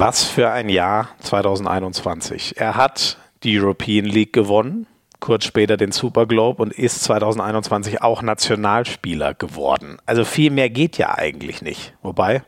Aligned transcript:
Was 0.00 0.24
für 0.24 0.50
ein 0.50 0.70
Jahr 0.70 1.10
2021. 1.18 2.54
Er 2.56 2.74
hat 2.74 3.18
die 3.42 3.60
European 3.60 4.06
League 4.06 4.32
gewonnen, 4.32 4.86
kurz 5.20 5.44
später 5.44 5.76
den 5.76 5.92
Super 5.92 6.24
Globe 6.24 6.62
und 6.62 6.72
ist 6.72 7.02
2021 7.02 8.00
auch 8.00 8.22
Nationalspieler 8.22 9.34
geworden. 9.34 9.98
Also 10.06 10.24
viel 10.24 10.52
mehr 10.52 10.70
geht 10.70 10.96
ja 10.96 11.18
eigentlich 11.18 11.60
nicht. 11.60 11.92
Wobei, 12.00 12.42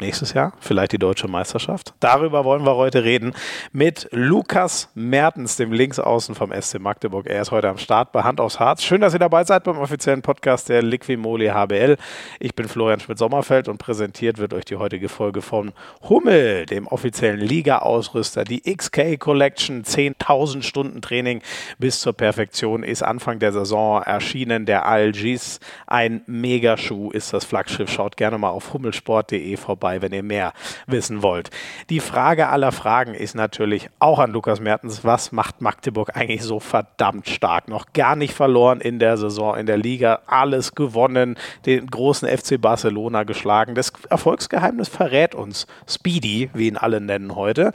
nächstes 0.00 0.32
Jahr, 0.32 0.52
vielleicht 0.60 0.92
die 0.92 0.98
deutsche 0.98 1.28
Meisterschaft. 1.28 1.94
Darüber 2.00 2.44
wollen 2.44 2.64
wir 2.64 2.76
heute 2.76 3.04
reden 3.04 3.34
mit 3.72 4.08
Lukas 4.12 4.88
Mertens, 4.94 5.56
dem 5.56 5.72
Linksaußen 5.72 6.34
vom 6.34 6.52
SC 6.58 6.78
Magdeburg. 6.78 7.26
Er 7.26 7.42
ist 7.42 7.50
heute 7.50 7.68
am 7.68 7.78
Start 7.78 8.12
bei 8.12 8.22
Hand 8.22 8.40
aufs 8.40 8.58
Harz. 8.58 8.82
Schön, 8.82 9.00
dass 9.00 9.12
ihr 9.12 9.18
dabei 9.18 9.44
seid 9.44 9.64
beim 9.64 9.78
offiziellen 9.78 10.22
Podcast 10.22 10.68
der 10.68 10.82
Liquimoli 10.82 11.48
HBL. 11.48 11.96
Ich 12.38 12.54
bin 12.54 12.68
Florian 12.68 13.00
Schmidt-Sommerfeld 13.00 13.68
und 13.68 13.78
präsentiert 13.78 14.38
wird 14.38 14.54
euch 14.54 14.64
die 14.64 14.76
heutige 14.76 15.08
Folge 15.08 15.42
von 15.42 15.72
Hummel, 16.08 16.66
dem 16.66 16.86
offiziellen 16.86 17.40
Liga-Ausrüster. 17.40 18.44
Die 18.44 18.62
XK 18.62 19.18
Collection, 19.18 19.82
10.000 19.82 20.62
Stunden 20.62 21.02
Training 21.02 21.42
bis 21.78 22.00
zur 22.00 22.12
Perfektion, 22.12 22.82
ist 22.82 23.02
Anfang 23.02 23.38
der 23.38 23.52
Saison 23.52 24.02
erschienen. 24.02 24.66
Der 24.66 24.86
Algis, 24.86 25.60
ein 25.86 26.22
Megaschuh 26.26 27.10
ist 27.10 27.32
das 27.32 27.44
Flaggschiff. 27.44 27.90
Schaut 27.90 28.16
gerne 28.16 28.38
mal 28.38 28.50
auf 28.50 28.72
hummelsport.de 28.72 29.56
vorbei 29.56 29.89
dabei, 29.90 30.02
wenn 30.02 30.12
ihr 30.12 30.22
mehr 30.22 30.52
wissen 30.86 31.22
wollt. 31.22 31.50
Die 31.88 32.00
Frage 32.00 32.48
aller 32.48 32.72
Fragen 32.72 33.14
ist 33.14 33.34
natürlich 33.34 33.88
auch 33.98 34.18
an 34.18 34.32
Lukas 34.32 34.60
Mertens, 34.60 35.04
was 35.04 35.32
macht 35.32 35.60
Magdeburg 35.60 36.16
eigentlich 36.16 36.42
so 36.42 36.60
verdammt 36.60 37.28
stark? 37.28 37.68
Noch 37.68 37.92
gar 37.92 38.16
nicht 38.16 38.34
verloren 38.34 38.80
in 38.80 38.98
der 38.98 39.16
Saison, 39.16 39.56
in 39.56 39.66
der 39.66 39.78
Liga, 39.78 40.20
alles 40.26 40.74
gewonnen, 40.74 41.36
den 41.66 41.86
großen 41.86 42.28
FC 42.28 42.60
Barcelona 42.60 43.24
geschlagen. 43.24 43.74
Das 43.74 43.92
Erfolgsgeheimnis 44.08 44.88
verrät 44.88 45.34
uns 45.34 45.66
Speedy, 45.88 46.50
wie 46.54 46.68
ihn 46.68 46.76
alle 46.76 47.00
nennen 47.00 47.34
heute. 47.34 47.72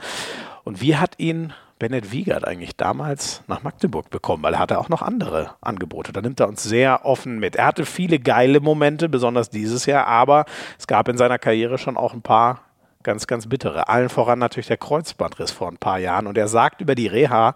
Und 0.64 0.80
wie 0.80 0.96
hat 0.96 1.18
ihn 1.18 1.52
Bennett 1.78 2.12
Wiegert 2.12 2.46
eigentlich 2.46 2.76
damals 2.76 3.42
nach 3.46 3.62
Magdeburg 3.62 4.10
bekommen? 4.10 4.42
Weil 4.42 4.54
er 4.54 4.58
hatte 4.60 4.78
auch 4.78 4.88
noch 4.88 5.02
andere 5.02 5.50
Angebote. 5.60 6.12
Da 6.12 6.20
nimmt 6.20 6.40
er 6.40 6.48
uns 6.48 6.62
sehr 6.62 7.04
offen 7.04 7.38
mit. 7.38 7.56
Er 7.56 7.66
hatte 7.66 7.84
viele 7.84 8.18
geile 8.18 8.60
Momente, 8.60 9.08
besonders 9.08 9.50
dieses 9.50 9.86
Jahr, 9.86 10.06
aber 10.06 10.46
es 10.78 10.86
gab 10.86 11.08
in 11.08 11.18
seiner 11.18 11.38
Karriere 11.38 11.78
schon 11.78 11.96
auch 11.96 12.14
ein 12.14 12.22
paar 12.22 12.62
ganz, 13.02 13.26
ganz 13.26 13.48
bittere. 13.48 13.88
Allen 13.88 14.08
voran 14.08 14.38
natürlich 14.38 14.66
der 14.66 14.78
Kreuzbandriss 14.78 15.50
vor 15.50 15.68
ein 15.68 15.78
paar 15.78 15.98
Jahren. 15.98 16.26
Und 16.26 16.36
er 16.38 16.48
sagt 16.48 16.80
über 16.80 16.94
die 16.94 17.06
Reha, 17.06 17.54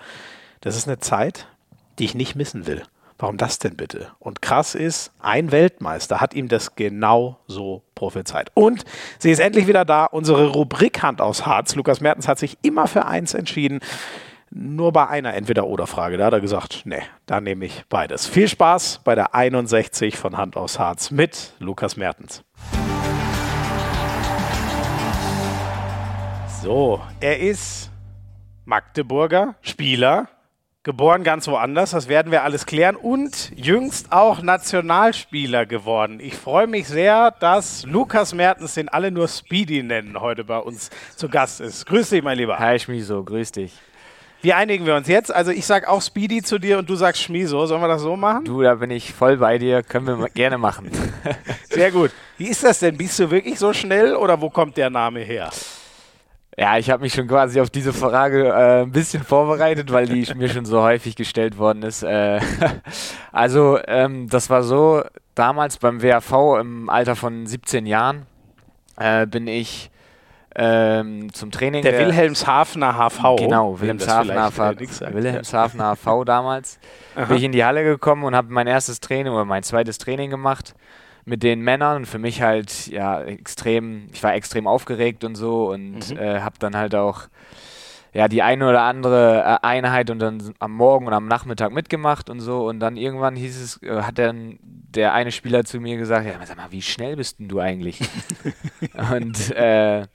das 0.61 0.77
ist 0.77 0.87
eine 0.87 0.99
Zeit, 0.99 1.49
die 1.99 2.05
ich 2.05 2.15
nicht 2.15 2.37
missen 2.37 2.67
will. 2.67 2.83
Warum 3.19 3.37
das 3.37 3.59
denn 3.59 3.77
bitte? 3.77 4.13
Und 4.19 4.41
krass 4.41 4.75
ist, 4.75 5.13
ein 5.19 5.53
Weltmeister 5.53 6.21
hat 6.21 6.33
ihm 6.33 6.49
das 6.49 6.75
genau 6.75 7.39
so 7.47 7.83
prophezeit. 8.01 8.51
Und 8.55 8.85
sie 9.19 9.31
ist 9.31 9.41
endlich 9.41 9.67
wieder 9.67 9.85
da, 9.85 10.07
unsere 10.07 10.49
Rubrik 10.49 11.03
Hand 11.03 11.21
aus 11.21 11.45
Harz. 11.45 11.75
Lukas 11.75 12.01
Mertens 12.01 12.27
hat 12.27 12.39
sich 12.39 12.57
immer 12.63 12.87
für 12.87 13.05
eins 13.05 13.35
entschieden. 13.35 13.81
Nur 14.51 14.93
bei 14.93 15.07
einer 15.07 15.35
Entweder-Oder-Frage. 15.35 16.17
Da 16.17 16.27
hat 16.27 16.33
er 16.33 16.41
gesagt, 16.41 16.83
nee, 16.87 17.03
da 17.27 17.43
nehme 17.43 17.67
ich 17.67 17.85
beides. 17.91 18.27
Viel 18.27 18.49
Spaß 18.49 19.03
bei 19.05 19.15
der 19.15 19.35
61 19.35 20.17
von 20.17 20.39
Hand 20.39 20.57
aus 20.57 20.79
Harz 20.79 21.11
mit 21.11 21.53
Lukas 21.59 21.99
Mertens. 21.99 22.43
So, 26.63 27.03
er 27.21 27.39
ist 27.39 27.91
Magdeburger 28.65 29.57
Spieler, 29.61 30.29
Geboren 30.83 31.25
ganz 31.25 31.47
woanders, 31.47 31.91
das 31.91 32.09
werden 32.09 32.33
wir 32.33 32.43
alles 32.43 32.65
klären. 32.65 32.97
Und 32.97 33.53
jüngst 33.55 34.13
auch 34.13 34.41
Nationalspieler 34.41 35.67
geworden. 35.67 36.21
Ich 36.21 36.35
freue 36.35 36.67
mich 36.67 36.89
sehr, 36.89 37.33
dass 37.33 37.85
Lukas 37.85 38.33
Mertens, 38.33 38.73
den 38.73 38.89
alle 38.89 39.11
nur 39.11 39.29
Speedy 39.29 39.83
nennen, 39.83 40.19
heute 40.19 40.43
bei 40.43 40.57
uns 40.57 40.89
zu 41.17 41.29
Gast 41.29 41.61
ist. 41.61 41.85
Grüß 41.85 42.09
dich, 42.09 42.23
mein 42.23 42.39
Lieber. 42.39 42.59
Hi, 42.59 42.79
Schmiso, 42.79 43.23
grüß 43.23 43.53
dich. 43.53 43.75
Wie 44.41 44.55
einigen 44.55 44.87
wir 44.87 44.97
uns 44.97 45.07
jetzt? 45.07 45.31
Also 45.31 45.51
ich 45.51 45.67
sage 45.67 45.87
auch 45.87 46.01
Speedy 46.01 46.43
zu 46.43 46.59
dir 46.59 46.79
und 46.79 46.89
du 46.89 46.95
sagst 46.95 47.21
Schmiso. 47.21 47.67
Sollen 47.67 47.83
wir 47.83 47.89
das 47.89 48.01
so 48.01 48.17
machen? 48.17 48.47
Du, 48.47 48.63
da 48.63 48.77
bin 48.77 48.91
ich 48.91 49.13
voll 49.13 49.37
bei 49.37 49.59
dir. 49.59 49.83
Können 49.83 50.07
wir 50.07 50.29
gerne 50.35 50.57
machen. 50.57 50.91
Sehr 51.69 51.91
gut. 51.91 52.11
Wie 52.39 52.47
ist 52.49 52.65
das 52.65 52.79
denn? 52.79 52.97
Bist 52.97 53.19
du 53.19 53.31
wirklich 53.31 53.59
so 53.59 53.75
schnell 53.75 54.17
oder 54.17 54.41
wo 54.41 54.49
kommt 54.49 54.79
der 54.79 54.89
Name 54.89 55.21
her? 55.21 55.51
Ja, 56.59 56.77
ich 56.79 56.91
habe 56.91 57.03
mich 57.03 57.15
schon 57.15 57.29
quasi 57.29 57.61
auf 57.61 57.71
diese 57.71 57.93
Frage 57.93 58.49
äh, 58.49 58.83
ein 58.83 58.91
bisschen 58.91 59.23
vorbereitet, 59.23 59.93
weil 59.93 60.07
die 60.07 60.27
mir 60.35 60.49
schon 60.49 60.65
so 60.65 60.83
häufig 60.83 61.17
gestellt 61.17 61.59
worden 61.59 61.83
ist. 61.83 62.03
Äh, 62.03 62.41
also, 63.33 63.79
ähm, 63.87 64.29
das 64.29 64.51
war 64.51 64.63
so, 64.63 65.03
damals 65.35 65.79
beim 65.79 66.03
WAV 66.03 66.61
im 66.61 66.91
Alter 66.91 67.17
von 67.17 67.47
17 67.47 67.87
Jahren 67.87 68.27
äh, 68.99 69.27
bin 69.27 69.47
ich 69.47 69.91
ähm, 70.57 71.33
zum 71.33 71.51
Training. 71.51 71.83
Der, 71.83 71.93
der 71.93 72.07
Wilhelmshavener 72.07 72.95
HV. 72.95 73.37
Genau, 73.39 73.81
Wilhelmshavener 73.81 74.51
HV, 74.51 74.59
Wilhelmshavener 75.15 75.97
HV 75.97 76.25
damals. 76.25 76.81
Aha. 77.15 77.27
Bin 77.27 77.37
ich 77.37 77.45
in 77.45 77.53
die 77.53 77.65
Halle 77.65 77.85
gekommen 77.85 78.25
und 78.25 78.35
habe 78.35 78.53
mein 78.53 78.67
erstes 78.67 79.01
Training 79.01 79.33
oder 79.33 79.45
mein 79.45 79.63
zweites 79.63 79.99
Training 79.99 80.31
gemacht 80.31 80.75
mit 81.25 81.43
den 81.43 81.61
Männern 81.61 81.99
und 81.99 82.07
für 82.07 82.19
mich 82.19 82.43
halt 82.43 82.87
ja 82.89 83.23
extrem, 83.23 84.09
ich 84.13 84.23
war 84.23 84.35
extrem 84.35 84.67
aufgeregt 84.67 85.25
und 85.25 85.35
so 85.35 85.71
und 85.71 86.11
mhm. 86.11 86.19
äh, 86.19 86.41
habe 86.41 86.57
dann 86.59 86.77
halt 86.77 86.95
auch 86.95 87.29
ja 88.13 88.29
die 88.29 88.43
eine 88.43 88.69
oder 88.69 88.83
andere 88.83 89.41
äh, 89.41 89.67
Einheit 89.67 90.11
und 90.11 90.19
dann 90.19 90.55
am 90.59 90.73
Morgen 90.73 91.07
und 91.07 91.13
am 91.13 91.29
Nachmittag 91.29 91.73
mitgemacht 91.73 92.29
und 92.31 92.41
so 92.41 92.69
und 92.69 92.81
dann 92.81 92.97
irgendwann 92.97 93.37
hieß 93.37 93.61
es, 93.61 93.83
äh, 93.83 94.03
hat 94.03 94.19
dann 94.19 94.59
der 94.63 95.15
eine 95.15 95.31
Spieler 95.31 95.65
zu 95.65 95.81
mir 95.81 95.97
gesagt, 95.97 96.27
ja 96.27 96.35
sag 96.45 96.57
mal, 96.57 96.73
wie 96.73 96.83
schnell 96.83 97.17
bist 97.17 97.39
denn 97.39 97.49
du 97.49 97.61
eigentlich? 97.61 98.01
und 99.15 99.51
äh, 99.53 100.07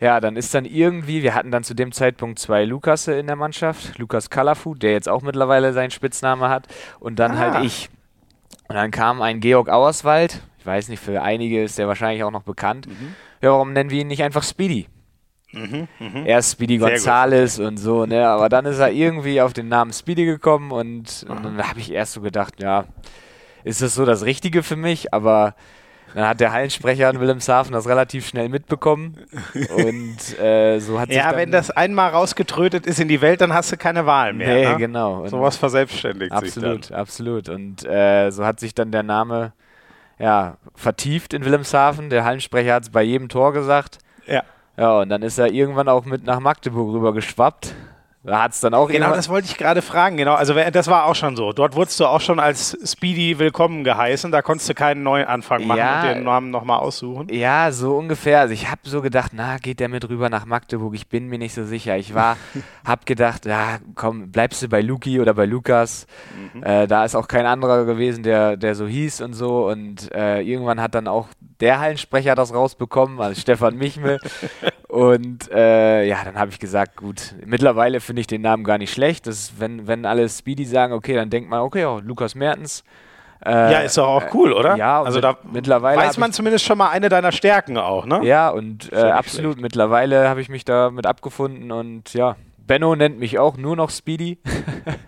ja, 0.00 0.20
dann 0.20 0.36
ist 0.36 0.54
dann 0.54 0.64
irgendwie, 0.64 1.22
wir 1.22 1.34
hatten 1.34 1.50
dann 1.50 1.64
zu 1.64 1.74
dem 1.74 1.92
Zeitpunkt 1.92 2.38
zwei 2.38 2.64
Lukasse 2.64 3.14
in 3.14 3.26
der 3.26 3.36
Mannschaft, 3.36 3.98
Lukas 3.98 4.30
Kalafu, 4.30 4.74
der 4.74 4.92
jetzt 4.92 5.08
auch 5.08 5.22
mittlerweile 5.22 5.72
seinen 5.72 5.90
Spitzname 5.90 6.48
hat 6.48 6.66
und 6.98 7.18
dann 7.18 7.38
halt 7.38 7.52
ah. 7.52 7.54
halt 7.54 7.66
ich. 7.66 7.90
Und 8.72 8.78
dann 8.78 8.90
kam 8.90 9.20
ein 9.20 9.40
Georg 9.40 9.68
Auerswald, 9.68 10.40
ich 10.58 10.64
weiß 10.64 10.88
nicht, 10.88 11.00
für 11.00 11.20
einige 11.20 11.62
ist 11.62 11.76
der 11.76 11.88
wahrscheinlich 11.88 12.24
auch 12.24 12.30
noch 12.30 12.44
bekannt. 12.44 12.86
Mhm. 12.86 13.14
Ja, 13.42 13.50
warum 13.50 13.74
nennen 13.74 13.90
wir 13.90 14.00
ihn 14.00 14.06
nicht 14.06 14.22
einfach 14.22 14.42
Speedy? 14.42 14.86
Mhm, 15.52 15.88
mh. 15.98 16.24
Er 16.24 16.38
ist 16.38 16.52
Speedy 16.52 16.78
Gonzales 16.78 17.58
und 17.58 17.76
so, 17.76 18.06
ne? 18.06 18.26
Aber 18.30 18.48
dann 18.48 18.64
ist 18.64 18.78
er 18.78 18.90
irgendwie 18.90 19.42
auf 19.42 19.52
den 19.52 19.68
Namen 19.68 19.92
Speedy 19.92 20.24
gekommen 20.24 20.70
und, 20.70 21.26
und 21.28 21.44
dann 21.44 21.68
habe 21.68 21.80
ich 21.80 21.92
erst 21.92 22.14
so 22.14 22.22
gedacht, 22.22 22.62
ja, 22.62 22.86
ist 23.62 23.82
das 23.82 23.94
so 23.94 24.06
das 24.06 24.24
Richtige 24.24 24.62
für 24.62 24.76
mich? 24.76 25.12
Aber 25.12 25.54
dann 26.14 26.26
hat 26.26 26.40
der 26.40 26.52
Hallensprecher 26.52 27.10
in 27.10 27.20
Wilhelmshaven 27.20 27.72
das 27.72 27.88
relativ 27.88 28.26
schnell 28.26 28.48
mitbekommen. 28.48 29.16
Und 29.76 30.38
äh, 30.38 30.78
so 30.78 31.00
hat 31.00 31.08
sich 31.08 31.16
Ja, 31.16 31.36
wenn 31.36 31.50
das 31.50 31.70
einmal 31.70 32.10
rausgetrötet 32.10 32.86
ist 32.86 33.00
in 33.00 33.08
die 33.08 33.20
Welt, 33.20 33.40
dann 33.40 33.52
hast 33.52 33.72
du 33.72 33.76
keine 33.76 34.06
Wahl 34.06 34.32
mehr. 34.32 34.54
Nee, 34.54 34.68
ne? 34.68 34.76
genau. 34.76 35.26
Sowas 35.26 35.56
verselbstständigt 35.56 36.32
absolut, 36.32 36.84
sich 36.84 36.94
Absolut, 36.94 37.46
absolut. 37.46 37.48
Und 37.48 37.84
äh, 37.86 38.30
so 38.30 38.44
hat 38.44 38.60
sich 38.60 38.74
dann 38.74 38.92
der 38.92 39.02
Name 39.02 39.52
ja, 40.18 40.56
vertieft 40.74 41.34
in 41.34 41.44
Wilhelmshaven. 41.44 42.10
Der 42.10 42.24
Hallensprecher 42.24 42.74
hat 42.74 42.84
es 42.84 42.90
bei 42.90 43.02
jedem 43.02 43.28
Tor 43.28 43.52
gesagt. 43.52 43.98
Ja. 44.26 44.42
Ja, 44.76 45.00
und 45.00 45.08
dann 45.10 45.22
ist 45.22 45.38
er 45.38 45.52
irgendwann 45.52 45.88
auch 45.88 46.04
mit 46.04 46.24
nach 46.24 46.40
Magdeburg 46.40 46.94
rüber 46.94 47.12
geschwappt. 47.12 47.74
Da 48.24 48.44
hat 48.44 48.52
es 48.52 48.60
dann 48.60 48.72
auch 48.72 48.88
Genau, 48.88 49.10
das 49.10 49.28
wollte 49.28 49.48
ich 49.48 49.58
gerade 49.58 49.82
fragen. 49.82 50.16
Genau, 50.16 50.34
also 50.34 50.54
das 50.54 50.86
war 50.86 51.06
auch 51.06 51.16
schon 51.16 51.34
so. 51.34 51.52
Dort 51.52 51.74
wurdest 51.74 51.98
du 51.98 52.06
auch 52.06 52.20
schon 52.20 52.38
als 52.38 52.78
Speedy 52.84 53.40
willkommen 53.40 53.82
geheißen. 53.82 54.30
Da 54.30 54.42
konntest 54.42 54.68
du 54.68 54.74
keinen 54.74 55.02
neuen 55.02 55.26
Anfang 55.26 55.66
machen 55.66 55.78
ja, 55.78 56.02
und 56.02 56.08
den 56.08 56.24
Namen 56.24 56.50
nochmal 56.50 56.78
aussuchen. 56.78 57.26
Ja, 57.32 57.72
so 57.72 57.96
ungefähr. 57.96 58.38
Also 58.38 58.54
ich 58.54 58.70
habe 58.70 58.82
so 58.84 59.02
gedacht, 59.02 59.32
na, 59.34 59.56
geht 59.58 59.80
der 59.80 59.88
mit 59.88 60.08
rüber 60.08 60.30
nach 60.30 60.44
Magdeburg? 60.44 60.94
Ich 60.94 61.08
bin 61.08 61.26
mir 61.26 61.38
nicht 61.38 61.54
so 61.54 61.64
sicher. 61.64 61.96
Ich 61.96 62.14
war, 62.14 62.36
habe 62.84 63.04
gedacht, 63.06 63.44
ja, 63.44 63.78
komm, 63.96 64.30
bleibst 64.30 64.62
du 64.62 64.68
bei 64.68 64.82
Luki 64.82 65.18
oder 65.18 65.34
bei 65.34 65.46
Lukas. 65.46 66.06
Mhm. 66.54 66.62
Äh, 66.62 66.86
da 66.86 67.04
ist 67.04 67.16
auch 67.16 67.26
kein 67.26 67.46
anderer 67.46 67.84
gewesen, 67.86 68.22
der, 68.22 68.56
der 68.56 68.76
so 68.76 68.86
hieß 68.86 69.20
und 69.22 69.32
so. 69.32 69.66
Und 69.66 70.12
äh, 70.14 70.42
irgendwann 70.42 70.80
hat 70.80 70.94
dann 70.94 71.08
auch 71.08 71.26
der 71.58 71.80
Hallensprecher 71.80 72.36
das 72.36 72.54
rausbekommen, 72.54 73.20
also 73.20 73.40
Stefan 73.40 73.76
Michmel. 73.76 74.20
und 74.92 75.50
äh, 75.50 76.04
ja, 76.04 76.18
dann 76.22 76.34
habe 76.34 76.50
ich 76.50 76.58
gesagt, 76.58 76.96
gut, 76.96 77.34
mittlerweile 77.46 77.98
finde 77.98 78.20
ich 78.20 78.26
den 78.26 78.42
Namen 78.42 78.62
gar 78.62 78.76
nicht 78.76 78.92
schlecht. 78.92 79.26
Das 79.26 79.54
wenn, 79.58 79.86
wenn 79.86 80.04
alle 80.04 80.28
Speedy 80.28 80.66
sagen, 80.66 80.92
okay, 80.92 81.14
dann 81.14 81.30
denkt 81.30 81.48
man, 81.48 81.60
okay, 81.60 81.86
oh, 81.86 81.98
Lukas 82.04 82.34
Mertens. 82.34 82.84
Äh, 83.42 83.72
ja, 83.72 83.78
ist 83.78 83.96
doch 83.96 84.06
auch 84.06 84.34
cool, 84.34 84.52
oder? 84.52 84.76
Ja, 84.76 85.02
also 85.02 85.22
da 85.22 85.38
mittlerweile 85.50 85.98
weiß 85.98 86.18
man 86.18 86.34
zumindest 86.34 86.66
schon 86.66 86.76
mal 86.76 86.90
eine 86.90 87.08
deiner 87.08 87.32
Stärken 87.32 87.78
auch, 87.78 88.04
ne? 88.04 88.20
Ja, 88.22 88.50
und 88.50 88.92
äh, 88.92 88.96
absolut. 88.96 89.54
Schlecht. 89.54 89.62
Mittlerweile 89.62 90.28
habe 90.28 90.42
ich 90.42 90.50
mich 90.50 90.66
damit 90.66 91.06
abgefunden 91.06 91.72
und 91.72 92.12
ja, 92.12 92.36
Benno 92.58 92.94
nennt 92.94 93.18
mich 93.18 93.38
auch 93.38 93.56
nur 93.56 93.76
noch 93.76 93.88
Speedy. 93.88 94.40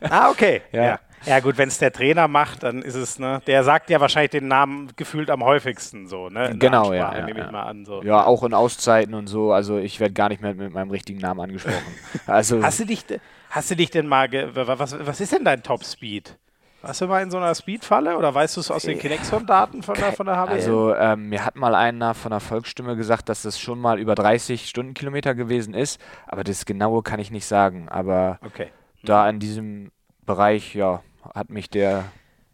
ah, 0.09 0.31
okay. 0.31 0.63
ja. 0.73 0.83
ja. 0.83 0.99
Ja, 1.27 1.41
gut, 1.41 1.59
wenn 1.59 1.69
es 1.69 1.79
der 1.79 1.93
Trainer 1.93 2.29
macht, 2.29 2.63
dann 2.63 2.83
ist 2.83 2.95
es, 2.95 3.19
ne, 3.19 3.41
der 3.47 3.65
sagt 3.65 3.91
ja 3.91 4.01
wahrscheinlich 4.01 4.31
den 4.31 4.49
Namen 4.49 4.93
gefühlt 4.97 5.31
am 5.31 5.45
häufigsten 5.45 6.07
so, 6.07 6.29
ne? 6.29 6.55
genau, 6.59 6.93
ja. 6.93 7.17
ja, 7.17 7.25
nehme 7.25 7.41
ich 7.41 7.51
mal 7.51 7.63
an. 7.63 7.85
So. 7.85 8.03
Ja, 8.03 8.25
auch 8.25 8.43
in 8.43 8.55
Auszeiten 8.55 9.15
und 9.15 9.27
so. 9.27 9.53
Also 9.53 9.79
ich 9.79 10.01
werde 10.01 10.15
gar 10.15 10.29
nicht 10.29 10.43
mehr 10.43 10.55
mit 10.55 10.73
meinem 10.73 10.91
richtigen 10.91 11.21
Namen 11.21 11.41
angesprochen. 11.41 11.75
Also 12.27 12.63
hast 12.63 12.81
du 12.81 12.87
dich, 12.87 13.05
hast 13.51 13.71
du 13.71 13.77
dich 13.77 13.91
denn 13.91 14.07
mal, 14.07 14.29
was, 14.55 14.97
was 14.99 15.21
ist 15.21 15.33
denn 15.33 15.45
dein 15.45 15.63
Top 15.63 15.85
Speed? 15.85 16.37
Warst 16.85 17.01
du 17.01 17.07
mal 17.07 17.23
in 17.23 17.31
so 17.31 17.39
einer 17.39 17.55
Speedfalle 17.55 18.19
oder 18.19 18.35
weißt 18.35 18.57
du 18.57 18.61
es 18.61 18.71
aus 18.71 18.83
den 18.83 18.99
Kinexon-Daten 18.99 19.83
von 19.83 19.95
der, 19.95 20.13
von 20.13 20.27
der 20.27 20.37
HBL? 20.37 20.53
Also 20.53 20.95
ähm, 20.95 21.31
mir 21.31 21.45
hat 21.45 21.57
mal 21.57 21.75
einer 21.75 22.13
von 22.13 22.31
der 22.31 22.41
Volksstimme 22.41 22.95
gesagt, 22.95 23.31
dass 23.31 23.41
das 23.41 23.59
schon 23.59 23.79
mal 23.79 23.99
über 23.99 24.15
30 24.15 24.69
Stundenkilometer 24.69 25.35
gewesen 25.35 25.73
ist, 25.73 25.99
aber 26.27 26.45
das 26.45 26.67
Genaue 26.67 27.03
kann 27.03 27.21
ich 27.21 27.31
nicht 27.31 27.47
sagen. 27.47 27.89
Aber 27.89 28.39
okay. 28.45 28.69
da 29.03 29.29
in 29.31 29.39
diesem 29.39 29.93
Bereich, 30.27 30.75
ja, 30.75 31.03
hat 31.35 31.51
mich 31.51 31.71
der 31.71 32.05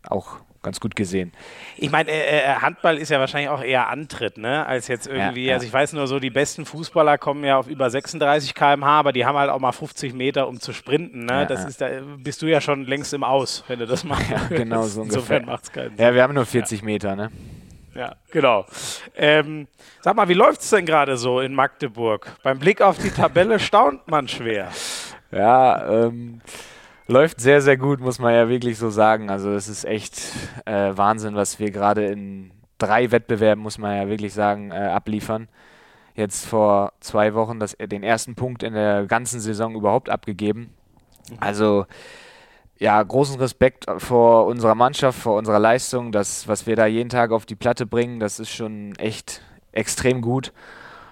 auch 0.09 0.39
ganz 0.63 0.81
gut 0.81 0.95
gesehen. 0.95 1.33
Ich 1.77 1.91
meine, 1.91 2.11
äh, 2.11 2.41
äh, 2.41 2.55
Handball 2.57 2.99
ist 2.99 3.09
ja 3.09 3.19
wahrscheinlich 3.19 3.49
auch 3.49 3.63
eher 3.63 3.89
Antritt, 3.89 4.37
ne? 4.37 4.67
Als 4.67 4.89
jetzt 4.89 5.07
irgendwie, 5.07 5.45
ja, 5.45 5.51
ja. 5.51 5.55
also 5.55 5.67
ich 5.67 5.73
weiß 5.73 5.95
nur 5.95 6.07
so, 6.07 6.19
die 6.19 6.31
besten 6.31 6.67
Fußballer 6.67 7.17
kommen 7.19 7.45
ja 7.45 7.57
auf 7.57 7.67
über 7.67 7.89
36 7.89 8.55
km/h, 8.55 8.87
aber 8.87 9.13
die 9.13 9.25
haben 9.25 9.39
halt 9.39 9.51
auch 9.51 9.59
mal 9.59 9.73
50 9.73 10.13
Meter, 10.13 10.49
um 10.49 10.61
zu 10.61 10.73
sprinten, 10.73 11.25
ne? 11.25 11.33
Ja, 11.33 11.45
das 11.47 11.65
ist 11.65 11.81
da 11.81 11.89
bist 12.19 12.43
du 12.43 12.47
ja 12.47 12.61
schon 12.61 12.85
längst 12.85 13.15
im 13.15 13.25
Aus, 13.25 13.65
wenn 13.69 13.79
du 13.79 13.87
das 13.87 14.05
machst. 14.05 14.31
Ja, 14.31 14.41
genau 14.51 14.83
so 14.83 15.03
Insofern 15.03 15.47
macht 15.47 15.65
es 15.65 15.73
keinen 15.73 15.97
Sinn. 15.97 16.05
Ja, 16.05 16.15
wir 16.15 16.23
haben 16.23 16.35
nur 16.35 16.47
40 16.47 16.83
Meter, 16.83 17.17
ne? 17.17 17.31
Ja, 17.95 18.15
genau. 18.31 18.67
Ähm, 19.17 19.67
sag 20.01 20.15
mal, 20.15 20.29
wie 20.29 20.35
läuft 20.35 20.61
es 20.61 20.71
denn 20.71 20.87
gerade 20.87 21.17
so 21.17 21.41
in 21.41 21.55
Magdeburg? 21.55 22.37
Beim 22.43 22.59
Blick 22.59 22.83
auf 22.83 22.99
die 22.99 23.11
Tabelle 23.11 23.59
staunt 23.59 24.09
man 24.09 24.29
schwer. 24.29 24.71
Ja, 25.33 26.07
ähm, 26.07 26.41
läuft 27.11 27.41
sehr, 27.41 27.61
sehr 27.61 27.77
gut, 27.77 28.01
muss 28.01 28.19
man 28.19 28.33
ja 28.33 28.49
wirklich 28.49 28.79
so 28.79 28.89
sagen. 28.89 29.31
Also 29.31 29.51
es 29.53 29.69
ist 29.69 29.85
echt 29.85 30.23
äh, 30.65 30.93
Wahnsinn, 30.95 31.35
was 31.35 31.59
wir 31.59 31.71
gerade 31.71 32.07
in 32.07 32.53
drei 32.79 33.11
Wettbewerben, 33.11 33.62
muss 33.62 33.79
man 33.79 33.97
ja 33.97 34.09
wirklich 34.09 34.33
sagen, 34.33 34.71
äh, 34.71 34.77
abliefern. 34.77 35.49
Jetzt 36.15 36.47
vor 36.47 36.93
zwei 37.01 37.35
Wochen 37.35 37.59
das, 37.59 37.77
den 37.77 38.03
ersten 38.03 38.35
Punkt 38.37 38.62
in 38.62 38.75
der 38.75 39.07
ganzen 39.07 39.41
Saison 39.41 39.75
überhaupt 39.75 40.09
abgegeben. 40.09 40.73
Also 41.41 41.87
ja, 42.79 43.03
großen 43.03 43.39
Respekt 43.39 43.87
vor 43.99 44.47
unserer 44.47 44.75
Mannschaft, 44.75 45.19
vor 45.19 45.37
unserer 45.37 45.59
Leistung. 45.59 46.12
Das, 46.12 46.49
was 46.49 46.67
wir 46.67 46.77
da 46.77 46.87
jeden 46.87 47.11
Tag 47.11 47.33
auf 47.33 47.45
die 47.45 47.57
Platte 47.57 47.87
bringen, 47.87 48.21
das 48.21 48.41
ist 48.41 48.51
schon 48.51 48.95
echt 48.97 49.43
extrem 49.73 50.23
gut. 50.23 50.53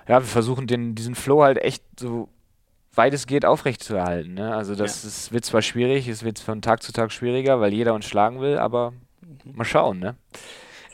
Ja, 0.07 0.21
wir 0.21 0.27
versuchen 0.27 0.67
den, 0.67 0.95
diesen 0.95 1.15
Flow 1.15 1.43
halt 1.43 1.59
echt 1.59 1.83
so 1.99 2.29
weit 2.99 3.15
es 3.15 3.27
geht 3.27 3.47
aufrechtzuerhalten. 3.47 4.35
Ne? 4.35 4.55
Also 4.55 4.75
das 4.75 5.03
ja. 5.03 5.09
ist, 5.09 5.33
wird 5.33 5.47
zwar 5.47 5.63
schwierig, 5.63 6.07
es 6.09 6.23
wird 6.23 6.39
von 6.39 6.61
Tag 6.61 6.83
zu 6.83 6.93
Tag 6.93 7.13
schwieriger, 7.13 7.61
weil 7.61 7.73
jeder 7.73 7.95
uns 7.95 8.05
schlagen 8.05 8.43
will, 8.43 8.59
aber 8.59 8.93
mal 9.45 9.65
schauen. 9.65 9.99
Ne? 9.99 10.17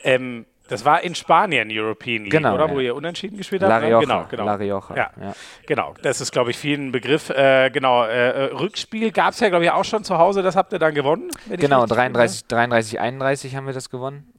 Ähm, 0.03 0.45
das 0.67 0.83
war 0.83 1.03
in 1.03 1.13
Spanien 1.13 1.69
European 1.71 2.23
League, 2.23 2.31
genau, 2.31 2.55
oder? 2.55 2.67
Ja. 2.67 2.73
Wo 2.73 2.79
ihr 2.79 2.95
unentschieden 2.95 3.37
gespielt 3.37 3.61
habt? 3.61 3.69
La 3.69 3.77
Rioja, 3.77 3.99
genau, 3.99 4.25
genau. 4.29 4.45
La 4.45 4.55
Rioja, 4.55 4.95
ja. 4.95 5.11
ja. 5.21 5.33
Genau, 5.67 5.93
das 6.01 6.21
ist, 6.21 6.31
glaube 6.31 6.51
ich, 6.51 6.57
vielen 6.57 6.91
Begriff. 6.91 7.29
Äh, 7.29 7.69
genau, 7.69 8.05
äh, 8.05 8.29
äh 8.29 8.43
Rückspiel 8.53 9.11
gab 9.11 9.33
es 9.33 9.41
ja, 9.41 9.49
glaube 9.49 9.65
ich, 9.65 9.71
auch 9.71 9.85
schon 9.85 10.03
zu 10.03 10.17
Hause. 10.17 10.41
Das 10.41 10.55
habt 10.55 10.73
ihr 10.73 10.79
dann 10.79 10.95
gewonnen? 10.95 11.29
Genau, 11.49 11.85
33, 11.85 12.47
33, 12.47 12.99
31 12.99 13.55
haben 13.55 13.67
wir 13.67 13.73
das 13.73 13.91
gewonnen. 13.91 14.33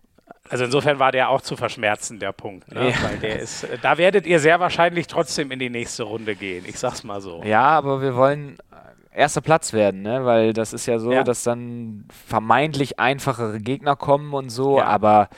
Also 0.50 0.64
insofern 0.64 0.98
war 0.98 1.12
der 1.12 1.30
auch 1.30 1.40
zu 1.40 1.56
verschmerzen, 1.56 2.18
der 2.18 2.32
Punkt. 2.32 2.72
Ne? 2.72 2.90
Ja. 2.90 3.02
Weil 3.02 3.18
der 3.18 3.40
ist, 3.40 3.64
äh, 3.64 3.78
da 3.80 3.98
werdet 3.98 4.26
ihr 4.26 4.40
sehr 4.40 4.60
wahrscheinlich 4.60 5.06
trotzdem 5.06 5.50
in 5.50 5.58
die 5.58 5.70
nächste 5.70 6.04
Runde 6.04 6.34
gehen. 6.34 6.64
Ich 6.66 6.78
sag's 6.78 7.04
mal 7.04 7.20
so. 7.20 7.42
Ja, 7.44 7.64
aber 7.64 8.00
wir 8.00 8.14
wollen 8.16 8.56
äh, 8.70 9.18
erster 9.20 9.40
Platz 9.40 9.72
werden, 9.72 10.02
ne? 10.02 10.24
Weil 10.24 10.52
das 10.52 10.72
ist 10.72 10.86
ja 10.86 10.98
so, 10.98 11.12
ja. 11.12 11.24
dass 11.24 11.42
dann 11.42 12.04
vermeintlich 12.26 12.98
einfachere 12.98 13.60
Gegner 13.60 13.96
kommen 13.96 14.34
und 14.34 14.50
so, 14.50 14.78
ja. 14.78 14.84
aber 14.84 15.28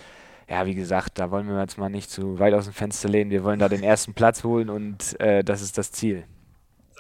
ja, 0.49 0.65
wie 0.65 0.75
gesagt, 0.75 1.19
da 1.19 1.31
wollen 1.31 1.47
wir 1.49 1.61
jetzt 1.61 1.77
mal 1.77 1.91
nicht 1.91 2.11
zu 2.11 2.39
weit 2.39 2.55
aus 2.55 2.65
dem 2.65 2.73
Fenster 2.73 3.09
lehnen. 3.09 3.31
Wir 3.31 3.45
wollen 3.45 3.59
da 3.59 3.69
den 3.69 3.83
ersten 3.83 4.15
Platz 4.15 4.45
holen 4.45 4.71
und 4.71 5.19
äh, 5.21 5.45
das 5.45 5.61
ist 5.61 5.77
das 5.77 5.93
Ziel. 5.93 6.25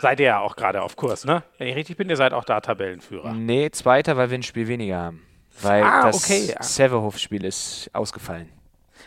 Seid 0.01 0.21
ihr 0.21 0.27
ja 0.27 0.41
auch 0.41 0.55
gerade 0.55 0.83
auf 0.83 0.97
Kurs, 0.97 1.25
ne? 1.25 1.43
Wenn 1.57 1.69
ich 1.69 1.75
richtig 1.75 1.97
bin, 1.97 2.09
ihr 2.09 2.17
seid 2.17 2.33
auch 2.33 2.45
da 2.45 2.61
Tabellenführer. 2.61 3.33
Nee, 3.33 3.71
Zweiter, 3.71 4.17
weil 4.17 4.31
wir 4.31 4.39
ein 4.39 4.43
Spiel 4.43 4.69
weniger 4.69 4.99
haben. 4.99 5.28
Weil 5.63 5.83
ah, 5.83 6.07
das 6.07 6.25
okay. 6.25 6.55
Severhof-Spiel 6.61 7.45
ist 7.45 7.91
ausgefallen. 7.93 8.49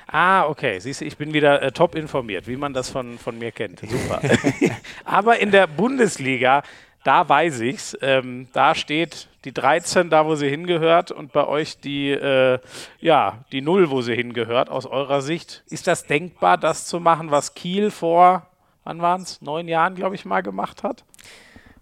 Ah, 0.07 0.45
okay. 0.48 0.80
Siehst 0.80 1.01
du, 1.01 1.06
ich 1.06 1.18
bin 1.18 1.33
wieder 1.33 1.62
äh, 1.62 1.71
top 1.71 1.95
informiert, 1.95 2.48
wie 2.48 2.57
man 2.57 2.74
das 2.74 2.89
von, 2.89 3.18
von 3.18 3.38
mir 3.38 3.51
kennt. 3.51 3.80
Super. 3.80 4.21
Aber 5.06 5.39
in 5.39 5.51
der 5.51 5.68
Bundesliga, 5.68 6.63
da 7.03 7.27
weiß 7.27 7.62
ich's. 7.62 7.98
Ähm, 8.01 8.48
da 8.51 8.75
steht 8.75 9.30
die 9.45 9.53
13 9.53 10.09
da, 10.09 10.25
wo 10.25 10.36
sie 10.36 10.50
hingehört 10.50 11.12
und 11.12 11.31
bei 11.31 11.48
euch 11.48 11.80
die, 11.80 12.12
äh, 12.12 12.59
ja, 13.00 13.39
die 13.51 13.62
0, 13.62 13.89
wo 13.89 14.01
sie 14.01 14.13
hingehört, 14.13 14.69
aus 14.69 14.86
eurer 14.86 15.21
Sicht. 15.21 15.63
Ist 15.69 15.88
das 15.88 16.06
denkbar, 16.06 16.57
das 16.57 16.86
zu 16.86 17.00
machen, 17.00 17.31
was 17.31 17.56
Kiel 17.56 17.89
vor, 17.89 18.47
wann 18.83 19.01
waren 19.01 19.21
es, 19.21 19.42
neun 19.42 19.68
Jahren, 19.68 19.95
glaube 19.95 20.15
ich, 20.15 20.25
mal 20.25 20.42
gemacht 20.42 20.83
hat? 20.83 21.04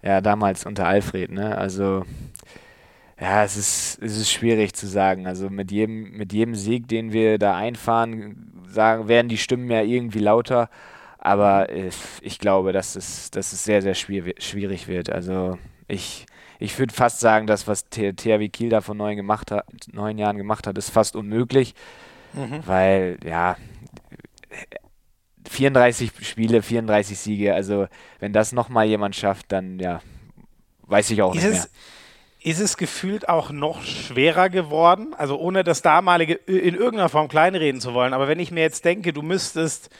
Ja, 0.02 0.20
damals 0.22 0.64
unter 0.64 0.86
Alfred, 0.86 1.30
ne? 1.30 1.58
Also 1.58 2.04
ja, 3.20 3.44
es 3.44 3.56
ist, 3.56 3.98
es 4.02 4.16
ist 4.16 4.30
schwierig 4.30 4.72
zu 4.72 4.86
sagen. 4.86 5.26
Also 5.26 5.50
mit 5.50 5.70
jedem, 5.70 6.12
mit 6.12 6.32
jedem 6.32 6.54
Sieg, 6.54 6.88
den 6.88 7.12
wir 7.12 7.38
da 7.38 7.54
einfahren, 7.54 8.64
sagen, 8.66 9.08
werden 9.08 9.28
die 9.28 9.36
Stimmen 9.36 9.70
ja 9.70 9.82
irgendwie 9.82 10.20
lauter. 10.20 10.70
Aber 11.18 11.70
ich, 11.70 11.96
ich 12.22 12.38
glaube, 12.38 12.72
dass 12.72 12.96
es, 12.96 13.30
dass 13.30 13.52
es 13.52 13.62
sehr, 13.62 13.82
sehr 13.82 13.94
schwierig 13.94 14.88
wird. 14.88 15.10
Also 15.10 15.58
ich, 15.86 16.24
ich 16.58 16.78
würde 16.78 16.94
fast 16.94 17.20
sagen, 17.20 17.46
dass 17.46 17.68
was 17.68 17.90
THW 17.90 18.48
Kiel 18.48 18.70
da 18.70 18.80
vor 18.80 18.94
neun, 18.94 19.16
gemacht 19.16 19.50
hat, 19.50 19.66
neun 19.92 20.16
Jahren 20.16 20.38
gemacht 20.38 20.66
hat, 20.66 20.78
ist 20.78 20.88
fast 20.88 21.14
unmöglich. 21.14 21.74
Mhm. 22.32 22.62
Weil, 22.64 23.18
ja, 23.22 23.56
34 25.46 26.10
Spiele, 26.22 26.62
34 26.62 27.18
Siege, 27.18 27.54
also 27.54 27.86
wenn 28.18 28.32
das 28.32 28.52
nochmal 28.52 28.86
jemand 28.86 29.14
schafft, 29.14 29.52
dann 29.52 29.78
ja, 29.78 30.00
weiß 30.86 31.10
ich 31.10 31.20
auch 31.20 31.34
ist 31.34 31.44
nicht 31.44 31.52
mehr 31.52 31.66
ist 32.42 32.60
es 32.60 32.76
gefühlt 32.76 33.28
auch 33.28 33.50
noch 33.50 33.82
schwerer 33.82 34.48
geworden. 34.48 35.14
Also 35.16 35.38
ohne 35.38 35.64
das 35.64 35.82
damalige 35.82 36.34
in 36.34 36.74
irgendeiner 36.74 37.08
Form 37.08 37.28
kleinreden 37.28 37.80
zu 37.80 37.94
wollen. 37.94 38.14
Aber 38.14 38.28
wenn 38.28 38.38
ich 38.38 38.50
mir 38.50 38.62
jetzt 38.62 38.84
denke, 38.84 39.12
du 39.12 39.22
müsstest 39.22 39.90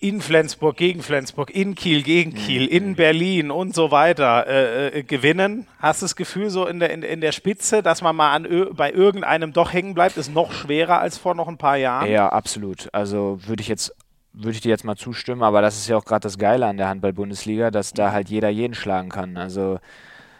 in 0.00 0.20
Flensburg 0.20 0.76
gegen 0.76 1.02
Flensburg, 1.02 1.50
in 1.50 1.74
Kiel 1.74 2.02
gegen 2.02 2.34
Kiel, 2.34 2.62
mhm. 2.62 2.68
in 2.68 2.94
Berlin 2.94 3.50
und 3.50 3.74
so 3.74 3.90
weiter 3.90 4.46
äh, 4.46 4.98
äh, 4.98 5.02
gewinnen. 5.02 5.66
Hast 5.80 6.02
du 6.02 6.04
das 6.04 6.14
Gefühl 6.14 6.50
so 6.50 6.66
in 6.66 6.78
der, 6.78 6.90
in, 6.90 7.02
in 7.02 7.20
der 7.20 7.32
Spitze, 7.32 7.82
dass 7.82 8.00
man 8.00 8.14
mal 8.14 8.32
an, 8.32 8.46
bei 8.76 8.92
irgendeinem 8.92 9.52
doch 9.52 9.72
hängen 9.72 9.94
bleibt, 9.94 10.16
ist 10.16 10.32
noch 10.32 10.52
schwerer 10.52 11.00
als 11.00 11.18
vor 11.18 11.34
noch 11.34 11.48
ein 11.48 11.58
paar 11.58 11.76
Jahren? 11.76 12.10
Ja, 12.10 12.28
absolut. 12.28 12.88
Also 12.92 13.40
würde 13.46 13.60
ich 13.60 13.68
jetzt 13.68 13.94
würde 14.34 14.52
ich 14.52 14.60
dir 14.60 14.68
jetzt 14.68 14.84
mal 14.84 14.94
zustimmen, 14.94 15.42
aber 15.42 15.62
das 15.62 15.78
ist 15.78 15.88
ja 15.88 15.96
auch 15.96 16.04
gerade 16.04 16.20
das 16.20 16.38
Geile 16.38 16.66
an 16.66 16.76
der 16.76 16.88
Handball-Bundesliga, 16.88 17.72
dass 17.72 17.92
da 17.92 18.12
halt 18.12 18.28
jeder 18.28 18.50
jeden 18.50 18.74
schlagen 18.74 19.08
kann. 19.08 19.36
Also 19.36 19.80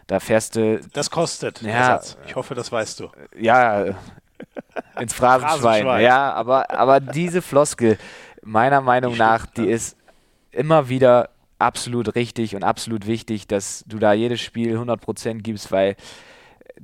da 0.09 0.19
fährst 0.21 0.57
du. 0.57 0.81
Das 0.93 1.11
kostet. 1.11 1.63
Ja, 1.63 2.01
ich 2.27 2.35
hoffe, 2.35 2.57
das 2.57 2.73
weißt 2.73 2.99
du. 2.99 3.11
Ja, 3.39 3.85
ins 4.99 5.13
Phrasenschwein. 5.13 5.61
Phrasenschwein. 5.61 6.03
Ja, 6.03 6.33
aber, 6.33 6.71
aber 6.71 6.99
diese 6.99 7.43
Floskel, 7.43 7.99
meiner 8.43 8.81
Meinung 8.81 9.13
die 9.13 9.19
nach, 9.19 9.47
die 9.47 9.69
ist 9.69 9.97
immer 10.51 10.89
wieder 10.89 11.29
absolut 11.59 12.15
richtig 12.15 12.57
und 12.57 12.65
absolut 12.65 13.07
wichtig, 13.07 13.47
dass 13.47 13.85
du 13.87 13.99
da 13.99 14.13
jedes 14.15 14.41
Spiel 14.41 14.79
100% 14.79 15.43
gibst, 15.43 15.71
weil 15.73 15.97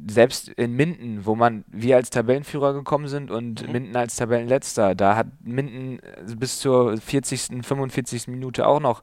selbst 0.07 0.49
in 0.49 0.73
Minden, 0.73 1.25
wo 1.25 1.35
man 1.35 1.64
wir 1.69 1.97
als 1.97 2.11
Tabellenführer 2.11 2.75
gekommen 2.75 3.09
sind 3.09 3.31
und 3.31 3.66
mhm. 3.66 3.73
Minden 3.73 3.97
als 3.97 4.16
Tabellenletzter, 4.16 4.95
da 4.95 5.16
hat 5.16 5.28
Minden 5.43 6.00
bis 6.37 6.59
zur 6.59 6.99
40., 6.99 7.64
45. 7.64 8.28
Minute 8.28 8.66
auch 8.66 8.81
noch 8.81 9.00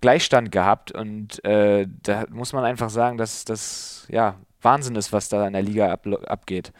Gleichstand 0.00 0.50
gehabt 0.50 0.92
und 0.92 1.44
äh, 1.44 1.86
da 2.02 2.24
muss 2.30 2.52
man 2.52 2.64
einfach 2.64 2.90
sagen, 2.90 3.18
dass 3.18 3.44
das 3.44 4.06
ja 4.08 4.36
Wahnsinn 4.62 4.96
ist, 4.96 5.12
was 5.12 5.28
da 5.28 5.46
in 5.46 5.52
der 5.52 5.62
Liga 5.62 5.92
ab, 5.92 6.06
abgeht. 6.26 6.72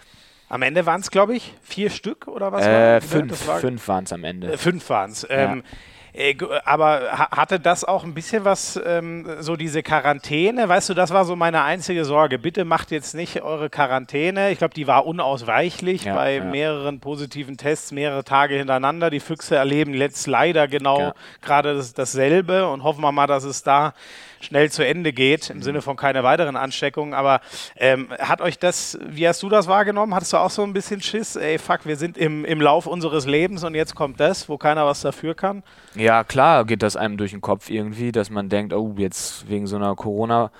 Am 0.48 0.62
Ende 0.62 0.84
waren 0.84 1.00
es, 1.00 1.10
glaube 1.10 1.36
ich, 1.36 1.54
vier 1.62 1.90
Stück 1.90 2.26
oder 2.26 2.50
was? 2.50 2.66
Äh, 2.66 2.94
war, 2.94 3.00
fünf, 3.00 3.46
war? 3.46 3.58
fünf 3.58 3.88
waren 3.88 4.04
es 4.04 4.12
am 4.12 4.24
Ende. 4.24 4.52
Äh, 4.52 4.58
fünf 4.58 4.88
waren 4.90 5.10
es. 5.12 5.26
Ähm, 5.30 5.62
ja. 5.64 5.70
Äh, 6.12 6.36
aber 6.64 7.28
hatte 7.30 7.60
das 7.60 7.84
auch 7.84 8.04
ein 8.04 8.14
bisschen 8.14 8.44
was, 8.44 8.80
ähm, 8.84 9.26
so 9.40 9.56
diese 9.56 9.82
Quarantäne? 9.82 10.68
Weißt 10.68 10.88
du, 10.88 10.94
das 10.94 11.12
war 11.12 11.24
so 11.24 11.36
meine 11.36 11.62
einzige 11.62 12.04
Sorge. 12.04 12.38
Bitte 12.38 12.64
macht 12.64 12.90
jetzt 12.90 13.14
nicht 13.14 13.42
eure 13.42 13.70
Quarantäne. 13.70 14.50
Ich 14.50 14.58
glaube, 14.58 14.74
die 14.74 14.86
war 14.86 15.06
unausweichlich 15.06 16.04
ja, 16.04 16.14
bei 16.14 16.36
ja. 16.36 16.44
mehreren 16.44 17.00
positiven 17.00 17.56
Tests, 17.56 17.92
mehrere 17.92 18.24
Tage 18.24 18.56
hintereinander. 18.56 19.10
Die 19.10 19.20
Füchse 19.20 19.56
erleben 19.56 19.94
jetzt 19.94 20.26
leider 20.26 20.68
genau 20.68 21.00
ja. 21.00 21.14
gerade 21.42 21.74
das, 21.74 21.94
dasselbe 21.94 22.68
und 22.68 22.82
hoffen 22.82 23.02
wir 23.02 23.12
mal, 23.12 23.26
dass 23.26 23.44
es 23.44 23.62
da 23.62 23.94
schnell 24.40 24.70
zu 24.70 24.84
Ende 24.84 25.12
geht, 25.12 25.50
im. 25.50 25.62
Sinne 25.62 25.82
von 25.82 25.96
keine 25.96 26.24
weiteren 26.24 26.56
Ansteckungen. 26.56 27.14
Aber 27.14 27.40
ähm, 27.76 28.08
hat 28.18 28.40
euch 28.40 28.58
das, 28.58 28.98
wie 29.06 29.28
hast 29.28 29.42
du 29.42 29.48
das 29.48 29.68
wahrgenommen? 29.68 30.14
Hattest 30.14 30.32
du 30.32 30.38
auch 30.38 30.50
so 30.50 30.62
ein 30.62 30.72
bisschen 30.72 31.00
Schiss? 31.00 31.36
Ey, 31.36 31.58
fuck, 31.58 31.84
wir 31.84 31.96
sind 31.96 32.18
im, 32.18 32.44
im 32.44 32.60
Lauf 32.60 32.86
unseres 32.86 33.26
Lebens 33.26 33.62
und 33.62 33.74
jetzt 33.74 33.94
kommt 33.94 34.18
das, 34.18 34.48
wo 34.48 34.58
keiner 34.58 34.86
was 34.86 35.02
dafür 35.02 35.34
kann? 35.34 35.62
Ja, 35.94 36.24
klar 36.24 36.64
geht 36.64 36.82
das 36.82 36.96
einem 36.96 37.16
durch 37.16 37.30
den 37.32 37.40
Kopf 37.40 37.70
irgendwie, 37.70 38.12
dass 38.12 38.30
man 38.30 38.48
denkt, 38.48 38.72
oh, 38.72 38.94
jetzt 38.96 39.48
wegen 39.48 39.66
so 39.66 39.76
einer 39.76 39.94
Corona- 39.94 40.50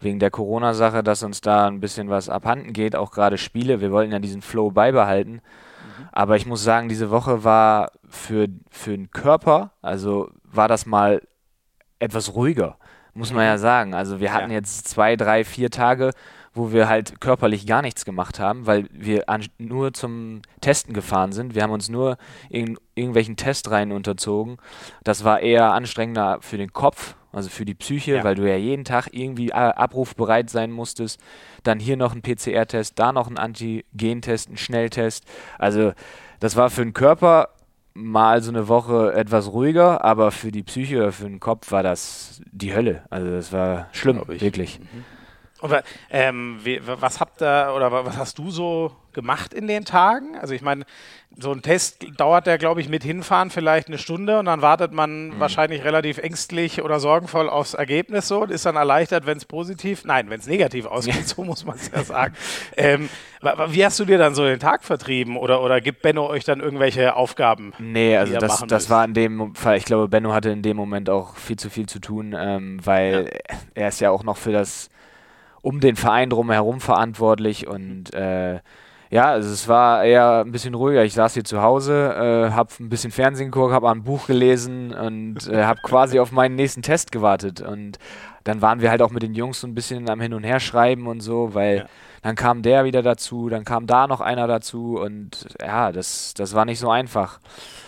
wegen 0.00 0.20
der 0.20 0.30
Corona-Sache, 0.30 1.02
dass 1.02 1.24
uns 1.24 1.40
da 1.40 1.66
ein 1.66 1.80
bisschen 1.80 2.08
was 2.08 2.28
abhanden 2.28 2.72
geht, 2.72 2.94
auch 2.94 3.10
gerade 3.10 3.36
Spiele. 3.36 3.80
Wir 3.80 3.90
wollten 3.90 4.12
ja 4.12 4.20
diesen 4.20 4.42
Flow 4.42 4.70
beibehalten. 4.70 5.32
Mhm. 5.32 6.08
Aber 6.12 6.36
ich 6.36 6.46
muss 6.46 6.62
sagen, 6.62 6.88
diese 6.88 7.10
Woche 7.10 7.42
war 7.42 7.90
für, 8.08 8.46
für 8.70 8.92
den 8.92 9.10
Körper, 9.10 9.72
also 9.82 10.30
war 10.44 10.68
das 10.68 10.86
mal 10.86 11.20
etwas 11.98 12.34
ruhiger 12.34 12.76
muss 13.18 13.32
man 13.32 13.44
ja 13.44 13.58
sagen. 13.58 13.94
Also 13.94 14.20
wir 14.20 14.32
hatten 14.32 14.50
ja. 14.50 14.58
jetzt 14.58 14.88
zwei, 14.88 15.16
drei, 15.16 15.44
vier 15.44 15.70
Tage, 15.70 16.12
wo 16.54 16.72
wir 16.72 16.88
halt 16.88 17.20
körperlich 17.20 17.66
gar 17.66 17.82
nichts 17.82 18.04
gemacht 18.04 18.38
haben, 18.38 18.66
weil 18.66 18.86
wir 18.92 19.24
nur 19.58 19.92
zum 19.92 20.42
Testen 20.60 20.94
gefahren 20.94 21.32
sind. 21.32 21.54
Wir 21.54 21.62
haben 21.62 21.72
uns 21.72 21.88
nur 21.88 22.16
in 22.48 22.78
irgendwelchen 22.94 23.36
Testreihen 23.36 23.92
unterzogen. 23.92 24.58
Das 25.02 25.24
war 25.24 25.40
eher 25.40 25.72
anstrengender 25.72 26.38
für 26.40 26.58
den 26.58 26.72
Kopf, 26.72 27.16
also 27.32 27.50
für 27.50 27.64
die 27.64 27.74
Psyche, 27.74 28.16
ja. 28.16 28.24
weil 28.24 28.36
du 28.36 28.48
ja 28.48 28.56
jeden 28.56 28.84
Tag 28.84 29.08
irgendwie 29.12 29.52
abrufbereit 29.52 30.48
sein 30.48 30.70
musstest. 30.70 31.20
Dann 31.64 31.80
hier 31.80 31.96
noch 31.96 32.14
ein 32.14 32.22
PCR-Test, 32.22 32.98
da 32.98 33.12
noch 33.12 33.28
ein 33.28 33.36
Antigen-Test, 33.36 34.48
ein 34.48 34.56
Schnelltest. 34.56 35.24
Also 35.58 35.92
das 36.38 36.54
war 36.54 36.70
für 36.70 36.82
den 36.82 36.94
Körper 36.94 37.48
mal 37.98 38.42
so 38.42 38.50
eine 38.50 38.68
Woche 38.68 39.12
etwas 39.12 39.52
ruhiger, 39.52 40.04
aber 40.04 40.30
für 40.30 40.52
die 40.52 40.62
Psyche 40.62 40.98
oder 40.98 41.12
für 41.12 41.24
den 41.24 41.40
Kopf 41.40 41.72
war 41.72 41.82
das 41.82 42.40
die 42.50 42.74
Hölle. 42.74 43.02
Also 43.10 43.30
das 43.30 43.52
war 43.52 43.88
schlimm, 43.92 44.22
wirklich. 44.26 44.80
Mhm. 44.80 45.04
Und, 45.60 45.74
ähm, 46.10 46.60
wie, 46.62 46.80
was 46.84 47.20
habt 47.20 47.42
ihr 47.42 47.72
oder 47.74 47.90
was 47.90 48.16
hast 48.16 48.38
du 48.38 48.50
so 48.50 48.92
gemacht 49.12 49.52
in 49.52 49.66
den 49.66 49.84
Tagen? 49.84 50.36
Also 50.36 50.54
ich 50.54 50.62
meine, 50.62 50.84
so 51.36 51.52
ein 51.52 51.62
Test 51.62 52.06
dauert 52.16 52.46
ja, 52.46 52.56
glaube 52.56 52.80
ich, 52.80 52.88
mit 52.88 53.02
hinfahren 53.02 53.50
vielleicht 53.50 53.88
eine 53.88 53.98
Stunde 53.98 54.38
und 54.38 54.46
dann 54.46 54.62
wartet 54.62 54.92
man 54.92 55.28
mhm. 55.28 55.40
wahrscheinlich 55.40 55.84
relativ 55.84 56.18
ängstlich 56.18 56.82
oder 56.82 57.00
sorgenvoll 57.00 57.48
aufs 57.48 57.74
Ergebnis 57.74 58.28
so 58.28 58.42
und 58.42 58.50
ist 58.50 58.66
dann 58.66 58.76
erleichtert, 58.76 59.26
wenn 59.26 59.36
es 59.36 59.44
positiv, 59.44 60.04
nein, 60.04 60.30
wenn 60.30 60.40
es 60.40 60.46
negativ 60.46 60.86
ausgeht, 60.86 61.26
so 61.26 61.42
muss 61.42 61.64
man 61.64 61.76
es 61.76 61.90
ja 61.92 62.04
sagen. 62.04 62.34
Ähm, 62.76 63.08
wie 63.68 63.84
hast 63.84 63.98
du 63.98 64.04
dir 64.04 64.18
dann 64.18 64.34
so 64.34 64.44
den 64.44 64.60
Tag 64.60 64.84
vertrieben 64.84 65.36
oder, 65.36 65.62
oder 65.62 65.80
gibt 65.80 66.02
Benno 66.02 66.28
euch 66.28 66.44
dann 66.44 66.60
irgendwelche 66.60 67.14
Aufgaben? 67.14 67.72
Nee, 67.78 68.16
also 68.16 68.36
das, 68.38 68.64
das 68.66 68.90
war 68.90 69.04
in 69.04 69.14
dem 69.14 69.54
Fall, 69.54 69.76
ich 69.76 69.84
glaube, 69.84 70.08
Benno 70.08 70.32
hatte 70.32 70.50
in 70.50 70.62
dem 70.62 70.76
Moment 70.76 71.10
auch 71.10 71.36
viel 71.36 71.56
zu 71.56 71.70
viel 71.70 71.86
zu 71.86 72.00
tun, 72.00 72.36
ähm, 72.38 72.80
weil 72.84 73.30
ja. 73.32 73.56
er 73.74 73.88
ist 73.88 74.00
ja 74.00 74.10
auch 74.10 74.24
noch 74.24 74.36
für 74.36 74.52
das 74.52 74.90
um 75.62 75.80
den 75.80 75.96
Verein 75.96 76.30
drumherum 76.30 76.80
verantwortlich 76.80 77.66
und 77.66 78.14
äh, 78.14 78.60
ja, 79.10 79.30
also 79.30 79.50
es 79.50 79.68
war 79.68 80.04
eher 80.04 80.40
ein 80.44 80.52
bisschen 80.52 80.74
ruhiger. 80.74 81.02
Ich 81.02 81.14
saß 81.14 81.32
hier 81.34 81.44
zu 81.44 81.62
Hause, 81.62 82.14
äh, 82.14 82.52
habe 82.52 82.70
ein 82.78 82.90
bisschen 82.90 83.10
Fernsehen 83.10 83.50
geguckt, 83.50 83.72
habe 83.72 83.90
ein 83.90 84.02
Buch 84.02 84.26
gelesen 84.26 84.92
und 84.92 85.48
äh, 85.48 85.64
habe 85.64 85.80
quasi 85.82 86.18
auf 86.20 86.30
meinen 86.30 86.56
nächsten 86.56 86.82
Test 86.82 87.10
gewartet. 87.10 87.62
Und 87.62 87.98
dann 88.44 88.60
waren 88.60 88.80
wir 88.80 88.90
halt 88.90 89.00
auch 89.00 89.10
mit 89.10 89.22
den 89.22 89.34
Jungs 89.34 89.60
so 89.60 89.66
ein 89.66 89.74
bisschen 89.74 90.10
am 90.10 90.20
Hin 90.20 90.34
und 90.34 90.44
Her 90.44 90.60
schreiben 90.60 91.06
und 91.06 91.20
so, 91.20 91.54
weil 91.54 91.78
ja. 91.78 91.84
dann 92.22 92.36
kam 92.36 92.60
der 92.62 92.84
wieder 92.84 93.02
dazu, 93.02 93.48
dann 93.48 93.64
kam 93.64 93.86
da 93.86 94.06
noch 94.06 94.20
einer 94.20 94.46
dazu 94.46 94.98
und 94.98 95.46
ja, 95.60 95.90
das, 95.90 96.34
das 96.34 96.54
war 96.54 96.66
nicht 96.66 96.78
so 96.78 96.90
einfach. 96.90 97.40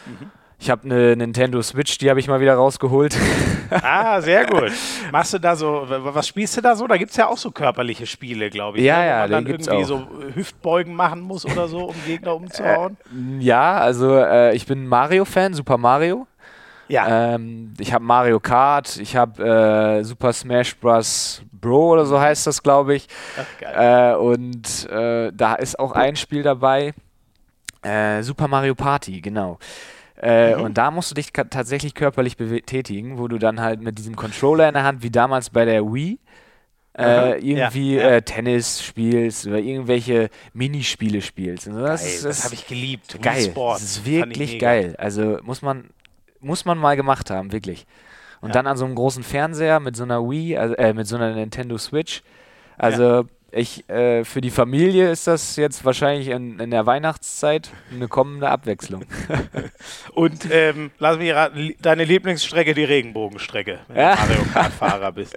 Mhm. 0.06 0.30
Ich 0.58 0.70
habe 0.70 0.84
eine 0.84 1.16
Nintendo 1.16 1.60
Switch, 1.62 1.98
die 1.98 2.08
habe 2.08 2.20
ich 2.20 2.28
mal 2.28 2.40
wieder 2.40 2.54
rausgeholt. 2.54 3.16
Ah, 3.70 4.20
sehr 4.20 4.46
gut. 4.46 4.72
Machst 5.12 5.34
du 5.34 5.38
da 5.38 5.56
so, 5.56 5.84
was 5.88 6.26
spielst 6.26 6.56
du 6.56 6.60
da 6.60 6.74
so? 6.74 6.86
Da 6.86 6.96
gibt 6.96 7.10
es 7.10 7.16
ja 7.16 7.28
auch 7.28 7.36
so 7.36 7.50
körperliche 7.50 8.06
Spiele, 8.06 8.50
glaube 8.50 8.78
ich. 8.78 8.84
Ja, 8.84 8.98
ne? 8.98 9.06
ja, 9.06 9.18
man 9.20 9.30
dann 9.30 9.46
irgendwie 9.46 9.70
auch. 9.70 9.84
so 9.84 10.06
Hüftbeugen 10.34 10.94
machen 10.94 11.20
muss 11.20 11.44
oder 11.44 11.68
so, 11.68 11.86
um 11.86 11.94
Gegner 12.06 12.34
umzuhauen. 12.34 12.96
Äh, 13.12 13.42
ja, 13.42 13.78
also 13.78 14.16
äh, 14.16 14.54
ich 14.54 14.66
bin 14.66 14.86
Mario-Fan, 14.86 15.54
Super 15.54 15.78
Mario. 15.78 16.26
Ja. 16.88 17.34
Ähm, 17.34 17.72
ich 17.78 17.92
habe 17.92 18.04
Mario 18.04 18.40
Kart, 18.40 18.96
ich 18.96 19.14
habe 19.14 20.00
äh, 20.00 20.02
Super 20.02 20.32
Smash 20.32 20.76
Bros. 20.76 21.42
Bro 21.52 21.90
oder 21.90 22.06
so 22.06 22.18
heißt 22.18 22.46
das, 22.46 22.62
glaube 22.62 22.94
ich. 22.96 23.06
Ach, 23.38 23.60
geil. 23.60 24.14
Äh, 24.14 24.16
und 24.16 24.88
äh, 24.90 25.30
da 25.32 25.54
ist 25.54 25.78
auch 25.78 25.92
ein 25.92 26.16
Spiel 26.16 26.42
dabei. 26.42 26.94
Äh, 27.82 28.22
Super 28.22 28.48
Mario 28.48 28.74
Party, 28.74 29.20
genau. 29.20 29.58
Äh, 30.22 30.54
mhm. 30.54 30.62
Und 30.62 30.78
da 30.78 30.90
musst 30.90 31.10
du 31.10 31.14
dich 31.14 31.32
tatsächlich 31.32 31.94
körperlich 31.94 32.36
betätigen, 32.36 33.18
wo 33.18 33.26
du 33.26 33.38
dann 33.38 33.60
halt 33.60 33.80
mit 33.80 33.98
diesem 33.98 34.16
Controller 34.16 34.68
in 34.68 34.74
der 34.74 34.84
Hand, 34.84 35.02
wie 35.02 35.10
damals 35.10 35.50
bei 35.50 35.64
der 35.64 35.82
Wii, 35.82 36.18
äh, 36.98 37.38
irgendwie 37.38 37.94
ja, 37.94 38.02
ja. 38.02 38.10
Äh, 38.16 38.22
Tennis 38.22 38.82
spielst 38.82 39.46
oder 39.46 39.58
irgendwelche 39.58 40.28
Minispiele 40.52 41.22
spielst. 41.22 41.68
Und 41.68 41.76
das, 41.76 42.02
das, 42.02 42.22
das 42.22 42.44
habe 42.44 42.54
ich 42.54 42.66
geliebt. 42.66 43.20
Geil. 43.22 43.44
Sport. 43.44 43.76
Das 43.76 43.84
ist 43.84 44.04
wirklich 44.04 44.58
geil. 44.58 44.94
Also 44.98 45.38
muss 45.42 45.62
man, 45.62 45.90
muss 46.40 46.64
man 46.64 46.76
mal 46.76 46.96
gemacht 46.96 47.30
haben, 47.30 47.52
wirklich. 47.52 47.86
Und 48.40 48.48
ja. 48.48 48.54
dann 48.54 48.66
an 48.66 48.76
so 48.76 48.84
einem 48.84 48.96
großen 48.96 49.22
Fernseher 49.22 49.80
mit 49.80 49.96
so 49.96 50.02
einer 50.02 50.28
Wii, 50.28 50.56
also, 50.56 50.74
äh, 50.74 50.92
mit 50.92 51.06
so 51.06 51.16
einer 51.16 51.34
Nintendo 51.34 51.78
Switch. 51.78 52.22
Also 52.76 53.26
ich, 53.52 53.88
äh, 53.88 54.24
für 54.24 54.40
die 54.40 54.50
Familie 54.50 55.10
ist 55.10 55.26
das 55.26 55.56
jetzt 55.56 55.84
wahrscheinlich 55.84 56.28
in, 56.28 56.60
in 56.60 56.70
der 56.70 56.86
Weihnachtszeit 56.86 57.70
eine 57.92 58.08
kommende 58.08 58.48
Abwechslung. 58.48 59.04
Und 60.14 60.48
ähm, 60.50 60.90
lass 60.98 61.18
mich 61.18 61.32
raten, 61.32 61.74
deine 61.80 62.04
Lieblingsstrecke 62.04 62.74
die 62.74 62.84
Regenbogenstrecke, 62.84 63.80
wenn 63.88 63.96
ja. 63.96 64.14
du 64.14 64.20
Mario 64.20 64.44
Kart-Fahrer 64.52 65.12
bist. 65.12 65.36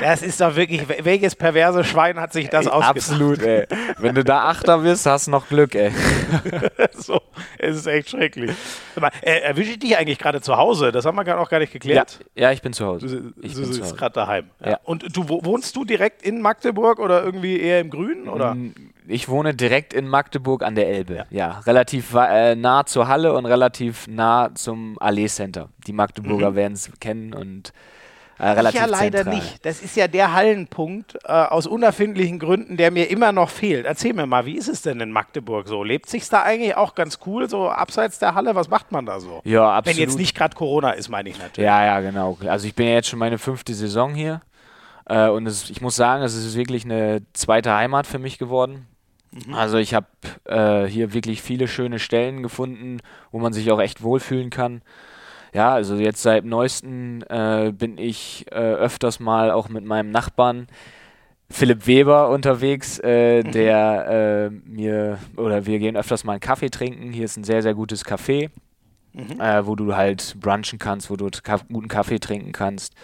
Das 0.00 0.22
ist 0.22 0.40
doch 0.40 0.56
wirklich, 0.56 0.82
welches 1.04 1.36
perverse 1.36 1.84
Schwein 1.84 2.18
hat 2.18 2.32
sich 2.32 2.48
das 2.48 2.66
ausgedacht? 2.66 2.96
Absolut, 2.96 3.42
ey. 3.42 3.66
Wenn 3.98 4.14
du 4.14 4.24
da 4.24 4.48
Achter 4.48 4.78
bist, 4.78 5.06
hast 5.06 5.28
du 5.28 5.30
noch 5.30 5.48
Glück, 5.48 5.74
ey. 5.74 5.92
so, 6.94 7.20
es 7.58 7.76
ist 7.76 7.86
echt 7.86 8.10
schrecklich. 8.10 8.50
Mal, 8.98 9.10
äh, 9.20 9.40
erwische 9.40 9.72
ich 9.72 9.78
dich 9.78 9.96
eigentlich 9.96 10.18
gerade 10.18 10.40
zu 10.40 10.56
Hause? 10.56 10.90
Das 10.90 11.04
haben 11.04 11.16
wir 11.16 11.24
gerade 11.24 11.40
auch 11.40 11.48
gar 11.48 11.60
nicht 11.60 11.72
geklärt. 11.72 12.18
Ja, 12.34 12.42
ja 12.42 12.52
ich 12.52 12.62
bin 12.62 12.72
zu 12.72 12.86
Hause. 12.86 13.06
Du, 13.06 13.32
ich 13.40 13.54
du 13.54 13.64
sitzt 13.64 13.96
gerade 13.96 14.14
daheim. 14.14 14.50
Ja. 14.64 14.80
Und 14.82 15.16
du 15.16 15.28
wohnst 15.28 15.76
du 15.76 15.84
direkt 15.84 16.22
in 16.22 16.40
Magdeburg 16.40 16.98
oder 16.98 17.22
irgendwie 17.22 17.51
eher 17.58 17.80
im 17.80 17.90
Grünen? 17.90 18.28
Oder? 18.28 18.54
Mm, 18.54 18.74
ich 19.08 19.28
wohne 19.28 19.54
direkt 19.54 19.92
in 19.92 20.08
Magdeburg 20.08 20.62
an 20.62 20.74
der 20.74 20.88
Elbe. 20.88 21.14
Ja, 21.14 21.26
ja 21.30 21.58
relativ 21.60 22.14
äh, 22.14 22.54
nah 22.54 22.84
zur 22.86 23.08
Halle 23.08 23.32
und 23.34 23.46
relativ 23.46 24.06
nah 24.08 24.54
zum 24.54 24.96
Allee 25.00 25.26
Center. 25.26 25.68
Die 25.86 25.92
Magdeburger 25.92 26.52
mhm. 26.52 26.56
werden 26.56 26.72
es 26.74 26.90
kennen 27.00 27.34
und 27.34 27.72
äh, 28.38 28.48
relativ 28.48 28.80
Ja, 28.80 28.86
leider 28.86 29.18
zentral. 29.18 29.36
nicht. 29.36 29.64
Das 29.64 29.82
ist 29.82 29.96
ja 29.96 30.08
der 30.08 30.32
Hallenpunkt 30.32 31.16
äh, 31.24 31.32
aus 31.32 31.66
unerfindlichen 31.66 32.38
Gründen, 32.38 32.76
der 32.76 32.90
mir 32.90 33.10
immer 33.10 33.32
noch 33.32 33.50
fehlt. 33.50 33.86
Erzähl 33.86 34.14
mir 34.14 34.26
mal, 34.26 34.46
wie 34.46 34.56
ist 34.56 34.68
es 34.68 34.82
denn 34.82 35.00
in 35.00 35.12
Magdeburg 35.12 35.68
so? 35.68 35.84
Lebt 35.84 36.08
sich 36.08 36.28
da 36.28 36.42
eigentlich 36.42 36.76
auch 36.76 36.94
ganz 36.94 37.20
cool, 37.26 37.48
so 37.48 37.68
abseits 37.68 38.18
der 38.18 38.34
Halle? 38.34 38.54
Was 38.54 38.68
macht 38.68 38.90
man 38.90 39.06
da 39.06 39.20
so? 39.20 39.42
Ja, 39.44 39.70
absolut. 39.70 39.96
Wenn 39.96 40.02
jetzt 40.02 40.18
nicht 40.18 40.36
gerade 40.36 40.56
Corona 40.56 40.90
ist, 40.90 41.08
meine 41.08 41.28
ich 41.28 41.38
natürlich. 41.38 41.66
Ja, 41.66 41.84
ja, 41.84 42.00
genau. 42.00 42.36
Also 42.46 42.66
ich 42.66 42.74
bin 42.74 42.86
ja 42.86 42.94
jetzt 42.94 43.08
schon 43.08 43.18
meine 43.18 43.38
fünfte 43.38 43.74
Saison 43.74 44.14
hier. 44.14 44.42
Äh, 45.06 45.28
und 45.28 45.46
es, 45.46 45.70
ich 45.70 45.80
muss 45.80 45.96
sagen, 45.96 46.22
es 46.22 46.34
ist 46.34 46.56
wirklich 46.56 46.84
eine 46.84 47.22
zweite 47.32 47.72
Heimat 47.74 48.06
für 48.06 48.18
mich 48.18 48.38
geworden. 48.38 48.86
Mhm. 49.32 49.54
Also 49.54 49.78
ich 49.78 49.94
habe 49.94 50.06
äh, 50.44 50.84
hier 50.86 51.12
wirklich 51.12 51.42
viele 51.42 51.68
schöne 51.68 51.98
Stellen 51.98 52.42
gefunden, 52.42 53.00
wo 53.30 53.38
man 53.38 53.52
sich 53.52 53.70
auch 53.70 53.80
echt 53.80 54.02
wohlfühlen 54.02 54.50
kann. 54.50 54.82
Ja, 55.54 55.72
also 55.72 55.96
jetzt 55.96 56.22
seit 56.22 56.44
neuesten 56.44 57.22
äh, 57.28 57.72
bin 57.76 57.98
ich 57.98 58.46
äh, 58.50 58.54
öfters 58.54 59.20
mal 59.20 59.50
auch 59.50 59.68
mit 59.68 59.84
meinem 59.84 60.10
Nachbarn 60.10 60.66
Philipp 61.50 61.86
Weber 61.86 62.30
unterwegs, 62.30 62.98
äh, 63.04 63.42
mhm. 63.42 63.52
der 63.52 64.06
äh, 64.08 64.50
mir, 64.50 65.18
oder 65.36 65.66
wir 65.66 65.78
gehen 65.78 65.96
öfters 65.96 66.24
mal 66.24 66.32
einen 66.32 66.40
Kaffee 66.40 66.70
trinken. 66.70 67.12
Hier 67.12 67.26
ist 67.26 67.36
ein 67.36 67.44
sehr, 67.44 67.60
sehr 67.62 67.74
gutes 67.74 68.06
Café, 68.06 68.48
mhm. 69.12 69.38
wo 69.66 69.76
du 69.76 69.94
halt 69.94 70.36
brunchen 70.40 70.78
kannst, 70.78 71.10
wo 71.10 71.16
du 71.16 71.28
guten 71.70 71.88
Kaffee 71.88 72.18
trinken 72.18 72.52
kannst. 72.52 72.94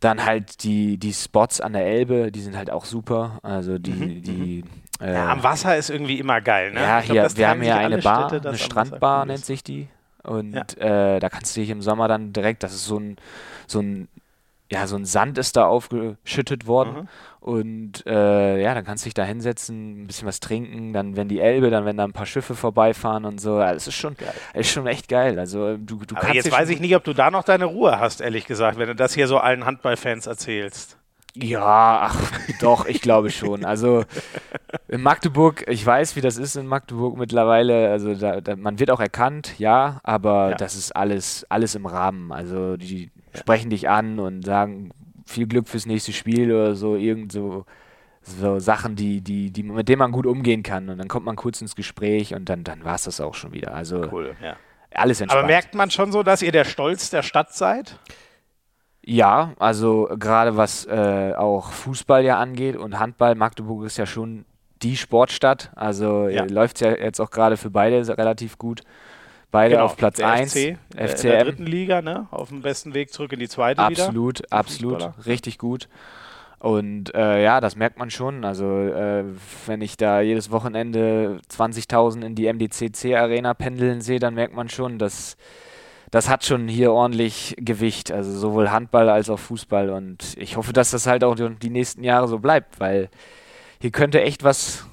Dann 0.00 0.24
halt 0.24 0.64
die, 0.64 0.96
die 0.98 1.12
Spots 1.12 1.60
an 1.60 1.74
der 1.74 1.86
Elbe, 1.86 2.32
die 2.32 2.40
sind 2.40 2.56
halt 2.56 2.70
auch 2.70 2.84
super. 2.84 3.38
Also 3.42 3.78
die, 3.78 3.90
mhm. 3.90 4.22
die 4.22 4.64
mhm. 4.98 5.06
äh, 5.06 5.14
ja, 5.14 5.28
am 5.30 5.42
Wasser 5.42 5.76
ist 5.76 5.90
irgendwie 5.90 6.18
immer 6.18 6.40
geil, 6.40 6.72
ne? 6.72 6.80
Ja, 6.80 7.00
hier, 7.00 7.28
wir 7.34 7.48
haben 7.48 7.62
hier 7.62 7.76
eine 7.76 7.98
Bar, 7.98 8.28
Städte, 8.28 8.48
eine 8.48 8.58
Strandbar 8.58 9.26
nennt 9.26 9.44
sich 9.44 9.62
die. 9.62 9.88
Und 10.22 10.52
ja. 10.52 11.14
äh, 11.14 11.20
da 11.20 11.28
kannst 11.28 11.56
du 11.56 11.60
dich 11.60 11.70
im 11.70 11.82
Sommer 11.82 12.08
dann 12.08 12.32
direkt, 12.32 12.62
das 12.62 12.74
ist 12.74 12.86
so 12.86 12.98
ein, 12.98 13.16
so 13.66 13.80
ein 13.80 14.08
ja, 14.70 14.86
so 14.86 14.96
ein 14.96 15.04
Sand 15.04 15.36
ist 15.36 15.56
da 15.56 15.66
aufgeschüttet 15.66 16.66
worden. 16.66 16.92
Mhm. 16.94 17.08
Und 17.40 18.06
äh, 18.06 18.62
ja, 18.62 18.74
dann 18.74 18.84
kannst 18.84 19.04
du 19.04 19.06
dich 19.06 19.14
da 19.14 19.24
hinsetzen, 19.24 20.02
ein 20.02 20.06
bisschen 20.06 20.28
was 20.28 20.40
trinken, 20.40 20.92
dann 20.92 21.16
wenn 21.16 21.28
die 21.28 21.40
Elbe, 21.40 21.70
dann 21.70 21.86
wenn 21.86 21.96
da 21.96 22.04
ein 22.04 22.12
paar 22.12 22.26
Schiffe 22.26 22.54
vorbeifahren 22.54 23.24
und 23.24 23.40
so. 23.40 23.58
Es 23.60 23.86
ist 23.86 23.94
schon, 23.94 24.14
ist 24.52 24.70
schon 24.70 24.86
echt 24.86 25.08
geil. 25.08 25.38
Also 25.38 25.78
du, 25.78 25.96
du 26.04 26.16
Aber 26.16 26.34
jetzt 26.34 26.52
weiß 26.52 26.68
ich 26.68 26.80
nicht, 26.80 26.94
ob 26.96 27.04
du 27.04 27.14
da 27.14 27.30
noch 27.30 27.42
deine 27.42 27.64
Ruhe 27.64 27.98
hast, 27.98 28.20
ehrlich 28.20 28.46
gesagt, 28.46 28.78
wenn 28.78 28.88
du 28.88 28.94
das 28.94 29.14
hier 29.14 29.26
so 29.26 29.38
allen 29.38 29.64
Handballfans 29.64 30.26
erzählst. 30.26 30.98
Ja, 31.34 32.00
ach, 32.10 32.30
doch, 32.60 32.84
ich 32.86 33.00
glaube 33.00 33.30
schon. 33.30 33.64
Also 33.64 34.04
in 34.88 35.00
Magdeburg, 35.00 35.64
ich 35.68 35.86
weiß, 35.86 36.16
wie 36.16 36.20
das 36.20 36.36
ist 36.36 36.56
in 36.56 36.66
Magdeburg 36.66 37.16
mittlerweile. 37.16 37.90
Also 37.90 38.14
da, 38.16 38.42
da, 38.42 38.56
man 38.56 38.78
wird 38.78 38.90
auch 38.90 39.00
erkannt, 39.00 39.54
ja, 39.58 40.00
aber 40.02 40.50
ja. 40.50 40.56
das 40.56 40.74
ist 40.74 40.94
alles, 40.94 41.46
alles 41.48 41.74
im 41.74 41.86
Rahmen. 41.86 42.32
Also 42.32 42.76
die, 42.76 43.10
sprechen 43.34 43.70
dich 43.70 43.88
an 43.88 44.18
und 44.18 44.44
sagen 44.44 44.90
viel 45.30 45.46
Glück 45.46 45.68
fürs 45.68 45.86
nächste 45.86 46.12
Spiel 46.12 46.52
oder 46.52 46.74
so, 46.74 46.96
irgend 46.96 47.32
so, 47.32 47.64
so 48.22 48.58
Sachen, 48.58 48.96
die, 48.96 49.20
die, 49.20 49.50
die, 49.50 49.62
mit 49.62 49.88
denen 49.88 50.00
man 50.00 50.12
gut 50.12 50.26
umgehen 50.26 50.62
kann. 50.62 50.88
Und 50.88 50.98
dann 50.98 51.08
kommt 51.08 51.26
man 51.26 51.36
kurz 51.36 51.60
ins 51.60 51.74
Gespräch 51.74 52.34
und 52.34 52.48
dann, 52.48 52.64
dann 52.64 52.84
war 52.84 52.96
es 52.96 53.04
das 53.04 53.20
auch 53.20 53.34
schon 53.34 53.52
wieder. 53.52 53.74
Also 53.74 54.06
cool, 54.12 54.36
ja. 54.42 54.56
alles 54.92 55.20
entspannt. 55.20 55.44
Aber 55.44 55.46
merkt 55.46 55.74
man 55.74 55.90
schon 55.90 56.12
so, 56.12 56.22
dass 56.22 56.42
ihr 56.42 56.52
der 56.52 56.64
Stolz 56.64 57.10
der 57.10 57.22
Stadt 57.22 57.54
seid? 57.54 57.98
Ja, 59.02 59.54
also 59.58 60.08
gerade 60.18 60.56
was 60.56 60.86
äh, 60.86 61.32
auch 61.34 61.72
Fußball 61.72 62.22
ja 62.22 62.38
angeht 62.38 62.76
und 62.76 62.98
Handball, 62.98 63.34
Magdeburg 63.34 63.84
ist 63.84 63.96
ja 63.96 64.06
schon 64.06 64.44
die 64.82 64.96
Sportstadt. 64.96 65.70
Also 65.74 66.28
ja. 66.28 66.44
läuft 66.44 66.76
es 66.76 66.80
ja 66.80 66.90
jetzt 66.96 67.20
auch 67.20 67.30
gerade 67.30 67.56
für 67.56 67.70
beide 67.70 68.06
relativ 68.18 68.58
gut. 68.58 68.82
Beide 69.50 69.74
genau, 69.74 69.86
auf 69.86 69.96
Platz 69.96 70.20
1. 70.20 70.52
FC, 70.52 70.78
FCM. 70.94 71.26
In 71.26 71.32
der 71.32 71.44
dritten 71.44 71.66
Liga, 71.66 72.02
ne? 72.02 72.28
Auf 72.30 72.50
dem 72.50 72.62
besten 72.62 72.94
Weg 72.94 73.12
zurück 73.12 73.32
in 73.32 73.40
die 73.40 73.48
zweite 73.48 73.82
absolut, 73.82 74.38
wieder. 74.40 74.52
Absolut, 74.52 75.02
absolut. 75.02 75.26
Richtig 75.26 75.58
gut. 75.58 75.88
Und 76.60 77.14
äh, 77.14 77.42
ja, 77.42 77.60
das 77.60 77.74
merkt 77.74 77.98
man 77.98 78.10
schon. 78.10 78.44
Also 78.44 78.66
äh, 78.66 79.24
wenn 79.66 79.80
ich 79.80 79.96
da 79.96 80.20
jedes 80.20 80.50
Wochenende 80.50 81.40
20.000 81.50 82.22
in 82.22 82.34
die 82.34 82.52
MDCC-Arena 82.52 83.54
pendeln 83.54 84.02
sehe, 84.02 84.18
dann 84.18 84.34
merkt 84.34 84.54
man 84.54 84.68
schon, 84.68 84.98
dass 84.98 85.36
das 86.10 86.28
hat 86.28 86.44
schon 86.44 86.68
hier 86.68 86.92
ordentlich 86.92 87.56
Gewicht. 87.58 88.12
Also 88.12 88.36
sowohl 88.36 88.70
Handball 88.70 89.08
als 89.08 89.30
auch 89.30 89.38
Fußball. 89.38 89.88
Und 89.90 90.36
ich 90.36 90.56
hoffe, 90.56 90.72
dass 90.72 90.90
das 90.90 91.06
halt 91.06 91.24
auch 91.24 91.34
die 91.34 91.70
nächsten 91.70 92.04
Jahre 92.04 92.28
so 92.28 92.38
bleibt, 92.38 92.78
weil 92.78 93.08
hier 93.80 93.90
könnte 93.90 94.20
echt 94.20 94.44
was 94.44 94.84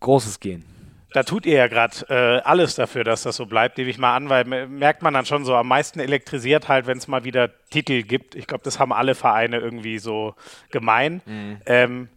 Großes 0.00 0.40
gehen. 0.40 0.64
Da 1.12 1.22
tut 1.22 1.46
ihr 1.46 1.54
ja 1.54 1.68
gerade 1.68 2.06
äh, 2.10 2.42
alles 2.42 2.74
dafür, 2.74 3.02
dass 3.02 3.22
das 3.22 3.36
so 3.36 3.46
bleibt, 3.46 3.78
nehme 3.78 3.88
ich 3.88 3.98
mal 3.98 4.14
an, 4.14 4.28
weil 4.28 4.44
merkt 4.44 5.02
man 5.02 5.14
dann 5.14 5.24
schon 5.24 5.44
so 5.44 5.54
am 5.54 5.68
meisten 5.68 6.00
elektrisiert 6.00 6.68
halt, 6.68 6.86
wenn 6.86 6.98
es 6.98 7.08
mal 7.08 7.24
wieder 7.24 7.50
Titel 7.70 8.02
gibt. 8.02 8.34
Ich 8.34 8.46
glaube, 8.46 8.64
das 8.64 8.78
haben 8.78 8.92
alle 8.92 9.14
Vereine 9.14 9.58
irgendwie 9.58 9.98
so 9.98 10.34
gemein. 10.70 11.22
Mhm. 11.24 11.58
Ähm, 11.64 12.08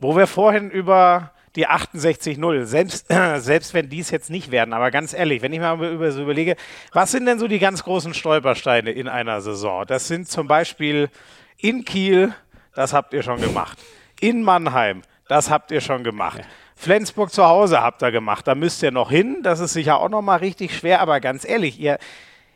wo 0.00 0.16
wir 0.16 0.26
vorhin 0.26 0.70
über 0.70 1.32
die 1.56 1.66
68-0, 1.66 2.64
selbst, 2.64 3.10
äh, 3.10 3.38
selbst 3.40 3.74
wenn 3.74 3.88
dies 3.88 4.10
jetzt 4.10 4.30
nicht 4.30 4.50
werden, 4.50 4.72
aber 4.72 4.90
ganz 4.90 5.12
ehrlich, 5.12 5.42
wenn 5.42 5.52
ich 5.52 5.60
mal 5.60 5.82
über 5.92 6.10
so 6.12 6.22
überlege, 6.22 6.56
was 6.92 7.10
sind 7.10 7.26
denn 7.26 7.38
so 7.38 7.48
die 7.48 7.58
ganz 7.58 7.82
großen 7.82 8.14
Stolpersteine 8.14 8.90
in 8.90 9.08
einer 9.08 9.40
Saison? 9.40 9.84
Das 9.86 10.08
sind 10.08 10.28
zum 10.28 10.46
Beispiel 10.46 11.10
in 11.56 11.84
Kiel, 11.84 12.32
das 12.74 12.92
habt 12.92 13.12
ihr 13.12 13.22
schon 13.22 13.40
gemacht. 13.40 13.78
In 14.20 14.42
Mannheim, 14.42 15.02
das 15.26 15.50
habt 15.50 15.70
ihr 15.70 15.80
schon 15.80 16.04
gemacht. 16.04 16.38
Ja. 16.38 16.44
Flensburg 16.78 17.32
zu 17.32 17.44
Hause 17.44 17.82
habt 17.82 18.02
ihr 18.02 18.12
gemacht. 18.12 18.46
Da 18.46 18.54
müsst 18.54 18.84
ihr 18.84 18.92
noch 18.92 19.10
hin. 19.10 19.38
Das 19.42 19.58
ist 19.58 19.72
sicher 19.72 19.98
auch 19.98 20.08
noch 20.08 20.22
mal 20.22 20.36
richtig 20.36 20.76
schwer. 20.76 21.00
Aber 21.00 21.18
ganz 21.18 21.44
ehrlich, 21.44 21.80
ihr, 21.80 21.98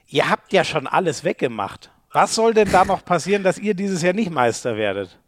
ihr 0.06 0.30
habt 0.30 0.52
ja 0.52 0.62
schon 0.62 0.86
alles 0.86 1.24
weggemacht. 1.24 1.90
Was 2.12 2.36
soll 2.36 2.54
denn 2.54 2.70
da 2.70 2.84
noch 2.84 3.04
passieren, 3.04 3.42
dass 3.42 3.58
ihr 3.58 3.74
dieses 3.74 4.00
Jahr 4.00 4.12
nicht 4.12 4.30
Meister 4.30 4.76
werdet? 4.76 5.18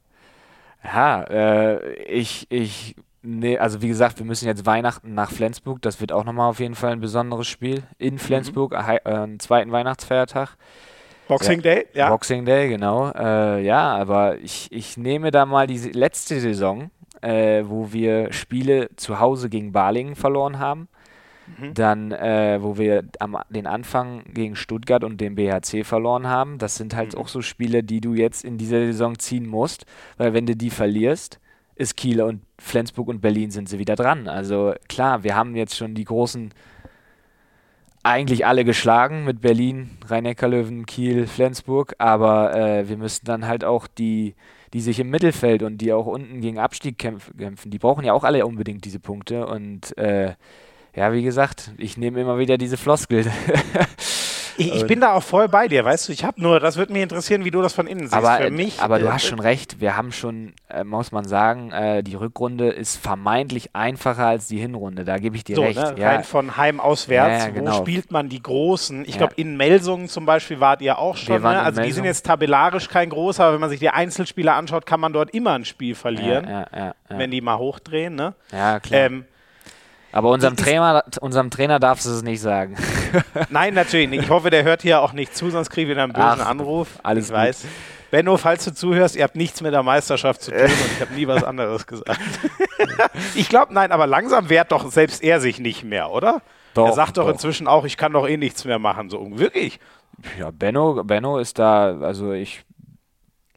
Ja, 0.85 1.23
äh, 1.25 1.95
ich, 2.05 2.47
ich, 2.51 2.95
nee, 3.23 3.59
also 3.59 3.83
wie 3.83 3.89
gesagt, 3.89 4.21
wir 4.21 4.27
müssen 4.27 4.47
jetzt 4.47 4.65
Weihnachten 4.65 5.13
nach 5.13 5.33
Flensburg. 5.33 5.83
Das 5.83 6.01
wird 6.01 6.13
auch 6.13 6.25
nochmal 6.25 6.51
auf 6.51 6.61
jeden 6.61 6.77
Fall 6.77 6.93
ein 6.93 7.01
besonderes 7.01 7.49
Spiel 7.49 7.83
in 7.99 8.21
Flensburg, 8.21 8.73
mhm. 8.73 8.79
äh, 8.79 9.01
einen 9.05 9.41
zweiten 9.41 9.73
Weihnachtsfeiertag. 9.73 10.57
Boxing 11.27 11.63
ja, 11.63 11.75
Day, 11.75 11.87
ja. 11.95 12.09
Boxing 12.11 12.45
Day, 12.45 12.69
genau. 12.69 13.11
Äh, 13.11 13.65
ja, 13.65 13.97
aber 13.97 14.39
ich, 14.39 14.71
ich 14.71 14.97
nehme 14.97 15.33
da 15.33 15.47
mal 15.47 15.67
die 15.67 15.79
letzte 15.79 16.39
Saison 16.39 16.91
äh, 17.25 17.65
wo 17.67 17.93
wir 17.93 18.33
Spiele 18.33 18.91
zu 18.97 19.19
Hause 19.19 19.49
gegen 19.49 19.73
Balingen 19.73 20.15
verloren 20.15 20.59
haben. 20.59 20.89
Mhm. 21.59 21.75
Dann, 21.75 22.13
äh, 22.13 22.59
wo 22.61 22.79
wir 22.79 23.05
am, 23.19 23.37
den 23.51 23.67
Anfang 23.67 24.25
gegen 24.33 24.57
Stuttgart 24.57 25.05
und 25.05 25.21
den 25.21 25.35
BHC 25.35 25.85
verloren 25.85 26.27
haben. 26.27 26.59
Das 26.59 26.77
sind 26.77 26.95
halt 26.95 27.15
mhm. 27.15 27.21
auch 27.21 27.29
so 27.29 27.43
Spiele, 27.43 27.83
die 27.83 28.01
du 28.01 28.15
jetzt 28.15 28.45
in 28.45 28.59
dieser 28.59 28.81
Saison 28.81 29.19
ziehen 29.19 29.47
musst, 29.47 29.85
weil 30.17 30.33
wenn 30.33 30.47
du 30.47 30.57
die 30.57 30.71
verlierst, 30.71 31.41
ist 31.77 31.97
Kiel 31.97 32.23
und 32.23 32.43
Flensburg 32.59 33.09
und 33.09 33.21
Berlin 33.21 33.51
sind 33.51 33.69
sie 33.69 33.79
wieder 33.79 33.97
dran. 33.97 34.29
Also 34.29 34.75
klar, 34.89 35.25
wir 35.25 35.35
haben 35.35 35.57
jetzt 35.57 35.77
schon 35.77 35.95
die 35.95 36.05
großen 36.05 36.55
eigentlich 38.05 38.47
alle 38.47 38.65
geschlagen 38.65 39.25
mit 39.25 39.41
Berlin, 39.41 39.91
Rhein-Neckar-Löwen, 40.07 40.87
Kiel, 40.87 41.27
Flensburg, 41.27 41.95
aber 41.99 42.55
äh, 42.55 42.89
wir 42.89 42.99
müssen 42.99 43.25
dann 43.25 43.47
halt 43.47 43.65
auch 43.65 43.87
die 43.87 44.35
die 44.75 44.81
sich 44.81 44.99
im 44.99 45.09
Mittelfeld 45.09 45.63
und 45.63 45.79
die 45.79 45.93
auch 45.93 46.07
unten 46.07 46.41
gegen 46.41 46.59
Abstieg 46.59 46.99
kämpfen, 46.99 47.71
die 47.71 47.79
brauchen 47.79 48.05
ja 48.05 48.13
auch 48.13 48.25
alle 48.25 48.45
unbedingt 48.45 48.85
diese 48.85 48.99
Punkte. 48.99 49.47
Und 49.47 49.97
äh, 49.97 50.35
ja, 50.97 51.13
wie 51.13 51.23
gesagt, 51.23 51.73
ich 51.79 51.97
nehme 51.97 52.21
immer 52.21 52.39
wieder 52.39 52.59
diese 52.59 52.77
Floskel. 52.77 53.25
Ich, 54.57 54.75
ich, 54.75 54.87
bin 54.87 55.01
da 55.01 55.13
auch 55.13 55.23
voll 55.23 55.49
bei 55.49 55.69
dir, 55.69 55.85
weißt 55.85 56.09
du. 56.09 56.13
Ich 56.13 56.25
habe 56.25 56.41
nur, 56.41 56.61
das 56.61 56.77
würde 56.77 56.93
mich 56.93 57.03
interessieren, 57.03 57.45
wie 57.45 57.51
du 57.51 57.63
das 57.63 57.73
von 57.73 57.87
innen 57.87 58.03
siehst. 58.03 58.15
Aber, 58.15 58.37
Für 58.37 58.51
mich, 58.51 58.81
aber 58.81 58.99
du 58.99 59.07
äh, 59.07 59.11
hast 59.11 59.25
schon 59.25 59.41
recht. 59.41 59.81
Wir 59.81 59.97
haben 59.97 60.13
schon, 60.13 60.53
äh, 60.69 60.85
muss 60.85 61.13
man 61.13 61.25
sagen, 61.25 61.73
äh, 61.73 62.03
die 62.03 62.15
Rückrunde 62.15 62.69
ist 62.71 62.97
vermeintlich 62.97 63.75
einfacher 63.75 64.27
als 64.27 64.49
die 64.49 64.59
Hinrunde. 64.59 65.05
Da 65.05 65.19
gebe 65.19 65.37
ich 65.37 65.45
dir 65.45 65.57
so, 65.57 65.63
recht. 65.63 65.77
Ne? 65.77 65.95
Ja. 65.99 66.11
Rein 66.11 66.25
von 66.25 66.57
Heim 66.57 66.81
auswärts. 66.81 67.45
Ja, 67.45 67.49
ja, 67.49 67.55
genau. 67.55 67.73
Wo 67.73 67.83
spielt 67.83 68.11
man 68.11 68.29
die 68.29 68.43
Großen? 68.43 69.05
Ich 69.07 69.19
glaube, 69.19 69.35
in 69.37 69.57
Melsungen 69.57 70.09
zum 70.09 70.27
Beispiel 70.27 70.61
wart 70.61 70.83
ihr 70.83 70.99
auch 70.99 71.17
schon. 71.17 71.43
Ne? 71.43 71.61
Also 71.61 71.83
die 71.83 71.93
sind 71.93 72.05
jetzt 72.05 72.27
tabellarisch 72.27 72.89
kein 72.89 73.11
großer, 73.11 73.45
aber 73.45 73.55
wenn 73.55 73.61
man 73.61 73.71
sich 73.71 73.81
die 73.81 73.91
Einzelspieler 73.91 74.55
anschaut, 74.55 74.87
kann 74.87 75.01
man 75.01 75.13
dort 75.13 75.31
immer 75.31 75.53
ein 75.53 75.65
Spiel 75.65 75.95
verlieren, 75.95 76.67
wenn 77.09 77.31
die 77.31 77.41
mal 77.41 77.59
hochdrehen. 77.59 78.15
Ne? 78.15 78.35
Ja, 78.53 78.81
klar. 78.81 79.01
Ähm, 79.01 79.25
aber 80.15 80.31
unserem 80.31 80.55
Trainer, 80.55 81.03
unserem 81.21 81.51
Trainer 81.51 81.81
darfst 81.81 82.07
du 82.07 82.11
es 82.11 82.23
nicht 82.23 82.41
sagen. 82.41 82.77
Nein, 83.51 83.75
natürlich 83.75 84.09
nicht. 84.09 84.23
Ich 84.23 84.31
hoffe, 84.31 84.49
der 84.49 84.63
hört 84.63 84.83
hier 84.83 85.01
auch 85.01 85.13
nicht 85.13 85.37
zu, 85.37 85.51
sonst 85.51 85.71
kriegen 85.71 85.89
wir 85.89 86.01
einen 86.01 86.13
bösen 86.13 86.41
Ach, 86.41 86.47
Anruf. 86.47 87.01
Alles 87.03 87.25
ich 87.25 87.31
gut. 87.31 87.39
weiß. 87.39 87.65
Benno, 88.13 88.37
falls 88.37 88.65
du 88.65 88.73
zuhörst, 88.73 89.17
ihr 89.17 89.25
habt 89.25 89.35
nichts 89.35 89.61
mit 89.61 89.73
der 89.73 89.83
Meisterschaft 89.83 90.43
zu 90.43 90.53
tun 90.53 90.61
und 90.61 90.93
ich 90.95 91.01
habe 91.01 91.15
nie 91.15 91.27
was 91.27 91.43
anderes 91.45 91.89
gesagt. 91.89 92.21
ich 93.35 93.49
glaube, 93.49 93.75
nein, 93.75 93.91
aber 93.91 94.07
langsam 94.07 94.49
wehrt 94.51 94.71
doch 94.71 94.89
selbst 94.89 95.21
er 95.21 95.41
sich 95.41 95.59
nicht 95.59 95.83
mehr, 95.83 96.13
oder? 96.13 96.43
Doch, 96.75 96.87
er 96.87 96.93
sagt 96.93 97.17
doch, 97.17 97.25
doch, 97.25 97.33
inzwischen 97.33 97.67
auch, 97.67 97.85
ich 97.85 97.97
kann 97.97 98.13
doch 98.13 98.29
eh 98.29 98.37
nichts 98.37 98.65
mehr 98.65 98.79
machen. 98.79 99.11
So 99.11 99.27
wirklich. 99.37 99.81
Ja, 100.39 100.53
Benno, 100.53 101.03
Benno 101.03 101.39
ist 101.39 101.59
da, 101.59 101.99
also 102.03 102.33
ich 102.33 102.63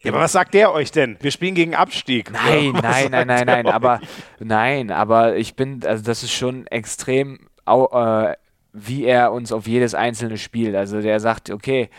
ja, 0.02 0.12
aber 0.12 0.20
was 0.20 0.32
sagt 0.32 0.54
der 0.54 0.72
euch 0.72 0.92
denn? 0.92 1.16
Wir 1.20 1.30
spielen 1.30 1.54
gegen 1.54 1.74
Abstieg. 1.74 2.30
Nein, 2.30 2.72
nein, 2.72 3.08
nein, 3.10 3.26
nein, 3.26 3.46
nein, 3.46 3.66
aber 3.66 4.00
nein, 4.38 4.90
aber 4.90 5.36
ich 5.36 5.56
bin, 5.56 5.84
also 5.84 6.04
das 6.04 6.22
ist 6.22 6.32
schon 6.32 6.66
extrem, 6.68 7.40
äh, 7.66 8.34
wie 8.72 9.04
er 9.04 9.32
uns 9.32 9.50
auf 9.52 9.66
jedes 9.66 9.94
einzelne 9.94 10.38
spielt. 10.38 10.76
Also 10.76 11.00
der 11.00 11.18
sagt, 11.18 11.50
okay, 11.50 11.90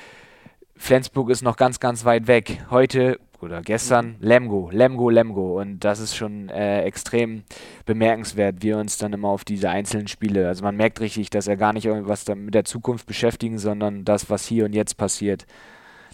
Flensburg 0.78 1.30
ist 1.30 1.42
noch 1.42 1.58
ganz, 1.58 1.80
ganz 1.82 2.06
weit 2.06 2.28
weg. 2.28 2.64
Heute 2.70 3.20
oder 3.42 3.62
gestern 3.62 4.18
mhm. 4.20 4.28
Lemgo, 4.28 4.70
Lemgo, 4.72 5.10
Lemgo. 5.10 5.60
Und 5.60 5.80
das 5.80 6.00
ist 6.00 6.16
schon 6.16 6.50
äh, 6.50 6.84
extrem 6.84 7.44
bemerkenswert, 7.86 8.58
wie 8.62 8.72
er 8.72 8.80
uns 8.80 8.98
dann 8.98 9.14
immer 9.14 9.30
auf 9.30 9.44
diese 9.44 9.70
einzelnen 9.70 10.08
Spiele. 10.08 10.48
Also 10.48 10.64
man 10.64 10.76
merkt 10.76 11.00
richtig, 11.00 11.30
dass 11.30 11.48
er 11.48 11.58
gar 11.58 11.74
nicht 11.74 11.86
irgendwas 11.86 12.26
mit 12.28 12.54
der 12.54 12.66
Zukunft 12.66 13.08
beschäftigen, 13.08 13.58
sondern 13.58 14.06
das, 14.06 14.30
was 14.30 14.46
hier 14.46 14.66
und 14.66 14.74
jetzt 14.74 14.98
passiert. 14.98 15.46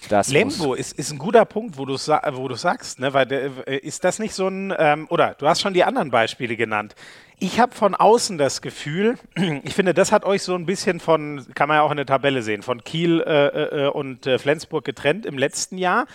Das 0.10 0.30
Lemgo 0.30 0.74
ist, 0.74 0.94
ist 0.94 1.12
ein 1.12 1.18
guter 1.18 1.46
Punkt, 1.46 1.78
wo 1.78 1.86
du 1.86 1.94
wo 1.96 2.48
du 2.48 2.56
sagst, 2.56 3.00
ne? 3.00 3.14
weil 3.14 3.26
der, 3.26 3.68
äh, 3.68 3.78
ist 3.78 4.04
das 4.04 4.20
nicht 4.20 4.34
so 4.34 4.48
ein 4.48 4.74
ähm, 4.78 5.08
oder 5.10 5.36
du 5.38 5.48
hast 5.48 5.62
schon 5.62 5.74
die 5.74 5.84
anderen 5.84 6.12
Beispiele 6.12 6.56
genannt. 6.56 6.96
Ich 7.38 7.60
habe 7.60 7.74
von 7.74 7.96
außen 7.96 8.38
das 8.38 8.62
Gefühl, 8.62 9.18
ich 9.64 9.74
finde, 9.74 9.94
das 9.94 10.12
hat 10.12 10.26
euch 10.26 10.44
so 10.44 10.56
ein 10.56 10.66
bisschen 10.66 11.00
von, 11.00 11.46
kann 11.54 11.68
man 11.68 11.78
ja 11.78 11.82
auch 11.84 11.92
in 11.92 11.98
der 11.98 12.06
Tabelle 12.06 12.42
sehen, 12.42 12.62
von 12.62 12.84
Kiel 12.84 13.22
äh, 13.22 13.86
äh, 13.86 13.88
und 13.88 14.26
äh, 14.26 14.40
Flensburg 14.40 14.86
getrennt 14.86 15.26
im 15.26 15.38
letzten 15.38 15.78
Jahr. 15.78 16.06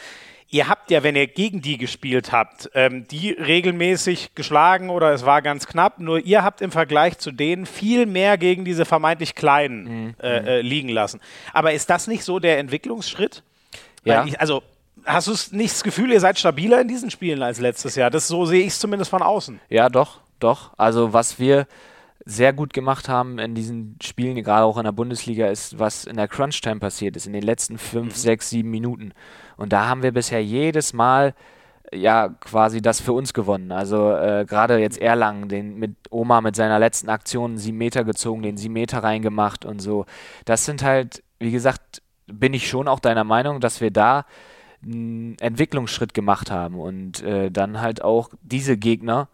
Ihr 0.53 0.68
habt 0.68 0.90
ja, 0.90 1.05
wenn 1.05 1.14
ihr 1.14 1.29
gegen 1.29 1.62
die 1.62 1.79
gespielt 1.79 2.33
habt, 2.33 2.70
ähm, 2.74 3.07
die 3.07 3.31
regelmäßig 3.31 4.35
geschlagen 4.35 4.90
oder 4.90 5.12
es 5.12 5.24
war 5.24 5.42
ganz 5.42 5.68
knapp. 5.68 6.00
Nur 6.00 6.18
ihr 6.18 6.42
habt 6.42 6.61
im 6.61 6.72
Vergleich 6.72 7.18
zu 7.18 7.31
denen 7.31 7.66
viel 7.66 8.05
mehr 8.05 8.37
gegen 8.37 8.64
diese 8.64 8.85
vermeintlich 8.85 9.37
Kleinen 9.37 9.85
mhm. 9.85 10.14
äh, 10.20 10.59
äh, 10.59 10.61
liegen 10.61 10.88
lassen. 10.88 11.20
Aber 11.53 11.72
ist 11.72 11.88
das 11.88 12.09
nicht 12.09 12.24
so 12.24 12.40
der 12.40 12.59
Entwicklungsschritt? 12.59 13.44
Ja. 14.04 14.24
Ich, 14.24 14.40
also 14.40 14.62
hast 15.04 15.26
du 15.26 15.56
nicht 15.56 15.74
das 15.74 15.82
Gefühl, 15.82 16.12
ihr 16.12 16.20
seid 16.20 16.38
stabiler 16.38 16.80
in 16.80 16.88
diesen 16.88 17.10
Spielen 17.10 17.42
als 17.42 17.60
letztes 17.60 17.94
Jahr? 17.94 18.10
Das 18.10 18.28
so 18.28 18.44
sehe 18.44 18.60
ich 18.62 18.68
es 18.68 18.78
zumindest 18.78 19.10
von 19.10 19.22
außen. 19.22 19.60
Ja, 19.68 19.88
doch, 19.88 20.20
doch. 20.38 20.72
Also 20.76 21.12
was 21.12 21.38
wir 21.38 21.66
sehr 22.24 22.52
gut 22.52 22.72
gemacht 22.72 23.08
haben 23.08 23.38
in 23.38 23.54
diesen 23.54 23.96
Spielen, 24.02 24.36
gerade 24.42 24.64
auch 24.64 24.76
in 24.76 24.84
der 24.84 24.92
Bundesliga, 24.92 25.48
ist, 25.48 25.78
was 25.78 26.04
in 26.04 26.16
der 26.16 26.28
Crunch-Time 26.28 26.78
passiert 26.80 27.16
ist, 27.16 27.26
in 27.26 27.32
den 27.32 27.42
letzten 27.42 27.78
fünf, 27.78 28.14
mhm. 28.14 28.18
sechs, 28.18 28.50
sieben 28.50 28.70
Minuten. 28.70 29.12
Und 29.56 29.72
da 29.72 29.88
haben 29.88 30.02
wir 30.02 30.12
bisher 30.12 30.42
jedes 30.42 30.92
Mal 30.92 31.34
ja 31.92 32.28
quasi 32.28 32.80
das 32.80 33.00
für 33.00 33.12
uns 33.12 33.34
gewonnen. 33.34 33.72
Also 33.72 34.12
äh, 34.12 34.44
gerade 34.48 34.78
jetzt 34.78 35.00
Erlangen, 35.00 35.48
den 35.48 35.76
mit 35.76 35.96
Oma 36.10 36.40
mit 36.40 36.54
seiner 36.54 36.78
letzten 36.78 37.08
Aktion 37.08 37.58
sieben 37.58 37.78
Meter 37.78 38.04
gezogen, 38.04 38.42
den 38.42 38.56
sieben 38.56 38.74
Meter 38.74 39.02
reingemacht 39.02 39.64
und 39.64 39.80
so. 39.80 40.06
Das 40.44 40.64
sind 40.64 40.82
halt, 40.82 41.22
wie 41.40 41.50
gesagt, 41.50 42.02
bin 42.32 42.54
ich 42.54 42.68
schon 42.68 42.88
auch 42.88 43.00
deiner 43.00 43.24
Meinung, 43.24 43.60
dass 43.60 43.80
wir 43.80 43.90
da 43.90 44.24
einen 44.82 45.36
Entwicklungsschritt 45.38 46.14
gemacht 46.14 46.50
haben 46.50 46.78
und 46.78 47.22
äh, 47.22 47.50
dann 47.50 47.80
halt 47.80 48.02
auch 48.02 48.30
diese 48.42 48.76
Gegner, 48.76 49.28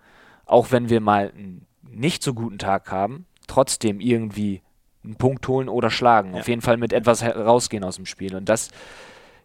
auch 0.44 0.72
wenn 0.72 0.88
wir 0.88 1.00
mal 1.00 1.32
einen 1.36 1.66
nicht 1.88 2.22
so 2.22 2.34
guten 2.34 2.58
Tag 2.58 2.90
haben, 2.90 3.26
trotzdem 3.46 4.00
irgendwie 4.00 4.62
einen 5.04 5.16
Punkt 5.16 5.46
holen 5.48 5.68
oder 5.68 5.90
schlagen. 5.90 6.34
Ja. 6.34 6.40
Auf 6.40 6.48
jeden 6.48 6.62
Fall 6.62 6.76
mit 6.76 6.92
etwas 6.92 7.22
rausgehen 7.22 7.84
aus 7.84 7.96
dem 7.96 8.06
Spiel. 8.06 8.34
Und 8.34 8.48
das, 8.48 8.70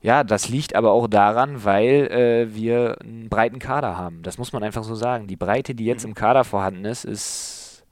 ja, 0.02 0.24
das 0.24 0.50
liegt 0.50 0.76
aber 0.76 0.92
auch 0.92 1.08
daran, 1.08 1.64
weil 1.64 2.08
äh, 2.12 2.56
wir 2.56 2.98
einen 3.02 3.30
breiten 3.30 3.60
Kader 3.60 3.98
haben. 3.98 4.24
Das 4.24 4.38
muss 4.38 4.54
man 4.54 4.64
einfach 4.64 4.84
so 4.84 4.96
sagen. 4.96 5.28
Die 5.28 5.36
Breite, 5.36 5.76
die 5.76 5.86
jetzt 5.86 6.04
mhm. 6.04 6.12
im 6.12 6.16
Kader 6.16 6.44
vorhanden 6.44 6.86
ist, 6.86 7.06
ist 7.06 7.84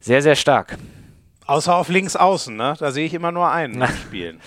sehr, 0.00 0.22
sehr 0.22 0.36
stark. 0.36 0.78
Außer 1.50 1.74
auf 1.74 1.88
links 1.88 2.14
außen, 2.14 2.54
ne? 2.54 2.74
Da 2.78 2.92
sehe 2.92 3.04
ich 3.06 3.12
immer 3.12 3.32
nur 3.32 3.50
einen 3.50 3.84
spielen. 3.88 4.40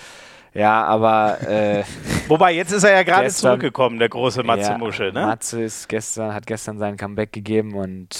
Ja, 0.54 0.84
aber. 0.84 1.38
Äh, 1.46 1.84
Wobei, 2.28 2.52
jetzt 2.52 2.72
ist 2.72 2.82
er 2.82 2.92
ja 2.92 3.02
gerade 3.02 3.28
zurückgekommen, 3.28 3.98
der 3.98 4.08
große 4.08 4.42
Matze 4.42 4.70
ja, 4.70 4.78
Musche, 4.78 5.12
ne? 5.12 5.26
Matze 5.26 5.62
ist 5.62 5.86
gestern, 5.90 6.32
hat 6.32 6.46
gestern 6.46 6.78
sein 6.78 6.96
Comeback 6.96 7.30
gegeben 7.30 7.74
und 7.74 8.16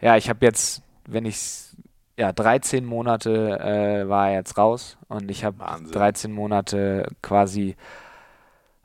ja, 0.00 0.16
ich 0.16 0.28
habe 0.28 0.44
jetzt, 0.44 0.82
wenn 1.06 1.24
ich 1.26 1.38
ja, 2.18 2.32
13 2.32 2.84
Monate 2.84 3.60
äh, 3.60 4.08
war 4.08 4.30
er 4.30 4.38
jetzt 4.38 4.58
raus 4.58 4.98
und 5.06 5.30
ich 5.30 5.44
habe 5.44 5.58
13 5.92 6.32
Monate 6.32 7.06
quasi 7.22 7.76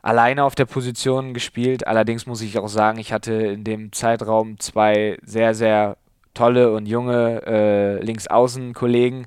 alleine 0.00 0.44
auf 0.44 0.54
der 0.54 0.66
Position 0.66 1.34
gespielt. 1.34 1.88
Allerdings 1.88 2.26
muss 2.26 2.40
ich 2.40 2.56
auch 2.56 2.68
sagen, 2.68 3.00
ich 3.00 3.12
hatte 3.12 3.32
in 3.32 3.64
dem 3.64 3.90
Zeitraum 3.90 4.60
zwei 4.60 5.18
sehr, 5.22 5.54
sehr 5.54 5.96
tolle 6.38 6.72
und 6.72 6.86
junge 6.86 7.42
äh, 7.46 8.04
Linksaußen-Kollegen. 8.04 9.18
Mhm. 9.18 9.26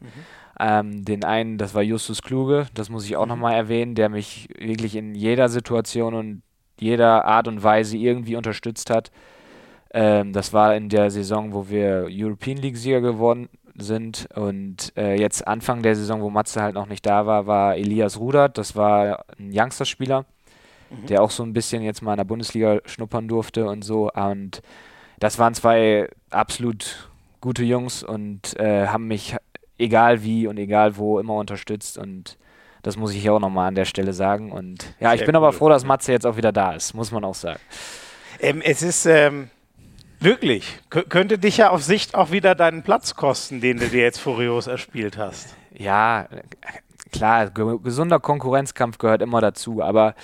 Ähm, 0.60 1.06
den 1.06 1.24
einen, 1.24 1.58
das 1.58 1.74
war 1.74 1.82
Justus 1.82 2.22
Kluge, 2.22 2.68
das 2.74 2.90
muss 2.90 3.06
ich 3.06 3.18
auch 3.18 3.26
mhm. 3.26 3.30
nochmal 3.30 3.56
erwähnen, 3.56 3.96
der 3.96 4.10
mich 4.10 4.48
wirklich 4.60 4.96
in 4.96 5.16
jeder 5.16 5.50
Situation 5.50 6.14
und 6.14 6.44
jeder 6.80 7.26
Art 7.26 7.48
und 7.48 7.64
Weise 7.64 7.98
irgendwie 7.98 8.36
unterstützt 8.36 8.90
hat. 8.90 9.12
Ähm, 9.94 10.34
das 10.34 10.54
war 10.54 10.76
in 10.76 10.90
der 10.90 11.12
Saison, 11.12 11.54
wo 11.54 11.70
wir 11.70 12.08
European 12.10 12.58
League-Sieger 12.58 13.02
geworden 13.02 13.50
sind. 13.76 14.28
Und 14.36 14.94
äh, 14.96 15.20
jetzt 15.20 15.48
Anfang 15.48 15.82
der 15.82 15.96
Saison, 15.96 16.22
wo 16.22 16.30
Matze 16.30 16.62
halt 16.62 16.76
noch 16.76 16.88
nicht 16.88 17.06
da 17.06 17.26
war, 17.26 17.48
war 17.48 17.76
Elias 17.76 18.20
Rudert. 18.20 18.58
Das 18.58 18.76
war 18.76 19.26
ein 19.38 19.52
Youngster-Spieler, 19.54 20.26
mhm. 20.90 21.06
der 21.08 21.22
auch 21.22 21.32
so 21.32 21.44
ein 21.44 21.54
bisschen 21.54 21.82
jetzt 21.82 22.02
mal 22.02 22.14
in 22.14 22.18
der 22.18 22.26
Bundesliga 22.26 22.80
schnuppern 22.86 23.28
durfte 23.28 23.68
und 23.68 23.84
so. 23.84 24.10
Und 24.12 24.62
das 25.22 25.38
waren 25.38 25.54
zwei 25.54 26.10
absolut 26.32 27.10
gute 27.42 27.64
Jungs 27.64 28.04
und 28.04 28.60
äh, 28.60 28.88
haben 28.88 29.08
mich 29.08 29.36
egal 29.78 30.24
wie 30.24 30.48
und 30.48 30.58
egal 30.58 30.98
wo 30.98 31.20
immer 31.20 31.36
unterstützt 31.36 31.98
und 31.98 32.38
das 32.82 32.98
muss 32.98 33.14
ich 33.14 33.30
auch 33.30 33.40
nochmal 33.40 33.68
an 33.68 33.76
der 33.76 33.86
Stelle 33.86 34.14
sagen. 34.14 34.52
Und 34.52 34.96
ja, 35.00 35.10
Sehr 35.10 35.20
ich 35.20 35.26
bin 35.28 35.36
cool. 35.36 35.44
aber 35.44 35.54
froh, 35.54 35.70
dass 35.70 35.86
Matze 35.86 36.12
jetzt 36.12 36.26
auch 36.26 36.38
wieder 36.38 36.52
da 36.52 36.74
ist, 36.74 36.96
muss 36.96 37.12
man 37.12 37.24
auch 37.24 37.36
sagen. 37.36 37.60
Ähm, 38.40 38.62
es 38.64 38.82
ist 38.82 39.06
ähm, 39.06 39.52
wirklich, 40.20 40.80
könnte 40.90 41.38
dich 41.38 41.58
ja 41.58 41.70
auf 41.70 41.84
Sicht 41.84 42.16
auch 42.16 42.32
wieder 42.32 42.56
deinen 42.56 42.82
Platz 42.82 43.16
kosten, 43.16 43.62
den 43.62 43.78
du 43.78 43.90
dir 43.90 44.02
jetzt 44.02 44.20
furios 44.20 44.66
erspielt 44.66 45.20
hast. 45.20 45.56
Ja, 45.78 46.28
klar, 47.12 47.52
gesunder 47.52 48.20
Konkurrenzkampf 48.20 48.98
gehört 48.98 49.22
immer 49.22 49.42
dazu, 49.42 49.84
aber 49.84 50.16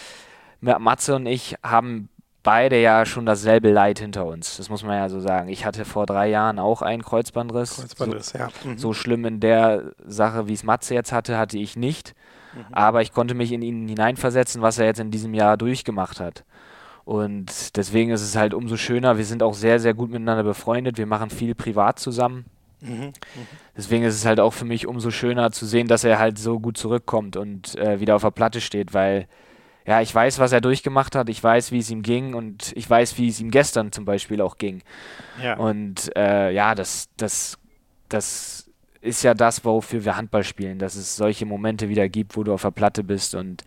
Matze 0.60 1.16
und 1.16 1.28
ich 1.28 1.56
haben 1.62 2.10
beide 2.48 2.80
ja 2.82 3.06
schon 3.06 3.26
dasselbe 3.26 3.70
Leid 3.74 4.00
hinter 4.00 4.26
uns. 4.26 4.56
Das 4.56 4.70
muss 4.70 4.82
man 4.82 4.96
ja 4.96 5.10
so 5.10 5.20
sagen. 5.20 5.50
Ich 5.50 5.66
hatte 5.66 5.84
vor 5.84 6.06
drei 6.06 6.30
Jahren 6.30 6.60
auch 6.60 6.82
einen 6.82 7.04
Kreuzbandriss. 7.04 7.76
Kreuzbandriss, 7.76 8.30
so, 8.30 8.38
ja. 8.38 8.48
Mhm. 8.64 8.78
So 8.78 8.94
schlimm 8.94 9.26
in 9.26 9.42
der 9.42 9.92
Sache, 10.06 10.48
wie 10.48 10.54
es 10.54 10.64
Matze 10.64 10.94
jetzt 10.94 11.12
hatte, 11.12 11.38
hatte 11.38 11.58
ich 11.58 11.76
nicht. 11.76 12.16
Mhm. 12.56 12.74
Aber 12.74 13.02
ich 13.02 13.12
konnte 13.12 13.34
mich 13.34 13.52
in 13.52 13.62
ihn 13.62 13.86
hineinversetzen, 13.90 14.62
was 14.62 14.80
er 14.80 14.86
jetzt 14.86 15.02
in 15.02 15.12
diesem 15.12 15.34
Jahr 15.34 15.58
durchgemacht 15.58 16.22
hat. 16.22 16.46
Und 17.04 17.76
deswegen 17.76 18.12
ist 18.12 18.22
es 18.22 18.38
halt 18.38 18.54
umso 18.54 18.78
schöner. 18.78 19.18
Wir 19.18 19.26
sind 19.26 19.44
auch 19.44 19.54
sehr, 19.54 19.82
sehr 19.82 19.94
gut 19.94 20.10
miteinander 20.10 20.44
befreundet. 20.46 20.98
Wir 20.98 21.06
machen 21.06 21.30
viel 21.30 21.54
privat 21.54 22.00
zusammen. 22.00 22.46
Mhm. 22.80 22.90
mhm. 22.90 23.14
Deswegen 23.76 24.06
ist 24.06 24.16
es 24.16 24.26
halt 24.26 24.40
auch 24.40 24.54
für 24.54 24.64
mich 24.64 24.88
umso 24.88 25.12
schöner 25.12 25.52
zu 25.52 25.66
sehen, 25.66 25.90
dass 25.90 26.06
er 26.06 26.18
halt 26.18 26.40
so 26.40 26.62
gut 26.62 26.78
zurückkommt 26.78 27.36
und 27.36 27.76
äh, 27.76 28.00
wieder 28.00 28.16
auf 28.16 28.22
der 28.22 28.32
Platte 28.32 28.62
steht, 28.62 28.94
weil 28.94 29.28
ja, 29.88 30.02
ich 30.02 30.14
weiß, 30.14 30.40
was 30.40 30.52
er 30.52 30.60
durchgemacht 30.60 31.16
hat, 31.16 31.30
ich 31.30 31.42
weiß, 31.42 31.72
wie 31.72 31.80
es 31.80 31.90
ihm 31.90 32.02
ging 32.02 32.34
und 32.34 32.74
ich 32.76 32.90
weiß, 32.90 33.18
wie 33.18 33.30
es 33.30 33.40
ihm 33.40 33.52
gestern 33.52 33.94
zum 33.94 34.04
Beispiel 34.04 34.42
auch 34.42 34.58
ging. 34.58 34.84
Ja. 35.42 35.56
Und 35.56 36.12
äh, 36.18 36.52
ja, 36.52 36.76
das, 36.76 37.08
das, 37.16 37.58
das 38.10 38.70
ist 39.00 39.24
ja 39.24 39.34
das, 39.34 39.64
wofür 39.64 40.04
wir 40.04 40.18
Handball 40.18 40.44
spielen, 40.44 40.78
dass 40.78 40.96
es 40.96 41.16
solche 41.16 41.46
Momente 41.46 41.88
wieder 41.88 42.10
gibt, 42.10 42.36
wo 42.36 42.44
du 42.44 42.54
auf 42.54 42.64
der 42.64 42.72
Platte 42.72 43.02
bist 43.02 43.34
und 43.34 43.64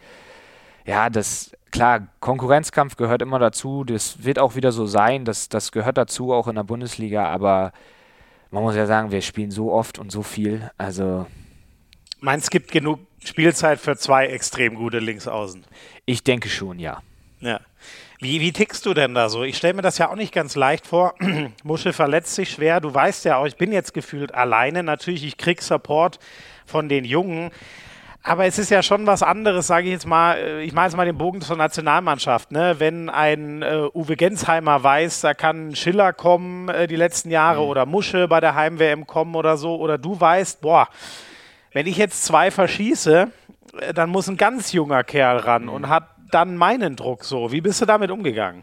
ja, 0.84 1.08
das, 1.08 1.52
klar, 1.70 2.08
Konkurrenzkampf 2.20 2.96
gehört 2.96 3.22
immer 3.22 3.38
dazu, 3.38 3.84
das 3.84 4.22
wird 4.22 4.38
auch 4.38 4.56
wieder 4.56 4.72
so 4.72 4.84
sein, 4.84 5.24
das, 5.24 5.48
das 5.48 5.72
gehört 5.72 5.96
dazu, 5.96 6.34
auch 6.34 6.48
in 6.48 6.56
der 6.56 6.64
Bundesliga, 6.64 7.28
aber 7.28 7.72
man 8.50 8.62
muss 8.62 8.76
ja 8.76 8.86
sagen, 8.86 9.10
wir 9.10 9.22
spielen 9.22 9.50
so 9.50 9.72
oft 9.72 9.98
und 9.98 10.12
so 10.12 10.22
viel, 10.22 10.70
also. 10.76 11.26
Meinst 12.20 12.44
es 12.44 12.50
gibt 12.50 12.72
genug 12.72 13.00
Spielzeit 13.24 13.80
für 13.80 13.96
zwei 13.96 14.26
extrem 14.26 14.74
gute 14.74 14.98
Linksaußen? 14.98 15.64
Ich 16.06 16.24
denke 16.24 16.48
schon, 16.48 16.78
ja. 16.78 17.02
Ja. 17.40 17.60
Wie, 18.20 18.40
wie 18.40 18.52
tickst 18.52 18.84
du 18.84 18.92
denn 18.92 19.14
da 19.14 19.30
so? 19.30 19.44
Ich 19.44 19.56
stelle 19.56 19.74
mir 19.74 19.82
das 19.82 19.96
ja 19.96 20.10
auch 20.10 20.16
nicht 20.16 20.34
ganz 20.34 20.54
leicht 20.54 20.86
vor. 20.86 21.14
Muschel 21.62 21.92
verletzt 21.94 22.34
sich 22.34 22.50
schwer. 22.50 22.80
Du 22.80 22.92
weißt 22.92 23.24
ja 23.24 23.38
auch, 23.38 23.46
ich 23.46 23.56
bin 23.56 23.72
jetzt 23.72 23.94
gefühlt 23.94 24.34
alleine. 24.34 24.82
Natürlich, 24.82 25.24
ich 25.24 25.38
krieg 25.38 25.62
Support 25.62 26.18
von 26.66 26.88
den 26.88 27.04
Jungen. 27.04 27.50
Aber 28.22 28.44
es 28.44 28.58
ist 28.58 28.70
ja 28.70 28.82
schon 28.82 29.06
was 29.06 29.22
anderes, 29.22 29.66
sage 29.66 29.86
ich 29.86 29.92
jetzt 29.92 30.06
mal. 30.06 30.36
Äh, 30.36 30.62
ich 30.62 30.74
mache 30.74 30.86
jetzt 30.86 30.96
mal 30.96 31.06
den 31.06 31.16
Bogen 31.16 31.40
zur 31.40 31.56
Nationalmannschaft. 31.56 32.52
Ne? 32.52 32.74
Wenn 32.78 33.08
ein 33.08 33.62
äh, 33.62 33.88
Uwe 33.94 34.16
Gensheimer 34.16 34.82
weiß, 34.82 35.22
da 35.22 35.32
kann 35.32 35.74
Schiller 35.74 36.12
kommen 36.12 36.68
äh, 36.68 36.86
die 36.86 36.96
letzten 36.96 37.30
Jahre 37.30 37.62
mhm. 37.62 37.68
oder 37.68 37.86
Musche 37.86 38.28
bei 38.28 38.40
der 38.40 38.54
Heim-WM 38.54 39.06
kommen 39.06 39.34
oder 39.34 39.56
so, 39.56 39.76
oder 39.76 39.96
du 39.96 40.20
weißt, 40.20 40.60
boah, 40.60 40.88
wenn 41.72 41.86
ich 41.86 41.96
jetzt 41.96 42.24
zwei 42.24 42.50
verschieße, 42.50 43.30
äh, 43.80 43.94
dann 43.94 44.10
muss 44.10 44.28
ein 44.28 44.36
ganz 44.36 44.72
junger 44.72 45.04
Kerl 45.04 45.38
ran 45.38 45.64
mhm. 45.64 45.68
und 45.70 45.88
hat 45.88 46.08
dann 46.30 46.56
meinen 46.56 46.96
Druck 46.96 47.24
so. 47.24 47.52
Wie 47.52 47.60
bist 47.60 47.80
du 47.80 47.86
damit 47.86 48.10
umgegangen? 48.10 48.62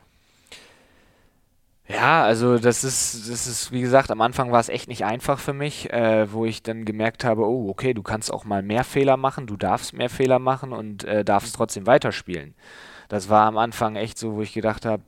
Ja, 1.89 2.23
also 2.23 2.57
das 2.57 2.83
ist, 2.83 3.29
das 3.29 3.47
ist, 3.47 3.71
wie 3.71 3.79
gesagt, 3.79 4.11
am 4.11 4.19
Anfang 4.19 4.51
war 4.51 4.59
es 4.59 4.67
echt 4.67 4.89
nicht 4.89 5.05
einfach 5.05 5.39
für 5.39 5.53
mich, 5.53 5.91
äh, 5.93 6.31
wo 6.31 6.43
ich 6.43 6.61
dann 6.61 6.83
gemerkt 6.83 7.23
habe, 7.23 7.47
oh, 7.47 7.69
okay, 7.69 7.93
du 7.93 8.03
kannst 8.03 8.31
auch 8.31 8.43
mal 8.43 8.61
mehr 8.61 8.83
Fehler 8.83 9.15
machen, 9.15 9.47
du 9.47 9.55
darfst 9.55 9.93
mehr 9.93 10.09
Fehler 10.09 10.39
machen 10.39 10.73
und 10.73 11.05
äh, 11.05 11.23
darfst 11.23 11.55
trotzdem 11.55 11.87
weiterspielen. 11.87 12.55
Das 13.07 13.29
war 13.29 13.47
am 13.47 13.57
Anfang 13.57 13.95
echt 13.95 14.17
so, 14.17 14.35
wo 14.35 14.41
ich 14.41 14.53
gedacht 14.53 14.85
habe, 14.85 15.01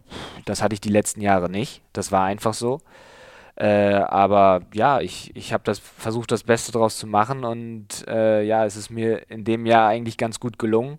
das 0.46 0.62
hatte 0.62 0.74
ich 0.74 0.80
die 0.80 0.90
letzten 0.90 1.20
Jahre 1.20 1.50
nicht. 1.50 1.82
Das 1.92 2.14
war 2.14 2.24
einfach 2.24 2.54
so. 2.54 2.80
Äh, 3.60 3.94
aber 3.94 4.62
ja, 4.74 5.02
ich, 5.02 5.36
ich 5.36 5.52
habe 5.52 5.64
das 5.66 5.80
versucht, 5.80 6.32
das 6.32 6.44
Beste 6.44 6.72
daraus 6.72 6.98
zu 6.98 7.08
machen 7.08 7.44
und 7.44 8.08
äh, 8.08 8.42
ja, 8.42 8.66
es 8.66 8.78
ist 8.78 8.90
mir 8.90 9.30
in 9.30 9.44
dem 9.44 9.66
Jahr 9.66 9.90
eigentlich 9.90 10.18
ganz 10.18 10.40
gut 10.40 10.58
gelungen. 10.58 10.98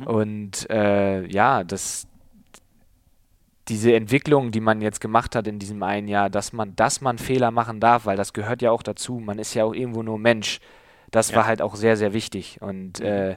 Mhm. 0.00 0.06
Und 0.08 0.70
äh, 0.70 1.24
ja, 1.26 1.62
das, 1.62 2.08
diese 3.68 3.94
Entwicklung, 3.94 4.50
die 4.50 4.60
man 4.60 4.80
jetzt 4.80 5.00
gemacht 5.00 5.36
hat 5.36 5.46
in 5.46 5.60
diesem 5.60 5.80
einen 5.84 6.08
Jahr, 6.08 6.28
dass 6.28 6.52
man, 6.52 6.74
dass 6.74 7.00
man 7.00 7.18
Fehler 7.18 7.52
machen 7.52 7.78
darf, 7.78 8.04
weil 8.04 8.16
das 8.16 8.32
gehört 8.32 8.62
ja 8.62 8.72
auch 8.72 8.82
dazu. 8.82 9.20
Man 9.20 9.38
ist 9.38 9.54
ja 9.54 9.64
auch 9.64 9.74
irgendwo 9.74 10.02
nur 10.02 10.18
Mensch. 10.18 10.58
Das 11.12 11.30
ja. 11.30 11.36
war 11.36 11.46
halt 11.46 11.62
auch 11.62 11.76
sehr, 11.76 11.96
sehr 11.96 12.12
wichtig. 12.12 12.58
Und 12.60 12.98
mhm. 12.98 13.06
äh, 13.06 13.36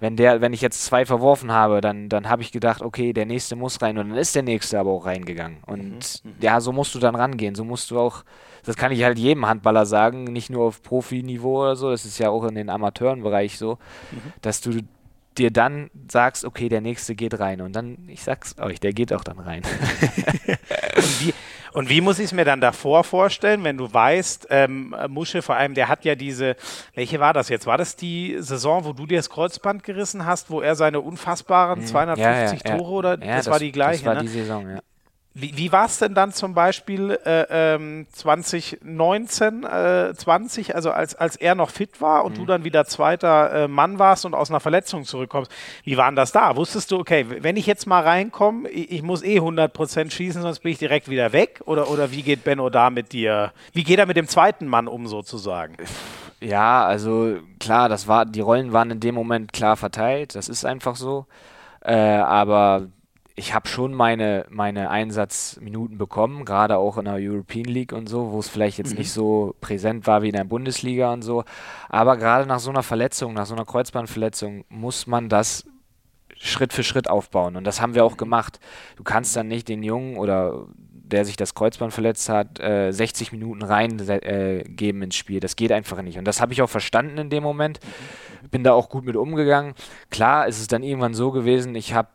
wenn 0.00 0.16
der, 0.16 0.40
wenn 0.40 0.52
ich 0.52 0.60
jetzt 0.60 0.84
zwei 0.84 1.06
verworfen 1.06 1.52
habe, 1.52 1.80
dann, 1.80 2.08
dann 2.08 2.28
habe 2.28 2.42
ich 2.42 2.52
gedacht, 2.52 2.82
okay, 2.82 3.12
der 3.12 3.26
nächste 3.26 3.56
muss 3.56 3.80
rein 3.82 3.98
und 3.98 4.10
dann 4.10 4.18
ist 4.18 4.34
der 4.34 4.42
nächste 4.42 4.78
aber 4.78 4.90
auch 4.90 5.06
reingegangen. 5.06 5.58
Und 5.66 6.22
mhm. 6.24 6.30
mhm. 6.30 6.34
ja, 6.40 6.60
so 6.60 6.72
musst 6.72 6.94
du 6.94 6.98
dann 6.98 7.14
rangehen. 7.14 7.54
So 7.54 7.64
musst 7.64 7.90
du 7.90 7.98
auch, 7.98 8.24
das 8.64 8.76
kann 8.76 8.92
ich 8.92 9.02
halt 9.04 9.18
jedem 9.18 9.46
Handballer 9.46 9.86
sagen, 9.86 10.24
nicht 10.24 10.50
nur 10.50 10.64
auf 10.64 10.82
Profiniveau 10.82 11.62
oder 11.62 11.76
so, 11.76 11.90
das 11.90 12.04
ist 12.04 12.18
ja 12.18 12.30
auch 12.30 12.44
in 12.44 12.54
den 12.54 12.70
Amateurenbereich 12.70 13.58
so, 13.58 13.78
mhm. 14.10 14.32
dass 14.42 14.60
du 14.60 14.80
dir 15.38 15.50
dann 15.50 15.90
sagst, 16.10 16.44
okay, 16.44 16.68
der 16.68 16.80
nächste 16.80 17.14
geht 17.14 17.38
rein. 17.38 17.60
Und 17.60 17.74
dann, 17.74 18.08
ich 18.08 18.22
sag's 18.22 18.56
euch, 18.58 18.80
der 18.80 18.92
geht 18.92 19.12
auch 19.12 19.24
dann 19.24 19.38
rein. 19.38 19.62
und, 20.96 21.20
wie, 21.20 21.34
und 21.74 21.90
wie 21.90 22.00
muss 22.00 22.20
ich 22.20 22.26
es 22.26 22.32
mir 22.32 22.44
dann 22.44 22.60
davor 22.60 23.02
vorstellen, 23.02 23.64
wenn 23.64 23.76
du 23.76 23.92
weißt, 23.92 24.46
ähm, 24.50 24.94
Musche 25.08 25.42
vor 25.42 25.56
allem, 25.56 25.74
der 25.74 25.88
hat 25.88 26.04
ja 26.04 26.14
diese, 26.14 26.54
welche 26.94 27.18
war 27.18 27.32
das 27.32 27.48
jetzt? 27.48 27.66
War 27.66 27.76
das 27.76 27.96
die 27.96 28.36
Saison, 28.38 28.84
wo 28.84 28.92
du 28.92 29.06
dir 29.06 29.18
das 29.18 29.28
Kreuzband 29.28 29.82
gerissen 29.82 30.24
hast, 30.24 30.50
wo 30.50 30.60
er 30.60 30.76
seine 30.76 31.00
unfassbaren 31.00 31.84
250 31.84 32.62
mhm. 32.62 32.68
ja, 32.68 32.70
ja, 32.70 32.78
Tore 32.78 32.92
oder 32.92 33.16
das, 33.16 33.44
das, 33.44 33.50
war 33.50 33.58
die 33.58 33.72
gleiche? 33.72 34.04
Das 34.04 34.06
war 34.06 34.14
ne? 34.14 34.22
die 34.22 34.28
Saison, 34.28 34.70
ja. 34.70 34.78
Wie, 35.36 35.56
wie 35.56 35.72
war 35.72 35.86
es 35.86 35.98
denn 35.98 36.14
dann 36.14 36.32
zum 36.32 36.54
Beispiel 36.54 37.18
äh, 37.26 37.74
ähm, 37.74 38.06
2019, 38.12 39.64
äh, 39.64 40.14
20, 40.14 40.76
also 40.76 40.92
als, 40.92 41.16
als 41.16 41.34
er 41.34 41.56
noch 41.56 41.70
fit 41.70 42.00
war 42.00 42.24
und 42.24 42.34
mhm. 42.34 42.36
du 42.36 42.46
dann 42.46 42.64
wieder 42.64 42.84
zweiter 42.84 43.64
äh, 43.64 43.68
Mann 43.68 43.98
warst 43.98 44.24
und 44.24 44.34
aus 44.34 44.50
einer 44.50 44.60
Verletzung 44.60 45.04
zurückkommst? 45.04 45.50
Wie 45.82 45.96
war 45.96 46.06
denn 46.06 46.14
das 46.14 46.30
da? 46.30 46.54
Wusstest 46.54 46.92
du, 46.92 47.00
okay, 47.00 47.26
wenn 47.40 47.56
ich 47.56 47.66
jetzt 47.66 47.88
mal 47.88 48.04
reinkomme, 48.04 48.68
ich, 48.68 48.92
ich 48.92 49.02
muss 49.02 49.24
eh 49.24 49.40
100% 49.40 50.12
schießen, 50.12 50.40
sonst 50.40 50.60
bin 50.60 50.70
ich 50.70 50.78
direkt 50.78 51.10
wieder 51.10 51.32
weg? 51.32 51.62
Oder, 51.64 51.90
oder 51.90 52.12
wie 52.12 52.22
geht 52.22 52.44
Benno 52.44 52.70
da 52.70 52.90
mit 52.90 53.12
dir? 53.12 53.52
Wie 53.72 53.82
geht 53.82 53.98
er 53.98 54.06
mit 54.06 54.16
dem 54.16 54.28
zweiten 54.28 54.68
Mann 54.68 54.86
um 54.86 55.08
sozusagen? 55.08 55.76
Ja, 56.40 56.86
also 56.86 57.38
klar, 57.58 57.88
das 57.88 58.06
war, 58.06 58.24
die 58.24 58.40
Rollen 58.40 58.72
waren 58.72 58.92
in 58.92 59.00
dem 59.00 59.16
Moment 59.16 59.52
klar 59.52 59.76
verteilt, 59.76 60.36
das 60.36 60.48
ist 60.48 60.64
einfach 60.64 60.94
so. 60.94 61.26
Äh, 61.80 61.94
aber 61.94 62.86
ich 63.36 63.52
habe 63.52 63.68
schon 63.68 63.92
meine, 63.94 64.46
meine 64.48 64.90
Einsatzminuten 64.90 65.98
bekommen, 65.98 66.44
gerade 66.44 66.76
auch 66.78 66.98
in 66.98 67.06
der 67.06 67.14
European 67.14 67.64
League 67.64 67.92
und 67.92 68.08
so, 68.08 68.30
wo 68.30 68.38
es 68.38 68.48
vielleicht 68.48 68.78
jetzt 68.78 68.92
mhm. 68.92 68.98
nicht 68.98 69.12
so 69.12 69.56
präsent 69.60 70.06
war 70.06 70.22
wie 70.22 70.28
in 70.28 70.36
der 70.36 70.44
Bundesliga 70.44 71.12
und 71.12 71.22
so. 71.22 71.44
Aber 71.88 72.16
gerade 72.16 72.46
nach 72.46 72.60
so 72.60 72.70
einer 72.70 72.84
Verletzung, 72.84 73.34
nach 73.34 73.46
so 73.46 73.54
einer 73.54 73.64
Kreuzbandverletzung, 73.64 74.64
muss 74.68 75.08
man 75.08 75.28
das 75.28 75.64
Schritt 76.36 76.72
für 76.72 76.84
Schritt 76.84 77.10
aufbauen. 77.10 77.56
Und 77.56 77.64
das 77.64 77.80
haben 77.80 77.94
wir 77.94 78.04
auch 78.04 78.16
gemacht. 78.16 78.60
Du 78.96 79.02
kannst 79.02 79.34
dann 79.34 79.48
nicht 79.48 79.68
den 79.68 79.82
Jungen 79.82 80.16
oder 80.16 80.66
der 80.80 81.24
sich 81.24 81.36
das 81.36 81.54
Kreuzband 81.54 81.92
verletzt 81.92 82.28
hat, 82.28 82.60
äh, 82.60 82.92
60 82.92 83.32
Minuten 83.32 83.62
reingeben 83.62 85.02
äh, 85.02 85.04
ins 85.04 85.16
Spiel. 85.16 85.40
Das 85.40 85.56
geht 85.56 85.72
einfach 85.72 86.00
nicht. 86.02 86.18
Und 86.18 86.24
das 86.24 86.40
habe 86.40 86.52
ich 86.52 86.62
auch 86.62 86.70
verstanden 86.70 87.18
in 87.18 87.30
dem 87.30 87.42
Moment. 87.42 87.80
Mhm. 88.42 88.48
Bin 88.48 88.64
da 88.64 88.72
auch 88.72 88.88
gut 88.88 89.04
mit 89.04 89.16
umgegangen. 89.16 89.74
Klar 90.10 90.46
ist 90.46 90.60
es 90.60 90.68
dann 90.68 90.84
irgendwann 90.84 91.14
so 91.14 91.32
gewesen, 91.32 91.74
ich 91.74 91.94
habe 91.94 92.08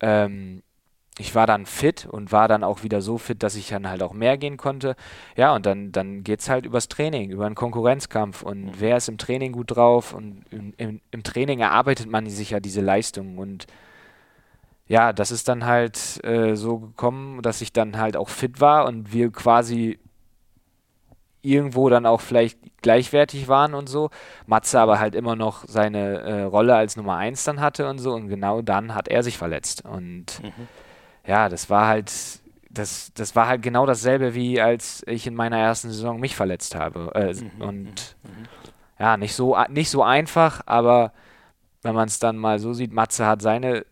ähm, 0.00 0.62
ich 1.20 1.34
war 1.34 1.46
dann 1.46 1.66
fit 1.66 2.06
und 2.06 2.32
war 2.32 2.48
dann 2.48 2.64
auch 2.64 2.82
wieder 2.82 3.02
so 3.02 3.18
fit, 3.18 3.42
dass 3.42 3.54
ich 3.54 3.68
dann 3.68 3.88
halt 3.88 4.02
auch 4.02 4.14
mehr 4.14 4.38
gehen 4.38 4.56
konnte. 4.56 4.96
Ja, 5.36 5.54
und 5.54 5.66
dann, 5.66 5.92
dann 5.92 6.24
geht 6.24 6.40
es 6.40 6.48
halt 6.48 6.64
übers 6.64 6.88
Training, 6.88 7.30
über 7.30 7.46
einen 7.46 7.54
Konkurrenzkampf. 7.54 8.42
Und 8.42 8.64
mhm. 8.64 8.72
wer 8.78 8.96
ist 8.96 9.08
im 9.08 9.18
Training 9.18 9.52
gut 9.52 9.76
drauf? 9.76 10.14
Und 10.14 10.44
im, 10.50 10.72
im, 10.78 11.00
im, 11.10 11.22
Training 11.22 11.60
erarbeitet 11.60 12.08
man 12.08 12.26
sich 12.28 12.50
ja 12.50 12.60
diese 12.60 12.80
Leistungen. 12.80 13.38
Und 13.38 13.66
ja, 14.86 15.12
das 15.12 15.30
ist 15.30 15.48
dann 15.48 15.66
halt 15.66 16.24
äh, 16.24 16.56
so 16.56 16.78
gekommen, 16.78 17.42
dass 17.42 17.60
ich 17.60 17.72
dann 17.72 17.98
halt 17.98 18.16
auch 18.16 18.28
fit 18.28 18.60
war 18.60 18.86
und 18.86 19.12
wir 19.12 19.30
quasi 19.30 19.98
irgendwo 21.42 21.88
dann 21.88 22.06
auch 22.06 22.20
vielleicht 22.20 22.58
gleichwertig 22.82 23.48
waren 23.48 23.74
und 23.74 23.88
so. 23.88 24.10
Matze 24.46 24.80
aber 24.80 24.98
halt 24.98 25.14
immer 25.14 25.36
noch 25.36 25.64
seine 25.66 26.20
äh, 26.20 26.42
Rolle 26.42 26.74
als 26.74 26.96
Nummer 26.96 27.16
1 27.16 27.44
dann 27.44 27.60
hatte 27.60 27.88
und 27.88 27.98
so 27.98 28.12
und 28.12 28.28
genau 28.28 28.62
dann 28.62 28.94
hat 28.94 29.08
er 29.08 29.22
sich 29.22 29.38
verletzt 29.38 29.84
und 29.84 30.42
mhm. 30.42 30.68
ja, 31.26 31.48
das 31.48 31.70
war 31.70 31.86
halt 31.86 32.12
das, 32.72 33.12
das 33.14 33.34
war 33.34 33.48
halt 33.48 33.62
genau 33.62 33.84
dasselbe 33.84 34.34
wie 34.34 34.60
als 34.60 35.02
ich 35.06 35.26
in 35.26 35.34
meiner 35.34 35.58
ersten 35.58 35.88
Saison 35.88 36.20
mich 36.20 36.36
verletzt 36.36 36.74
habe 36.74 37.10
äh, 37.14 37.34
mhm. 37.34 37.62
und 37.62 38.16
mhm. 38.22 38.44
ja, 38.98 39.16
nicht 39.16 39.34
so 39.34 39.56
nicht 39.68 39.90
so 39.90 40.02
einfach, 40.02 40.62
aber 40.66 41.12
wenn 41.82 41.94
man 41.94 42.08
es 42.08 42.18
dann 42.18 42.36
mal 42.36 42.58
so 42.58 42.72
sieht, 42.72 42.92
Matze 42.92 43.26
hat 43.26 43.42
seine 43.42 43.84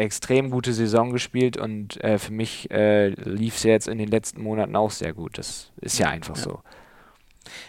extrem 0.00 0.50
gute 0.50 0.72
Saison 0.72 1.12
gespielt 1.12 1.56
und 1.56 2.02
äh, 2.02 2.18
für 2.18 2.32
mich 2.32 2.70
äh, 2.70 3.08
lief 3.08 3.56
es 3.56 3.62
jetzt 3.62 3.88
in 3.88 3.98
den 3.98 4.08
letzten 4.08 4.42
Monaten 4.42 4.76
auch 4.76 4.90
sehr 4.90 5.12
gut. 5.12 5.38
Das 5.38 5.70
ist 5.80 5.98
ja 5.98 6.08
einfach 6.08 6.36
ja. 6.36 6.42
so. 6.42 6.60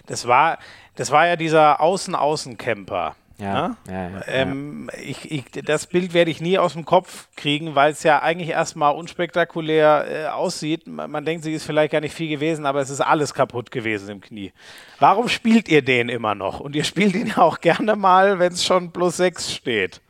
Das 0.07 0.27
war, 0.27 0.59
das 0.95 1.11
war 1.11 1.27
ja 1.27 1.35
dieser 1.35 1.81
Außen-Außen-Camper. 1.81 3.15
Ja, 3.41 3.69
ne? 3.69 3.77
ja, 3.89 4.09
ja, 4.09 4.21
ähm, 4.27 4.91
ich, 5.01 5.31
ich, 5.31 5.45
das 5.65 5.87
Bild 5.87 6.13
werde 6.13 6.29
ich 6.29 6.41
nie 6.41 6.59
aus 6.59 6.73
dem 6.73 6.85
Kopf 6.85 7.27
kriegen, 7.35 7.73
weil 7.73 7.91
es 7.91 8.03
ja 8.03 8.21
eigentlich 8.21 8.49
erstmal 8.49 8.93
unspektakulär 8.93 10.05
äh, 10.07 10.27
aussieht. 10.27 10.85
Man, 10.85 11.09
man, 11.09 11.25
denkt, 11.25 11.43
sie 11.43 11.53
ist 11.53 11.65
vielleicht 11.65 11.91
gar 11.91 12.01
nicht 12.01 12.13
viel 12.13 12.29
gewesen, 12.29 12.67
aber 12.67 12.81
es 12.81 12.91
ist 12.91 13.01
alles 13.01 13.33
kaputt 13.33 13.71
gewesen 13.71 14.09
im 14.09 14.21
Knie. 14.21 14.53
Warum 14.99 15.27
spielt 15.27 15.69
ihr 15.69 15.81
den 15.81 16.07
immer 16.07 16.35
noch? 16.35 16.59
Und 16.59 16.75
ihr 16.75 16.83
spielt 16.83 17.15
ihn 17.15 17.27
ja 17.27 17.37
auch 17.41 17.61
gerne 17.61 17.95
mal, 17.95 18.37
wenn 18.37 18.53
es 18.53 18.63
schon 18.63 18.91
plus 18.91 19.17
sechs 19.17 19.51
steht. 19.51 20.01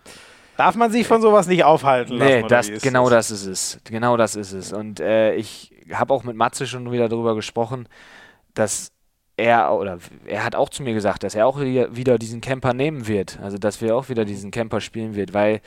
Darf 0.61 0.75
man 0.75 0.91
sich 0.91 1.07
von 1.07 1.23
sowas 1.23 1.47
nicht 1.47 1.63
aufhalten 1.63 2.17
lassen? 2.17 2.41
Nee, 2.41 2.47
das, 2.47 2.67
genau 2.83 3.09
das? 3.09 3.29
das 3.29 3.41
ist 3.41 3.47
es. 3.47 3.79
Genau 3.85 4.15
das 4.15 4.35
ist 4.35 4.51
es. 4.51 4.71
Und 4.71 4.99
äh, 4.99 5.33
ich 5.33 5.73
habe 5.91 6.13
auch 6.13 6.23
mit 6.23 6.35
Matze 6.35 6.67
schon 6.67 6.91
wieder 6.91 7.09
darüber 7.09 7.33
gesprochen, 7.33 7.89
dass 8.53 8.91
er 9.37 9.73
oder 9.73 9.97
er 10.27 10.45
hat 10.45 10.55
auch 10.55 10.69
zu 10.69 10.83
mir 10.83 10.93
gesagt, 10.93 11.23
dass 11.23 11.33
er 11.33 11.47
auch 11.47 11.59
wieder 11.59 12.19
diesen 12.19 12.41
Camper 12.41 12.75
nehmen 12.75 13.07
wird. 13.07 13.39
Also 13.41 13.57
dass 13.57 13.81
wir 13.81 13.95
auch 13.95 14.09
wieder 14.09 14.23
diesen 14.23 14.51
Camper 14.51 14.81
spielen 14.81 15.15
wird, 15.15 15.33
weil 15.33 15.61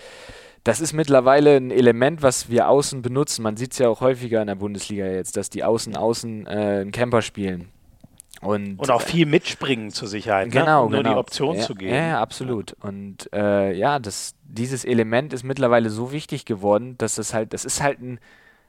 das 0.63 0.81
ist 0.81 0.93
mittlerweile 0.93 1.57
ein 1.57 1.73
Element, 1.73 2.23
was 2.23 2.49
wir 2.49 2.69
außen 2.69 3.03
benutzen. 3.03 3.43
Man 3.43 3.57
sieht 3.57 3.73
es 3.73 3.79
ja 3.79 3.89
auch 3.89 4.01
häufiger 4.01 4.43
in 4.43 4.47
der 4.47 4.55
Bundesliga 4.55 5.07
jetzt, 5.07 5.37
dass 5.37 5.51
die 5.51 5.65
Außen 5.65 5.97
außen 5.97 6.47
äh, 6.47 6.51
einen 6.51 6.93
Camper 6.93 7.21
spielen. 7.21 7.74
Und, 8.45 8.79
und 8.79 8.91
auch 8.91 9.01
viel 9.01 9.27
mitspringen 9.27 9.91
zur 9.91 10.07
Sicherheit, 10.07 10.51
genau, 10.51 10.81
ne? 10.81 10.83
um 10.83 10.91
nur 10.93 11.03
genau. 11.03 11.15
die 11.15 11.19
Option 11.19 11.57
ja, 11.57 11.63
zu 11.63 11.75
geben. 11.75 11.95
Ja, 11.95 12.21
absolut. 12.21 12.77
Und 12.81 13.33
äh, 13.33 13.73
ja, 13.73 13.99
das, 13.99 14.35
dieses 14.45 14.85
Element 14.85 15.33
ist 15.33 15.45
mittlerweile 15.45 15.89
so 15.89 16.13
wichtig 16.13 16.45
geworden, 16.45 16.97
dass 16.99 17.17
es 17.17 17.33
halt, 17.33 17.55
das 17.55 17.65
ist 17.65 17.83
halt 17.83 18.01
ein 18.01 18.21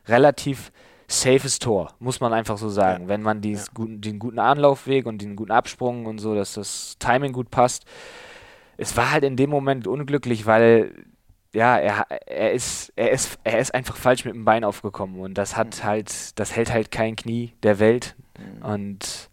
relativ 0.07 0.71
safes 1.07 1.59
Tor, 1.59 1.93
muss 1.99 2.19
man 2.19 2.33
einfach 2.33 2.57
so 2.57 2.69
sagen. 2.69 3.03
Ja. 3.03 3.09
Wenn 3.09 3.21
man 3.21 3.43
ja. 3.43 3.59
guten, 3.73 4.01
den 4.01 4.17
guten 4.19 4.39
Anlaufweg 4.39 5.05
und 5.05 5.21
den 5.21 5.35
guten 5.35 5.51
Absprung 5.51 6.05
und 6.05 6.19
so, 6.19 6.35
dass 6.35 6.53
das 6.53 6.95
Timing 6.99 7.33
gut 7.33 7.51
passt. 7.51 7.85
Es 8.77 8.97
war 8.97 9.11
halt 9.11 9.23
in 9.23 9.37
dem 9.37 9.49
Moment 9.49 9.87
unglücklich, 9.87 10.45
weil 10.45 10.91
ja, 11.53 11.77
er, 11.77 12.05
er, 12.27 12.51
ist, 12.51 12.91
er, 12.95 13.11
ist, 13.11 13.39
er 13.43 13.59
ist 13.59 13.73
einfach 13.73 13.95
falsch 13.95 14.25
mit 14.25 14.33
dem 14.33 14.43
Bein 14.45 14.63
aufgekommen 14.63 15.19
und 15.19 15.37
das 15.37 15.55
hat 15.55 15.77
mhm. 15.77 15.83
halt, 15.83 16.39
das 16.39 16.55
hält 16.55 16.71
halt 16.71 16.91
kein 16.91 17.15
Knie 17.15 17.53
der 17.63 17.79
Welt. 17.79 18.15
Mhm. 18.37 18.65
Und 18.65 19.29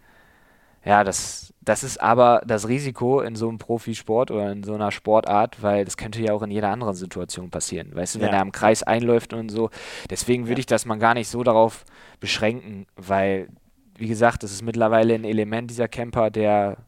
ja, 0.85 1.05
das, 1.05 1.55
das 1.61 1.85
ist 1.85 2.01
aber 2.01 2.43
das 2.45 2.67
Risiko 2.67 3.21
in 3.21 3.37
so 3.37 3.49
einem 3.49 3.59
Profisport 3.59 4.31
oder 4.31 4.51
in 4.51 4.65
so 4.65 4.75
einer 4.75 4.91
Sportart, 4.91 5.63
weil 5.63 5.85
das 5.85 5.97
könnte 5.97 6.21
ja 6.21 6.33
auch 6.33 6.43
in 6.43 6.51
jeder 6.51 6.71
anderen 6.71 6.95
Situation 6.95 7.51
passieren. 7.51 7.95
Weißt 7.95 8.17
du, 8.17 8.21
wenn 8.21 8.29
ja. 8.29 8.35
er 8.35 8.41
am 8.41 8.53
Kreis 8.53 8.83
einläuft 8.83 9.33
und 9.33 9.49
so. 9.49 9.71
Deswegen 10.11 10.45
würde 10.45 10.55
ja. 10.55 10.61
ich 10.61 10.67
das 10.67 10.85
mal 10.85 10.99
gar 10.99 11.15
nicht 11.15 11.29
so 11.29 11.45
darauf 11.45 11.85
beschränken, 12.19 12.87
weil, 12.97 13.49
wie 13.97 14.09
gesagt, 14.09 14.43
das 14.43 14.51
ist 14.51 14.63
mittlerweile 14.63 15.15
ein 15.15 15.25
Element 15.25 15.71
dieser 15.71 15.87
Camper, 15.87 16.31
der 16.31 16.79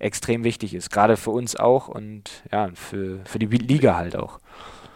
extrem 0.00 0.42
wichtig 0.42 0.74
ist. 0.74 0.90
Gerade 0.90 1.16
für 1.16 1.30
uns 1.30 1.54
auch 1.54 1.86
und 1.86 2.42
ja, 2.50 2.70
für, 2.74 3.20
für 3.24 3.38
die 3.38 3.46
Liga 3.46 3.94
halt 3.94 4.16
auch. 4.16 4.40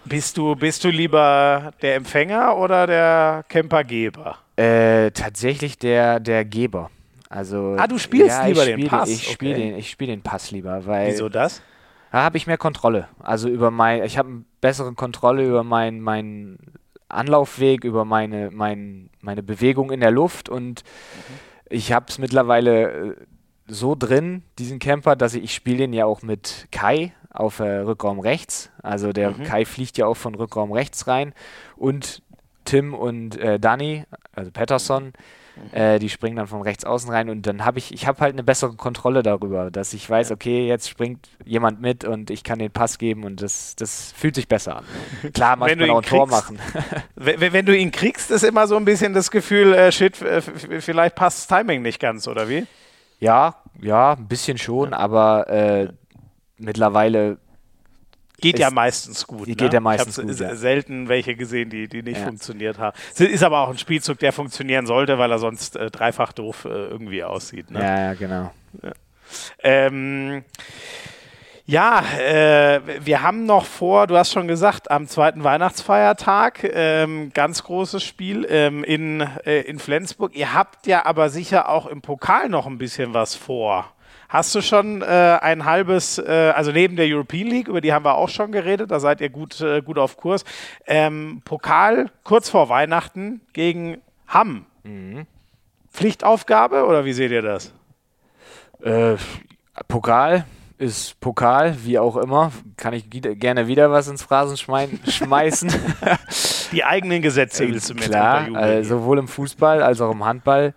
Bist 0.05 0.39
du, 0.39 0.57
bist 0.57 0.83
du 0.85 0.89
lieber 0.89 1.73
der 1.83 1.97
Empfänger 1.97 2.57
oder 2.57 2.87
der 2.87 3.45
Campergeber? 3.49 4.39
Äh, 4.57 5.11
tatsächlich 5.13 5.79
der, 5.79 6.19
der 6.19 6.45
Geber. 6.45 6.91
Also, 7.29 7.77
ah, 7.79 7.87
du 7.87 7.99
spielst 7.99 8.39
ja, 8.39 8.47
lieber 8.47 8.65
den 8.65 8.87
Pass? 8.87 9.09
Ich 9.09 9.31
spiele 9.31 9.55
okay. 9.55 9.73
den, 9.73 9.83
spiel 9.83 10.07
den 10.09 10.23
Pass 10.23 10.51
lieber, 10.51 10.87
weil. 10.87 11.13
Wieso 11.13 11.29
das? 11.29 11.63
Da 12.11 12.23
habe 12.23 12.39
ich 12.39 12.47
mehr 12.47 12.57
Kontrolle. 12.57 13.09
Also 13.19 13.49
über 13.49 13.71
mein, 13.71 14.03
ich 14.03 14.17
habe 14.17 14.29
eine 14.29 14.45
bessere 14.61 14.95
Kontrolle 14.95 15.47
über 15.47 15.63
meinen 15.63 16.01
mein 16.01 16.59
Anlaufweg, 17.09 17.85
über 17.85 18.05
meine, 18.05 18.51
mein, 18.51 19.11
meine 19.21 19.43
Bewegung 19.43 19.91
in 19.91 20.01
der 20.01 20.11
Luft 20.11 20.49
und 20.49 20.85
mhm. 20.85 21.35
ich 21.69 21.93
habe 21.93 22.07
es 22.09 22.19
mittlerweile 22.19 22.91
äh, 22.91 23.15
so 23.67 23.95
drin, 23.95 24.43
diesen 24.59 24.79
Camper, 24.79 25.17
dass 25.17 25.35
ich, 25.35 25.45
ich 25.45 25.55
spiele 25.55 25.79
den 25.79 25.93
ja 25.93 26.07
auch 26.07 26.23
mit 26.23 26.69
Kai 26.71 27.13
auf 27.31 27.61
äh, 27.61 27.79
Rückraum 27.81 28.21
rechts. 28.21 28.71
Also 28.83 29.13
der 29.13 29.31
mhm. 29.31 29.45
Kai 29.45 29.65
fliegt 29.65 29.99
ja 29.99 30.07
auch 30.07 30.17
von 30.17 30.35
Rückraum 30.35 30.73
rechts 30.73 31.07
rein 31.07 31.35
und 31.77 32.23
Tim 32.65 32.95
und 32.95 33.39
äh, 33.39 33.59
Danny, 33.59 34.05
also 34.33 34.51
Patterson, 34.51 35.13
äh, 35.73 35.99
die 35.99 36.09
springen 36.09 36.37
dann 36.37 36.47
von 36.47 36.63
rechts 36.63 36.85
außen 36.85 37.11
rein 37.11 37.29
und 37.31 37.47
dann 37.47 37.65
habe 37.65 37.79
ich, 37.79 37.93
ich 37.93 38.07
habe 38.07 38.21
halt 38.21 38.35
eine 38.35 38.43
bessere 38.43 38.75
Kontrolle 38.75 39.23
darüber, 39.23 39.71
dass 39.71 39.93
ich 39.93 40.09
weiß, 40.09 40.31
okay, 40.31 40.67
jetzt 40.67 40.89
springt 40.89 41.29
jemand 41.45 41.81
mit 41.81 42.05
und 42.05 42.31
ich 42.31 42.45
kann 42.45 42.59
den 42.59 42.71
Pass 42.71 42.99
geben 42.99 43.25
und 43.25 43.43
das, 43.43 43.77
das 43.77 44.13
fühlt 44.17 44.35
sich 44.35 44.49
besser 44.49 44.77
an. 44.77 44.85
Klar, 45.33 45.57
manchmal 45.57 45.91
auch 45.91 45.99
ein 45.99 46.03
Tor 46.03 46.27
machen. 46.27 46.59
wenn, 47.15 47.53
wenn, 47.53 47.67
du 47.67 47.77
ihn 47.77 47.91
kriegst, 47.91 48.31
ist 48.31 48.45
immer 48.45 48.67
so 48.67 48.77
ein 48.77 48.85
bisschen 48.85 49.15
das 49.15 49.31
Gefühl, 49.31 49.73
äh, 49.75 49.93
shit, 49.93 50.17
vielleicht 50.17 51.15
passt 51.15 51.51
das 51.51 51.59
Timing 51.59 51.83
nicht 51.83 52.01
ganz, 52.01 52.29
oder 52.29 52.49
wie? 52.49 52.67
Ja, 53.21 53.57
ja, 53.81 54.13
ein 54.13 54.29
bisschen 54.29 54.59
schon, 54.59 54.95
aber 54.95 55.49
äh, 55.49 55.89
mittlerweile 56.59 57.39
Geht 58.41 58.59
ja 58.59 58.71
meistens 58.71 59.27
gut. 59.27 59.47
Die 59.47 59.53
ne? 59.53 59.57
geht 59.57 59.73
ja 59.73 59.81
meistens 59.81 60.19
ich 60.19 60.27
gut. 60.27 60.41
Ja. 60.41 60.55
selten 60.55 61.09
welche 61.09 61.35
gesehen, 61.35 61.71
die, 61.71 61.89
die 61.89 62.03
nicht 62.03 62.19
ja. 62.19 62.25
funktioniert 62.25 62.79
haben. 62.79 62.97
Es 63.13 63.21
ist 63.21 63.43
aber 63.43 63.61
auch 63.61 63.71
ein 63.71 63.79
Spielzug, 63.79 64.19
der 64.21 64.33
funktionieren 64.33 64.87
sollte, 64.87 65.19
weil 65.19 65.31
er 65.31 65.39
sonst 65.39 65.77
äh, 65.77 65.91
dreifach 65.91 66.33
doof 66.33 66.65
äh, 66.65 66.69
irgendwie 66.69 67.25
aussieht. 67.25 67.71
Ne? 67.71 67.81
Ja, 67.81 68.01
ja, 68.01 68.15
genau. 68.15 68.53
Ja. 68.83 68.93
Ähm, 69.63 70.45
ja, 71.71 72.03
äh, 72.19 72.81
wir 73.05 73.21
haben 73.21 73.45
noch 73.45 73.67
vor, 73.67 74.07
du 74.07 74.17
hast 74.17 74.33
schon 74.33 74.49
gesagt, 74.49 74.91
am 74.91 75.07
zweiten 75.07 75.45
Weihnachtsfeiertag, 75.45 76.65
ähm, 76.65 77.31
ganz 77.35 77.63
großes 77.63 78.03
Spiel 78.03 78.47
ähm, 78.49 78.85
in, 78.85 79.21
äh, 79.21 79.61
in 79.63 79.79
Flensburg. 79.79 80.35
Ihr 80.35 80.55
habt 80.55 80.87
ja 80.87 81.05
aber 81.05 81.29
sicher 81.29 81.69
auch 81.69 81.87
im 81.87 82.01
Pokal 82.01 82.49
noch 82.49 82.67
ein 82.67 82.79
bisschen 82.79 83.13
was 83.13 83.35
vor. 83.35 83.93
Hast 84.29 84.55
du 84.55 84.61
schon 84.61 85.01
äh, 85.01 85.39
ein 85.41 85.65
halbes, 85.65 86.19
äh, 86.19 86.53
also 86.55 86.71
neben 86.71 86.97
der 86.97 87.07
European 87.07 87.47
League, 87.47 87.69
über 87.69 87.81
die 87.81 87.95
haben 87.95 88.05
wir 88.05 88.17
auch 88.17 88.29
schon 88.29 88.53
geredet, 88.53 88.91
da 88.91 89.01
seid 89.01 89.23
ihr 89.23 89.31
gut, 89.31 89.61
äh, 89.63 89.81
gut 89.81 89.99
auf 89.99 90.19
Kurs. 90.19 90.45
Ähm, 90.87 91.41
Pokal 91.45 92.11
kurz 92.25 92.51
vor 92.51 92.69
Weihnachten 92.69 93.41
gegen 93.55 93.99
Hamm. 94.27 94.67
Mhm. 94.85 95.27
Pflichtaufgabe 95.91 96.85
oder 96.85 97.07
wie 97.07 97.15
seht 97.15 97.31
ihr 97.31 97.41
das? 97.41 97.73
Äh, 98.83 99.17
Pokal 99.89 100.45
ist 100.77 101.19
Pokal, 101.21 101.77
wie 101.85 101.99
auch 101.99 102.17
immer. 102.17 102.53
Kann 102.77 102.93
ich 102.93 103.09
gerne 103.11 103.67
wieder 103.67 103.91
was 103.91 104.09
ins 104.09 104.23
Phrasen 104.23 104.57
schmeißen. 105.07 105.73
Die 106.73 106.85
eigenen 106.85 107.23
Gesetze 107.23 107.67
willst 107.67 107.89
du 107.89 107.95
mir 107.95 108.03
Klar, 108.03 108.49
äh, 108.49 108.85
sowohl 108.85 109.19
im 109.19 109.27
Fußball 109.27 109.83
als 109.83 110.03
auch 110.03 110.13
im 110.13 110.25
Handball. 110.25 110.75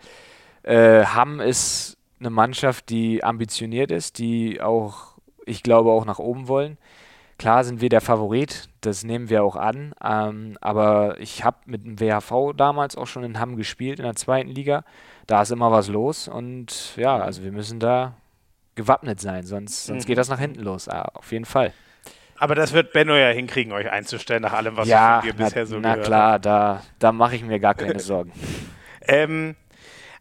Äh, 0.64 1.04
Hamm 1.04 1.42
ist 1.42 1.98
eine 2.22 2.30
Mannschaft, 2.30 2.90
die 2.90 3.24
ambitioniert 3.24 3.92
ist, 3.92 4.18
die 4.18 4.62
auch, 4.62 5.18
ich 5.46 5.64
glaube, 5.64 5.92
auch 5.92 6.06
nach 6.06 6.20
oben 6.20 6.48
wollen. 6.48 6.78
Klar 7.38 7.64
sind 7.64 7.82
wir 7.82 7.90
der 7.90 8.02
Favorit, 8.02 8.70
das 8.82 9.04
nehmen 9.04 9.30
wir 9.30 9.44
auch 9.44 9.56
an. 9.56 9.94
Ähm, 10.04 10.58
aber 10.62 11.20
ich 11.20 11.44
habe 11.44 11.58
mit 11.66 11.84
dem 11.84 12.00
WHV 12.00 12.54
damals 12.56 12.96
auch 12.96 13.08
schon 13.08 13.24
in 13.24 13.40
Hamm 13.40 13.58
gespielt, 13.58 14.00
in 14.00 14.06
der 14.06 14.16
zweiten 14.16 14.50
Liga. 14.50 14.84
Da 15.26 15.42
ist 15.42 15.52
immer 15.52 15.72
was 15.72 15.88
los 15.88 16.28
und 16.28 16.96
ja, 16.98 17.18
also 17.18 17.44
wir 17.44 17.52
müssen 17.52 17.80
da 17.80 18.14
gewappnet 18.76 19.20
sein, 19.20 19.44
sonst, 19.44 19.86
sonst 19.86 20.04
mhm. 20.04 20.08
geht 20.08 20.18
das 20.18 20.30
nach 20.30 20.40
hinten 20.40 20.62
los. 20.62 20.86
Ja, 20.86 21.04
auf 21.14 21.32
jeden 21.32 21.46
Fall. 21.46 21.74
Aber 22.38 22.56
das 22.56 22.74
wird 22.74 22.94
Benno 22.94 23.16
ja 23.16 23.30
hinkriegen, 23.30 23.72
euch 23.72 23.90
einzustellen, 23.90 24.42
nach 24.42 24.54
allem, 24.54 24.76
was 24.78 24.88
ja, 24.88 25.22
dir 25.22 25.34
bisher 25.34 25.66
so 25.66 25.80
na 25.80 25.94
gehört 25.96 26.00
Na 26.00 26.06
klar, 26.06 26.40
da, 26.40 26.82
da 26.98 27.12
mache 27.12 27.36
ich 27.36 27.44
mir 27.44 27.60
gar 27.60 27.76
keine 27.76 28.00
Sorgen. 28.00 28.32
ähm, 29.08 29.56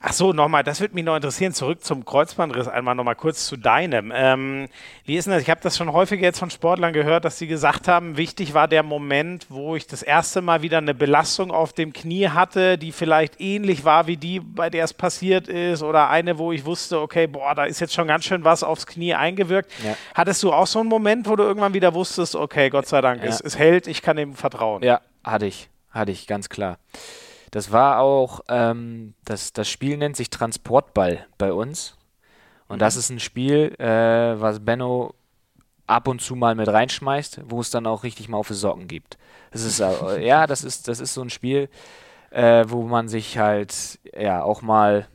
Ach 0.02 0.14
so, 0.14 0.32
nochmal, 0.32 0.64
das 0.64 0.80
würde 0.80 0.94
mich 0.94 1.04
noch 1.04 1.14
interessieren. 1.14 1.52
Zurück 1.52 1.84
zum 1.84 2.06
Kreuzbandriss, 2.06 2.68
einmal 2.68 2.94
nochmal 2.94 3.16
kurz 3.16 3.44
zu 3.44 3.58
deinem. 3.58 4.10
Ähm, 4.14 4.66
wie 5.04 5.16
ist 5.16 5.26
denn 5.26 5.34
das? 5.34 5.42
Ich 5.42 5.50
habe 5.50 5.60
das 5.60 5.76
schon 5.76 5.92
häufiger 5.92 6.22
jetzt 6.22 6.38
von 6.38 6.48
Sportlern 6.48 6.94
gehört, 6.94 7.26
dass 7.26 7.36
sie 7.36 7.46
gesagt 7.46 7.86
haben, 7.86 8.16
wichtig 8.16 8.54
war 8.54 8.66
der 8.66 8.82
Moment, 8.82 9.48
wo 9.50 9.76
ich 9.76 9.86
das 9.86 10.02
erste 10.02 10.40
Mal 10.40 10.62
wieder 10.62 10.78
eine 10.78 10.94
Belastung 10.94 11.50
auf 11.50 11.74
dem 11.74 11.92
Knie 11.92 12.28
hatte, 12.28 12.78
die 12.78 12.92
vielleicht 12.92 13.42
ähnlich 13.42 13.84
war 13.84 14.06
wie 14.06 14.16
die, 14.16 14.40
bei 14.40 14.70
der 14.70 14.84
es 14.84 14.94
passiert 14.94 15.48
ist, 15.48 15.82
oder 15.82 16.08
eine, 16.08 16.38
wo 16.38 16.50
ich 16.50 16.64
wusste, 16.64 16.98
okay, 16.98 17.26
boah, 17.26 17.54
da 17.54 17.64
ist 17.64 17.78
jetzt 17.80 17.92
schon 17.92 18.08
ganz 18.08 18.24
schön 18.24 18.42
was 18.42 18.62
aufs 18.62 18.86
Knie 18.86 19.12
eingewirkt. 19.12 19.70
Ja. 19.84 19.94
Hattest 20.14 20.42
du 20.42 20.50
auch 20.50 20.66
so 20.66 20.80
einen 20.80 20.88
Moment, 20.88 21.28
wo 21.28 21.36
du 21.36 21.42
irgendwann 21.42 21.74
wieder 21.74 21.92
wusstest, 21.92 22.36
okay, 22.36 22.70
Gott 22.70 22.86
sei 22.86 23.02
Dank, 23.02 23.22
ja. 23.22 23.28
es, 23.28 23.42
es 23.42 23.58
hält, 23.58 23.86
ich 23.86 24.00
kann 24.00 24.16
dem 24.16 24.32
vertrauen? 24.32 24.82
Ja, 24.82 25.02
hatte 25.22 25.44
ich, 25.44 25.68
hatte 25.90 26.10
ich, 26.10 26.26
ganz 26.26 26.48
klar. 26.48 26.78
Das 27.50 27.72
war 27.72 27.98
auch, 28.00 28.40
ähm, 28.48 29.14
das, 29.24 29.52
das 29.52 29.68
Spiel 29.68 29.96
nennt 29.96 30.16
sich 30.16 30.30
Transportball 30.30 31.26
bei 31.38 31.52
uns. 31.52 31.96
Und 32.68 32.76
mhm. 32.76 32.80
das 32.80 32.96
ist 32.96 33.10
ein 33.10 33.20
Spiel, 33.20 33.74
äh, 33.78 34.40
was 34.40 34.60
Benno 34.60 35.14
ab 35.86 36.06
und 36.06 36.22
zu 36.22 36.36
mal 36.36 36.54
mit 36.54 36.68
reinschmeißt, 36.68 37.40
wo 37.46 37.60
es 37.60 37.70
dann 37.70 37.86
auch 37.86 38.04
richtig 38.04 38.28
mal 38.28 38.38
auf 38.38 38.48
die 38.48 38.54
Socken 38.54 38.86
gibt. 38.86 39.18
Das 39.50 39.64
ist, 39.64 39.80
äh, 39.80 40.24
ja, 40.24 40.46
das 40.46 40.62
ist, 40.62 40.86
das 40.86 41.00
ist 41.00 41.14
so 41.14 41.22
ein 41.22 41.30
Spiel, 41.30 41.68
äh, 42.30 42.64
wo 42.68 42.82
man 42.82 43.08
sich 43.08 43.38
halt, 43.38 43.98
ja, 44.16 44.42
auch 44.42 44.62
mal 44.62 45.08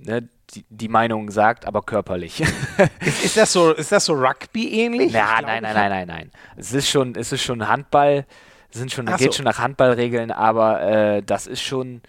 ne, 0.00 0.28
die, 0.54 0.64
die, 0.68 0.88
Meinung 0.88 1.30
sagt, 1.30 1.66
aber 1.66 1.82
körperlich. 1.82 2.40
ist, 3.00 3.24
ist, 3.24 3.36
das 3.36 3.52
so, 3.52 3.72
ist 3.72 3.92
das 3.92 4.04
so 4.04 4.14
Rugby 4.14 4.80
ähnlich? 4.80 5.12
Ja, 5.12 5.40
nein, 5.40 5.62
nein, 5.62 5.74
nein, 5.74 5.90
nein, 5.90 6.06
nein. 6.08 6.30
Es 6.56 6.72
ist 6.72 6.88
schon, 6.88 7.14
es 7.14 7.32
ist 7.32 7.42
schon 7.42 7.68
Handball, 7.68 8.26
sind 8.72 8.92
schon, 8.92 9.06
geht 9.06 9.32
so. 9.32 9.32
schon 9.32 9.44
nach 9.44 9.58
Handballregeln, 9.58 10.30
aber 10.30 10.82
äh, 10.82 11.22
das 11.22 11.46
ist 11.46 11.62
schon 11.62 12.02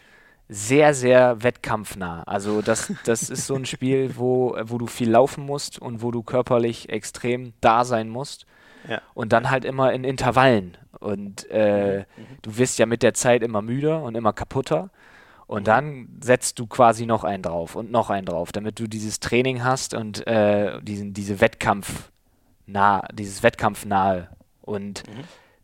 sehr, 0.50 0.94
sehr 0.94 1.42
wettkampfnah. 1.44 2.24
Also 2.24 2.62
das, 2.62 2.92
das 3.06 3.30
ist 3.30 3.48
so 3.48 3.56
ein 3.56 3.66
Spiel, 3.66 4.14
wo, 4.18 4.58
wo 4.64 4.78
du 4.78 4.88
viel 4.88 5.10
laufen 5.10 5.46
musst 5.46 5.80
und 5.80 6.02
wo 6.02 6.12
du 6.12 6.24
körperlich 6.24 6.90
extrem 6.90 7.54
da 7.62 7.86
sein 7.86 8.10
musst. 8.10 8.46
Ja. 8.88 9.02
Und 9.14 9.32
dann 9.32 9.50
halt 9.50 9.64
immer 9.64 9.94
in 9.94 10.04
Intervallen. 10.04 10.78
Und 11.00 11.50
äh, 11.50 12.00
mhm. 12.00 12.24
du 12.42 12.58
wirst 12.58 12.80
ja 12.80 12.86
mit 12.86 13.02
der 13.02 13.14
Zeit 13.14 13.42
immer 13.42 13.62
müder 13.62 14.04
und 14.04 14.16
immer 14.16 14.34
kaputter. 14.34 14.90
Und 15.48 15.62
mhm. 15.62 15.66
dann 15.66 16.08
setzt 16.22 16.60
du 16.60 16.68
quasi 16.68 17.06
noch 17.06 17.24
einen 17.24 17.44
drauf 17.44 17.76
und 17.76 17.92
noch 17.92 18.10
einen 18.10 18.26
drauf, 18.26 18.52
damit 18.52 18.80
du 18.80 18.88
dieses 18.88 19.20
Training 19.20 19.64
hast 19.64 19.94
und 19.94 20.26
äh, 20.28 20.82
diesen, 20.82 21.14
diese 21.14 21.40
Wettkampf 21.40 22.12
nah, 22.66 23.06
dieses 23.14 23.44
Wettkampfnahe. 23.44 24.30
Und 24.62 25.04
mhm. 25.08 25.24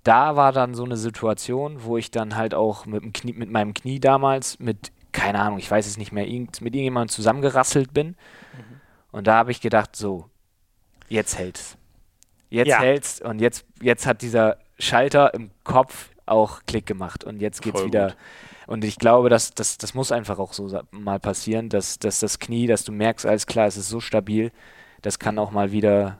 Da 0.09 0.35
war 0.35 0.51
dann 0.51 0.73
so 0.73 0.83
eine 0.83 0.97
Situation, 0.97 1.83
wo 1.83 1.97
ich 1.97 2.11
dann 2.11 2.35
halt 2.35 2.53
auch 2.53 2.85
mit, 2.85 3.13
Knie, 3.13 3.33
mit 3.33 3.49
meinem 3.49 3.73
Knie 3.73 3.99
damals 3.99 4.59
mit, 4.59 4.91
keine 5.11 5.39
Ahnung, 5.39 5.59
ich 5.59 5.69
weiß 5.69 5.87
es 5.87 5.97
nicht 5.97 6.11
mehr, 6.11 6.27
irgend, 6.27 6.61
mit 6.61 6.73
irgendjemandem 6.73 7.09
zusammengerasselt 7.09 7.93
bin. 7.93 8.07
Mhm. 8.07 8.81
Und 9.11 9.27
da 9.27 9.35
habe 9.35 9.51
ich 9.51 9.61
gedacht, 9.61 9.95
so, 9.95 10.29
jetzt 11.07 11.37
hält's. 11.37 11.77
Jetzt 12.49 12.67
ja. 12.67 12.79
hält's 12.79 13.21
und 13.21 13.39
jetzt, 13.39 13.65
jetzt 13.81 14.05
hat 14.05 14.21
dieser 14.21 14.57
Schalter 14.79 15.33
im 15.33 15.51
Kopf 15.63 16.09
auch 16.25 16.61
Klick 16.65 16.85
gemacht 16.85 17.23
und 17.23 17.39
jetzt 17.39 17.61
geht's 17.61 17.79
Voll 17.79 17.87
wieder. 17.87 18.07
Gut 18.07 18.17
und 18.69 18.83
ich 18.83 18.97
glaube, 18.97 19.29
dass, 19.29 19.55
dass 19.55 19.79
das 19.79 19.95
muss 19.95 20.11
einfach 20.11 20.37
auch 20.37 20.53
so 20.53 20.79
mal 20.91 21.19
passieren, 21.19 21.69
dass, 21.69 21.97
dass 21.97 22.19
das 22.19 22.37
Knie, 22.37 22.67
dass 22.67 22.83
du 22.83 22.91
merkst, 22.91 23.25
alles 23.25 23.47
klar, 23.47 23.65
es 23.65 23.77
ist 23.77 23.89
so 23.89 23.99
stabil, 23.99 24.51
das 25.01 25.17
kann 25.17 25.39
auch 25.39 25.49
mal 25.49 25.71
wieder 25.71 26.19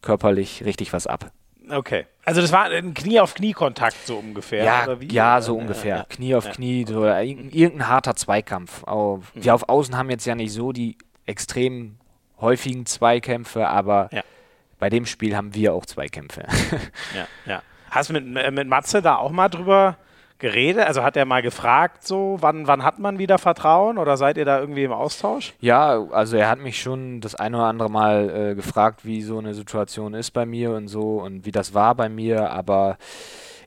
körperlich 0.00 0.64
richtig 0.64 0.92
was 0.92 1.06
ab. 1.06 1.30
Okay. 1.72 2.06
Also 2.24 2.40
das 2.40 2.52
war 2.52 2.64
ein 2.66 2.94
Knie 2.94 3.18
auf 3.20 3.34
Knie-Kontakt 3.34 3.96
so 4.06 4.18
ungefähr. 4.18 4.64
Ja, 4.64 4.96
ja 5.10 5.40
so 5.40 5.56
ungefähr. 5.56 5.96
Ja, 5.96 6.06
Knie 6.08 6.34
auf 6.34 6.46
ja. 6.46 6.52
Knie 6.52 6.86
oder 6.86 7.22
irgendein 7.22 7.88
harter 7.88 8.14
Zweikampf. 8.14 8.84
Auch, 8.84 9.18
mhm. 9.34 9.44
Wir 9.44 9.54
auf 9.54 9.68
Außen 9.68 9.96
haben 9.96 10.10
jetzt 10.10 10.26
ja 10.26 10.34
nicht 10.34 10.52
so 10.52 10.72
die 10.72 10.96
extrem 11.26 11.98
häufigen 12.40 12.86
Zweikämpfe, 12.86 13.68
aber 13.68 14.08
ja. 14.12 14.22
bei 14.78 14.90
dem 14.90 15.06
Spiel 15.06 15.36
haben 15.36 15.54
wir 15.54 15.74
auch 15.74 15.86
Zweikämpfe. 15.86 16.42
ja, 17.14 17.26
ja. 17.46 17.62
Hast 17.90 18.10
du 18.10 18.14
mit, 18.14 18.52
mit 18.52 18.68
Matze 18.68 19.02
da 19.02 19.16
auch 19.16 19.30
mal 19.30 19.48
drüber 19.48 19.96
geredet? 20.42 20.84
Also 20.86 21.02
hat 21.02 21.16
er 21.16 21.24
mal 21.24 21.40
gefragt, 21.40 22.06
so, 22.06 22.36
wann, 22.40 22.66
wann 22.66 22.84
hat 22.84 22.98
man 22.98 23.18
wieder 23.18 23.38
Vertrauen 23.38 23.96
oder 23.96 24.18
seid 24.18 24.36
ihr 24.36 24.44
da 24.44 24.60
irgendwie 24.60 24.84
im 24.84 24.92
Austausch? 24.92 25.54
Ja, 25.60 26.04
also 26.10 26.36
er 26.36 26.50
hat 26.50 26.58
mich 26.58 26.82
schon 26.82 27.22
das 27.22 27.34
eine 27.34 27.56
oder 27.56 27.66
andere 27.66 27.88
Mal 27.88 28.50
äh, 28.50 28.54
gefragt, 28.54 29.06
wie 29.06 29.22
so 29.22 29.38
eine 29.38 29.54
Situation 29.54 30.12
ist 30.12 30.32
bei 30.32 30.44
mir 30.44 30.72
und 30.72 30.88
so 30.88 31.22
und 31.22 31.46
wie 31.46 31.52
das 31.52 31.72
war 31.72 31.94
bei 31.94 32.10
mir, 32.10 32.50
aber 32.50 32.98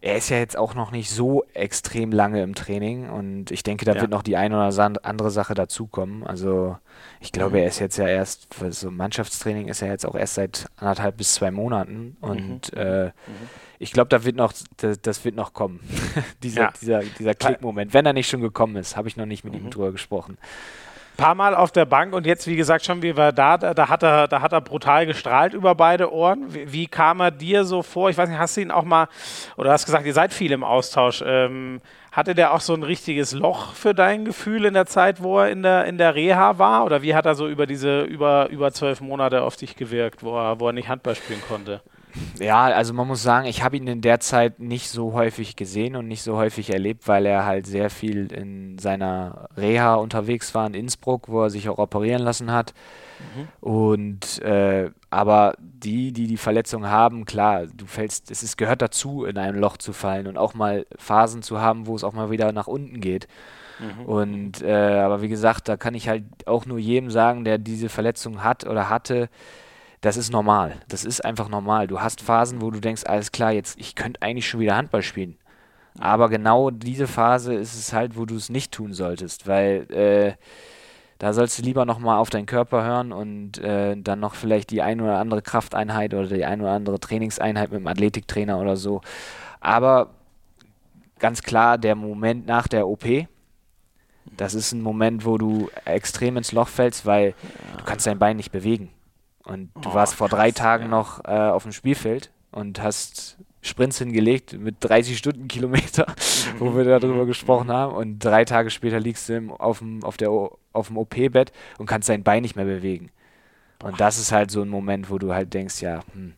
er 0.05 0.17
ist 0.17 0.29
ja 0.29 0.37
jetzt 0.37 0.55
auch 0.55 0.75
noch 0.75 0.91
nicht 0.91 1.09
so 1.09 1.43
extrem 1.55 2.11
lange 2.11 2.43
im 2.43 2.53
Training 2.53 3.09
und 3.09 3.49
ich 3.49 3.63
denke, 3.63 3.85
da 3.85 3.95
ja. 3.95 4.01
wird 4.01 4.11
noch 4.11 4.21
die 4.21 4.37
eine 4.37 4.55
oder 4.55 4.99
andere 5.01 5.31
Sache 5.31 5.55
dazukommen. 5.55 6.23
Also 6.23 6.77
ich 7.19 7.31
glaube, 7.31 7.57
mhm. 7.57 7.63
er 7.63 7.67
ist 7.67 7.79
jetzt 7.79 7.97
ja 7.97 8.07
erst, 8.07 8.53
so 8.69 8.91
Mannschaftstraining 8.91 9.67
ist 9.67 9.81
er 9.81 9.87
jetzt 9.87 10.05
auch 10.05 10.13
erst 10.13 10.35
seit 10.35 10.67
anderthalb 10.77 11.17
bis 11.17 11.33
zwei 11.33 11.49
Monaten 11.49 12.17
und 12.21 12.71
mhm. 12.73 12.79
Äh, 12.79 13.05
mhm 13.05 13.11
ich 13.79 13.91
glaube, 13.91 14.09
da 14.09 14.23
wird 14.23 14.35
noch, 14.35 14.53
das, 14.77 15.01
das, 15.01 15.25
wird 15.25 15.35
noch 15.35 15.53
kommen. 15.53 15.79
dieser, 16.43 16.61
ja. 16.61 16.73
dieser, 16.79 16.99
dieser 17.03 17.33
Klickmoment. 17.33 17.93
Wenn 17.93 18.05
er 18.05 18.13
nicht 18.13 18.29
schon 18.29 18.41
gekommen 18.41 18.75
ist, 18.77 18.95
habe 18.95 19.07
ich 19.07 19.17
noch 19.17 19.25
nicht 19.25 19.43
mit 19.43 19.53
mhm. 19.53 19.65
ihm 19.65 19.69
drüber 19.69 19.91
gesprochen. 19.91 20.37
Paar 21.15 21.35
Mal 21.35 21.55
auf 21.55 21.71
der 21.71 21.85
Bank 21.85 22.13
und 22.13 22.25
jetzt, 22.25 22.47
wie 22.47 22.55
gesagt, 22.55 22.85
schon 22.85 23.01
wie 23.01 23.15
wir 23.15 23.31
da, 23.31 23.57
da, 23.57 23.73
da, 23.73 23.89
hat 23.89 24.03
er, 24.03 24.27
da 24.27 24.41
hat 24.41 24.53
er 24.53 24.61
brutal 24.61 25.05
gestrahlt 25.05 25.53
über 25.53 25.75
beide 25.75 26.11
Ohren. 26.11 26.53
Wie, 26.53 26.71
wie, 26.71 26.87
kam 26.87 27.19
er 27.21 27.31
dir 27.31 27.63
so 27.63 27.83
vor? 27.83 28.09
Ich 28.09 28.17
weiß 28.17 28.29
nicht, 28.29 28.37
hast 28.37 28.57
du 28.57 28.61
ihn 28.61 28.71
auch 28.71 28.83
mal, 28.83 29.07
oder 29.57 29.71
hast 29.71 29.85
gesagt, 29.85 30.05
ihr 30.05 30.13
seid 30.13 30.33
viel 30.33 30.51
im 30.51 30.63
Austausch. 30.63 31.23
Ähm, 31.25 31.81
hatte 32.11 32.35
der 32.35 32.53
auch 32.53 32.61
so 32.61 32.73
ein 32.73 32.83
richtiges 32.83 33.33
Loch 33.33 33.73
für 33.73 33.93
dein 33.93 34.25
Gefühl 34.25 34.65
in 34.65 34.73
der 34.73 34.85
Zeit, 34.85 35.21
wo 35.21 35.39
er 35.39 35.49
in 35.49 35.63
der, 35.63 35.85
in 35.85 35.97
der 35.97 36.15
Reha 36.15 36.57
war? 36.57 36.85
Oder 36.85 37.01
wie 37.01 37.13
hat 37.15 37.25
er 37.25 37.35
so 37.35 37.47
über 37.47 37.65
diese 37.67 38.03
über, 38.03 38.49
über 38.49 38.71
zwölf 38.71 39.01
Monate 39.01 39.41
auf 39.41 39.55
dich 39.55 39.75
gewirkt, 39.75 40.23
wo 40.23 40.37
er, 40.37 40.59
wo 40.59 40.67
er 40.67 40.73
nicht 40.73 40.87
Handball 40.87 41.15
spielen 41.15 41.41
konnte? 41.47 41.81
Ja, 42.39 42.65
also 42.65 42.93
man 42.93 43.07
muss 43.07 43.23
sagen, 43.23 43.45
ich 43.45 43.63
habe 43.63 43.77
ihn 43.77 43.87
in 43.87 44.01
der 44.01 44.19
Zeit 44.19 44.59
nicht 44.59 44.89
so 44.89 45.13
häufig 45.13 45.55
gesehen 45.55 45.95
und 45.95 46.07
nicht 46.07 46.21
so 46.21 46.37
häufig 46.37 46.69
erlebt, 46.69 47.07
weil 47.07 47.25
er 47.25 47.45
halt 47.45 47.67
sehr 47.67 47.89
viel 47.89 48.31
in 48.31 48.77
seiner 48.77 49.49
Reha 49.57 49.95
unterwegs 49.95 50.53
war 50.55 50.67
in 50.67 50.73
Innsbruck, 50.73 51.27
wo 51.27 51.43
er 51.43 51.49
sich 51.49 51.69
auch 51.69 51.77
operieren 51.77 52.21
lassen 52.21 52.51
hat. 52.51 52.73
Mhm. 53.19 53.47
Und 53.61 54.41
äh, 54.41 54.91
aber 55.09 55.55
die, 55.59 56.11
die 56.11 56.27
die 56.27 56.37
Verletzung 56.37 56.87
haben, 56.87 57.25
klar, 57.25 57.67
du 57.67 57.85
fällst, 57.85 58.31
es 58.31 58.43
ist, 58.43 58.57
gehört 58.57 58.81
dazu, 58.81 59.25
in 59.25 59.37
einem 59.37 59.59
Loch 59.59 59.77
zu 59.77 59.93
fallen 59.93 60.27
und 60.27 60.37
auch 60.37 60.53
mal 60.53 60.85
Phasen 60.97 61.41
zu 61.41 61.61
haben, 61.61 61.87
wo 61.87 61.95
es 61.95 62.03
auch 62.03 62.13
mal 62.13 62.31
wieder 62.31 62.51
nach 62.51 62.67
unten 62.67 62.99
geht. 62.99 63.27
Mhm. 63.79 64.05
Und 64.05 64.61
äh, 64.61 64.99
aber 64.99 65.21
wie 65.21 65.29
gesagt, 65.29 65.67
da 65.67 65.77
kann 65.77 65.95
ich 65.95 66.07
halt 66.07 66.23
auch 66.45 66.65
nur 66.65 66.79
jedem 66.79 67.11
sagen, 67.11 67.43
der 67.43 67.57
diese 67.57 67.89
Verletzung 67.89 68.43
hat 68.43 68.65
oder 68.65 68.89
hatte, 68.89 69.29
das 70.05 70.17
ist 70.17 70.31
normal. 70.31 70.75
Das 70.87 71.03
ist 71.03 71.25
einfach 71.25 71.49
normal. 71.49 71.87
Du 71.87 71.99
hast 71.99 72.21
Phasen, 72.21 72.61
wo 72.61 72.69
du 72.69 72.79
denkst, 72.79 73.05
alles 73.07 73.31
klar, 73.31 73.51
jetzt, 73.51 73.79
ich 73.79 73.95
könnte 73.95 74.21
eigentlich 74.21 74.47
schon 74.47 74.59
wieder 74.59 74.77
Handball 74.77 75.01
spielen. 75.01 75.35
Aber 75.97 76.29
genau 76.29 76.69
diese 76.69 77.07
Phase 77.07 77.55
ist 77.55 77.73
es 77.73 77.91
halt, 77.91 78.15
wo 78.15 78.25
du 78.25 78.35
es 78.35 78.49
nicht 78.49 78.71
tun 78.71 78.93
solltest, 78.93 79.47
weil 79.47 79.91
äh, 79.91 80.33
da 81.17 81.33
sollst 81.33 81.57
du 81.57 81.63
lieber 81.63 81.85
nochmal 81.85 82.19
auf 82.19 82.29
deinen 82.29 82.45
Körper 82.45 82.83
hören 82.83 83.11
und 83.11 83.57
äh, 83.57 83.95
dann 83.97 84.19
noch 84.19 84.35
vielleicht 84.35 84.69
die 84.69 84.83
ein 84.83 85.01
oder 85.01 85.17
andere 85.17 85.41
Krafteinheit 85.41 86.13
oder 86.13 86.27
die 86.27 86.45
ein 86.45 86.61
oder 86.61 86.71
andere 86.71 86.99
Trainingseinheit 86.99 87.71
mit 87.71 87.79
dem 87.79 87.87
Athletiktrainer 87.87 88.59
oder 88.59 88.75
so. 88.75 89.01
Aber 89.59 90.11
ganz 91.17 91.41
klar, 91.41 91.79
der 91.79 91.95
Moment 91.95 92.45
nach 92.45 92.67
der 92.67 92.87
OP, 92.87 93.05
das 94.37 94.53
ist 94.53 94.71
ein 94.71 94.81
Moment, 94.81 95.25
wo 95.25 95.39
du 95.39 95.71
extrem 95.85 96.37
ins 96.37 96.51
Loch 96.51 96.67
fällst, 96.67 97.07
weil 97.07 97.33
du 97.79 97.85
kannst 97.85 98.05
dein 98.05 98.19
Bein 98.19 98.37
nicht 98.37 98.51
bewegen. 98.51 98.91
Und 99.45 99.71
du 99.75 99.89
oh, 99.89 99.93
warst 99.93 100.15
vor 100.15 100.27
krass, 100.29 100.37
drei 100.37 100.51
Tagen 100.51 100.85
ja. 100.85 100.89
noch 100.89 101.23
äh, 101.23 101.31
auf 101.31 101.63
dem 101.63 101.71
Spielfeld 101.71 102.31
und 102.51 102.81
hast 102.81 103.37
Sprints 103.61 103.97
hingelegt 103.99 104.53
mit 104.53 104.77
30 104.79 105.17
Stundenkilometer, 105.17 106.05
wo 106.59 106.75
wir 106.75 106.83
darüber 106.83 107.25
gesprochen 107.25 107.71
haben. 107.71 107.95
Und 107.95 108.19
drei 108.19 108.45
Tage 108.45 108.69
später 108.69 108.99
liegst 108.99 109.29
du 109.29 109.37
im, 109.37 109.51
auf 109.51 109.79
dem, 109.79 110.03
auf 110.03 110.17
auf 110.73 110.87
dem 110.87 110.97
OP-Bett 110.97 111.51
und 111.77 111.85
kannst 111.85 112.09
dein 112.09 112.23
Bein 112.23 112.41
nicht 112.41 112.55
mehr 112.55 112.65
bewegen. 112.65 113.11
Boah. 113.79 113.89
Und 113.89 113.99
das 113.99 114.17
ist 114.17 114.31
halt 114.31 114.51
so 114.51 114.61
ein 114.61 114.69
Moment, 114.69 115.09
wo 115.09 115.17
du 115.17 115.33
halt 115.33 115.53
denkst, 115.53 115.81
ja, 115.81 116.01
hm, 116.13 116.33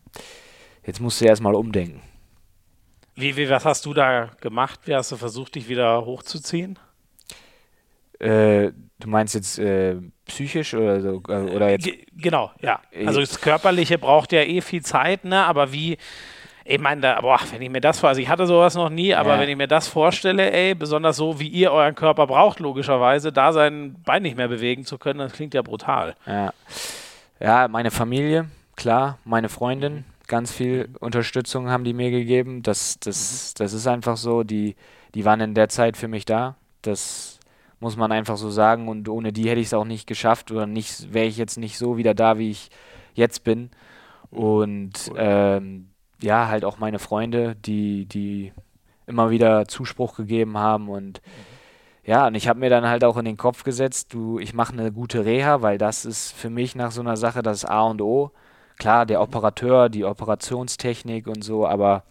jetzt 0.85 0.99
musst 0.99 1.21
du 1.21 1.25
erstmal 1.25 1.55
umdenken. 1.55 2.01
Wie, 3.15 3.35
wie, 3.35 3.49
was 3.49 3.65
hast 3.65 3.85
du 3.85 3.93
da 3.93 4.29
gemacht? 4.41 4.81
Wie 4.85 4.95
hast 4.95 5.11
du 5.11 5.17
versucht, 5.17 5.55
dich 5.55 5.69
wieder 5.69 6.05
hochzuziehen? 6.05 6.77
Äh, 8.19 8.71
du 8.99 9.07
meinst 9.07 9.35
jetzt 9.35 9.59
äh, 9.59 9.95
psychisch 10.25 10.73
oder 10.73 11.01
so? 11.01 11.21
Äh, 11.27 11.55
oder 11.55 11.69
jetzt? 11.69 11.85
G 11.85 12.05
genau, 12.15 12.51
ja. 12.61 12.81
Also 13.05 13.19
das 13.19 13.39
Körperliche 13.39 13.97
braucht 13.97 14.31
ja 14.31 14.41
eh 14.41 14.61
viel 14.61 14.81
Zeit, 14.81 15.23
ne? 15.23 15.45
Aber 15.45 15.71
wie, 15.71 15.97
ich 16.65 16.79
meine, 16.79 17.01
da, 17.01 17.21
boah, 17.21 17.39
wenn 17.51 17.61
ich 17.61 17.69
mir 17.69 17.81
das 17.81 17.99
vor, 17.99 18.09
also 18.09 18.21
ich 18.21 18.27
hatte 18.27 18.45
sowas 18.47 18.75
noch 18.75 18.89
nie, 18.89 19.13
aber 19.13 19.35
ja. 19.35 19.39
wenn 19.39 19.49
ich 19.49 19.55
mir 19.57 19.67
das 19.67 19.87
vorstelle, 19.87 20.51
ey, 20.51 20.75
besonders 20.75 21.17
so, 21.17 21.39
wie 21.39 21.47
ihr 21.47 21.71
euren 21.71 21.95
Körper 21.95 22.27
braucht, 22.27 22.59
logischerweise, 22.59 23.31
da 23.31 23.53
sein 23.53 23.95
Bein 24.03 24.23
nicht 24.23 24.37
mehr 24.37 24.47
bewegen 24.47 24.85
zu 24.85 24.97
können, 24.97 25.19
das 25.19 25.33
klingt 25.33 25.53
ja 25.53 25.61
brutal. 25.61 26.15
Ja, 26.25 26.53
ja 27.39 27.67
meine 27.67 27.91
Familie, 27.91 28.49
klar, 28.75 29.19
meine 29.23 29.49
Freundin, 29.49 30.05
ganz 30.27 30.51
viel 30.51 30.89
Unterstützung 30.99 31.69
haben 31.69 31.83
die 31.83 31.93
mir 31.93 32.11
gegeben. 32.11 32.61
Das, 32.61 32.99
das, 32.99 33.53
mhm. 33.53 33.63
das 33.63 33.73
ist 33.73 33.87
einfach 33.87 34.17
so, 34.17 34.43
die, 34.43 34.75
die 35.15 35.25
waren 35.25 35.39
in 35.39 35.53
der 35.53 35.69
Zeit 35.69 35.97
für 35.97 36.07
mich 36.07 36.25
da. 36.25 36.55
Das 36.81 37.36
muss 37.79 37.97
man 37.97 38.11
einfach 38.11 38.37
so 38.37 38.49
sagen. 38.49 38.87
Und 38.87 39.09
ohne 39.09 39.33
die 39.33 39.49
hätte 39.49 39.61
ich 39.61 39.67
es 39.67 39.73
auch 39.73 39.85
nicht 39.85 40.07
geschafft 40.07 40.51
oder 40.51 40.65
nicht, 40.65 41.13
wäre 41.13 41.27
ich 41.27 41.37
jetzt 41.37 41.57
nicht 41.57 41.77
so 41.77 41.97
wieder 41.97 42.13
da, 42.13 42.37
wie 42.37 42.51
ich 42.51 42.69
jetzt 43.13 43.43
bin. 43.43 43.69
Und 44.29 45.11
ähm, 45.15 45.89
ja, 46.21 46.47
halt 46.47 46.65
auch 46.65 46.79
meine 46.79 46.99
Freunde, 46.99 47.55
die, 47.55 48.05
die 48.05 48.51
immer 49.05 49.29
wieder 49.29 49.67
Zuspruch 49.67 50.15
gegeben 50.15 50.57
haben 50.57 50.89
und 50.89 51.21
ja, 52.03 52.27
und 52.27 52.35
ich 52.35 52.47
habe 52.47 52.59
mir 52.59 52.69
dann 52.69 52.87
halt 52.87 53.03
auch 53.03 53.17
in 53.17 53.25
den 53.25 53.35
Kopf 53.35 53.63
gesetzt, 53.63 54.13
du, 54.13 54.39
ich 54.39 54.53
mache 54.53 54.71
eine 54.71 54.93
gute 54.93 55.25
Reha, 55.25 55.61
weil 55.61 55.77
das 55.77 56.05
ist 56.05 56.31
für 56.31 56.49
mich 56.49 56.73
nach 56.73 56.91
so 56.91 57.01
einer 57.01 57.17
Sache 57.17 57.41
das 57.41 57.65
A 57.65 57.81
und 57.81 58.01
O. 58.01 58.31
Klar, 58.77 59.05
der 59.05 59.21
Operateur, 59.21 59.89
die 59.89 60.05
Operationstechnik 60.05 61.27
und 61.27 61.43
so, 61.43 61.67
aber 61.67 62.03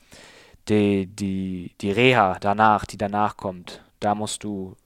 die, 0.68 1.06
die, 1.06 1.72
die 1.80 1.90
Reha 1.92 2.36
danach, 2.40 2.84
die 2.84 2.98
danach 2.98 3.38
kommt, 3.38 3.82
da 4.00 4.14
musst 4.14 4.44
du 4.44 4.76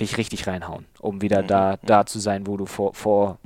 dich 0.00 0.16
richtig 0.18 0.46
reinhauen, 0.46 0.86
um 1.00 1.22
wieder 1.22 1.42
mhm. 1.42 1.46
da, 1.46 1.76
da 1.82 2.06
zu 2.06 2.18
sein, 2.18 2.46
wo 2.46 2.56
du 2.56 2.66
vor, 2.66 2.94
vor 2.94 3.38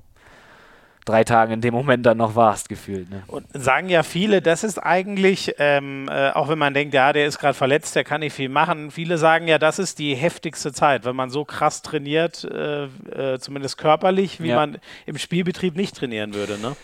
drei 1.05 1.25
Tagen 1.25 1.53
in 1.53 1.61
dem 1.61 1.75
Moment 1.75 2.07
dann 2.07 2.19
noch 2.19 2.37
warst, 2.37 2.69
gefühlt. 2.69 3.11
Ne? 3.11 3.23
Und 3.27 3.47
sagen 3.53 3.89
ja 3.89 4.03
viele, 4.03 4.41
das 4.41 4.63
ist 4.63 4.79
eigentlich, 4.79 5.55
ähm, 5.59 6.09
äh, 6.09 6.31
auch 6.31 6.49
wenn 6.49 6.59
man 6.59 6.75
denkt, 6.75 6.95
ja, 6.95 7.13
der 7.13 7.27
ist 7.27 7.39
gerade 7.39 7.55
verletzt, 7.55 7.97
der 7.97 8.05
kann 8.05 8.21
nicht 8.21 8.35
viel 8.35 8.49
machen, 8.49 8.91
viele 8.91 9.19
sagen 9.19 9.49
ja, 9.49 9.59
das 9.59 9.79
ist 9.79 9.99
die 9.99 10.15
heftigste 10.15 10.73
Zeit, 10.73 11.05
wenn 11.05 11.17
man 11.17 11.31
so 11.31 11.45
krass 11.45 11.83
trainiert, 11.83 12.45
äh, 12.45 12.85
äh, 12.85 13.39
zumindest 13.41 13.79
körperlich, 13.79 14.41
wie 14.41 14.49
ja. 14.49 14.57
man 14.57 14.79
im 15.07 15.19
Spielbetrieb 15.19 15.77
nicht 15.77 15.97
trainieren 15.97 16.35
würde. 16.35 16.59
Ne? 16.59 16.77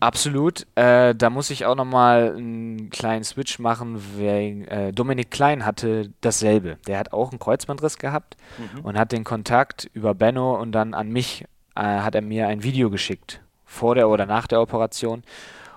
Absolut. 0.00 0.66
Äh, 0.76 1.14
da 1.14 1.28
muss 1.28 1.50
ich 1.50 1.66
auch 1.66 1.74
nochmal 1.74 2.34
einen 2.36 2.90
kleinen 2.90 3.24
Switch 3.24 3.58
machen, 3.58 4.00
wegen 4.16 4.64
äh, 4.66 4.92
Dominik 4.92 5.30
Klein 5.30 5.66
hatte 5.66 6.12
dasselbe. 6.20 6.78
Der 6.86 6.98
hat 6.98 7.12
auch 7.12 7.30
einen 7.30 7.40
Kreuzbandriss 7.40 7.98
gehabt 7.98 8.36
mhm. 8.58 8.80
und 8.84 8.98
hat 8.98 9.10
den 9.10 9.24
Kontakt 9.24 9.90
über 9.94 10.14
Benno 10.14 10.60
und 10.60 10.70
dann 10.72 10.94
an 10.94 11.10
mich 11.10 11.44
äh, 11.74 11.82
hat 11.82 12.14
er 12.14 12.22
mir 12.22 12.46
ein 12.46 12.62
Video 12.62 12.90
geschickt 12.90 13.40
vor 13.64 13.96
der 13.96 14.08
oder 14.08 14.24
nach 14.24 14.46
der 14.46 14.60
Operation. 14.60 15.24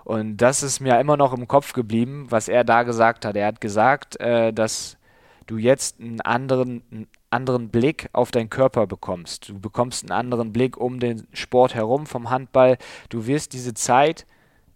Und 0.04 0.38
das 0.38 0.62
ist 0.62 0.80
mir 0.80 1.00
immer 1.00 1.18
noch 1.18 1.34
im 1.34 1.48
Kopf 1.48 1.74
geblieben, 1.74 2.28
was 2.30 2.48
er 2.48 2.64
da 2.64 2.84
gesagt 2.84 3.26
hat. 3.26 3.36
Er 3.36 3.48
hat 3.48 3.62
gesagt, 3.62 4.20
äh, 4.20 4.54
dass 4.54 4.98
du 5.48 5.58
jetzt 5.58 6.00
einen 6.00 6.22
anderen, 6.22 7.08
anderen 7.32 7.70
Blick 7.70 8.10
auf 8.14 8.32
deinen 8.32 8.50
Körper 8.50 8.88
bekommst. 8.88 9.50
Du 9.50 9.60
bekommst 9.60 10.04
einen 10.04 10.12
anderen 10.12 10.52
Blick 10.52 10.78
um 10.78 11.00
den 11.00 11.28
Sport 11.34 11.74
herum 11.74 12.06
vom 12.06 12.30
Handball. 12.30 12.78
Du 13.10 13.26
wirst 13.26 13.54
diese 13.54 13.74
Zeit, 13.74 14.26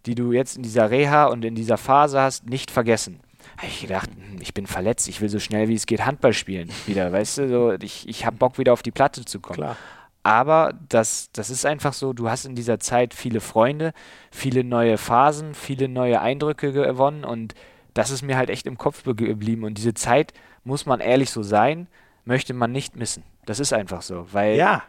die 0.06 0.14
du 0.14 0.32
jetzt 0.32 0.56
in 0.56 0.62
dieser 0.62 0.90
Reha 0.90 1.26
und 1.26 1.44
in 1.44 1.54
dieser 1.54 1.76
Phase 1.76 2.20
hast, 2.20 2.48
nicht 2.48 2.70
vergessen. 2.70 3.20
Habe 3.58 3.68
ich 3.68 3.82
gedacht, 3.82 4.10
hm, 4.10 4.40
ich 4.40 4.54
bin 4.54 4.66
verletzt, 4.66 5.08
ich 5.08 5.20
will 5.20 5.28
so 5.28 5.38
schnell 5.38 5.68
wie 5.68 5.74
es 5.74 5.86
geht 5.86 6.04
Handball 6.04 6.32
spielen 6.32 6.70
wieder, 6.86 7.12
weißt 7.12 7.38
du, 7.38 7.48
so, 7.48 7.72
ich, 7.72 8.08
ich 8.08 8.26
habe 8.26 8.36
Bock 8.36 8.58
wieder 8.58 8.72
auf 8.72 8.82
die 8.82 8.90
Platte 8.90 9.24
zu 9.24 9.40
kommen. 9.40 9.56
Klar. 9.56 9.76
Aber 10.22 10.74
das, 10.88 11.30
das 11.32 11.50
ist 11.50 11.64
einfach 11.64 11.92
so, 11.92 12.12
du 12.12 12.28
hast 12.28 12.46
in 12.46 12.56
dieser 12.56 12.80
Zeit 12.80 13.14
viele 13.14 13.40
Freunde, 13.40 13.92
viele 14.32 14.64
neue 14.64 14.98
Phasen, 14.98 15.54
viele 15.54 15.88
neue 15.88 16.20
Eindrücke 16.20 16.72
gewonnen 16.72 17.24
und 17.24 17.54
das 17.94 18.10
ist 18.10 18.22
mir 18.22 18.36
halt 18.36 18.50
echt 18.50 18.66
im 18.66 18.76
Kopf 18.76 19.04
geblieben. 19.04 19.64
Und 19.64 19.78
diese 19.78 19.94
Zeit, 19.94 20.34
muss 20.64 20.84
man 20.84 21.00
ehrlich 21.00 21.30
so 21.30 21.42
sein, 21.42 21.86
möchte 22.26 22.52
man 22.52 22.72
nicht 22.72 22.96
missen. 22.96 23.22
Das 23.46 23.60
ist 23.60 23.72
einfach 23.72 24.02
so, 24.02 24.26
weil 24.32 24.56
ja. 24.56 24.82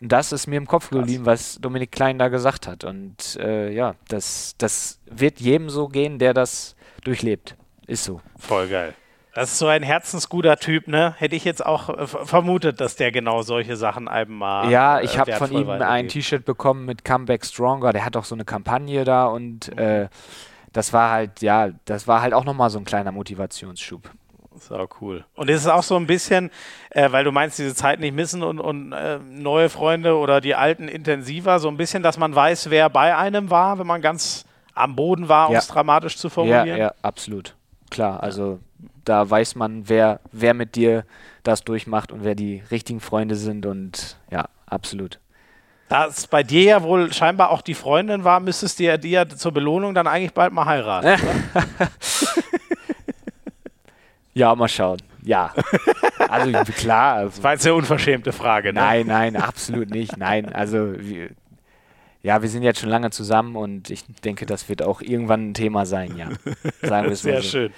das 0.00 0.32
ist 0.32 0.46
mir 0.46 0.56
im 0.56 0.66
Kopf 0.66 0.90
geblieben, 0.90 1.26
was 1.26 1.58
Dominik 1.60 1.92
Klein 1.92 2.18
da 2.18 2.28
gesagt 2.28 2.66
hat. 2.66 2.84
Und 2.84 3.36
äh, 3.36 3.70
ja, 3.70 3.96
das, 4.08 4.54
das 4.58 5.00
wird 5.06 5.40
jedem 5.40 5.68
so 5.68 5.88
gehen, 5.88 6.18
der 6.18 6.32
das 6.32 6.76
durchlebt. 7.02 7.56
Ist 7.86 8.04
so. 8.04 8.20
Voll 8.38 8.68
geil. 8.68 8.94
Das 9.34 9.50
ist 9.50 9.58
so 9.58 9.66
ein 9.66 9.82
herzensguter 9.82 10.56
Typ, 10.58 10.86
ne? 10.86 11.14
Hätte 11.18 11.34
ich 11.34 11.44
jetzt 11.44 11.66
auch 11.66 11.88
äh, 11.88 12.06
vermutet, 12.06 12.80
dass 12.80 12.94
der 12.94 13.10
genau 13.10 13.42
solche 13.42 13.76
Sachen 13.76 14.06
einem 14.06 14.38
mal. 14.38 14.70
Ja, 14.70 15.00
ich 15.00 15.16
äh, 15.16 15.18
habe 15.18 15.32
von 15.32 15.50
ihm 15.50 15.68
ein 15.68 16.08
T-Shirt 16.08 16.44
bekommen 16.44 16.84
mit 16.84 17.04
Comeback 17.04 17.44
Stronger. 17.44 17.92
Der 17.92 18.04
hat 18.04 18.16
auch 18.16 18.24
so 18.24 18.36
eine 18.36 18.44
Kampagne 18.44 19.04
da 19.04 19.26
und 19.26 19.72
mhm. 19.72 19.78
äh, 19.78 20.08
das 20.72 20.92
war 20.92 21.10
halt, 21.10 21.42
ja, 21.42 21.70
das 21.84 22.06
war 22.06 22.22
halt 22.22 22.32
auch 22.32 22.44
nochmal 22.44 22.70
so 22.70 22.78
ein 22.78 22.84
kleiner 22.84 23.10
Motivationsschub. 23.10 24.08
So 24.58 24.88
cool. 25.00 25.24
Und 25.34 25.50
ist 25.50 25.62
es 25.62 25.66
auch 25.66 25.82
so 25.82 25.96
ein 25.96 26.06
bisschen, 26.06 26.50
äh, 26.90 27.10
weil 27.12 27.24
du 27.24 27.32
meinst, 27.32 27.58
diese 27.58 27.74
Zeit 27.74 28.00
nicht 28.00 28.14
missen 28.14 28.42
und, 28.42 28.60
und 28.60 28.92
äh, 28.92 29.18
neue 29.18 29.68
Freunde 29.68 30.16
oder 30.16 30.40
die 30.40 30.54
alten 30.54 30.88
intensiver, 30.88 31.58
so 31.58 31.68
ein 31.68 31.76
bisschen, 31.76 32.02
dass 32.02 32.18
man 32.18 32.34
weiß, 32.34 32.70
wer 32.70 32.88
bei 32.90 33.16
einem 33.16 33.50
war, 33.50 33.78
wenn 33.78 33.86
man 33.86 34.00
ganz 34.00 34.44
am 34.74 34.96
Boden 34.96 35.28
war, 35.28 35.50
um 35.50 35.56
es 35.56 35.68
dramatisch 35.68 36.16
zu 36.16 36.28
formulieren? 36.28 36.66
Ja, 36.66 36.76
ja, 36.76 36.94
absolut. 37.02 37.54
Klar, 37.90 38.22
also 38.22 38.58
da 39.04 39.28
weiß 39.28 39.54
man, 39.54 39.88
wer, 39.88 40.20
wer 40.32 40.54
mit 40.54 40.74
dir 40.76 41.04
das 41.42 41.64
durchmacht 41.64 42.10
und 42.10 42.24
wer 42.24 42.34
die 42.34 42.62
richtigen 42.70 43.00
Freunde 43.00 43.36
sind 43.36 43.66
und 43.66 44.16
ja, 44.30 44.46
absolut. 44.66 45.20
Da 45.88 46.06
es 46.06 46.26
bei 46.26 46.42
dir 46.42 46.62
ja 46.62 46.82
wohl 46.82 47.12
scheinbar 47.12 47.50
auch 47.50 47.60
die 47.60 47.74
Freundin 47.74 48.24
war, 48.24 48.40
müsstest 48.40 48.78
du 48.78 48.84
ja 48.84 48.96
dir 48.96 49.28
zur 49.28 49.52
Belohnung 49.52 49.94
dann 49.94 50.06
eigentlich 50.06 50.32
bald 50.32 50.52
mal 50.52 50.64
heiraten. 50.64 51.20
ja, 54.34 54.54
mal 54.54 54.68
schauen. 54.68 54.98
Ja. 55.22 55.54
Also 56.28 56.52
klar. 56.72 57.16
Also, 57.16 57.30
das 57.36 57.42
war 57.42 57.52
jetzt 57.52 57.66
eine 57.66 57.74
unverschämte 57.74 58.32
Frage, 58.32 58.72
ne? 58.72 58.80
Nein, 58.80 59.06
nein, 59.06 59.36
absolut 59.36 59.90
nicht. 59.90 60.16
Nein, 60.16 60.52
also 60.52 60.94
wir, 60.98 61.30
ja, 62.22 62.42
wir 62.42 62.48
sind 62.48 62.62
jetzt 62.62 62.80
schon 62.80 62.88
lange 62.88 63.10
zusammen 63.10 63.54
und 63.56 63.90
ich 63.90 64.04
denke, 64.24 64.46
das 64.46 64.68
wird 64.68 64.82
auch 64.82 65.00
irgendwann 65.00 65.50
ein 65.50 65.54
Thema 65.54 65.86
sein, 65.86 66.16
ja. 66.16 66.28
Sagen 66.82 67.06
wir 67.06 67.12
es 67.12 67.22
Sehr 67.22 67.42
so. 67.42 67.48
schön. 67.48 67.72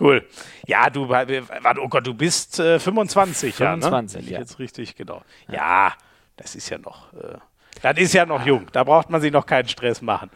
Cool. 0.00 0.24
Ja, 0.66 0.88
du, 0.90 1.08
oh 1.12 1.88
Gott, 1.88 2.06
du 2.06 2.14
bist 2.14 2.60
äh, 2.60 2.78
25, 2.78 3.54
25, 3.54 3.58
ja. 3.58 3.70
25, 3.72 4.26
ne? 4.26 4.32
ja. 4.32 4.38
Jetzt 4.38 4.58
richtig, 4.60 4.94
genau. 4.94 5.22
Ja, 5.48 5.92
das 6.36 6.54
ist 6.54 6.68
ja 6.70 6.78
noch. 6.78 7.12
Äh, 7.14 7.38
das 7.82 7.96
ist 7.98 8.12
ja 8.14 8.26
noch 8.26 8.44
jung, 8.44 8.66
da 8.72 8.84
braucht 8.84 9.10
man 9.10 9.20
sich 9.20 9.32
noch 9.32 9.46
keinen 9.46 9.68
Stress 9.68 10.02
machen. 10.02 10.30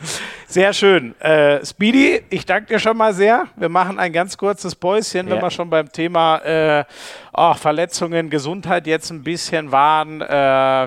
Sehr 0.47 0.73
schön. 0.73 1.19
Äh, 1.21 1.65
Speedy, 1.65 2.23
ich 2.31 2.45
danke 2.47 2.75
dir 2.75 2.79
schon 2.79 2.97
mal 2.97 3.15
sehr. 3.15 3.47
Wir 3.57 3.69
machen 3.69 3.99
ein 3.99 4.13
ganz 4.13 4.37
kurzes 4.37 4.75
Päuschen, 4.75 5.29
ja. 5.29 5.35
wenn 5.35 5.43
wir 5.43 5.51
schon 5.51 5.71
beim 5.71 5.91
Thema 5.91 6.39
äh, 6.39 6.85
oh, 7.33 7.55
Verletzungen, 7.55 8.31
Gesundheit 8.31 8.87
jetzt 8.87 9.11
ein 9.11 9.23
bisschen 9.23 9.73
waren. 9.73 10.21
Äh, 10.21 10.27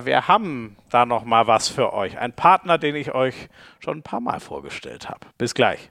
wir 0.06 0.28
haben 0.28 0.76
da 0.89 1.06
noch 1.06 1.26
mal 1.26 1.47
was 1.47 1.68
für 1.68 1.93
euch. 1.93 2.18
Ein 2.18 2.34
Partner, 2.34 2.78
den 2.78 2.95
ich 2.95 3.14
euch 3.14 3.36
schon 3.80 3.97
ein 3.97 4.03
paar 4.03 4.22
Mal 4.22 4.39
vorgestellt 4.39 5.10
habe. 5.10 5.22
Bis 5.38 5.53
gleich 5.53 5.89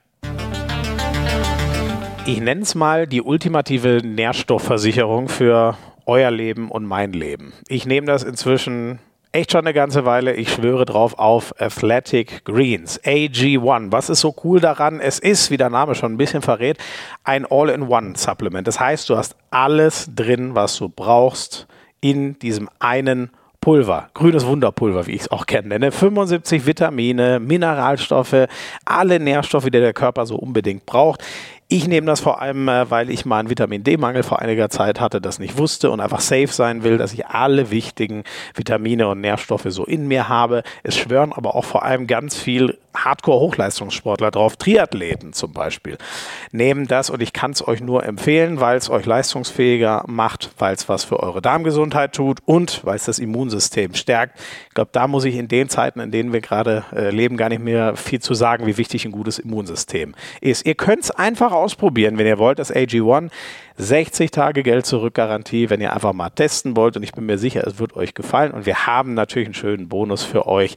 ich 2.27 2.41
nenne 2.41 2.61
es 2.61 2.73
mal 2.73 3.05
die 3.05 3.21
ultimative 3.21 4.01
Nährstoffversicherung 4.03 5.29
für 5.29 5.77
euer 6.07 6.31
Leben 6.31 6.71
und 6.71 6.85
mein 6.85 7.13
Leben. 7.13 7.53
Ich 7.67 7.85
nehme 7.85 8.07
das 8.07 8.23
inzwischen 8.23 8.99
echt 9.35 9.51
schon 9.51 9.61
eine 9.61 9.73
ganze 9.73 10.05
Weile. 10.05 10.33
Ich 10.33 10.53
schwöre 10.53 10.85
drauf 10.85 11.19
auf 11.19 11.53
Athletic 11.59 12.45
Greens. 12.45 13.01
AG1. 13.03 13.91
Was 13.91 14.09
ist 14.09 14.21
so 14.21 14.33
cool 14.43 14.61
daran? 14.61 15.01
Es 15.01 15.19
ist, 15.19 15.51
wie 15.51 15.57
der 15.57 15.69
Name 15.69 15.93
schon 15.93 16.13
ein 16.13 16.17
bisschen 16.17 16.41
verrät, 16.41 16.77
ein 17.25 17.45
All-in-One-Supplement. 17.45 18.65
Das 18.65 18.79
heißt, 18.79 19.09
du 19.09 19.17
hast 19.17 19.35
alles 19.51 20.09
drin, 20.15 20.55
was 20.55 20.77
du 20.77 20.87
brauchst 20.87 21.67
in 21.99 22.39
diesem 22.39 22.69
einen 22.79 23.29
Pulver, 23.59 24.09
grünes 24.13 24.45
Wunderpulver, 24.45 25.07
wie 25.07 25.13
ich 25.13 25.21
es 25.21 25.31
auch 25.31 25.45
nenne. 25.47 25.91
75 25.91 26.65
Vitamine, 26.65 27.39
Mineralstoffe, 27.39 28.47
alle 28.85 29.19
Nährstoffe, 29.19 29.65
die 29.65 29.71
der 29.71 29.91
Körper 29.91 30.27
so 30.27 30.35
unbedingt 30.35 30.85
braucht. 30.85 31.23
Ich 31.67 31.87
nehme 31.87 32.05
das 32.05 32.19
vor 32.19 32.41
allem, 32.41 32.67
äh, 32.67 32.91
weil 32.91 33.09
ich 33.09 33.25
mal 33.25 33.39
einen 33.39 33.49
Vitamin 33.49 33.83
D-Mangel 33.83 34.21
vor 34.21 34.39
einiger 34.39 34.69
Zeit 34.69 34.99
hatte, 34.99 35.19
das 35.19 35.39
nicht 35.39 35.57
wusste 35.57 35.89
und 35.89 35.99
einfach 35.99 36.19
safe 36.19 36.49
sein 36.49 36.83
will, 36.83 36.99
dass 36.99 37.11
ich 37.11 37.25
alle 37.25 37.71
wichtigen 37.71 38.23
Vitamine 38.53 39.07
und 39.07 39.19
Nährstoffe 39.19 39.65
so 39.69 39.83
in 39.83 40.07
mir 40.07 40.29
habe. 40.29 40.61
Es 40.83 40.95
schwören 40.95 41.33
aber 41.33 41.55
auch 41.55 41.65
vor 41.65 41.83
allem 41.83 42.05
ganz 42.05 42.37
viel 42.37 42.77
Hardcore-Hochleistungssportler 42.95 44.29
drauf, 44.29 44.57
Triathleten 44.57 45.33
zum 45.33 45.53
Beispiel, 45.53 45.97
nehmen 46.51 46.87
das 46.87 47.09
und 47.09 47.21
ich 47.21 47.33
kann 47.33 47.51
es 47.51 47.67
euch 47.67 47.81
nur 47.81 48.05
empfehlen, 48.05 48.59
weil 48.59 48.77
es 48.77 48.89
euch 48.89 49.05
leistungsfähiger 49.05 50.03
macht, 50.07 50.51
weil 50.59 50.75
es 50.75 50.87
was 50.87 51.03
für 51.03 51.19
eure 51.19 51.41
Darmgesundheit 51.41 52.13
tut 52.13 52.39
und 52.45 52.85
weil 52.85 52.95
es 52.95 53.05
das 53.05 53.19
Immunsystem 53.19 53.95
stärkt. 53.95 54.39
Ich 54.75 54.77
glaube, 54.77 54.91
da 54.91 55.07
muss 55.07 55.23
ich 55.23 55.35
in 55.35 55.47
den 55.47 55.69
Zeiten, 55.69 56.01
in 56.01 56.11
denen 56.11 56.33
wir 56.33 56.41
gerade 56.41 56.83
äh, 56.93 57.09
leben, 57.09 57.37
gar 57.37 57.47
nicht 57.47 57.63
mehr 57.63 57.95
viel 57.95 58.19
zu 58.19 58.33
sagen, 58.33 58.67
wie 58.67 58.75
wichtig 58.75 59.05
ein 59.05 59.13
gutes 59.13 59.39
Immunsystem 59.39 60.15
ist. 60.41 60.65
Ihr 60.65 60.75
könnt 60.75 61.05
es 61.05 61.11
einfach 61.11 61.53
ausprobieren, 61.53 62.17
wenn 62.17 62.27
ihr 62.27 62.39
wollt, 62.39 62.59
das 62.59 62.75
AG1. 62.75 63.29
60 63.77 64.31
Tage 64.31 64.63
Geld 64.63 64.85
zurück 64.85 65.13
Garantie, 65.13 65.69
wenn 65.69 65.79
ihr 65.79 65.93
einfach 65.93 66.11
mal 66.11 66.29
testen 66.29 66.75
wollt. 66.75 66.97
Und 66.97 67.03
ich 67.03 67.13
bin 67.13 67.25
mir 67.25 67.37
sicher, 67.37 67.65
es 67.65 67.79
wird 67.79 67.95
euch 67.95 68.15
gefallen. 68.15 68.51
Und 68.51 68.65
wir 68.65 68.85
haben 68.85 69.13
natürlich 69.13 69.47
einen 69.47 69.53
schönen 69.53 69.87
Bonus 69.87 70.23
für 70.23 70.45
euch. 70.45 70.75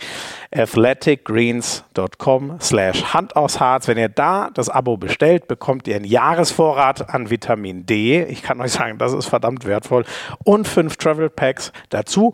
athleticgreens.com 0.55 2.59
slash 2.61 3.15
Hand 3.15 3.35
aufs 3.35 3.59
Harz. 3.59 3.89
Wenn 3.89 3.99
ihr 3.99 4.09
da 4.09 4.51
das 4.55 4.69
Abo 4.69 4.97
bestellt, 4.97 5.49
bekommt 5.49 5.89
ihr 5.89 5.97
einen 5.97 6.05
Jahresvorrat 6.05 7.13
an 7.13 7.31
Vitamin 7.31 7.85
D. 7.85 8.23
Ich 8.23 8.45
kann 8.45 8.61
euch 8.61 8.71
sagen, 8.71 8.99
das 8.99 9.13
ist 9.13 9.27
verdammt 9.27 9.65
wertvoll. 9.65 10.05
Und 10.45 10.69
fünf 10.69 10.99
Travel 10.99 11.31
Packs 11.31 11.73
dazu. 11.89 12.33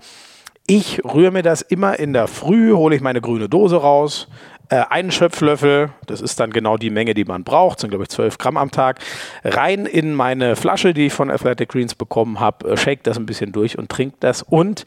Ich 0.66 1.04
rühre 1.04 1.30
mir 1.30 1.42
das 1.42 1.60
immer 1.60 1.98
in 1.98 2.14
der 2.14 2.26
Früh, 2.26 2.72
hole 2.72 2.96
ich 2.96 3.02
meine 3.02 3.20
grüne 3.20 3.50
Dose 3.50 3.76
raus, 3.76 4.28
äh, 4.70 4.76
einen 4.88 5.10
Schöpflöffel, 5.10 5.90
das 6.06 6.22
ist 6.22 6.40
dann 6.40 6.50
genau 6.50 6.78
die 6.78 6.88
Menge, 6.88 7.12
die 7.12 7.26
man 7.26 7.44
braucht, 7.44 7.80
sind 7.80 7.90
glaube 7.90 8.04
ich 8.04 8.08
12 8.08 8.38
Gramm 8.38 8.56
am 8.56 8.70
Tag, 8.70 8.98
rein 9.44 9.84
in 9.84 10.14
meine 10.14 10.56
Flasche, 10.56 10.94
die 10.94 11.06
ich 11.06 11.12
von 11.12 11.30
Athletic 11.30 11.68
Greens 11.68 11.94
bekommen 11.94 12.40
habe, 12.40 12.70
äh, 12.70 12.76
shake 12.78 13.02
das 13.02 13.18
ein 13.18 13.26
bisschen 13.26 13.52
durch 13.52 13.78
und 13.78 13.90
trinke 13.90 14.16
das 14.20 14.42
und 14.42 14.86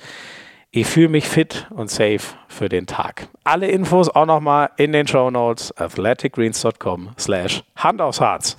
ich 0.71 0.87
fühle 0.87 1.09
mich 1.09 1.27
fit 1.27 1.67
und 1.69 1.91
safe 1.91 2.21
für 2.47 2.69
den 2.69 2.87
Tag. 2.87 3.27
Alle 3.43 3.67
Infos 3.67 4.09
auch 4.09 4.25
nochmal 4.25 4.71
in 4.77 4.93
den 4.93 5.07
Show 5.07 5.29
Notes 5.29 5.71
athleticgreens.com 5.77 7.09
slash 7.19 7.63
Hand 7.75 8.01
aufs 8.01 8.19
Harz. 8.19 8.57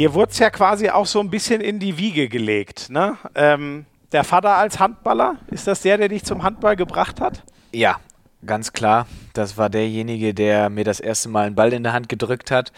Dir 0.00 0.14
wurde 0.14 0.32
es 0.32 0.38
ja 0.38 0.48
quasi 0.48 0.88
auch 0.88 1.04
so 1.04 1.20
ein 1.20 1.28
bisschen 1.28 1.60
in 1.60 1.78
die 1.78 1.98
Wiege 1.98 2.30
gelegt, 2.30 2.88
ne? 2.88 3.18
Ähm, 3.34 3.84
der 4.12 4.24
Vater 4.24 4.56
als 4.56 4.80
Handballer, 4.80 5.36
ist 5.48 5.66
das 5.66 5.82
der, 5.82 5.98
der 5.98 6.08
dich 6.08 6.24
zum 6.24 6.42
Handball 6.42 6.74
gebracht 6.74 7.20
hat? 7.20 7.44
Ja, 7.70 8.00
ganz 8.46 8.72
klar. 8.72 9.06
Das 9.34 9.58
war 9.58 9.68
derjenige, 9.68 10.32
der 10.32 10.70
mir 10.70 10.84
das 10.84 11.00
erste 11.00 11.28
Mal 11.28 11.48
einen 11.48 11.54
Ball 11.54 11.74
in 11.74 11.82
der 11.82 11.92
Hand 11.92 12.08
gedrückt 12.08 12.50
hat. 12.50 12.72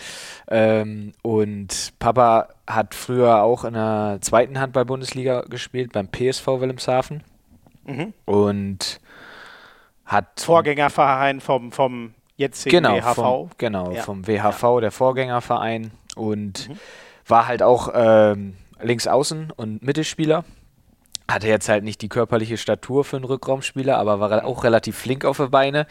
Ähm, 0.51 1.13
und 1.23 1.93
Papa 2.01 2.49
hat 2.67 2.97
früher 2.97 3.41
auch 3.45 3.63
in 3.63 3.75
der 3.75 4.19
zweiten 4.21 4.59
Handball-Bundesliga 4.59 5.43
gespielt, 5.43 5.93
beim 5.93 6.09
PSV 6.09 6.45
Wilhelmshaven. 6.49 7.23
Mhm. 7.85 8.15
Und 8.25 9.01
hat. 10.07 10.41
Vorgängerverein 10.41 11.41
vom, 11.41 11.71
vom 11.71 12.15
jetzigen 12.37 12.83
genau, 12.83 12.97
WHV. 12.97 13.15
Vom, 13.15 13.51
genau, 13.59 13.93
ja. 13.93 14.03
vom 14.03 14.27
WHV, 14.27 14.63
ja. 14.63 14.81
der 14.81 14.91
Vorgängerverein. 14.91 15.93
Und 16.17 16.69
mhm. 16.69 16.79
War 17.27 17.47
halt 17.47 17.63
auch 17.63 17.91
ähm, 17.95 18.55
links 18.81 19.07
außen 19.07 19.51
und 19.51 19.83
Mittelspieler. 19.83 20.45
Hatte 21.31 21.47
jetzt 21.47 21.69
halt 21.69 21.85
nicht 21.85 22.03
die 22.03 22.09
körperliche 22.09 22.57
Statur 22.57 23.05
für 23.05 23.17
einen 23.17 23.25
Rückraumspieler, 23.25 23.97
aber 23.97 24.21
war 24.21 24.45
auch 24.45 24.65
relativ 24.65 24.99
flink 24.99 25.25
auf 25.25 25.39
die 25.39 25.47
Beine. 25.49 25.87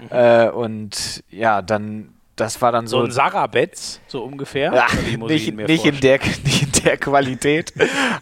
Mhm. 0.00 0.08
Äh, 0.10 0.48
und 0.50 1.22
ja, 1.30 1.62
dann 1.62 2.14
das 2.40 2.60
war 2.62 2.72
dann 2.72 2.86
so. 2.86 2.98
So 2.98 3.04
ein 3.04 3.10
Sarabetz, 3.10 4.00
so 4.06 4.22
ungefähr. 4.22 4.72
Ja, 4.72 4.86
nicht, 5.04 5.56
nicht, 5.56 5.84
in 5.84 6.00
der, 6.00 6.18
nicht 6.44 6.62
in 6.62 6.84
der 6.84 6.96
Qualität, 6.96 7.72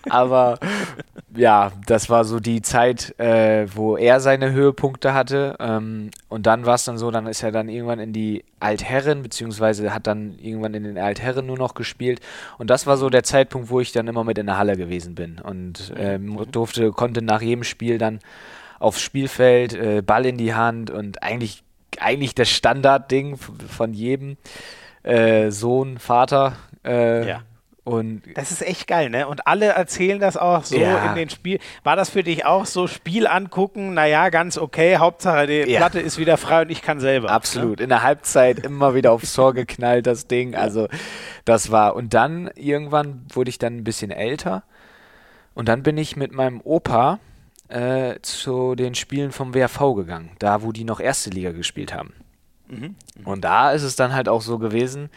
aber 0.08 0.58
ja, 1.34 1.72
das 1.86 2.10
war 2.10 2.24
so 2.24 2.40
die 2.40 2.62
Zeit, 2.62 3.18
äh, 3.18 3.66
wo 3.74 3.96
er 3.96 4.20
seine 4.20 4.50
Höhepunkte 4.52 5.14
hatte. 5.14 5.56
Ähm, 5.60 6.10
und 6.28 6.46
dann 6.46 6.66
war 6.66 6.74
es 6.74 6.84
dann 6.84 6.98
so, 6.98 7.10
dann 7.10 7.26
ist 7.26 7.42
er 7.42 7.52
dann 7.52 7.68
irgendwann 7.68 8.00
in 8.00 8.12
die 8.12 8.44
Altherren, 8.60 9.22
beziehungsweise 9.22 9.94
hat 9.94 10.06
dann 10.06 10.38
irgendwann 10.38 10.74
in 10.74 10.84
den 10.84 10.98
Altherren 10.98 11.46
nur 11.46 11.58
noch 11.58 11.74
gespielt. 11.74 12.20
Und 12.58 12.70
das 12.70 12.86
war 12.86 12.96
so 12.96 13.08
der 13.10 13.22
Zeitpunkt, 13.22 13.70
wo 13.70 13.80
ich 13.80 13.92
dann 13.92 14.08
immer 14.08 14.24
mit 14.24 14.38
in 14.38 14.46
der 14.46 14.58
Halle 14.58 14.76
gewesen 14.76 15.14
bin 15.14 15.38
und 15.38 15.92
ähm, 15.96 16.38
durfte, 16.50 16.90
konnte 16.90 17.22
nach 17.22 17.42
jedem 17.42 17.64
Spiel 17.64 17.98
dann 17.98 18.20
aufs 18.80 19.00
Spielfeld, 19.00 19.74
äh, 19.74 20.02
Ball 20.02 20.26
in 20.26 20.38
die 20.38 20.54
Hand 20.54 20.90
und 20.90 21.22
eigentlich, 21.22 21.62
eigentlich 22.01 22.34
das 22.34 22.49
Standardding 22.49 23.36
von 23.36 23.93
jedem 23.93 24.36
äh, 25.03 25.51
Sohn, 25.51 25.99
Vater. 25.99 26.57
Äh, 26.84 27.28
ja 27.28 27.43
und 27.89 28.20
das 28.34 28.51
ist 28.51 28.61
echt 28.61 28.86
geil, 28.86 29.09
ne? 29.09 29.26
Und 29.26 29.47
alle 29.47 29.68
erzählen 29.68 30.20
das 30.20 30.36
auch 30.36 30.62
so 30.62 30.76
ja. 30.76 31.09
in 31.09 31.14
den 31.14 31.30
Spiel. 31.30 31.59
War 31.84 31.97
das 31.97 32.11
für 32.11 32.22
dich 32.22 32.45
auch 32.45 32.66
so 32.66 32.86
Spiel 32.86 33.26
angucken? 33.26 33.95
Naja, 33.95 34.28
ganz 34.28 34.59
okay. 34.59 34.99
Hauptsache 34.99 35.47
die 35.47 35.70
ja. 35.70 35.78
Platte 35.78 35.99
ist 35.99 36.18
wieder 36.18 36.36
frei 36.36 36.62
und 36.62 36.70
ich 36.70 36.82
kann 36.82 37.01
selber. 37.01 37.30
Absolut. 37.30 37.78
Ne? 37.78 37.84
In 37.84 37.89
der 37.89 38.03
Halbzeit 38.03 38.59
immer 38.59 38.95
wieder 38.95 39.11
aufs 39.12 39.32
Tor 39.32 39.55
geknallt, 39.55 40.07
das 40.07 40.26
Ding. 40.26 40.55
Also 40.55 40.89
das 41.47 41.70
war. 41.70 41.97
Und 41.97 42.12
dann 42.12 42.51
irgendwann 42.57 43.24
wurde 43.30 43.49
ich 43.49 43.57
dann 43.57 43.78
ein 43.78 43.84
bisschen 43.84 44.11
älter. 44.11 44.64
Und 45.55 45.66
dann 45.70 45.82
bin 45.82 45.97
ich 45.97 46.14
mit 46.14 46.32
meinem 46.32 46.61
Opa 46.61 47.20
äh, 47.68 48.16
zu 48.22 48.74
den 48.74 48.94
Spielen 48.94 49.32
vom 49.32 49.54
WRV 49.54 49.94
gegangen. 49.94 50.30
Da, 50.38 50.62
wo 50.62 50.72
die 50.72 50.84
noch 50.84 51.00
erste 51.00 51.30
Liga 51.30 51.52
gespielt 51.52 51.94
haben. 51.94 52.12
Mhm. 52.68 52.96
Und 53.24 53.44
da 53.44 53.72
ist 53.72 53.82
es 53.82 53.96
dann 53.96 54.14
halt 54.14 54.28
auch 54.28 54.42
so 54.42 54.58
gewesen, 54.58 55.10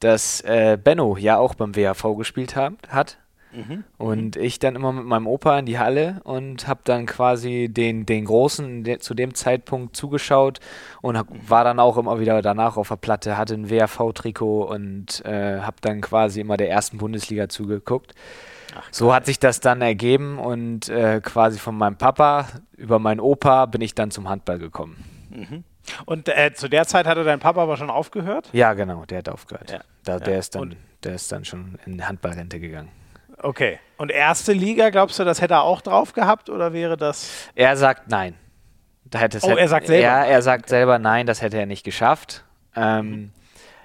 dass 0.00 0.40
äh, 0.42 0.78
Benno 0.82 1.16
ja 1.16 1.38
auch 1.38 1.54
beim 1.54 1.74
WHV 1.74 2.16
gespielt 2.16 2.56
hat. 2.56 2.74
hat. 2.88 3.18
Mhm. 3.52 3.84
Und 3.96 4.36
ich 4.36 4.58
dann 4.58 4.76
immer 4.76 4.92
mit 4.92 5.06
meinem 5.06 5.26
Opa 5.26 5.58
in 5.58 5.66
die 5.66 5.78
Halle 5.78 6.20
und 6.24 6.68
habe 6.68 6.80
dann 6.84 7.06
quasi 7.06 7.68
den, 7.70 8.04
den 8.04 8.26
Großen 8.26 8.84
de, 8.84 8.98
zu 8.98 9.14
dem 9.14 9.34
Zeitpunkt 9.34 9.96
zugeschaut 9.96 10.60
und 11.00 11.16
hab, 11.16 11.28
war 11.48 11.64
dann 11.64 11.80
auch 11.80 11.96
immer 11.96 12.20
wieder 12.20 12.42
danach 12.42 12.76
auf 12.76 12.88
der 12.88 12.96
Platte, 12.96 13.38
hatte 13.38 13.54
ein 13.54 13.70
WHV-Trikot 13.70 14.64
und 14.64 15.24
äh, 15.24 15.60
habe 15.60 15.76
dann 15.80 16.02
quasi 16.02 16.40
immer 16.40 16.58
der 16.58 16.70
ersten 16.70 16.98
Bundesliga 16.98 17.48
zugeguckt. 17.48 18.14
Ach, 18.76 18.82
so 18.90 19.14
hat 19.14 19.26
sich 19.26 19.38
das 19.38 19.60
dann 19.60 19.80
ergeben 19.80 20.38
und 20.38 20.88
äh, 20.88 21.20
quasi 21.22 21.58
von 21.58 21.76
meinem 21.76 21.96
Papa 21.96 22.46
über 22.76 22.98
meinen 22.98 23.20
Opa 23.20 23.66
bin 23.66 23.80
ich 23.80 23.94
dann 23.94 24.10
zum 24.10 24.28
Handball 24.28 24.58
gekommen. 24.58 25.04
Mhm. 25.30 25.64
Und 26.04 26.28
äh, 26.28 26.52
zu 26.54 26.68
der 26.68 26.86
Zeit 26.86 27.06
hatte 27.06 27.24
dein 27.24 27.40
Papa 27.40 27.62
aber 27.62 27.76
schon 27.76 27.90
aufgehört? 27.90 28.48
Ja, 28.52 28.74
genau, 28.74 29.04
der 29.06 29.18
hat 29.18 29.28
aufgehört. 29.28 29.70
Ja. 29.70 29.80
Da, 30.04 30.14
ja. 30.14 30.18
Der, 30.20 30.38
ist 30.38 30.54
dann, 30.54 30.76
der 31.02 31.14
ist 31.14 31.32
dann 31.32 31.44
schon 31.44 31.78
in 31.86 32.06
Handballrente 32.06 32.60
gegangen. 32.60 32.90
Okay. 33.38 33.78
Und 33.96 34.10
erste 34.10 34.52
Liga, 34.52 34.90
glaubst 34.90 35.18
du, 35.18 35.24
das 35.24 35.40
hätte 35.40 35.54
er 35.54 35.62
auch 35.62 35.80
drauf 35.80 36.12
gehabt 36.12 36.50
oder 36.50 36.72
wäre 36.72 36.96
das? 36.96 37.48
Er 37.54 37.76
sagt 37.76 38.08
nein. 38.08 38.34
Da 39.04 39.20
hätte 39.20 39.38
es 39.38 39.44
oh, 39.44 39.56
er 39.56 39.68
sagt 39.68 39.86
selber. 39.86 40.02
Ja, 40.02 40.24
er 40.24 40.42
sagt 40.42 40.64
okay. 40.64 40.70
selber 40.70 40.98
nein, 40.98 41.26
das 41.26 41.40
hätte 41.40 41.56
er 41.56 41.66
nicht 41.66 41.84
geschafft. 41.84 42.44
Ähm, 42.76 43.10
mhm. 43.10 43.30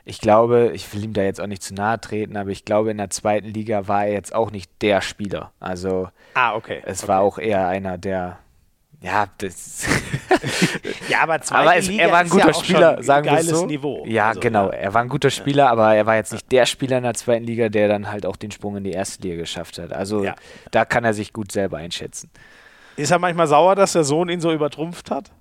Ich 0.06 0.20
glaube, 0.20 0.72
ich 0.74 0.94
will 0.94 1.04
ihm 1.04 1.14
da 1.14 1.22
jetzt 1.22 1.40
auch 1.40 1.48
nicht 1.48 1.64
zu 1.64 1.74
nahe 1.74 2.00
treten, 2.00 2.36
aber 2.36 2.50
ich 2.50 2.66
glaube, 2.66 2.92
in 2.92 2.98
der 2.98 3.10
zweiten 3.10 3.48
Liga 3.48 3.88
war 3.88 4.06
er 4.06 4.14
jetzt 4.14 4.36
auch 4.36 4.52
nicht 4.52 4.70
der 4.82 5.02
Spieler. 5.02 5.54
Also 5.60 6.10
ah, 6.34 6.56
okay. 6.56 6.82
es 6.86 7.04
okay. 7.04 7.08
war 7.08 7.22
auch 7.22 7.38
eher 7.38 7.68
einer, 7.68 7.98
der 7.98 8.40
ja, 9.04 9.28
das. 9.38 9.86
ja, 11.10 11.24
aber, 11.24 11.38
aber 11.50 11.76
es, 11.76 11.90
er 11.90 12.10
war 12.10 12.20
ein 12.20 12.30
guter 12.30 12.48
ja 12.48 12.54
Spieler, 12.54 13.04
sagen 13.04 13.30
wir 13.30 13.44
so. 13.44 13.66
Niveau. 13.66 14.06
Ja, 14.08 14.30
also, 14.30 14.40
genau. 14.40 14.68
Ja. 14.68 14.78
Er 14.78 14.94
war 14.94 15.02
ein 15.02 15.10
guter 15.10 15.30
Spieler, 15.30 15.70
aber 15.70 15.94
er 15.94 16.06
war 16.06 16.16
jetzt 16.16 16.32
nicht 16.32 16.50
der 16.54 16.66
Spieler 16.66 17.00
in 17.00 17.04
der 17.04 17.14
zweiten 17.14 17.44
Liga, 17.44 17.68
der 17.68 17.90
dann 17.90 18.10
halt 18.10 18.26
auch 18.26 18.38
den 18.38 18.52
Sprung 18.52 18.78
in 18.78 18.86
die 18.86 18.92
erste 18.92 19.22
Liga 19.22 19.36
geschafft 19.42 19.78
hat. 19.78 19.92
Also 19.92 20.24
ja. 20.24 20.36
da 20.72 20.86
kann 20.86 21.04
er 21.04 21.14
sich 21.14 21.34
gut 21.34 21.52
selber 21.52 21.78
einschätzen. 21.78 22.30
Ist 22.96 23.12
er 23.12 23.20
manchmal 23.20 23.48
sauer, 23.48 23.76
dass 23.76 23.92
der 23.92 24.06
Sohn 24.06 24.30
ihn 24.30 24.40
so 24.40 24.54
übertrumpft 24.54 25.12
hat? 25.12 25.32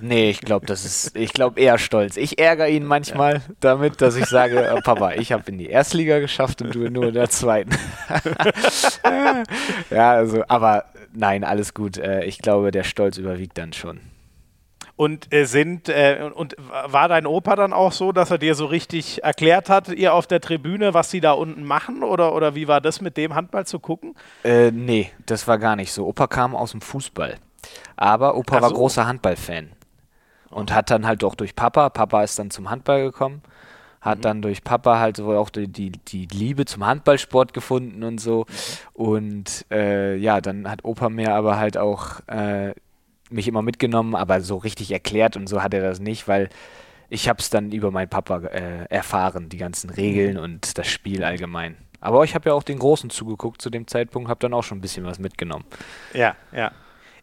Nee, 0.00 0.30
ich 0.30 0.40
glaube, 0.40 0.66
das 0.66 0.84
ist, 0.84 1.16
ich 1.16 1.32
glaube 1.32 1.60
eher 1.60 1.78
stolz. 1.78 2.16
Ich 2.16 2.38
ärgere 2.38 2.68
ihn 2.68 2.84
manchmal 2.84 3.42
damit, 3.60 4.00
dass 4.00 4.16
ich 4.16 4.26
sage, 4.26 4.72
oh, 4.76 4.80
Papa, 4.82 5.12
ich 5.12 5.32
habe 5.32 5.44
in 5.50 5.58
die 5.58 5.68
Erstliga 5.68 6.18
geschafft 6.20 6.62
und 6.62 6.74
du 6.74 6.90
nur 6.90 7.08
in 7.08 7.14
der 7.14 7.30
zweiten. 7.30 7.70
ja, 9.90 10.12
also, 10.12 10.44
aber 10.48 10.84
nein, 11.12 11.44
alles 11.44 11.74
gut. 11.74 11.98
Äh, 11.98 12.24
ich 12.24 12.38
glaube, 12.38 12.70
der 12.70 12.84
Stolz 12.84 13.18
überwiegt 13.18 13.58
dann 13.58 13.72
schon. 13.72 14.00
Und 14.96 15.32
äh, 15.32 15.44
sind 15.46 15.88
äh, 15.88 16.30
und 16.32 16.54
war 16.86 17.08
dein 17.08 17.26
Opa 17.26 17.56
dann 17.56 17.72
auch 17.72 17.90
so, 17.90 18.12
dass 18.12 18.30
er 18.30 18.38
dir 18.38 18.54
so 18.54 18.66
richtig 18.66 19.24
erklärt 19.24 19.68
hat, 19.68 19.88
ihr 19.88 20.14
auf 20.14 20.28
der 20.28 20.40
Tribüne, 20.40 20.94
was 20.94 21.10
sie 21.10 21.20
da 21.20 21.32
unten 21.32 21.64
machen? 21.64 22.04
Oder, 22.04 22.32
oder 22.32 22.54
wie 22.54 22.68
war 22.68 22.80
das 22.80 23.00
mit 23.00 23.16
dem 23.16 23.34
Handball 23.34 23.66
zu 23.66 23.80
gucken? 23.80 24.14
Äh, 24.44 24.70
nee, 24.70 25.10
das 25.26 25.48
war 25.48 25.58
gar 25.58 25.74
nicht 25.74 25.92
so. 25.92 26.06
Opa 26.06 26.28
kam 26.28 26.54
aus 26.54 26.70
dem 26.70 26.80
Fußball. 26.80 27.38
Aber 27.96 28.36
Opa 28.36 28.56
so. 28.56 28.62
war 28.62 28.72
großer 28.72 29.06
Handballfan. 29.06 29.70
Und 30.50 30.72
hat 30.72 30.90
dann 30.90 31.06
halt 31.06 31.24
auch 31.24 31.34
durch 31.34 31.56
Papa, 31.56 31.90
Papa 31.90 32.22
ist 32.22 32.38
dann 32.38 32.50
zum 32.50 32.70
Handball 32.70 33.02
gekommen, 33.02 33.42
hat 34.00 34.18
mhm. 34.18 34.22
dann 34.22 34.42
durch 34.42 34.62
Papa 34.62 35.00
halt 35.00 35.16
so 35.16 35.32
auch 35.32 35.50
die, 35.50 35.66
die, 35.66 35.90
die, 35.90 36.26
Liebe 36.26 36.64
zum 36.64 36.86
Handballsport 36.86 37.52
gefunden 37.52 38.04
und 38.04 38.20
so. 38.20 38.46
Mhm. 38.46 39.02
Und 39.04 39.66
äh, 39.72 40.14
ja, 40.16 40.40
dann 40.40 40.70
hat 40.70 40.84
Opa 40.84 41.08
mir 41.08 41.34
aber 41.34 41.56
halt 41.56 41.76
auch 41.76 42.20
äh, 42.28 42.72
mich 43.30 43.48
immer 43.48 43.62
mitgenommen, 43.62 44.14
aber 44.14 44.40
so 44.40 44.56
richtig 44.56 44.92
erklärt 44.92 45.36
und 45.36 45.48
so 45.48 45.62
hat 45.62 45.74
er 45.74 45.82
das 45.82 45.98
nicht, 45.98 46.28
weil 46.28 46.50
ich 47.08 47.28
habe 47.28 47.40
es 47.40 47.50
dann 47.50 47.72
über 47.72 47.90
meinen 47.90 48.08
Papa 48.08 48.38
äh, 48.38 48.86
erfahren, 48.88 49.48
die 49.48 49.58
ganzen 49.58 49.90
Regeln 49.90 50.36
mhm. 50.36 50.42
und 50.42 50.78
das 50.78 50.86
Spiel 50.86 51.24
allgemein. 51.24 51.76
Aber 52.00 52.22
ich 52.24 52.34
habe 52.34 52.50
ja 52.50 52.54
auch 52.54 52.62
den 52.62 52.78
Großen 52.78 53.08
zugeguckt 53.10 53.62
zu 53.62 53.70
dem 53.70 53.86
Zeitpunkt, 53.86 54.28
habe 54.28 54.40
dann 54.40 54.52
auch 54.52 54.62
schon 54.62 54.78
ein 54.78 54.82
bisschen 54.82 55.06
was 55.06 55.18
mitgenommen. 55.18 55.64
Ja, 56.12 56.36
ja. 56.52 56.70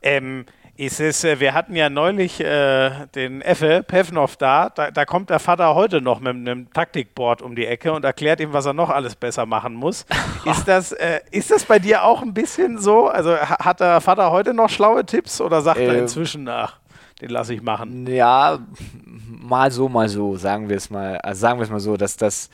Ähm, 0.01 0.45
es, 0.85 1.23
äh, 1.23 1.39
wir 1.39 1.53
hatten 1.53 1.75
ja 1.75 1.89
neulich 1.89 2.39
äh, 2.39 3.07
den 3.13 3.41
Effe 3.41 3.83
Pevnov 3.83 4.35
da. 4.37 4.69
da. 4.69 4.91
da. 4.91 5.05
kommt 5.05 5.29
der 5.29 5.39
Vater 5.39 5.75
heute 5.75 6.01
noch 6.01 6.19
mit 6.19 6.35
einem 6.35 6.71
Taktikboard 6.71 7.41
um 7.41 7.55
die 7.55 7.65
Ecke 7.65 7.93
und 7.93 8.03
erklärt 8.03 8.39
ihm, 8.39 8.53
was 8.53 8.65
er 8.65 8.73
noch 8.73 8.89
alles 8.89 9.15
besser 9.15 9.45
machen 9.45 9.73
muss. 9.73 10.05
ist, 10.45 10.67
das, 10.67 10.91
äh, 10.91 11.19
ist 11.31 11.51
das 11.51 11.65
bei 11.65 11.79
dir 11.79 12.03
auch 12.03 12.21
ein 12.21 12.33
bisschen 12.33 12.79
so? 12.79 13.07
Also 13.07 13.35
hat 13.37 13.79
der 13.79 14.01
Vater 14.01 14.31
heute 14.31 14.53
noch 14.53 14.69
schlaue 14.69 15.05
Tipps 15.05 15.39
oder 15.41 15.61
sagt 15.61 15.79
äh, 15.79 15.87
er 15.87 15.99
inzwischen 15.99 16.43
nach? 16.43 16.77
Den 17.21 17.29
lasse 17.29 17.53
ich 17.53 17.61
machen. 17.61 18.07
Ja, 18.07 18.59
mal 19.05 19.71
so, 19.71 19.87
mal 19.87 20.09
so, 20.09 20.37
sagen 20.37 20.69
wir 20.69 20.77
es 20.77 20.89
mal. 20.89 21.17
Also 21.17 21.41
sagen 21.41 21.59
wir 21.59 21.63
es 21.63 21.69
mal 21.69 21.79
so, 21.79 21.95
dass 21.95 22.17
das 22.17 22.49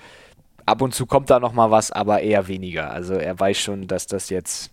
ab 0.65 0.81
und 0.81 0.93
zu 0.93 1.05
kommt 1.05 1.29
da 1.29 1.39
noch 1.39 1.53
mal 1.53 1.71
was, 1.71 1.91
aber 1.91 2.21
eher 2.21 2.47
weniger. 2.47 2.91
Also 2.91 3.13
er 3.13 3.39
weiß 3.39 3.57
schon, 3.57 3.87
dass 3.87 4.07
das 4.07 4.29
jetzt 4.29 4.71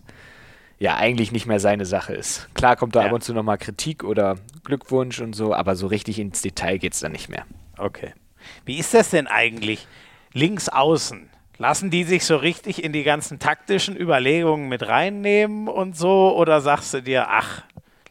ja 0.79 0.95
eigentlich 0.95 1.31
nicht 1.31 1.45
mehr 1.45 1.59
seine 1.59 1.85
Sache 1.85 2.13
ist. 2.13 2.53
Klar 2.53 2.75
kommt 2.75 2.95
da 2.95 3.01
ja. 3.01 3.07
ab 3.07 3.13
und 3.13 3.23
zu 3.23 3.33
nochmal 3.33 3.57
Kritik 3.57 4.03
oder 4.03 4.35
Glückwunsch 4.63 5.19
und 5.19 5.33
so, 5.33 5.53
aber 5.53 5.75
so 5.75 5.87
richtig 5.87 6.19
ins 6.19 6.41
Detail 6.41 6.77
geht 6.77 6.93
es 6.93 6.99
dann 6.99 7.11
nicht 7.11 7.29
mehr. 7.29 7.45
Okay. 7.77 8.13
Wie 8.65 8.77
ist 8.77 8.93
das 8.93 9.09
denn 9.09 9.27
eigentlich? 9.27 9.87
Links 10.33 10.69
außen. 10.69 11.29
Lassen 11.57 11.89
die 11.89 12.03
sich 12.03 12.25
so 12.25 12.35
richtig 12.35 12.83
in 12.83 12.91
die 12.91 13.03
ganzen 13.03 13.39
taktischen 13.39 13.95
Überlegungen 13.97 14.67
mit 14.67 14.85
reinnehmen 14.87 15.69
und 15.69 15.95
so? 15.95 16.35
Oder 16.35 16.59
sagst 16.59 16.93
du 16.93 17.01
dir, 17.01 17.27
ach, 17.29 17.63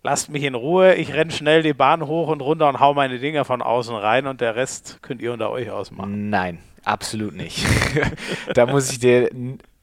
lasst 0.03 0.31
mich 0.31 0.45
in 0.45 0.55
Ruhe, 0.55 0.95
ich 0.95 1.13
renne 1.13 1.31
schnell 1.31 1.63
die 1.63 1.75
Bahn 1.75 2.07
hoch 2.07 2.29
und 2.29 2.41
runter 2.41 2.69
und 2.69 2.81
hau 2.81 2.95
meine 2.95 3.19
Dinger 3.19 3.45
von 3.45 3.61
außen 3.61 3.95
rein 3.95 4.27
und 4.27 4.41
der 4.41 4.57
Rest 4.57 5.01
könnt 5.03 5.21
ihr 5.21 5.33
unter 5.33 5.51
euch 5.51 5.71
ausmachen? 5.71 6.31
Nein, 6.31 6.59
absolut 6.85 7.35
nicht. 7.35 7.67
da 8.55 8.65
muss 8.65 8.91
ich 8.91 8.99
dir 8.99 9.31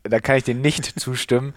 da 0.04 0.20
kann 0.20 0.38
ich 0.38 0.44
dir 0.44 0.56
nicht 0.56 0.86
zustimmen. 1.00 1.54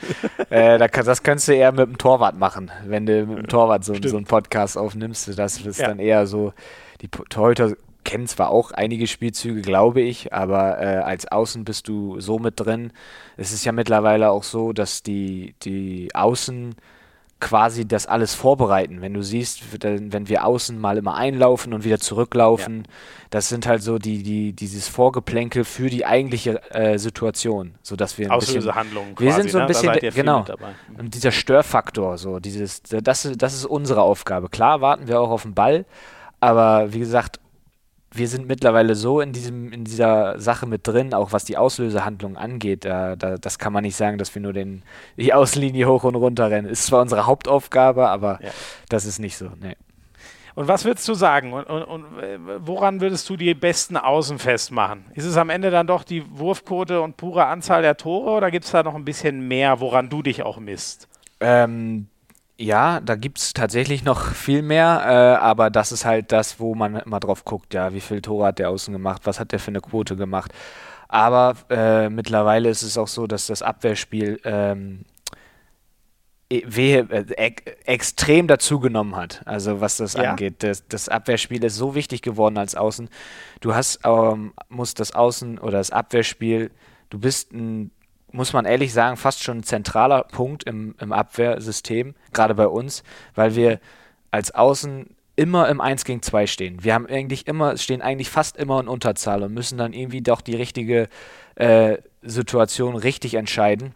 äh, 0.51 0.79
da, 0.79 0.89
das 0.89 1.23
könntest 1.23 1.49
du 1.49 1.55
eher 1.55 1.73
mit 1.73 1.87
dem 1.87 1.99
Torwart 1.99 2.37
machen, 2.37 2.71
wenn 2.87 3.07
du 3.07 3.27
mit 3.27 3.39
dem 3.39 3.47
Torwart 3.49 3.85
so, 3.85 3.95
so 3.95 4.17
einen 4.17 4.27
Podcast 4.27 4.77
aufnimmst. 4.77 5.39
Das 5.39 5.61
ist 5.61 5.81
ja. 5.81 5.89
dann 5.89 5.99
eher 5.99 6.27
so, 6.27 6.53
die 7.01 7.09
Torhüter 7.09 7.73
kennen 8.05 8.27
zwar 8.27 8.51
auch 8.51 8.71
einige 8.71 9.07
Spielzüge, 9.07 9.63
glaube 9.63 10.03
ich, 10.03 10.33
aber 10.33 10.79
äh, 10.81 10.99
als 10.99 11.27
Außen 11.27 11.65
bist 11.65 11.89
du 11.89 12.21
so 12.21 12.39
mit 12.39 12.61
drin. 12.61 12.93
Es 13.37 13.53
ist 13.53 13.65
ja 13.65 13.73
mittlerweile 13.73 14.31
auch 14.31 14.45
so, 14.45 14.73
dass 14.73 15.03
die, 15.03 15.55
die 15.63 16.11
Außen 16.15 16.75
quasi 17.45 17.87
das 17.87 18.07
alles 18.07 18.35
vorbereiten. 18.35 19.03
Wenn 19.03 19.13
du 19.13 19.23
siehst, 19.23 19.61
wenn 19.83 20.29
wir 20.29 20.47
außen 20.47 20.81
mal 20.81 20.97
immer 20.97 21.15
einlaufen 21.15 21.75
und 21.75 21.85
wieder 21.85 22.01
zurücklaufen, 22.01 22.79
ja. 22.79 22.93
das 23.29 23.51
sind 23.51 23.67
halt 23.67 23.83
so 23.83 23.99
die, 23.99 24.23
die, 24.23 24.55
dieses 24.55 24.89
Vorgeplänkel 24.89 25.65
für 25.65 25.91
die 25.91 26.07
eigentliche 26.07 26.63
äh, 26.73 26.99
Situation, 26.99 27.75
so 27.83 27.97
dass 27.97 28.17
wir 28.17 28.29
ein 28.29 28.33
Auslösehandlungen 28.33 29.15
bisschen, 29.15 29.27
wir 29.27 29.35
sind 29.35 29.51
so 29.51 29.59
ein 29.59 29.65
ne? 29.65 29.69
bisschen 29.69 30.15
genau 30.15 30.41
mhm. 30.41 31.01
und 31.01 31.15
dieser 31.15 31.33
Störfaktor, 31.33 32.17
so 32.17 32.41
dieses, 32.41 32.83
das, 32.83 33.31
das 33.37 33.55
ist 33.55 33.67
unsere 33.67 34.01
Aufgabe. 34.01 34.49
Klar 34.49 34.81
warten 34.81 35.07
wir 35.07 35.21
auch 35.21 35.31
auf 35.31 35.43
den 35.43 35.53
Ball, 35.53 35.85
aber 36.41 36.95
wie 36.95 37.01
gesagt, 37.01 37.41
wir 38.17 38.29
sind 38.29 38.47
mittlerweile 38.47 38.95
so 38.95 39.21
in 39.21 39.33
diesem 39.33 39.73
in 39.73 39.85
dieser 39.85 40.39
Sache 40.39 40.67
mit 40.67 40.87
drin, 40.87 41.15
auch 41.15 41.33
was 41.33 41.45
die 41.45 41.57
Auslösehandlung 41.57 42.37
angeht. 42.37 42.85
Da, 42.85 43.17
da, 43.17 43.37
das 43.37 43.59
kann 43.59 43.73
man 43.73 43.83
nicht 43.83 43.97
sagen, 43.97 44.19
dass 44.19 44.35
wir 44.35 44.43
nur 44.43 44.53
den, 44.53 44.83
die 45.17 45.35
Außenlinie 45.35 45.87
hoch 45.87 46.05
und 46.05 46.15
runter 46.15 46.51
rennen. 46.51 46.69
Ist 46.69 46.87
zwar 46.87 47.03
unsere 47.03 47.27
Hauptaufgabe, 47.27 48.09
aber 48.09 48.39
ja. 48.43 48.51
das 48.89 49.05
ist 49.05 49.19
nicht 49.19 49.37
so. 49.37 49.51
Nee. 49.61 49.77
Und 50.55 50.69
was 50.69 50.85
würdest 50.85 51.09
du 51.09 51.15
sagen? 51.15 51.53
Und, 51.53 51.65
und, 51.65 51.83
und, 51.83 52.05
woran 52.59 53.01
würdest 53.01 53.29
du 53.29 53.37
die 53.37 53.55
besten 53.55 53.97
Außen 53.97 54.39
festmachen? 54.39 55.05
Ist 55.15 55.25
es 55.25 55.37
am 55.37 55.51
Ende 55.51 55.71
dann 55.71 55.89
doch 55.89 56.05
die 56.05 56.25
Wurfquote 56.31 57.01
und 57.01 57.17
pure 57.17 57.47
Anzahl 57.47 57.83
der 57.83 57.97
Tore 57.97 58.31
oder 58.31 58.53
gibt 58.53 58.65
es 58.65 58.71
da 58.71 58.85
noch 58.85 58.95
ein 58.95 59.05
bisschen 59.05 59.49
mehr, 59.49 59.81
woran 59.81 60.09
du 60.09 60.23
dich 60.23 60.45
auch 60.45 60.59
misst? 60.59 61.09
Ähm, 61.41 62.07
ja, 62.57 63.01
da 63.01 63.17
gibt 63.17 63.39
es 63.39 63.53
tatsächlich 63.53 64.05
noch 64.05 64.33
viel 64.33 64.63
mehr, 64.63 65.03
äh, 65.05 65.43
aber 65.43 65.71
das 65.71 65.91
ist 65.91 66.05
halt 66.05 66.31
das, 66.31 66.61
wo 66.61 66.75
man 66.75 66.97
immer 66.97 67.21
drauf 67.21 67.45
guckt, 67.45 67.75
ja, 67.75 67.93
wie 67.93 68.01
viele 68.01 68.23
Tore 68.23 68.47
hat 68.47 68.59
der 68.59 68.71
außen 68.71 68.93
gemacht, 68.93 69.23
was 69.25 69.41
hat 69.41 69.53
der 69.53 69.59
für 69.59 69.73
eine 69.73 69.81
Quote 69.81 70.17
gemacht. 70.17 70.53
Aber 71.09 71.55
äh, 71.69 72.09
mittlerweile 72.09 72.69
ist 72.69 72.83
es 72.83 72.97
auch 72.97 73.09
so, 73.09 73.27
dass 73.27 73.47
das 73.47 73.63
Abwehrspiel 73.63 74.41
ähm, 74.45 75.05
e, 76.49 76.61
äh, 76.61 77.53
extrem 77.85 78.47
dazugenommen 78.47 79.17
hat, 79.17 79.43
also 79.47 79.81
was 79.81 79.97
das 79.97 80.15
ja. 80.15 80.31
angeht. 80.31 80.63
Das, 80.63 80.87
das, 80.87 81.09
Abwehrspiel 81.09 81.63
ist 81.65 81.77
so 81.77 81.95
wichtig 81.95 82.23
geworden 82.23 82.57
als 82.57 82.75
Außen. 82.75 83.09
Du 83.61 83.75
hast, 83.75 84.01
ähm, 84.05 84.53
musst 84.69 85.01
das 85.01 85.13
Außen- 85.15 85.59
oder 85.61 85.79
das 85.79 85.91
Abwehrspiel, 85.91 86.71
du 87.11 87.19
bist 87.19 87.53
ein 87.53 87.91
muss 88.35 88.53
man 88.53 88.65
ehrlich 88.65 88.93
sagen, 88.93 89.17
fast 89.17 89.45
schon 89.45 89.59
ein 89.59 89.63
zentraler 89.63 90.25
Punkt 90.25 90.65
im, 90.65 90.97
im 91.01 91.13
Abwehrsystem, 91.13 92.15
gerade 92.33 92.55
bei 92.55 92.67
uns, 92.67 93.05
weil 93.37 93.55
wir 93.55 93.79
als 94.33 94.53
Außen 94.53 95.15
immer 95.37 95.69
im 95.69 95.81
1 95.81 96.05
gegen 96.05 96.21
2 96.21 96.49
stehen. 96.49 96.83
Wir 96.83 96.95
haben 96.95 97.07
eigentlich 97.07 97.47
immer, 97.47 97.77
stehen 97.77 98.03
eigentlich 98.03 98.31
fast 98.31 98.57
immer 98.57 98.81
in 98.81 98.89
Unterzahl 98.89 99.45
und 99.45 99.55
müssen 99.55 99.79
dann 99.79 99.93
irgendwie 99.93 100.21
doch 100.21 100.41
die 100.41 100.57
richtige 100.57 101.09
äh, 101.55 101.99
Situation 102.23 102.97
richtig 102.97 103.35
entscheiden. 103.35 103.95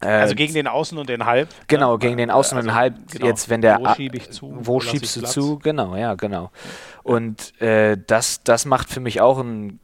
Äh, 0.00 0.08
also 0.08 0.34
gegen 0.34 0.54
den 0.54 0.66
Außen 0.66 0.96
und 0.96 1.10
den 1.10 1.26
Halb. 1.26 1.48
Genau, 1.66 1.98
gegen 1.98 2.16
den 2.16 2.30
Außen 2.30 2.56
also, 2.56 2.66
und 2.66 2.74
den 2.74 2.78
Halb. 2.78 2.94
Genau. 3.12 3.26
Jetzt, 3.26 3.50
wenn 3.50 3.60
der. 3.60 3.78
Wo 3.78 3.94
schiebe 3.94 4.16
ich 4.16 4.30
zu? 4.30 4.56
Wo 4.58 4.80
schiebst 4.80 5.16
du 5.16 5.20
Platz? 5.20 5.32
zu? 5.32 5.58
Genau, 5.58 5.96
ja, 5.96 6.14
genau. 6.14 6.50
Und 7.02 7.60
äh, 7.60 7.98
das, 8.06 8.42
das 8.42 8.64
macht 8.64 8.88
für 8.88 9.00
mich 9.00 9.20
auch 9.20 9.38
einen 9.38 9.80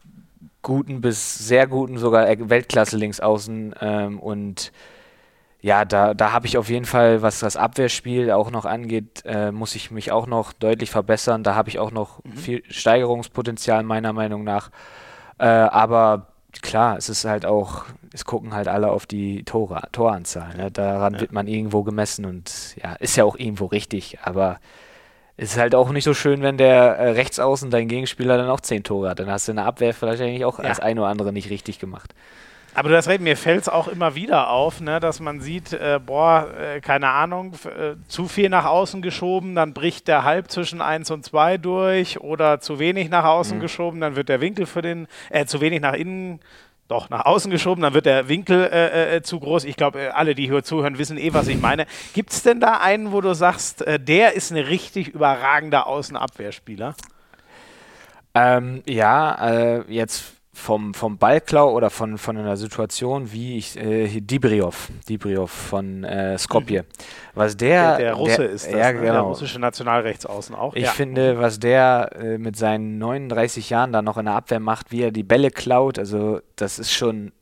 guten 0.67 1.01
bis 1.01 1.39
sehr 1.39 1.69
guten, 1.69 1.97
sogar 1.97 2.27
Weltklasse 2.27 2.97
Linksaußen. 2.97 3.73
Ähm, 3.81 4.19
und 4.19 4.73
ja, 5.61 5.85
da, 5.85 6.13
da 6.13 6.33
habe 6.33 6.49
ich 6.49 6.59
auf 6.59 6.69
jeden 6.69 6.87
Fall, 6.87 7.23
was 7.23 7.39
das 7.39 7.57
Abwehrspiel 7.57 8.33
auch 8.33 8.51
noch 8.51 8.65
angeht, 8.65 9.23
äh, 9.25 9.53
muss 9.53 9.77
ich 9.77 9.93
mich 9.93 10.11
auch 10.11 10.27
noch 10.27 10.53
deutlich 10.53 10.91
verbessern. 10.91 11.45
Da 11.45 11.55
habe 11.55 11.69
ich 11.69 11.79
auch 11.79 11.93
noch 11.93 12.19
mhm. 12.25 12.33
viel 12.33 12.63
Steigerungspotenzial 12.69 13.85
meiner 13.85 14.13
Meinung 14.13 14.43
nach. 14.43 14.71
Äh, 15.39 15.47
aber 15.47 16.33
klar, 16.63 16.97
es 16.97 17.09
ist 17.09 17.25
halt 17.25 17.47
auch, 17.47 17.85
es 18.13 18.25
gucken 18.25 18.53
halt 18.53 18.67
alle 18.67 18.91
auf 18.91 19.07
die 19.07 19.45
Tore, 19.45 19.83
Toranzahl. 19.93 20.57
Ne? 20.57 20.73
Daran 20.73 21.15
ja. 21.15 21.21
wird 21.21 21.31
man 21.31 21.47
irgendwo 21.47 21.85
gemessen 21.85 22.25
und 22.25 22.75
ja, 22.83 22.95
ist 22.95 23.15
ja 23.15 23.23
auch 23.23 23.39
irgendwo 23.39 23.67
richtig, 23.67 24.19
aber 24.21 24.59
ist 25.37 25.59
halt 25.59 25.75
auch 25.75 25.91
nicht 25.91 26.05
so 26.05 26.15
schön, 26.15 26.43
wenn 26.43 26.57
der 26.57 26.97
äh, 26.97 27.11
Rechtsaußen, 27.11 27.71
dein 27.71 27.89
Gegenspieler, 27.89 28.39
dann 28.39 28.49
auch 28.49 28.61
zehn 28.61 28.83
Tore 28.83 29.11
hat. 29.11 29.19
Dann 29.19 29.31
hast 29.31 29.49
du 29.49 29.53
in 29.53 29.57
der 29.57 29.67
Abwehr 29.67 29.93
vielleicht 29.93 30.23
eigentlich 30.23 30.45
auch 30.45 30.59
ja. 30.59 30.69
das 30.69 30.81
eine 30.81 31.01
oder 31.01 31.11
andere 31.11 31.33
nicht 31.33 31.51
richtig 31.51 31.79
gemacht. 31.79 32.15
Aber 32.77 32.91
du 32.91 32.97
hast 32.97 33.09
recht, 33.09 33.23
mir 33.23 33.39
fällt 33.39 33.63
es 33.63 33.69
auch 33.71 33.89
immer 33.89 34.15
wieder 34.15 34.51
auf, 34.51 34.83
ne, 34.83 35.01
dass 35.01 35.19
man 35.19 35.41
sieht, 35.41 35.73
äh, 35.73 35.99
boah, 36.05 36.49
äh, 36.59 36.81
keine 36.83 37.09
Ahnung, 37.09 37.55
äh, 37.65 37.95
zu 38.07 38.29
viel 38.29 38.51
nach 38.51 38.67
außen 38.67 39.01
geschoben, 39.01 39.55
dann 39.55 39.73
bricht 39.73 40.09
der 40.09 40.25
Halb 40.25 40.51
zwischen 40.51 40.83
1 40.83 41.11
und 41.11 41.25
2 41.25 41.57
durch 41.57 42.21
oder 42.21 42.61
zu 42.61 42.79
wenig 42.79 43.09
nach 43.09 43.25
außen 43.25 43.57
mhm. 43.57 43.63
geschoben, 43.63 44.01
dann 44.03 44.15
wird 44.15 44.29
der 44.29 44.43
Winkel 44.43 44.67
für 44.67 44.83
den, 44.83 45.07
äh, 45.31 45.47
zu 45.47 45.63
wenig 45.63 45.81
nach 45.81 45.95
innen 45.95 46.39
doch 46.89 47.11
nach 47.11 47.25
außen 47.25 47.51
geschoben, 47.51 47.83
dann 47.83 47.95
wird 47.95 48.07
der 48.07 48.29
Winkel 48.29 48.69
äh, 48.73 49.17
äh, 49.17 49.23
zu 49.23 49.41
groß. 49.41 49.65
Ich 49.65 49.77
glaube, 49.77 50.01
äh, 50.01 50.09
alle, 50.09 50.35
die 50.35 50.47
hier 50.47 50.63
zuhören, 50.63 50.99
wissen 50.99 51.19
eh, 51.19 51.33
was 51.33 51.49
ich 51.49 51.61
meine. 51.61 51.87
Gibt 52.15 52.33
es 52.33 52.43
denn 52.43 52.61
da 52.61 52.79
einen, 52.79 53.13
wo 53.13 53.21
du 53.21 53.35
sagst, 53.35 53.83
äh, 53.83 53.99
der 53.99 54.35
ist 54.35 54.51
ein 54.51 54.59
richtig 54.59 55.09
überragender 55.09 55.87
Außenabwehrspieler? 55.87 56.95
Ähm, 58.35 58.83
ja, 58.87 59.49
äh, 59.49 59.93
jetzt 59.93 60.36
vom, 60.57 60.95
vom 60.95 61.19
Ballklau 61.19 61.71
oder 61.71 61.91
von, 61.91 62.17
von 62.17 62.37
einer 62.39 62.57
Situation 62.57 63.31
wie 63.31 63.59
ich, 63.59 63.77
äh, 63.77 64.21
Dibriov, 64.21 64.89
Dibriov 65.07 65.51
von 65.51 66.03
äh, 66.03 66.39
Skopje. 66.39 66.83
Mhm. 66.83 66.87
Was 67.35 67.57
der, 67.59 67.99
der, 67.99 67.99
der 67.99 68.15
Russe 68.15 68.37
der, 68.39 68.51
ist 68.51 68.67
das, 68.67 68.73
ja, 68.73 68.93
ne? 68.93 69.01
genau. 69.01 69.13
der 69.13 69.21
russische 69.21 69.59
Nationalrechtsaußen 69.59 70.55
auch. 70.55 70.75
Ich 70.75 70.85
ja. 70.85 70.91
finde, 70.93 71.39
was 71.39 71.61
der 71.61 72.11
äh, 72.19 72.39
mit 72.39 72.57
seinen 72.57 72.97
39 72.99 73.69
Jahren 73.69 73.93
da 73.93 74.01
noch 74.01 74.17
in 74.17 74.25
der 74.25 74.35
Abwehr 74.35 74.59
macht, 74.59 74.91
wie 74.91 75.03
er 75.03 75.11
die 75.11 75.23
Bälle 75.23 75.51
klaut, 75.51 75.99
also 75.99 76.41
das 76.57 76.79
ist 76.79 76.93
schon, 76.93 77.33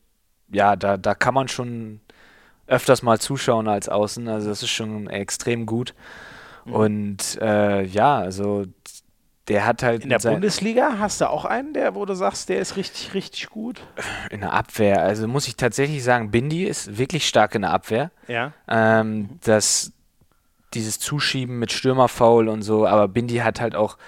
ja, 0.51 0.75
da, 0.75 0.97
da 0.97 1.15
kann 1.15 1.35
man 1.35 1.47
schon 1.47 2.01
öfters 2.67 3.03
mal 3.03 3.21
zuschauen 3.21 3.69
als 3.69 3.89
Außen, 3.89 4.27
also 4.29 4.49
das 4.49 4.63
ist 4.63 4.71
schon 4.71 5.09
extrem 5.09 5.67
gut. 5.67 5.95
Mhm. 6.65 6.73
Und 6.73 7.39
äh, 7.41 7.85
ja, 7.85 8.19
also 8.19 8.65
der 9.49 9.67
hat 9.67 9.83
halt. 9.83 10.03
In 10.03 10.09
der 10.09 10.19
Bundesliga 10.19 10.99
hast 10.99 11.21
du 11.21 11.29
auch 11.29 11.45
einen, 11.45 11.75
der, 11.75 11.95
wo 11.95 12.05
du 12.05 12.15
sagst, 12.15 12.49
der 12.49 12.61
ist 12.61 12.77
richtig, 12.77 13.15
richtig 13.15 13.51
gut? 13.51 13.83
In 14.31 14.41
der 14.41 14.53
Abwehr. 14.53 15.03
Also 15.03 15.29
muss 15.29 15.49
ich 15.49 15.57
tatsächlich 15.57 16.03
sagen, 16.03 16.31
Bindi 16.31 16.65
ist 16.65 16.97
wirklich 16.97 17.29
stark 17.29 17.55
in 17.55 17.63
der 17.63 17.73
Abwehr. 17.73 18.11
Ja. 18.27 18.53
Ähm, 18.69 19.39
das, 19.45 19.93
dieses 20.73 20.99
Zuschieben 20.99 21.59
mit 21.59 21.73
Stürmerfaul 21.73 22.49
und 22.49 22.63
so, 22.63 22.87
aber 22.87 23.09
Bindi 23.09 23.37
hat 23.39 23.61
halt 23.61 23.75
auch 23.75 23.99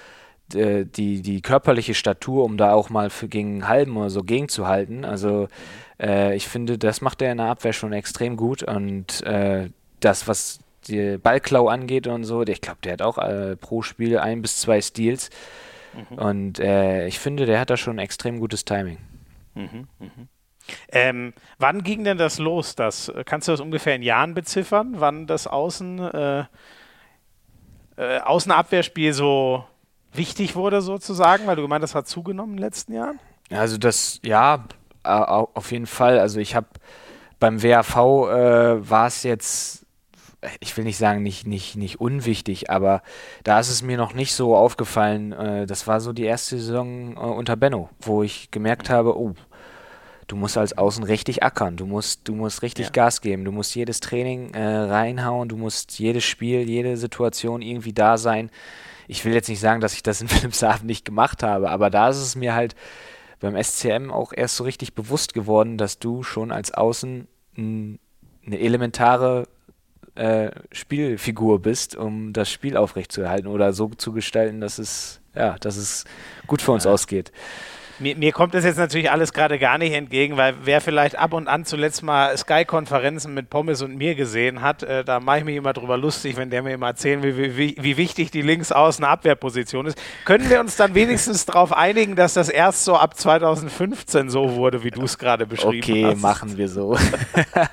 äh, 0.54 0.84
die, 0.84 1.22
die 1.22 1.42
körperliche 1.42 1.94
Statur, 1.94 2.44
um 2.44 2.56
da 2.56 2.72
auch 2.72 2.88
mal 2.88 3.10
für 3.10 3.28
gegen 3.28 3.68
Halben 3.68 3.96
oder 3.96 4.10
so 4.10 4.22
gegenzuhalten. 4.22 5.04
Also 5.04 5.48
äh, 6.00 6.34
ich 6.34 6.48
finde, 6.48 6.78
das 6.78 7.00
macht 7.00 7.20
er 7.20 7.32
in 7.32 7.38
der 7.38 7.48
Abwehr 7.48 7.72
schon 7.72 7.92
extrem 7.92 8.36
gut 8.36 8.62
und 8.62 9.22
äh, 9.22 9.70
das, 10.00 10.28
was 10.28 10.60
die 10.88 11.18
Ballklau 11.18 11.68
angeht 11.68 12.06
und 12.06 12.24
so, 12.24 12.42
ich 12.42 12.60
glaube, 12.60 12.78
der 12.84 12.94
hat 12.94 13.02
auch 13.02 13.18
äh, 13.18 13.56
pro 13.56 13.82
Spiel 13.82 14.18
ein 14.18 14.42
bis 14.42 14.58
zwei 14.60 14.80
Steals. 14.80 15.30
Mhm. 15.94 16.18
Und 16.18 16.58
äh, 16.58 17.06
ich 17.06 17.18
finde, 17.18 17.46
der 17.46 17.60
hat 17.60 17.70
da 17.70 17.76
schon 17.76 17.96
ein 17.96 18.04
extrem 18.04 18.40
gutes 18.40 18.64
Timing. 18.64 18.98
Mhm, 19.54 19.88
mh. 19.98 20.08
ähm, 20.92 21.32
wann 21.58 21.82
ging 21.82 22.04
denn 22.04 22.18
das 22.18 22.38
los? 22.38 22.74
Das, 22.74 23.10
kannst 23.24 23.48
du 23.48 23.52
das 23.52 23.60
ungefähr 23.60 23.94
in 23.94 24.02
Jahren 24.02 24.34
beziffern, 24.34 24.96
wann 24.98 25.26
das 25.26 25.46
Außen, 25.46 25.98
äh, 25.98 26.44
äh, 27.96 28.18
Außenabwehrspiel 28.20 29.14
so 29.14 29.64
wichtig 30.12 30.56
wurde, 30.56 30.82
sozusagen? 30.82 31.46
Weil 31.46 31.56
du 31.56 31.62
gemeint, 31.62 31.82
das 31.82 31.94
hat 31.94 32.06
zugenommen 32.06 32.52
in 32.52 32.56
den 32.58 32.64
letzten 32.64 32.92
Jahren? 32.92 33.18
Also 33.50 33.78
das, 33.78 34.20
ja, 34.22 34.64
auf 35.02 35.70
jeden 35.70 35.86
Fall. 35.86 36.18
Also 36.18 36.40
ich 36.40 36.54
habe 36.54 36.66
beim 37.38 37.62
WAV 37.62 37.96
äh, 37.96 38.90
war 38.90 39.06
es 39.06 39.22
jetzt 39.22 39.85
ich 40.60 40.76
will 40.76 40.84
nicht 40.84 40.98
sagen, 40.98 41.22
nicht, 41.22 41.46
nicht, 41.46 41.76
nicht 41.76 42.00
unwichtig, 42.00 42.70
aber 42.70 43.02
da 43.44 43.58
ist 43.58 43.70
es 43.70 43.82
mir 43.82 43.96
noch 43.96 44.14
nicht 44.14 44.34
so 44.34 44.56
aufgefallen. 44.56 45.32
Äh, 45.32 45.66
das 45.66 45.86
war 45.86 46.00
so 46.00 46.12
die 46.12 46.24
erste 46.24 46.58
Saison 46.58 47.16
äh, 47.16 47.20
unter 47.20 47.56
Benno, 47.56 47.88
wo 48.00 48.22
ich 48.22 48.50
gemerkt 48.50 48.90
habe, 48.90 49.18
oh, 49.18 49.34
du 50.26 50.36
musst 50.36 50.58
als 50.58 50.76
Außen 50.76 51.04
richtig 51.04 51.42
ackern, 51.42 51.76
du 51.76 51.86
musst, 51.86 52.28
du 52.28 52.34
musst 52.34 52.62
richtig 52.62 52.86
ja. 52.86 52.92
Gas 52.92 53.20
geben, 53.20 53.44
du 53.44 53.52
musst 53.52 53.74
jedes 53.74 54.00
Training 54.00 54.54
äh, 54.54 54.64
reinhauen, 54.64 55.48
du 55.48 55.56
musst 55.56 55.98
jedes 55.98 56.24
Spiel, 56.24 56.68
jede 56.68 56.96
Situation 56.96 57.62
irgendwie 57.62 57.92
da 57.92 58.18
sein. 58.18 58.50
Ich 59.08 59.24
will 59.24 59.34
jetzt 59.34 59.48
nicht 59.48 59.60
sagen, 59.60 59.80
dass 59.80 59.94
ich 59.94 60.02
das 60.02 60.20
in 60.20 60.30
Wilhelmshaven 60.32 60.86
nicht 60.86 61.04
gemacht 61.04 61.42
habe, 61.42 61.70
aber 61.70 61.90
da 61.90 62.08
ist 62.08 62.18
es 62.18 62.36
mir 62.36 62.54
halt 62.54 62.74
beim 63.40 63.62
SCM 63.62 64.10
auch 64.10 64.32
erst 64.34 64.56
so 64.56 64.64
richtig 64.64 64.94
bewusst 64.94 65.34
geworden, 65.34 65.76
dass 65.76 65.98
du 65.98 66.22
schon 66.22 66.50
als 66.50 66.72
Außen 66.72 67.28
eine 67.56 67.98
elementare 68.46 69.46
äh, 70.16 70.50
Spielfigur 70.72 71.60
bist, 71.60 71.96
um 71.96 72.32
das 72.32 72.50
Spiel 72.50 72.76
aufrechtzuerhalten 72.76 73.46
oder 73.46 73.72
so 73.72 73.88
zu 73.88 74.12
gestalten, 74.12 74.60
dass 74.60 74.78
es, 74.78 75.20
ja, 75.34 75.56
dass 75.58 75.76
es 75.76 76.04
gut 76.46 76.62
für 76.62 76.72
uns 76.72 76.84
ja. 76.84 76.90
ausgeht. 76.90 77.32
Mir, 77.98 78.14
mir, 78.14 78.32
kommt 78.32 78.52
das 78.52 78.64
jetzt 78.64 78.76
natürlich 78.76 79.10
alles 79.10 79.32
gerade 79.32 79.58
gar 79.58 79.78
nicht 79.78 79.92
entgegen, 79.94 80.36
weil 80.36 80.54
wer 80.62 80.82
vielleicht 80.82 81.18
ab 81.18 81.32
und 81.32 81.48
an 81.48 81.64
zuletzt 81.64 82.02
mal 82.02 82.36
Sky-Konferenzen 82.36 83.32
mit 83.32 83.48
Pommes 83.48 83.80
und 83.80 83.96
mir 83.96 84.14
gesehen 84.14 84.60
hat, 84.60 84.82
äh, 84.82 85.02
da 85.02 85.18
mache 85.18 85.38
ich 85.38 85.44
mich 85.44 85.56
immer 85.56 85.72
drüber 85.72 85.96
lustig, 85.96 86.36
wenn 86.36 86.50
der 86.50 86.62
mir 86.62 86.74
immer 86.74 86.88
erzählen 86.88 87.22
will, 87.22 87.38
wie, 87.38 87.56
wie, 87.56 87.76
wie 87.80 87.96
wichtig 87.96 88.30
die 88.30 88.42
linksaußen 88.42 89.02
Abwehrposition 89.02 89.86
ist. 89.86 89.98
Können 90.26 90.50
wir 90.50 90.60
uns 90.60 90.76
dann 90.76 90.94
wenigstens 90.94 91.46
darauf 91.46 91.72
einigen, 91.72 92.16
dass 92.16 92.34
das 92.34 92.50
erst 92.50 92.84
so 92.84 92.96
ab 92.96 93.16
2015 93.16 94.28
so 94.28 94.56
wurde, 94.56 94.84
wie 94.84 94.90
du 94.90 95.02
es 95.02 95.16
gerade 95.16 95.46
beschrieben 95.46 95.78
okay, 95.82 96.04
hast? 96.04 96.12
Okay, 96.12 96.20
machen 96.20 96.58
wir 96.58 96.68
so. 96.68 96.98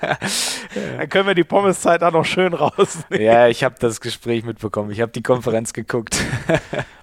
dann 0.97 1.09
können 1.09 1.27
wir 1.27 1.35
die 1.35 1.43
Pommeszeit 1.43 2.01
auch 2.01 2.13
noch 2.13 2.25
schön 2.25 2.53
rausnehmen. 2.53 3.25
Ja, 3.25 3.49
ich 3.49 3.63
habe 3.65 3.75
das 3.77 3.99
Gespräch 3.99 4.45
mitbekommen. 4.45 4.91
Ich 4.91 5.01
habe 5.01 5.11
die 5.11 5.23
Konferenz 5.23 5.73
geguckt. 5.73 6.15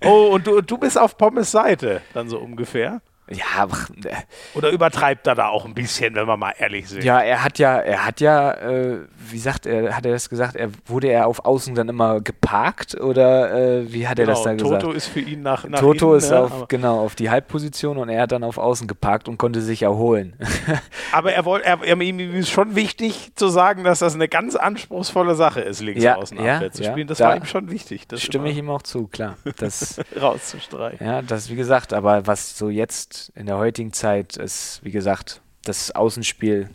oh, 0.05 0.31
und 0.33 0.47
du, 0.47 0.63
du 0.63 0.79
bist 0.79 0.99
auf 0.99 1.19
Pommes 1.19 1.51
Seite, 1.51 2.01
dann 2.15 2.31
so 2.31 2.39
ungefähr? 2.39 3.03
Ja, 3.31 3.65
äh, 4.05 4.15
oder 4.55 4.71
übertreibt 4.71 5.27
er 5.27 5.37
da 5.37 5.49
auch 5.49 5.65
ein 5.65 5.75
bisschen, 5.75 6.15
wenn 6.17 6.27
wir 6.27 6.37
mal 6.37 6.53
ehrlich 6.59 6.89
sind? 6.89 7.05
Ja, 7.05 7.21
er 7.21 7.45
hat 7.45 7.59
ja, 7.59 7.79
er 7.79 8.05
hat 8.05 8.21
ja, 8.21 8.53
äh, 8.53 8.99
wie 9.31 9.39
sagt 9.39 9.67
er, 9.67 9.97
hat 9.97 10.05
er 10.05 10.13
das 10.13 10.29
gesagt? 10.29 10.57
Er 10.57 10.71
wurde 10.87 11.09
er 11.09 11.29
auf 11.29 11.45
Außen 11.45 11.75
dann 11.77 11.89
immer 11.89 12.21
geparkt 12.21 13.01
oder 13.01 13.53
äh, 13.53 13.93
wie 13.93 14.09
hat 14.09 14.17
genau, 14.17 14.31
er 14.31 14.35
das 14.35 14.45
genau, 14.45 14.57
da 14.57 14.63
gesagt? 14.63 14.83
Toto 14.83 14.95
ist 14.95 15.07
für 15.07 15.21
ihn 15.21 15.43
nach, 15.43 15.65
nach 15.65 15.79
Toto 15.79 16.11
hinten, 16.11 16.25
ist 16.25 16.31
ne? 16.31 16.41
auf, 16.41 16.69
genau 16.69 17.01
auf 17.01 17.15
die 17.15 17.31
Halbposition 17.31 17.99
und 17.99 18.09
er 18.09 18.23
hat 18.23 18.33
dann 18.33 18.43
auf 18.43 18.59
Außen 18.59 18.89
geparkt 18.89 19.29
und 19.29 19.39
konnte 19.39 19.61
sich 19.61 19.83
erholen. 19.83 20.35
aber 21.13 21.33
er 21.33 21.45
wollte, 21.45 21.67
er, 21.67 21.83
er, 21.85 22.01
ihm 22.01 22.19
ist 22.19 22.51
schon 22.51 22.75
wichtig 22.75 23.33
zu 23.37 23.49
sagen, 23.49 23.85
dass 23.85 24.01
das 24.01 24.15
eine 24.15 24.29
ganz 24.29 24.57
anspruchsvolle 24.57 25.37
Sache 25.37 25.61
ist, 25.61 25.81
links 25.81 26.03
ja, 26.03 26.17
außen 26.17 26.43
ja, 26.43 26.71
zu 26.71 26.83
ja, 26.83 26.91
spielen. 26.91 27.07
Das 27.07 27.19
da 27.19 27.29
war 27.29 27.37
ihm 27.37 27.45
schon 27.45 27.71
wichtig. 27.71 28.09
Das 28.09 28.23
stimme 28.23 28.51
ich 28.51 28.57
ihm 28.57 28.71
auch 28.71 28.83
zu, 28.83 29.07
klar. 29.07 29.37
Das 29.59 30.01
rauszustreichen. 30.21 31.07
Ja, 31.07 31.23
das 31.23 31.51
wie 31.51 31.57
gesagt, 31.57 31.93
aber 31.93 32.27
was 32.27 32.57
so 32.57 32.71
jetzt 32.71 33.20
in 33.35 33.47
der 33.47 33.59
heutigen 33.59 33.93
Zeit 33.93 34.37
ist, 34.37 34.81
wie 34.83 34.91
gesagt, 34.91 35.41
das 35.65 35.91
Außenspiel 35.91 36.71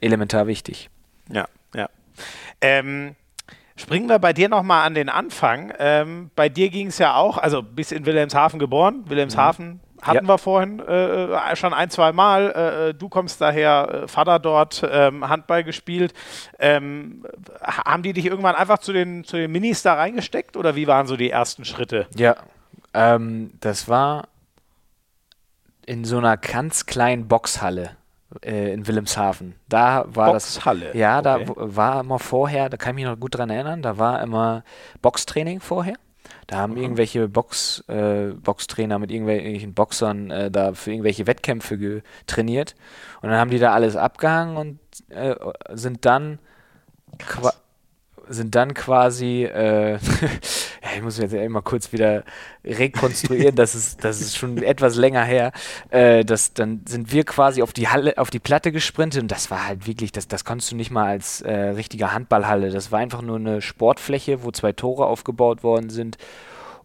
elementar 0.00 0.46
wichtig. 0.46 0.90
Ja, 1.32 1.46
ja. 1.74 1.88
Ähm, 2.60 3.14
springen 3.76 4.08
wir 4.08 4.18
bei 4.18 4.32
dir 4.32 4.48
nochmal 4.48 4.86
an 4.86 4.94
den 4.94 5.08
Anfang. 5.08 5.72
Ähm, 5.78 6.30
bei 6.34 6.48
dir 6.48 6.70
ging 6.70 6.88
es 6.88 6.98
ja 6.98 7.14
auch, 7.14 7.38
also 7.38 7.62
bis 7.62 7.92
in 7.92 8.06
Wilhelmshaven 8.06 8.58
geboren. 8.58 9.04
Wilhelmshaven 9.06 9.66
mhm. 9.66 9.80
hatten 10.02 10.26
ja. 10.26 10.32
wir 10.32 10.38
vorhin 10.38 10.80
äh, 10.80 11.56
schon 11.56 11.72
ein, 11.72 11.90
zwei 11.90 12.12
Mal. 12.12 12.52
Äh, 12.54 12.88
äh 12.88 12.94
du 12.94 13.08
kommst 13.08 13.40
daher, 13.40 14.02
äh, 14.04 14.08
Vater 14.08 14.38
dort, 14.38 14.86
ähm, 14.90 15.28
Handball 15.28 15.64
gespielt. 15.64 16.12
Ähm, 16.58 17.24
haben 17.62 18.02
die 18.02 18.12
dich 18.12 18.26
irgendwann 18.26 18.54
einfach 18.54 18.78
zu 18.78 18.92
den, 18.92 19.24
zu 19.24 19.36
den 19.36 19.50
Minis 19.52 19.82
da 19.82 19.94
reingesteckt 19.94 20.56
oder 20.56 20.76
wie 20.76 20.86
waren 20.86 21.06
so 21.06 21.16
die 21.16 21.30
ersten 21.30 21.64
Schritte? 21.64 22.06
Ja, 22.16 22.36
ähm, 22.92 23.52
das 23.60 23.88
war 23.88 24.28
in 25.90 26.04
so 26.04 26.18
einer 26.18 26.36
ganz 26.36 26.86
kleinen 26.86 27.26
Boxhalle 27.26 27.96
äh, 28.44 28.72
in 28.72 28.86
Wilhelmshaven. 28.86 29.56
Da 29.68 30.04
war 30.06 30.34
Boxhalle. 30.34 30.86
das. 30.86 30.94
Ja, 30.94 31.18
okay. 31.18 31.46
da 31.46 31.54
war 31.56 32.00
immer 32.02 32.20
vorher, 32.20 32.68
da 32.68 32.76
kann 32.76 32.90
ich 32.90 33.02
mich 33.02 33.12
noch 33.12 33.18
gut 33.18 33.36
dran 33.36 33.50
erinnern, 33.50 33.82
da 33.82 33.98
war 33.98 34.22
immer 34.22 34.62
Boxtraining 35.02 35.58
vorher. 35.58 35.96
Da 36.46 36.58
haben 36.58 36.74
mhm. 36.74 36.82
irgendwelche 36.82 37.26
Box, 37.26 37.82
äh, 37.88 38.28
Boxtrainer 38.34 39.00
mit 39.00 39.10
irgendwelchen 39.10 39.74
Boxern 39.74 40.30
äh, 40.30 40.48
da 40.48 40.74
für 40.74 40.92
irgendwelche 40.92 41.26
Wettkämpfe 41.26 42.02
trainiert. 42.28 42.76
Und 43.20 43.30
dann 43.30 43.40
haben 43.40 43.50
die 43.50 43.58
da 43.58 43.72
alles 43.72 43.96
abgehangen 43.96 44.56
und 44.56 44.78
äh, 45.08 45.34
sind 45.72 46.04
dann 46.04 46.38
sind 48.30 48.54
dann 48.54 48.74
quasi, 48.74 49.44
äh, 49.44 49.98
ich 50.96 51.02
muss 51.02 51.18
jetzt 51.18 51.34
immer 51.34 51.62
kurz 51.62 51.92
wieder 51.92 52.24
rekonstruieren, 52.64 53.56
das 53.56 53.74
ist, 53.74 54.04
das 54.04 54.20
ist 54.20 54.36
schon 54.36 54.62
etwas 54.62 54.96
länger 54.96 55.24
her. 55.24 55.52
Äh, 55.90 56.24
das, 56.24 56.54
dann 56.54 56.82
sind 56.86 57.12
wir 57.12 57.24
quasi 57.24 57.62
auf 57.62 57.72
die 57.72 57.88
Halle, 57.88 58.16
auf 58.18 58.30
die 58.30 58.38
Platte 58.38 58.72
gesprintet 58.72 59.22
und 59.22 59.30
das 59.30 59.50
war 59.50 59.66
halt 59.66 59.86
wirklich, 59.86 60.12
das, 60.12 60.28
das 60.28 60.44
konntest 60.44 60.70
du 60.72 60.76
nicht 60.76 60.90
mal 60.90 61.06
als 61.06 61.42
äh, 61.42 61.52
richtige 61.52 62.12
Handballhalle. 62.12 62.70
Das 62.70 62.92
war 62.92 63.00
einfach 63.00 63.22
nur 63.22 63.36
eine 63.36 63.60
Sportfläche, 63.60 64.44
wo 64.44 64.50
zwei 64.52 64.72
Tore 64.72 65.06
aufgebaut 65.06 65.62
worden 65.62 65.90
sind. 65.90 66.16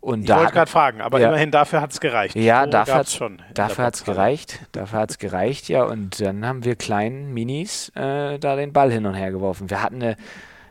Und 0.01 0.25
ich 0.25 0.35
wollte 0.35 0.53
gerade 0.53 0.69
fragen, 0.69 1.01
aber 1.01 1.19
ja, 1.19 1.29
immerhin 1.29 1.49
dafür 1.49 1.81
hat 1.81 1.91
es 1.91 1.99
gereicht. 1.99 2.35
Ja, 2.35 2.59
Tore 2.59 2.69
dafür 2.69 2.95
hat 2.95 3.07
es 3.07 3.15
schon. 3.15 3.41
Dafür 3.55 3.85
hat 3.85 3.95
es 3.95 4.03
gereicht. 4.03 4.59
Dafür 4.71 4.99
hat 4.99 5.09
es 5.09 5.17
gereicht, 5.17 5.67
ja. 5.67 5.83
Und 5.83 6.21
dann 6.21 6.45
haben 6.45 6.63
wir 6.63 6.75
kleinen 6.75 7.33
Minis 7.33 7.89
äh, 7.95 8.37
da 8.37 8.55
den 8.55 8.71
Ball 8.71 8.91
hin 8.91 9.07
und 9.07 9.15
her 9.15 9.31
geworfen. 9.31 9.71
Wir 9.71 9.81
hatten 9.81 10.03
eine 10.03 10.15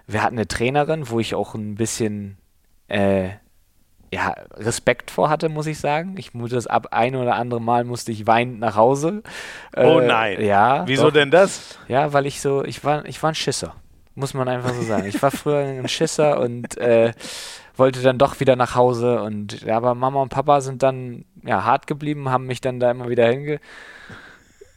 wir 0.06 0.22
hatten 0.22 0.36
eine 0.36 0.48
Trainerin, 0.48 1.08
wo 1.08 1.20
ich 1.20 1.34
auch 1.34 1.54
ein 1.54 1.76
bisschen 1.76 2.36
äh, 2.88 3.30
ja, 4.12 4.34
Respekt 4.54 5.10
vor 5.10 5.28
hatte, 5.28 5.48
muss 5.48 5.66
ich 5.66 5.78
sagen. 5.78 6.14
Ich 6.18 6.34
musste 6.34 6.56
das 6.56 6.66
ab 6.66 6.88
ein 6.92 7.16
oder 7.16 7.34
andere 7.34 7.60
Mal 7.60 7.84
musste 7.84 8.12
ich 8.12 8.26
weinend 8.26 8.60
nach 8.60 8.76
Hause. 8.76 9.22
Äh, 9.72 9.86
oh 9.86 10.00
nein. 10.00 10.40
Ja. 10.40 10.84
Wieso 10.86 11.04
doch. 11.04 11.12
denn 11.12 11.30
das? 11.30 11.78
Ja, 11.88 12.12
weil 12.12 12.26
ich 12.26 12.40
so, 12.40 12.64
ich 12.64 12.84
war, 12.84 13.04
ich 13.06 13.22
war 13.22 13.32
ein 13.32 13.34
Schisser. 13.34 13.74
Muss 14.14 14.32
man 14.32 14.48
einfach 14.48 14.72
so 14.72 14.82
sagen. 14.82 15.06
Ich 15.06 15.20
war 15.20 15.30
früher 15.30 15.58
ein 15.58 15.88
Schisser 15.88 16.38
und 16.40 16.78
äh, 16.78 17.12
wollte 17.76 18.02
dann 18.02 18.18
doch 18.18 18.38
wieder 18.40 18.56
nach 18.56 18.74
Hause 18.74 19.22
und 19.22 19.62
ja, 19.62 19.76
aber 19.76 19.94
Mama 19.94 20.22
und 20.22 20.28
Papa 20.28 20.60
sind 20.60 20.82
dann 20.82 21.24
ja 21.44 21.64
hart 21.64 21.86
geblieben, 21.86 22.28
haben 22.28 22.46
mich 22.46 22.60
dann 22.60 22.78
da 22.78 22.90
immer 22.90 23.08
wieder 23.08 23.28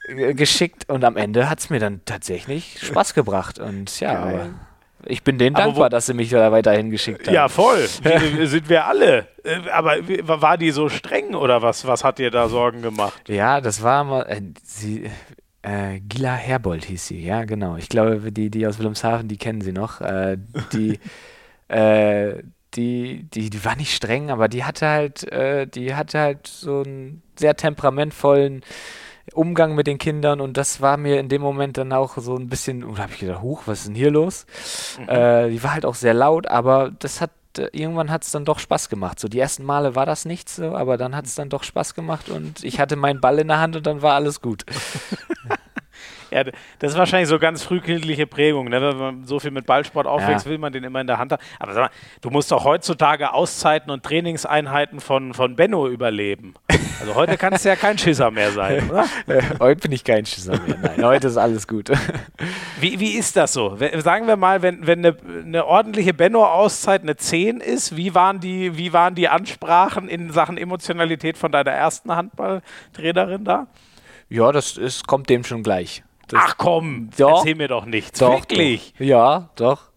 hingeschickt 0.07 0.89
und 0.89 1.03
am 1.03 1.15
Ende 1.15 1.49
hat 1.49 1.59
es 1.59 1.69
mir 1.69 1.79
dann 1.79 2.01
tatsächlich 2.05 2.79
Spaß 2.81 3.13
gebracht 3.13 3.59
und 3.59 3.99
ja, 3.99 4.17
aber 4.17 4.49
ich 5.07 5.23
bin 5.23 5.37
denen 5.37 5.55
dankbar, 5.55 5.85
wo, 5.85 5.89
dass 5.89 6.05
sie 6.05 6.13
mich 6.13 6.29
da 6.29 6.51
weiterhin 6.51 6.89
geschickt 6.89 7.27
haben. 7.27 7.33
Ja, 7.33 7.47
voll. 7.47 7.87
sind 8.43 8.69
wir 8.69 8.85
alle. 8.85 9.27
Äh, 9.43 9.69
aber 9.71 9.97
war 10.41 10.57
die 10.57 10.71
so 10.71 10.89
streng 10.89 11.35
oder 11.35 11.61
was? 11.61 11.85
Was 11.87 12.03
hat 12.03 12.19
dir 12.19 12.31
da 12.31 12.49
Sorgen 12.49 12.81
gemacht? 12.81 13.27
Ja, 13.27 13.61
das 13.61 13.81
war 13.81 14.03
mal. 14.03 14.23
Äh, 14.23 14.41
sie, 14.63 15.09
äh, 15.61 15.99
Gila 15.99 16.35
Herbold 16.35 16.85
hieß 16.85 17.07
sie, 17.07 17.23
ja, 17.23 17.43
genau. 17.45 17.77
Ich 17.77 17.89
glaube, 17.89 18.31
die, 18.31 18.49
die 18.49 18.67
aus 18.67 18.77
Wilhelmshaven, 18.77 19.27
die 19.27 19.37
kennen 19.37 19.61
sie 19.61 19.73
noch. 19.73 20.01
Äh, 20.01 20.37
die, 20.73 20.99
äh, 21.67 22.43
die, 22.75 23.23
die, 23.23 23.49
die 23.49 23.65
war 23.65 23.75
nicht 23.75 23.93
streng, 23.93 24.29
aber 24.29 24.47
die 24.47 24.63
hatte 24.63 24.87
halt, 24.87 25.31
äh, 25.31 25.67
die 25.67 25.95
hatte 25.95 26.19
halt 26.19 26.47
so 26.47 26.83
einen 26.83 27.21
sehr 27.37 27.55
temperamentvollen 27.55 28.61
Umgang 29.33 29.75
mit 29.75 29.87
den 29.87 29.97
Kindern 29.97 30.41
und 30.41 30.57
das 30.57 30.81
war 30.81 30.97
mir 30.97 31.19
in 31.19 31.29
dem 31.29 31.41
Moment 31.41 31.77
dann 31.77 31.91
auch 31.93 32.17
so 32.17 32.35
ein 32.35 32.49
bisschen, 32.49 32.83
und 32.83 32.97
da 32.97 33.03
habe 33.03 33.13
ich 33.13 33.19
gedacht, 33.19 33.41
huch, 33.41 33.63
was 33.65 33.79
ist 33.79 33.87
denn 33.87 33.95
hier 33.95 34.11
los? 34.11 34.45
Mhm. 34.99 35.09
Äh, 35.09 35.49
die 35.49 35.63
war 35.63 35.73
halt 35.73 35.85
auch 35.85 35.95
sehr 35.95 36.13
laut, 36.13 36.47
aber 36.47 36.91
das 36.99 37.21
hat 37.21 37.31
äh, 37.57 37.69
irgendwann 37.71 38.11
hat 38.11 38.23
es 38.23 38.31
dann 38.31 38.45
doch 38.45 38.59
Spaß 38.59 38.89
gemacht. 38.89 39.19
So 39.19 39.27
die 39.27 39.39
ersten 39.39 39.63
Male 39.63 39.95
war 39.95 40.05
das 40.05 40.25
nicht 40.25 40.49
so, 40.49 40.75
aber 40.75 40.97
dann 40.97 41.15
hat 41.15 41.25
es 41.25 41.35
dann 41.35 41.49
doch 41.49 41.63
Spaß 41.63 41.93
gemacht 41.93 42.29
und 42.29 42.63
ich 42.63 42.79
hatte 42.79 42.95
meinen 42.95 43.21
Ball 43.21 43.39
in 43.39 43.47
der 43.47 43.59
Hand 43.59 43.75
und 43.75 43.85
dann 43.85 44.01
war 44.01 44.13
alles 44.13 44.41
gut. 44.41 44.65
Ja, 46.31 46.43
das 46.43 46.91
ist 46.91 46.97
wahrscheinlich 46.97 47.29
so 47.29 47.39
ganz 47.39 47.63
frühkindliche 47.63 48.27
Prägung. 48.27 48.69
Ne? 48.69 48.81
Wenn 48.81 48.97
man 48.97 49.25
so 49.25 49.39
viel 49.39 49.51
mit 49.51 49.65
Ballsport 49.65 50.07
aufwächst, 50.07 50.45
ja. 50.45 50.51
will 50.51 50.57
man 50.57 50.73
den 50.73 50.83
immer 50.83 51.01
in 51.01 51.07
der 51.07 51.17
Hand 51.17 51.31
haben. 51.31 51.41
Aber 51.59 51.73
sag 51.73 51.83
mal, 51.83 51.89
du 52.21 52.29
musst 52.29 52.51
doch 52.51 52.63
heutzutage 52.63 53.33
Auszeiten 53.33 53.91
und 53.91 54.03
Trainingseinheiten 54.03 54.99
von, 54.99 55.33
von 55.33 55.55
Benno 55.55 55.87
überleben. 55.87 56.53
Also 56.99 57.15
heute 57.15 57.37
kannst 57.37 57.63
du 57.63 57.69
ja 57.69 57.75
kein 57.75 57.97
Schisser 57.97 58.31
mehr 58.31 58.51
sein, 58.51 58.89
oder? 58.89 59.05
heute 59.59 59.81
bin 59.81 59.91
ich 59.91 60.03
kein 60.03 60.25
Schisser 60.25 60.59
mehr. 60.59 60.77
Nein, 60.81 61.05
heute 61.05 61.27
ist 61.27 61.37
alles 61.37 61.67
gut. 61.67 61.91
Wie, 62.79 62.99
wie 62.99 63.17
ist 63.17 63.35
das 63.35 63.53
so? 63.53 63.77
Sagen 63.97 64.27
wir 64.27 64.35
mal, 64.35 64.61
wenn, 64.61 64.85
wenn 64.85 64.99
eine, 64.99 65.17
eine 65.43 65.65
ordentliche 65.65 66.13
Benno-Auszeit 66.13 67.01
eine 67.01 67.15
10 67.15 67.59
ist, 67.59 67.97
wie 67.97 68.13
waren, 68.13 68.39
die, 68.39 68.77
wie 68.77 68.93
waren 68.93 69.15
die 69.15 69.29
Ansprachen 69.29 70.07
in 70.07 70.31
Sachen 70.31 70.57
Emotionalität 70.57 71.37
von 71.37 71.51
deiner 71.51 71.71
ersten 71.71 72.15
Handballtrainerin 72.15 73.45
da? 73.45 73.67
Ja, 74.29 74.51
das 74.51 74.77
ist, 74.77 75.07
kommt 75.07 75.29
dem 75.29 75.43
schon 75.43 75.63
gleich. 75.63 76.03
Das 76.27 76.41
Ach 76.43 76.57
komm, 76.57 77.09
doch, 77.17 77.39
erzähl 77.39 77.55
mir 77.55 77.67
doch 77.67 77.85
nichts. 77.85 78.19
Doch, 78.19 78.41
Wirklich? 78.41 78.93
Doch. 78.97 79.05
Ja, 79.05 79.49
doch. 79.55 79.87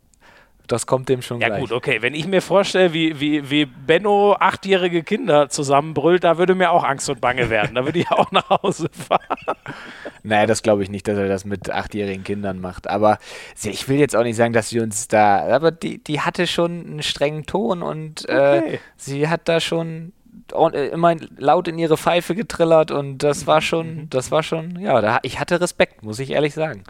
Das 0.70 0.86
kommt 0.86 1.08
dem 1.08 1.20
schon 1.20 1.40
ja, 1.40 1.48
gleich. 1.48 1.58
Ja 1.58 1.66
gut, 1.66 1.72
okay. 1.72 2.00
Wenn 2.00 2.14
ich 2.14 2.28
mir 2.28 2.40
vorstelle, 2.40 2.92
wie, 2.92 3.18
wie, 3.18 3.50
wie 3.50 3.66
Benno 3.66 4.36
achtjährige 4.38 5.02
Kinder 5.02 5.48
zusammenbrüllt, 5.48 6.22
da 6.22 6.38
würde 6.38 6.54
mir 6.54 6.70
auch 6.70 6.84
Angst 6.84 7.10
und 7.10 7.20
Bange 7.20 7.50
werden. 7.50 7.74
Da 7.74 7.84
würde 7.84 7.98
ich 7.98 8.08
auch 8.12 8.30
nach 8.30 8.48
Hause 8.48 8.88
fahren. 8.92 9.20
Naja, 10.22 10.44
das 10.44 10.62
glaube 10.62 10.82
ich 10.82 10.90
nicht, 10.90 11.08
dass 11.08 11.16
er 11.16 11.28
das 11.28 11.46
mit 11.46 11.70
achtjährigen 11.70 12.24
Kindern 12.24 12.60
macht. 12.60 12.90
Aber 12.90 13.18
ich 13.62 13.88
will 13.88 13.98
jetzt 13.98 14.14
auch 14.14 14.22
nicht 14.22 14.36
sagen, 14.36 14.52
dass 14.52 14.68
sie 14.68 14.78
uns 14.80 15.08
da. 15.08 15.48
Aber 15.48 15.70
die, 15.70 15.96
die 15.96 16.20
hatte 16.20 16.46
schon 16.46 16.86
einen 16.86 17.02
strengen 17.02 17.46
Ton 17.46 17.82
und 17.82 18.28
äh, 18.28 18.32
okay. 18.32 18.74
äh, 18.74 18.78
sie 18.96 19.28
hat 19.28 19.48
da 19.48 19.60
schon 19.60 20.12
immer 20.52 21.16
laut 21.36 21.68
in 21.68 21.78
ihre 21.78 21.96
Pfeife 21.96 22.34
getrillert 22.34 22.90
und 22.90 23.18
das 23.18 23.46
war 23.46 23.60
schon, 23.60 23.94
mhm. 23.94 24.10
das 24.10 24.30
war 24.30 24.42
schon, 24.42 24.78
ja, 24.80 25.00
da, 25.00 25.18
ich 25.22 25.40
hatte 25.40 25.60
Respekt, 25.60 26.02
muss 26.02 26.18
ich 26.18 26.30
ehrlich 26.30 26.54
sagen. 26.54 26.84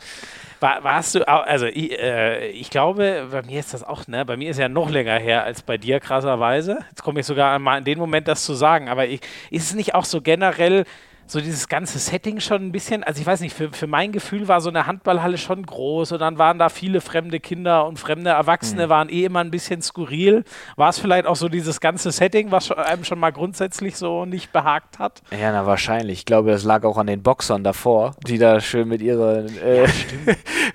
War, 0.60 0.84
warst 0.84 1.14
du, 1.14 1.26
also 1.26 1.66
ich, 1.66 1.98
äh, 1.98 2.48
ich 2.50 2.68
glaube, 2.68 3.28
bei 3.30 3.42
mir 3.42 3.60
ist 3.60 3.72
das 3.72 3.82
auch, 3.82 4.06
ne, 4.06 4.24
bei 4.26 4.36
mir 4.36 4.50
ist 4.50 4.58
ja 4.58 4.68
noch 4.68 4.90
länger 4.90 5.18
her 5.18 5.44
als 5.44 5.62
bei 5.62 5.78
dir, 5.78 6.00
krasserweise. 6.00 6.80
Jetzt 6.90 7.02
komme 7.02 7.20
ich 7.20 7.26
sogar 7.26 7.58
mal 7.58 7.78
in 7.78 7.84
den 7.84 7.98
Moment, 7.98 8.28
das 8.28 8.44
zu 8.44 8.52
sagen, 8.52 8.88
aber 8.88 9.06
ich, 9.06 9.20
ist 9.50 9.64
es 9.64 9.74
nicht 9.74 9.94
auch 9.94 10.04
so 10.04 10.20
generell 10.20 10.84
so 11.30 11.40
dieses 11.40 11.68
ganze 11.68 12.00
Setting 12.00 12.40
schon 12.40 12.66
ein 12.66 12.72
bisschen, 12.72 13.04
also 13.04 13.20
ich 13.20 13.26
weiß 13.26 13.40
nicht, 13.40 13.54
für, 13.54 13.70
für 13.70 13.86
mein 13.86 14.10
Gefühl 14.10 14.48
war 14.48 14.60
so 14.60 14.68
eine 14.68 14.86
Handballhalle 14.86 15.38
schon 15.38 15.64
groß 15.64 16.10
und 16.12 16.18
dann 16.18 16.38
waren 16.38 16.58
da 16.58 16.68
viele 16.68 17.00
fremde 17.00 17.38
Kinder 17.38 17.86
und 17.86 18.00
fremde 18.00 18.30
Erwachsene 18.30 18.86
mhm. 18.86 18.90
waren 18.90 19.08
eh 19.08 19.26
immer 19.26 19.38
ein 19.38 19.52
bisschen 19.52 19.80
skurril. 19.80 20.42
War 20.74 20.88
es 20.88 20.98
vielleicht 20.98 21.26
auch 21.26 21.36
so 21.36 21.48
dieses 21.48 21.80
ganze 21.80 22.10
Setting, 22.10 22.50
was 22.50 22.72
einem 22.72 23.04
schon 23.04 23.20
mal 23.20 23.30
grundsätzlich 23.30 23.96
so 23.96 24.24
nicht 24.24 24.52
behagt 24.52 24.98
hat? 24.98 25.22
Ja, 25.30 25.52
na 25.52 25.66
wahrscheinlich. 25.66 26.20
Ich 26.20 26.24
glaube, 26.24 26.50
das 26.50 26.64
lag 26.64 26.82
auch 26.82 26.98
an 26.98 27.06
den 27.06 27.22
Boxern 27.22 27.62
davor, 27.62 28.16
die 28.26 28.38
da 28.38 28.60
schön 28.60 28.88
mit 28.88 29.00
ihren, 29.00 29.56
äh, 29.62 29.84
ja, 29.84 29.90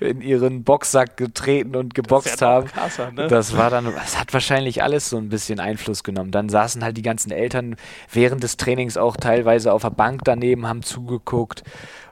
in 0.00 0.22
ihren 0.22 0.64
Boxsack 0.64 1.18
getreten 1.18 1.76
und 1.76 1.94
geboxt 1.94 2.40
ja 2.40 2.48
haben. 2.48 2.66
Krasser, 2.68 3.12
ne? 3.12 3.28
Das 3.28 3.58
war 3.58 3.68
dann, 3.68 3.84
das 3.94 4.18
hat 4.18 4.32
wahrscheinlich 4.32 4.82
alles 4.82 5.10
so 5.10 5.18
ein 5.18 5.28
bisschen 5.28 5.60
Einfluss 5.60 6.02
genommen. 6.02 6.30
Dann 6.30 6.48
saßen 6.48 6.82
halt 6.82 6.96
die 6.96 7.02
ganzen 7.02 7.30
Eltern 7.30 7.76
während 8.10 8.42
des 8.42 8.56
Trainings 8.56 8.96
auch 8.96 9.18
teilweise 9.18 9.74
auf 9.74 9.82
der 9.82 9.90
Bank 9.90 10.22
daneben, 10.24 10.45
haben 10.54 10.82
zugeguckt. 10.82 11.62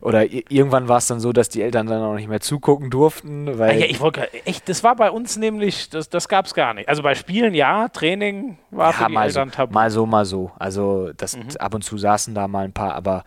Oder 0.00 0.30
irgendwann 0.30 0.88
war 0.88 0.98
es 0.98 1.06
dann 1.06 1.20
so, 1.20 1.32
dass 1.32 1.48
die 1.48 1.62
Eltern 1.62 1.86
dann 1.86 2.02
auch 2.02 2.14
nicht 2.14 2.28
mehr 2.28 2.40
zugucken 2.40 2.90
durften. 2.90 3.58
Weil 3.58 3.80
ja, 3.80 3.86
ich 3.86 4.00
wollte 4.00 4.32
echt, 4.44 4.68
das 4.68 4.82
war 4.82 4.96
bei 4.96 5.10
uns 5.10 5.36
nämlich, 5.36 5.88
das, 5.90 6.08
das 6.08 6.28
gab 6.28 6.46
es 6.46 6.54
gar 6.54 6.74
nicht. 6.74 6.88
Also 6.88 7.02
bei 7.02 7.14
Spielen 7.14 7.54
ja, 7.54 7.88
Training 7.88 8.58
war 8.70 8.90
ja, 8.90 8.92
für 8.92 9.08
die 9.08 9.16
Eltern 9.16 9.48
so, 9.50 9.54
tabu. 9.56 9.72
Mal 9.72 9.90
so, 9.90 10.06
mal 10.06 10.24
so. 10.24 10.50
Also 10.58 11.10
das, 11.16 11.36
mhm. 11.36 11.44
ab 11.58 11.74
und 11.74 11.82
zu 11.82 11.96
saßen 11.96 12.34
da 12.34 12.48
mal 12.48 12.64
ein 12.64 12.72
paar, 12.72 12.94
aber 12.94 13.24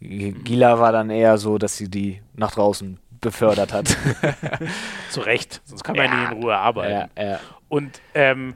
Gila 0.00 0.78
war 0.78 0.92
dann 0.92 1.10
eher 1.10 1.38
so, 1.38 1.58
dass 1.58 1.76
sie 1.76 1.88
die 1.88 2.20
nach 2.34 2.52
draußen 2.52 2.98
befördert 3.20 3.72
hat. 3.72 3.88
Zu 5.10 5.20
Recht, 5.20 5.60
sonst 5.64 5.82
kann 5.82 5.96
man 5.96 6.06
ja 6.06 6.14
nie 6.14 6.36
in 6.36 6.42
Ruhe 6.42 6.56
arbeiten. 6.56 7.10
Ja, 7.16 7.24
ja. 7.24 7.40
Und 7.68 8.00
ähm, 8.14 8.54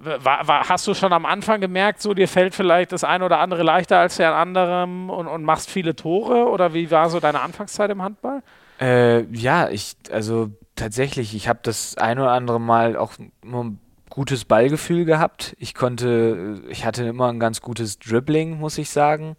war, 0.00 0.48
war, 0.48 0.68
hast 0.68 0.86
du 0.86 0.94
schon 0.94 1.12
am 1.12 1.26
Anfang 1.26 1.60
gemerkt, 1.60 2.00
so 2.00 2.14
dir 2.14 2.28
fällt 2.28 2.54
vielleicht 2.54 2.92
das 2.92 3.04
eine 3.04 3.24
oder 3.24 3.38
andere 3.38 3.62
leichter 3.62 3.98
als 3.98 4.16
der 4.16 4.34
anderem 4.34 5.10
und, 5.10 5.26
und 5.26 5.44
machst 5.44 5.70
viele 5.70 5.94
Tore? 5.94 6.48
Oder 6.48 6.72
wie 6.74 6.90
war 6.90 7.10
so 7.10 7.20
deine 7.20 7.40
Anfangszeit 7.40 7.90
im 7.90 8.02
Handball? 8.02 8.42
Äh, 8.80 9.24
ja, 9.32 9.68
ich, 9.68 9.96
also 10.10 10.50
tatsächlich, 10.74 11.34
ich 11.34 11.48
habe 11.48 11.60
das 11.62 11.98
ein 11.98 12.18
oder 12.18 12.32
andere 12.32 12.60
Mal 12.60 12.96
auch 12.96 13.12
ein 13.18 13.78
gutes 14.08 14.44
Ballgefühl 14.44 15.04
gehabt. 15.04 15.54
Ich 15.58 15.74
konnte, 15.74 16.62
ich 16.68 16.84
hatte 16.84 17.04
immer 17.04 17.28
ein 17.28 17.38
ganz 17.38 17.60
gutes 17.60 17.98
Dribbling, 17.98 18.58
muss 18.58 18.78
ich 18.78 18.90
sagen. 18.90 19.36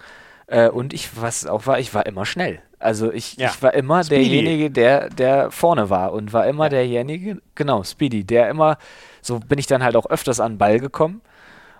Äh, 0.51 0.69
und 0.69 0.93
ich, 0.93 1.21
was 1.21 1.47
auch 1.47 1.65
war, 1.65 1.79
ich 1.79 1.93
war 1.93 2.05
immer 2.05 2.25
schnell. 2.25 2.61
Also 2.77 3.11
ich, 3.11 3.37
ja. 3.37 3.49
ich 3.49 3.63
war 3.63 3.73
immer 3.73 4.03
Speedy. 4.03 4.23
derjenige, 4.23 4.69
der, 4.69 5.09
der 5.09 5.49
vorne 5.49 5.89
war 5.89 6.11
und 6.11 6.33
war 6.33 6.45
immer 6.45 6.65
ja. 6.65 6.69
derjenige, 6.69 7.41
genau, 7.55 7.83
Speedy, 7.83 8.25
der 8.25 8.49
immer, 8.49 8.77
so 9.21 9.39
bin 9.39 9.59
ich 9.59 9.67
dann 9.67 9.81
halt 9.81 9.95
auch 9.95 10.07
öfters 10.07 10.41
an 10.41 10.53
den 10.53 10.57
Ball 10.57 10.79
gekommen. 10.79 11.21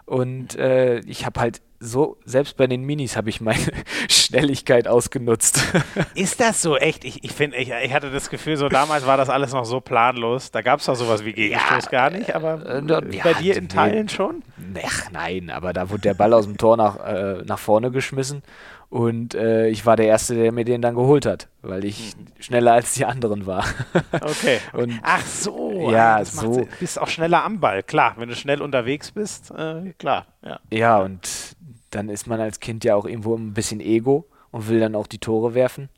Und 0.05 0.55
äh, 0.55 0.99
ich 0.99 1.25
habe 1.25 1.41
halt 1.41 1.61
so, 1.83 2.17
selbst 2.25 2.57
bei 2.57 2.67
den 2.67 2.83
Minis 2.83 3.17
habe 3.17 3.29
ich 3.29 3.41
meine 3.41 3.59
Schnelligkeit 4.09 4.87
ausgenutzt. 4.87 5.59
Ist 6.15 6.39
das 6.39 6.61
so 6.61 6.77
echt? 6.77 7.03
Ich, 7.03 7.23
ich 7.23 7.31
finde, 7.31 7.57
ich, 7.57 7.71
ich, 7.71 7.93
hatte 7.93 8.11
das 8.11 8.29
Gefühl, 8.29 8.55
so 8.55 8.69
damals 8.69 9.05
war 9.07 9.17
das 9.17 9.29
alles 9.29 9.51
noch 9.51 9.65
so 9.65 9.81
planlos. 9.81 10.51
Da 10.51 10.61
gab 10.61 10.79
es 10.79 10.85
doch 10.85 10.95
sowas 10.95 11.25
wie 11.25 11.33
Gegenstoß 11.33 11.85
ja, 11.85 11.91
gar 11.91 12.09
nicht, 12.11 12.35
aber 12.35 12.65
äh, 12.65 12.83
ja, 12.85 13.23
bei 13.23 13.33
dir 13.33 13.57
in 13.57 13.67
Teilen 13.67 14.05
nee, 14.05 14.09
schon? 14.09 14.43
Ach 14.85 15.11
nein, 15.11 15.49
aber 15.49 15.73
da 15.73 15.89
wurde 15.89 16.01
der 16.01 16.13
Ball 16.13 16.33
aus 16.33 16.45
dem 16.45 16.57
Tor 16.57 16.77
nach, 16.77 16.99
äh, 16.99 17.43
nach 17.43 17.59
vorne 17.59 17.89
geschmissen 17.91 18.43
und 18.91 19.35
äh, 19.35 19.69
ich 19.69 19.85
war 19.85 19.95
der 19.95 20.07
Erste, 20.07 20.35
der 20.35 20.51
mir 20.51 20.65
den 20.65 20.81
dann 20.81 20.95
geholt 20.95 21.25
hat, 21.25 21.47
weil 21.61 21.85
ich 21.85 22.13
mhm. 22.13 22.25
schneller 22.41 22.73
als 22.73 22.93
die 22.93 23.05
anderen 23.05 23.45
war. 23.45 23.63
okay. 24.11 24.59
Und 24.73 24.99
Ach 25.01 25.25
so. 25.25 25.89
Ja, 25.89 26.19
das 26.19 26.33
so. 26.33 26.57
Du 26.57 26.67
bist 26.77 26.99
auch 26.99 27.07
schneller 27.07 27.45
am 27.45 27.61
Ball, 27.61 27.83
klar. 27.83 28.15
Wenn 28.17 28.27
du 28.27 28.35
schnell 28.35 28.61
unterwegs 28.61 29.11
bist, 29.11 29.49
äh, 29.51 29.93
klar. 29.97 30.25
Ja. 30.43 30.59
ja, 30.71 30.97
und 30.99 31.55
dann 31.91 32.09
ist 32.09 32.27
man 32.27 32.39
als 32.39 32.59
Kind 32.59 32.83
ja 32.83 32.95
auch 32.95 33.05
irgendwo 33.05 33.35
ein 33.35 33.53
bisschen 33.53 33.79
Ego 33.79 34.25
und 34.51 34.67
will 34.67 34.79
dann 34.79 34.95
auch 34.95 35.07
die 35.07 35.19
Tore 35.19 35.53
werfen. 35.53 35.89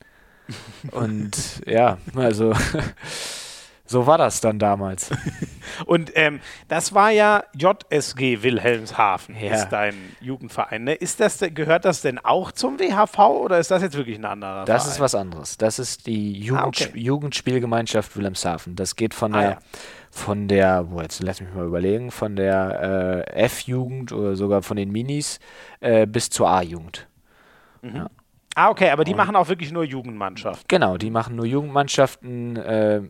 und 0.92 1.62
ja, 1.66 1.98
also 2.16 2.54
so 3.86 4.08
war 4.08 4.18
das 4.18 4.42
dann 4.42 4.60
damals. 4.60 5.10
Und 5.86 6.12
ähm, 6.16 6.40
das 6.68 6.94
war 6.94 7.12
ja 7.12 7.44
JSG 7.56 8.44
Wilhelmshaven, 8.44 9.36
ja. 9.40 9.56
ist 9.56 9.70
dein 9.70 9.96
Jugendverein. 10.20 10.84
Ne? 10.84 10.94
Ist 10.94 11.20
das, 11.20 11.40
gehört 11.40 11.86
das 11.86 12.02
denn 12.02 12.20
auch 12.20 12.52
zum 12.52 12.80
WHV 12.80 13.18
oder 13.20 13.60
ist 13.60 13.72
das 13.72 13.82
jetzt 13.82 13.96
wirklich 13.96 14.18
ein 14.18 14.26
anderer 14.26 14.66
Das 14.66 14.84
Verein? 14.84 14.94
ist 14.94 15.00
was 15.00 15.16
anderes. 15.16 15.58
Das 15.58 15.80
ist 15.80 16.06
die 16.08 16.34
Jugend, 16.34 16.64
ah, 16.64 16.68
okay. 16.68 16.90
Jugendspielgemeinschaft 16.94 18.16
Wilhelmshaven. 18.16 18.76
Das 18.76 18.96
geht 18.96 19.14
von 19.14 19.34
ah, 19.34 19.42
der, 19.42 19.50
ja. 19.52 19.60
Von 20.14 20.48
der, 20.48 20.92
wo 20.92 21.02
jetzt 21.02 21.24
lass 21.24 21.42
mich 21.42 21.52
mal 21.54 21.66
überlegen, 21.66 22.12
von 22.12 22.36
der 22.36 23.26
äh, 23.34 23.46
F-Jugend 23.46 24.12
oder 24.14 24.36
sogar 24.36 24.62
von 24.62 24.78
den 24.78 24.92
Minis 24.92 25.40
äh, 25.80 26.06
bis 26.06 26.30
zur 26.30 26.48
A-Jugend. 26.50 27.08
Mhm. 27.82 27.96
Ja. 27.96 28.10
Ah, 28.56 28.70
okay, 28.70 28.92
aber 28.92 29.06
die 29.06 29.14
Und 29.14 29.18
machen 29.18 29.36
auch 29.36 29.50
wirklich 29.50 29.72
nur 29.72 29.84
Jugendmannschaften. 29.84 30.66
Genau, 30.68 30.98
die 30.98 31.10
machen 31.10 31.36
nur 31.36 31.48
Jugendmannschaften. 31.48 32.58
Äh, 32.58 33.02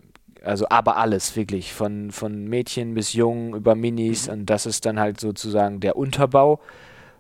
also 0.44 0.66
aber 0.70 0.96
alles 0.96 1.36
wirklich, 1.36 1.74
von, 1.74 2.12
von 2.12 2.46
Mädchen 2.46 2.94
bis 2.94 3.12
Jungen 3.12 3.54
über 3.54 3.76
Minis 3.76 4.28
mhm. 4.28 4.34
und 4.34 4.46
das 4.46 4.66
ist 4.66 4.86
dann 4.86 4.98
halt 4.98 5.20
sozusagen 5.20 5.82
der 5.82 5.98
Unterbau 5.98 6.62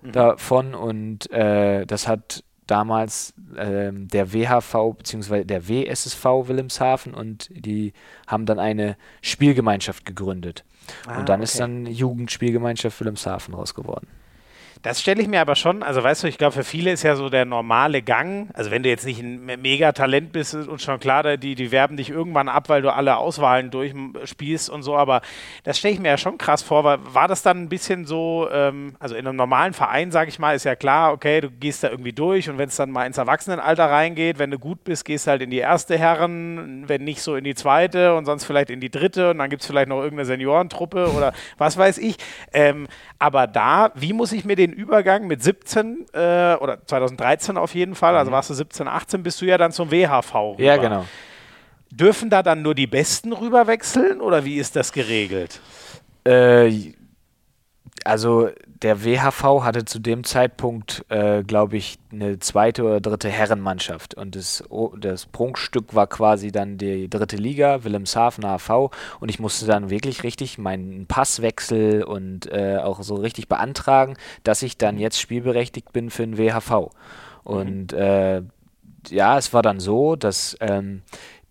mhm. 0.01 0.11
davon 0.13 0.75
und 0.75 1.29
äh, 1.31 1.85
das 1.85 2.07
hat 2.07 2.45
damals 2.67 3.33
äh, 3.55 3.91
der 3.93 4.33
WHV 4.33 4.95
bzw. 4.97 5.43
der 5.43 5.67
WSSV 5.67 6.25
Wilhelmshaven 6.47 7.13
und 7.13 7.49
die 7.51 7.93
haben 8.27 8.45
dann 8.45 8.59
eine 8.59 8.97
Spielgemeinschaft 9.21 10.05
gegründet. 10.05 10.63
Ah, 11.07 11.19
und 11.19 11.29
dann 11.29 11.39
okay. 11.39 11.43
ist 11.43 11.59
dann 11.59 11.85
Jugendspielgemeinschaft 11.85 12.99
Wilhelmshaven 12.99 13.53
raus 13.53 13.73
geworden. 13.73 14.07
Das 14.83 14.99
stelle 14.99 15.21
ich 15.21 15.29
mir 15.29 15.39
aber 15.39 15.55
schon, 15.55 15.81
also 15.81 16.03
weißt 16.03 16.23
du, 16.23 16.27
ich 16.27 16.37
glaube, 16.37 16.51
für 16.51 16.65
viele 16.65 16.91
ist 16.91 17.03
ja 17.03 17.15
so 17.15 17.29
der 17.29 17.45
normale 17.45 18.01
Gang, 18.01 18.49
also 18.53 18.69
wenn 18.69 18.83
du 18.83 18.89
jetzt 18.89 19.05
nicht 19.05 19.21
ein 19.21 19.45
Mega-Talent 19.45 20.33
bist 20.33 20.55
und 20.55 20.81
schon 20.81 20.99
klar, 20.99 21.37
die, 21.37 21.55
die 21.55 21.71
werben 21.71 21.95
dich 21.95 22.09
irgendwann 22.09 22.49
ab, 22.49 22.67
weil 22.67 22.81
du 22.81 22.93
alle 22.93 23.15
Auswahlen 23.15 23.71
durchspielst 23.71 24.69
und 24.69 24.83
so, 24.83 24.97
aber 24.97 25.21
das 25.63 25.79
stelle 25.79 25.93
ich 25.93 26.01
mir 26.01 26.09
ja 26.09 26.17
schon 26.17 26.37
krass 26.37 26.63
vor, 26.63 26.83
weil 26.83 26.99
war 27.05 27.29
das 27.29 27.43
dann 27.43 27.61
ein 27.61 27.69
bisschen 27.69 28.05
so, 28.05 28.49
ähm, 28.51 28.97
also 28.99 29.15
in 29.15 29.25
einem 29.25 29.37
normalen 29.37 29.71
Verein, 29.71 30.11
sage 30.11 30.27
ich 30.27 30.37
mal, 30.37 30.53
ist 30.53 30.65
ja 30.65 30.75
klar, 30.75 31.13
okay, 31.13 31.39
du 31.39 31.49
gehst 31.49 31.85
da 31.85 31.89
irgendwie 31.89 32.11
durch 32.11 32.49
und 32.49 32.57
wenn 32.57 32.67
es 32.67 32.75
dann 32.75 32.91
mal 32.91 33.05
ins 33.05 33.17
Erwachsenenalter 33.17 33.85
reingeht, 33.85 34.37
wenn 34.37 34.51
du 34.51 34.59
gut 34.59 34.83
bist, 34.83 35.05
gehst 35.05 35.27
du 35.27 35.31
halt 35.31 35.41
in 35.41 35.49
die 35.49 35.59
erste 35.59 35.97
Herren, 35.97 36.89
wenn 36.89 37.05
nicht 37.05 37.21
so 37.21 37.37
in 37.37 37.45
die 37.45 37.55
zweite 37.55 38.15
und 38.15 38.25
sonst 38.25 38.43
vielleicht 38.43 38.69
in 38.69 38.81
die 38.81 38.91
dritte 38.91 39.31
und 39.31 39.37
dann 39.37 39.49
gibt 39.49 39.61
es 39.61 39.67
vielleicht 39.69 39.87
noch 39.87 40.01
irgendeine 40.01 40.25
Seniorentruppe 40.25 41.09
oder 41.13 41.31
was 41.57 41.77
weiß 41.77 41.99
ich. 41.99 42.17
Ähm, 42.51 42.89
aber 43.17 43.47
da, 43.47 43.93
wie 43.95 44.11
muss 44.11 44.33
ich 44.33 44.43
mir 44.43 44.57
den 44.57 44.72
Übergang 44.73 45.27
mit 45.27 45.43
17 45.43 46.05
äh, 46.13 46.55
oder 46.55 46.85
2013 46.85 47.57
auf 47.57 47.73
jeden 47.75 47.95
Fall, 47.95 48.15
also 48.15 48.31
mhm. 48.31 48.35
warst 48.35 48.49
du 48.49 48.53
17, 48.53 48.87
18, 48.87 49.23
bist 49.23 49.41
du 49.41 49.45
ja 49.45 49.57
dann 49.57 49.71
zum 49.71 49.91
WHV 49.91 50.33
rüber. 50.33 50.63
Ja, 50.63 50.77
genau. 50.77 51.05
Dürfen 51.91 52.29
da 52.29 52.41
dann 52.43 52.61
nur 52.61 52.75
die 52.75 52.87
Besten 52.87 53.33
rüberwechseln 53.33 54.19
oder 54.19 54.45
wie 54.45 54.55
ist 54.55 54.75
das 54.75 54.91
geregelt? 54.91 55.61
Äh, 56.25 56.93
also 58.03 58.49
der 58.83 59.03
WHV 59.03 59.63
hatte 59.63 59.85
zu 59.85 59.99
dem 59.99 60.23
Zeitpunkt, 60.25 61.05
äh, 61.09 61.43
glaube 61.43 61.77
ich, 61.77 61.97
eine 62.11 62.37
zweite 62.39 62.83
oder 62.83 62.99
dritte 62.99 63.29
Herrenmannschaft. 63.29 64.13
Und 64.15 64.35
das, 64.35 64.63
das 64.99 65.25
Prunkstück 65.25 65.95
war 65.95 66.07
quasi 66.07 66.51
dann 66.51 66.77
die 66.77 67.09
dritte 67.09 67.37
Liga, 67.37 67.83
Wilhelmshaven 67.85 68.43
HV. 68.43 68.91
Und 69.21 69.29
ich 69.29 69.39
musste 69.39 69.65
dann 69.65 69.89
wirklich 69.89 70.23
richtig 70.23 70.57
meinen 70.57 71.07
Passwechsel 71.07 72.03
und 72.03 72.51
äh, 72.51 72.77
auch 72.77 73.01
so 73.03 73.15
richtig 73.15 73.47
beantragen, 73.47 74.17
dass 74.43 74.61
ich 74.61 74.77
dann 74.77 74.97
jetzt 74.97 75.19
spielberechtigt 75.19 75.93
bin 75.93 76.09
für 76.09 76.27
den 76.27 76.37
WHV. 76.37 76.91
Und 77.43 77.93
mhm. 77.93 77.97
äh, 77.97 78.41
ja, 79.09 79.37
es 79.37 79.53
war 79.53 79.61
dann 79.61 79.79
so, 79.79 80.17
dass 80.17 80.57
ähm, 80.59 81.03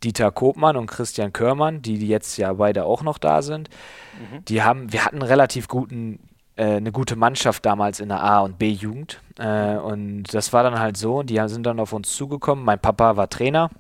Dieter 0.05 0.31
Kopmann 0.31 0.77
und 0.77 0.87
Christian 0.87 1.33
Körmann, 1.33 1.81
die, 1.81 2.07
jetzt 2.07 2.37
ja 2.37 2.53
beide 2.53 2.85
auch 2.85 3.03
noch 3.03 3.19
da 3.19 3.41
sind, 3.41 3.71
mhm. 4.19 4.45
die 4.45 4.63
haben, 4.63 4.93
wir 4.93 5.05
hatten 5.05 5.17
einen 5.17 5.29
relativ 5.29 5.69
guten 5.69 6.19
eine 6.65 6.93
gute 6.93 7.17
Mannschaft 7.17 7.65
damals 7.67 8.01
in 8.01 8.09
der 8.09 8.23
A- 8.23 8.41
und 8.41 8.59
B-Jugend. 8.59 9.21
Äh, 9.39 9.77
und 9.77 10.25
das 10.33 10.53
war 10.53 10.63
dann 10.63 10.79
halt 10.79 10.97
so, 10.97 11.23
die 11.23 11.41
sind 11.47 11.65
dann 11.65 11.81
auf 11.81 11.93
uns 11.93 12.15
zugekommen. 12.15 12.65
Mein 12.65 12.79
Papa 12.79 13.17
war 13.17 13.29
Trainer 13.29 13.71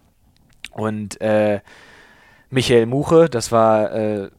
und 0.73 1.21
äh, 1.21 1.61
Michael 2.51 2.87
Muche, 2.87 3.29
das 3.29 3.53
war, 3.53 3.93
äh, 3.93 4.31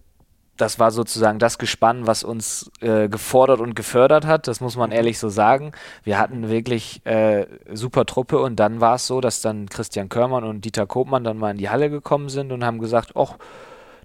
das 0.58 0.78
war 0.80 0.92
sozusagen 0.92 1.40
das 1.40 1.58
Gespann, 1.58 2.06
was 2.06 2.24
uns 2.24 2.70
äh, 2.80 3.10
gefordert 3.10 3.60
und 3.60 3.76
gefördert 3.76 4.26
hat. 4.26 4.48
Das 4.48 4.62
muss 4.62 4.78
man 4.78 4.92
mhm. 4.92 4.96
ehrlich 4.96 5.20
so 5.20 5.30
sagen. 5.30 5.72
Wir 6.04 6.20
hatten 6.20 6.50
wirklich 6.50 7.06
äh, 7.06 7.48
super 7.72 8.06
Truppe 8.06 8.40
und 8.40 8.58
dann 8.60 8.80
war 8.80 8.96
es 8.96 9.08
so, 9.08 9.20
dass 9.20 9.42
dann 9.42 9.68
Christian 9.68 10.10
Körmann 10.10 10.44
und 10.44 10.64
Dieter 10.64 10.86
Kopmann 10.86 11.24
dann 11.24 11.38
mal 11.38 11.52
in 11.52 11.58
die 11.58 11.70
Halle 11.70 11.90
gekommen 11.90 12.30
sind 12.30 12.52
und 12.52 12.64
haben 12.64 12.80
gesagt, 12.80 13.14
ach, 13.16 13.38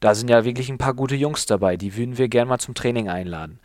da 0.00 0.14
sind 0.14 0.30
ja 0.30 0.44
wirklich 0.44 0.68
ein 0.70 0.78
paar 0.78 0.94
gute 0.94 1.16
Jungs 1.16 1.46
dabei, 1.46 1.76
die 1.76 1.96
würden 1.96 2.18
wir 2.18 2.28
gerne 2.28 2.48
mal 2.48 2.58
zum 2.58 2.74
Training 2.74 3.08
einladen. 3.08 3.58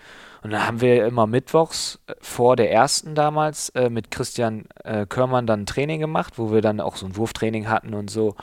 Und 0.44 0.52
dann 0.52 0.68
haben 0.68 0.82
wir 0.82 1.06
immer 1.06 1.26
mittwochs 1.26 2.00
äh, 2.08 2.14
vor 2.20 2.56
der 2.56 2.72
ersten 2.72 3.16
damals 3.16 3.70
äh, 3.70 3.90
mit 3.90 4.12
Christian 4.12 4.66
äh, 4.84 5.06
Körmann 5.06 5.48
dann 5.48 5.62
ein 5.62 5.66
Training 5.66 6.02
gemacht, 6.02 6.38
wo 6.38 6.52
wir 6.52 6.62
dann 6.62 6.82
auch 6.82 6.98
so 6.98 7.06
ein 7.06 7.16
Wurftraining 7.16 7.70
hatten 7.70 7.94
und 7.94 8.10
so. 8.10 8.36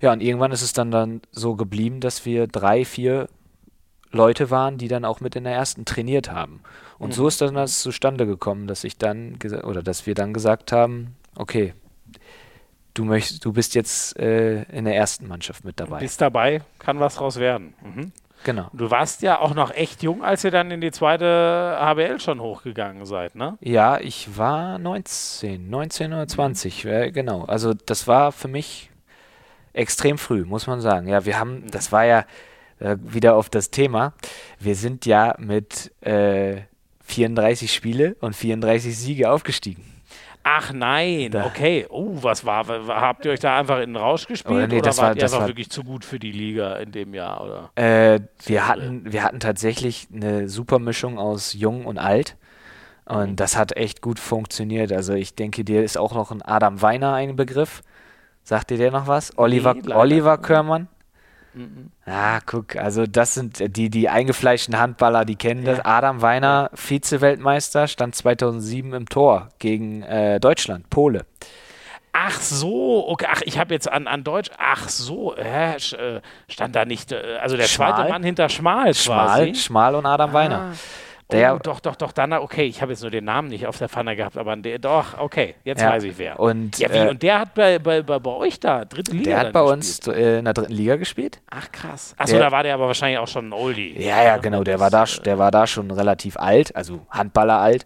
Ja, 0.00 0.12
und 0.12 0.20
irgendwann 0.20 0.52
ist 0.52 0.62
es 0.62 0.72
dann, 0.72 0.90
dann 0.90 1.22
so 1.30 1.54
geblieben, 1.54 2.00
dass 2.00 2.26
wir 2.26 2.48
drei, 2.48 2.84
vier 2.84 3.28
Leute 4.10 4.50
waren, 4.50 4.76
die 4.76 4.88
dann 4.88 5.04
auch 5.04 5.20
mit 5.20 5.36
in 5.36 5.44
der 5.44 5.54
ersten 5.54 5.84
trainiert 5.84 6.30
haben. 6.30 6.60
Und 6.98 7.10
mhm. 7.10 7.12
so 7.12 7.28
ist 7.28 7.40
dann 7.40 7.54
das 7.54 7.80
zustande 7.80 8.26
gekommen, 8.26 8.66
dass 8.66 8.84
ich 8.84 8.98
dann 8.98 9.38
oder 9.62 9.82
dass 9.82 10.06
wir 10.06 10.14
dann 10.14 10.34
gesagt 10.34 10.72
haben, 10.72 11.16
okay, 11.36 11.74
du 12.94 13.04
möchtest, 13.04 13.44
du 13.44 13.52
bist 13.52 13.74
jetzt 13.74 14.18
äh, 14.18 14.62
in 14.64 14.84
der 14.84 14.96
ersten 14.96 15.28
Mannschaft 15.28 15.64
mit 15.64 15.78
dabei. 15.78 15.98
Du 15.98 16.04
bist 16.04 16.20
dabei, 16.20 16.62
kann 16.78 16.98
was 16.98 17.16
draus 17.16 17.36
werden. 17.36 17.74
Mhm. 17.82 18.12
Genau. 18.46 18.70
Du 18.72 18.92
warst 18.92 19.22
ja 19.22 19.40
auch 19.40 19.54
noch 19.54 19.72
echt 19.72 20.04
jung, 20.04 20.22
als 20.22 20.44
ihr 20.44 20.52
dann 20.52 20.70
in 20.70 20.80
die 20.80 20.92
zweite 20.92 21.76
HBL 21.80 22.20
schon 22.20 22.40
hochgegangen 22.40 23.04
seid, 23.04 23.34
ne? 23.34 23.58
Ja, 23.60 23.98
ich 23.98 24.38
war 24.38 24.78
19, 24.78 25.68
19 25.68 26.12
oder 26.12 26.28
20, 26.28 26.84
äh, 26.84 27.10
genau. 27.10 27.42
Also 27.46 27.74
das 27.74 28.06
war 28.06 28.30
für 28.30 28.46
mich 28.46 28.92
extrem 29.72 30.16
früh, 30.16 30.44
muss 30.44 30.68
man 30.68 30.80
sagen. 30.80 31.08
Ja, 31.08 31.24
wir 31.24 31.40
haben, 31.40 31.68
das 31.72 31.90
war 31.90 32.04
ja 32.04 32.24
äh, 32.78 32.96
wieder 33.00 33.34
auf 33.34 33.50
das 33.50 33.72
Thema. 33.72 34.12
Wir 34.60 34.76
sind 34.76 35.06
ja 35.06 35.34
mit 35.38 35.90
äh, 36.02 36.58
34 37.02 37.74
Spiele 37.74 38.14
und 38.20 38.36
34 38.36 38.96
Siege 38.96 39.28
aufgestiegen. 39.28 39.95
Ach 40.48 40.72
nein, 40.72 41.34
okay. 41.34 41.86
Oh, 41.88 42.22
was 42.22 42.46
war, 42.46 42.68
habt 42.68 43.24
ihr 43.24 43.32
euch 43.32 43.40
da 43.40 43.58
einfach 43.58 43.80
in 43.80 43.94
den 43.94 43.96
Rausch 43.96 44.28
gespielt 44.28 44.54
oder, 44.54 44.66
nee, 44.68 44.78
oder 44.78 44.86
wart 44.90 44.98
war, 44.98 45.16
ihr 45.16 45.24
einfach 45.24 45.40
war, 45.40 45.48
wirklich 45.48 45.70
zu 45.70 45.82
gut 45.82 46.04
für 46.04 46.20
die 46.20 46.30
Liga 46.30 46.76
in 46.76 46.92
dem 46.92 47.14
Jahr? 47.14 47.42
Oder? 47.42 47.70
Äh, 47.74 48.20
wir, 48.44 48.68
hatten, 48.68 49.12
wir 49.12 49.24
hatten 49.24 49.40
tatsächlich 49.40 50.06
eine 50.14 50.48
super 50.48 50.78
Mischung 50.78 51.18
aus 51.18 51.52
jung 51.52 51.84
und 51.84 51.98
alt. 51.98 52.36
Und 53.06 53.30
mhm. 53.30 53.36
das 53.36 53.56
hat 53.56 53.76
echt 53.76 54.02
gut 54.02 54.20
funktioniert. 54.20 54.92
Also 54.92 55.14
ich 55.14 55.34
denke, 55.34 55.64
dir 55.64 55.82
ist 55.82 55.98
auch 55.98 56.14
noch 56.14 56.30
ein 56.30 56.42
Adam 56.42 56.80
Weiner 56.80 57.14
ein 57.14 57.34
Begriff. 57.34 57.82
Sagt 58.44 58.70
dir 58.70 58.78
der 58.78 58.92
noch 58.92 59.08
was? 59.08 59.36
Oliver, 59.38 59.74
nee, 59.74 59.92
Oliver 59.92 60.38
Körmann? 60.38 60.86
Mhm. 61.56 61.90
Ah, 62.04 62.40
guck, 62.44 62.76
also 62.76 63.06
das 63.06 63.32
sind 63.32 63.62
äh, 63.62 63.70
die, 63.70 63.88
die 63.88 64.10
eingefleischten 64.10 64.78
Handballer, 64.78 65.24
die 65.24 65.36
kennen 65.36 65.64
ja. 65.64 65.76
das. 65.76 65.84
Adam 65.84 66.20
Weiner. 66.20 66.70
Vize-Weltmeister, 66.74 67.88
stand 67.88 68.14
2007 68.14 68.92
im 68.92 69.08
Tor 69.08 69.48
gegen 69.58 70.02
äh, 70.02 70.38
Deutschland, 70.38 70.90
Pole. 70.90 71.24
Ach 72.12 72.40
so, 72.40 73.08
okay. 73.08 73.26
Ach, 73.30 73.40
ich 73.44 73.58
habe 73.58 73.72
jetzt 73.72 73.90
an, 73.90 74.06
an 74.06 74.22
Deutsch. 74.22 74.50
Ach 74.58 74.88
so, 74.88 75.34
äh, 75.34 75.78
stand 76.48 76.76
da 76.76 76.84
nicht. 76.84 77.12
Äh, 77.12 77.38
also 77.40 77.56
der 77.56 77.64
Schmal. 77.64 77.94
zweite 77.94 78.08
Mann 78.10 78.22
hinter 78.22 78.48
Schmal, 78.50 78.94
Schmal, 78.94 79.26
quasi. 79.26 79.54
Schmal 79.54 79.94
und 79.94 80.04
Adam 80.04 80.30
ah. 80.30 80.32
Weiner. 80.34 80.72
Der, 81.32 81.56
oh, 81.56 81.58
doch, 81.60 81.80
doch, 81.80 81.96
doch, 81.96 82.12
dann, 82.12 82.32
okay, 82.34 82.66
ich 82.66 82.80
habe 82.82 82.92
jetzt 82.92 83.02
nur 83.02 83.10
den 83.10 83.24
Namen 83.24 83.48
nicht 83.48 83.66
auf 83.66 83.78
der 83.78 83.88
Pfanne 83.88 84.14
gehabt, 84.14 84.36
aber 84.36 84.54
der, 84.54 84.78
doch, 84.78 85.18
okay, 85.18 85.56
jetzt 85.64 85.82
ja, 85.82 85.90
weiß 85.90 86.04
ich 86.04 86.16
wer. 86.18 86.38
Und, 86.38 86.78
ja, 86.78 86.88
wie, 86.88 86.98
äh, 86.98 87.08
und 87.08 87.20
der 87.20 87.40
hat 87.40 87.54
bei, 87.54 87.80
bei, 87.80 88.02
bei, 88.02 88.20
bei, 88.20 88.30
euch 88.30 88.60
da, 88.60 88.84
dritte 88.84 89.10
Liga 89.10 89.30
Der 89.30 89.38
hat 89.40 89.52
bei 89.52 89.60
gespielt. 89.74 90.06
uns 90.06 90.06
äh, 90.06 90.38
in 90.38 90.44
der 90.44 90.54
dritten 90.54 90.72
Liga 90.72 90.94
gespielt. 90.94 91.40
Ach 91.50 91.72
krass. 91.72 92.14
Achso, 92.16 92.38
da 92.38 92.52
war 92.52 92.62
der 92.62 92.74
aber 92.74 92.86
wahrscheinlich 92.86 93.18
auch 93.18 93.26
schon 93.26 93.48
ein 93.48 93.52
Oldie. 93.52 94.00
Ja, 94.00 94.22
ja, 94.22 94.36
genau, 94.36 94.62
der 94.62 94.78
war, 94.78 94.90
da, 94.90 95.04
der 95.24 95.36
war 95.36 95.50
da 95.50 95.66
schon 95.66 95.90
relativ 95.90 96.36
alt, 96.36 96.76
also 96.76 97.00
Handballer 97.10 97.58
alt. 97.58 97.84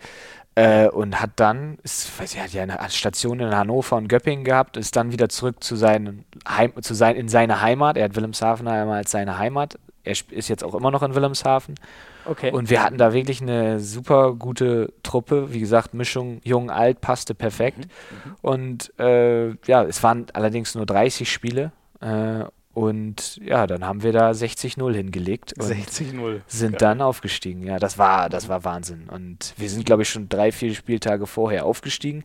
Äh, 0.55 0.89
und 0.89 1.19
hat 1.19 1.31
dann, 1.37 1.79
ist, 1.83 2.21
weiß 2.21 2.35
ich, 2.35 2.41
hat 2.43 2.53
ja 2.53 2.65
eine 2.65 2.79
Station 2.91 3.41
in 3.41 3.57
Hannover 3.57 3.97
und 3.97 4.09
Göppingen 4.09 4.45
gehabt, 4.45 4.77
ist 4.77 4.97
dann 4.97 5.13
wieder 5.13 5.31
zurück 5.31 5.65
zu 5.65 5.77
seinen 5.77 6.27
Heim, 6.47 6.75
zu 6.83 6.93
sein, 6.93 7.17
in 7.17 7.29
seine 7.29 7.63
Heimat. 7.63 7.97
Er 7.97 8.05
hat 8.05 8.17
Wilhelmshaven 8.17 8.69
einmal 8.69 8.99
als 8.99 9.13
seine 9.13 9.39
Heimat. 9.39 9.79
Er 10.05 10.13
ist 10.13 10.49
jetzt 10.49 10.63
auch 10.63 10.75
immer 10.75 10.91
noch 10.91 11.03
in 11.03 11.15
Wilhelmshaven 11.15 11.77
Okay. 12.25 12.51
Und 12.53 12.71
wir 12.71 12.83
hatten 12.83 12.99
da 12.99 13.13
wirklich 13.13 13.41
eine 13.41 13.81
super 13.81 14.35
gute 14.35 14.93
Truppe. 15.03 15.53
Wie 15.53 15.61
gesagt, 15.61 15.95
Mischung 15.95 16.41
jung, 16.45 16.71
alt 16.71 17.01
passte 17.01 17.35
perfekt. 17.35 17.79
Mhm. 17.79 18.31
Mhm. 18.31 18.37
Und 18.43 18.99
äh, 18.99 19.49
ja, 19.67 19.85
es 19.85 20.03
waren 20.03 20.27
allerdings 20.33 20.75
nur 20.75 20.87
30 20.87 21.31
Spiele. 21.31 21.73
Äh, 22.01 22.45
und 22.73 23.37
ja, 23.45 23.67
dann 23.67 23.85
haben 23.85 24.03
wir 24.03 24.13
da 24.13 24.31
60-0 24.31 24.95
hingelegt. 24.95 25.55
60-0. 25.59 26.41
Sind 26.47 26.73
Geil. 26.73 26.79
dann 26.79 27.01
aufgestiegen. 27.03 27.65
Ja, 27.65 27.79
das 27.79 27.99
war, 27.99 28.29
das 28.29 28.49
war 28.49 28.65
Wahnsinn. 28.65 29.09
Und 29.11 29.55
wir 29.57 29.69
sind, 29.69 29.85
glaube 29.85 30.03
ich, 30.03 30.09
schon 30.09 30.29
drei, 30.29 30.53
vier 30.53 30.75
Spieltage 30.75 31.27
vorher 31.27 31.67
aufgestiegen. 31.67 32.25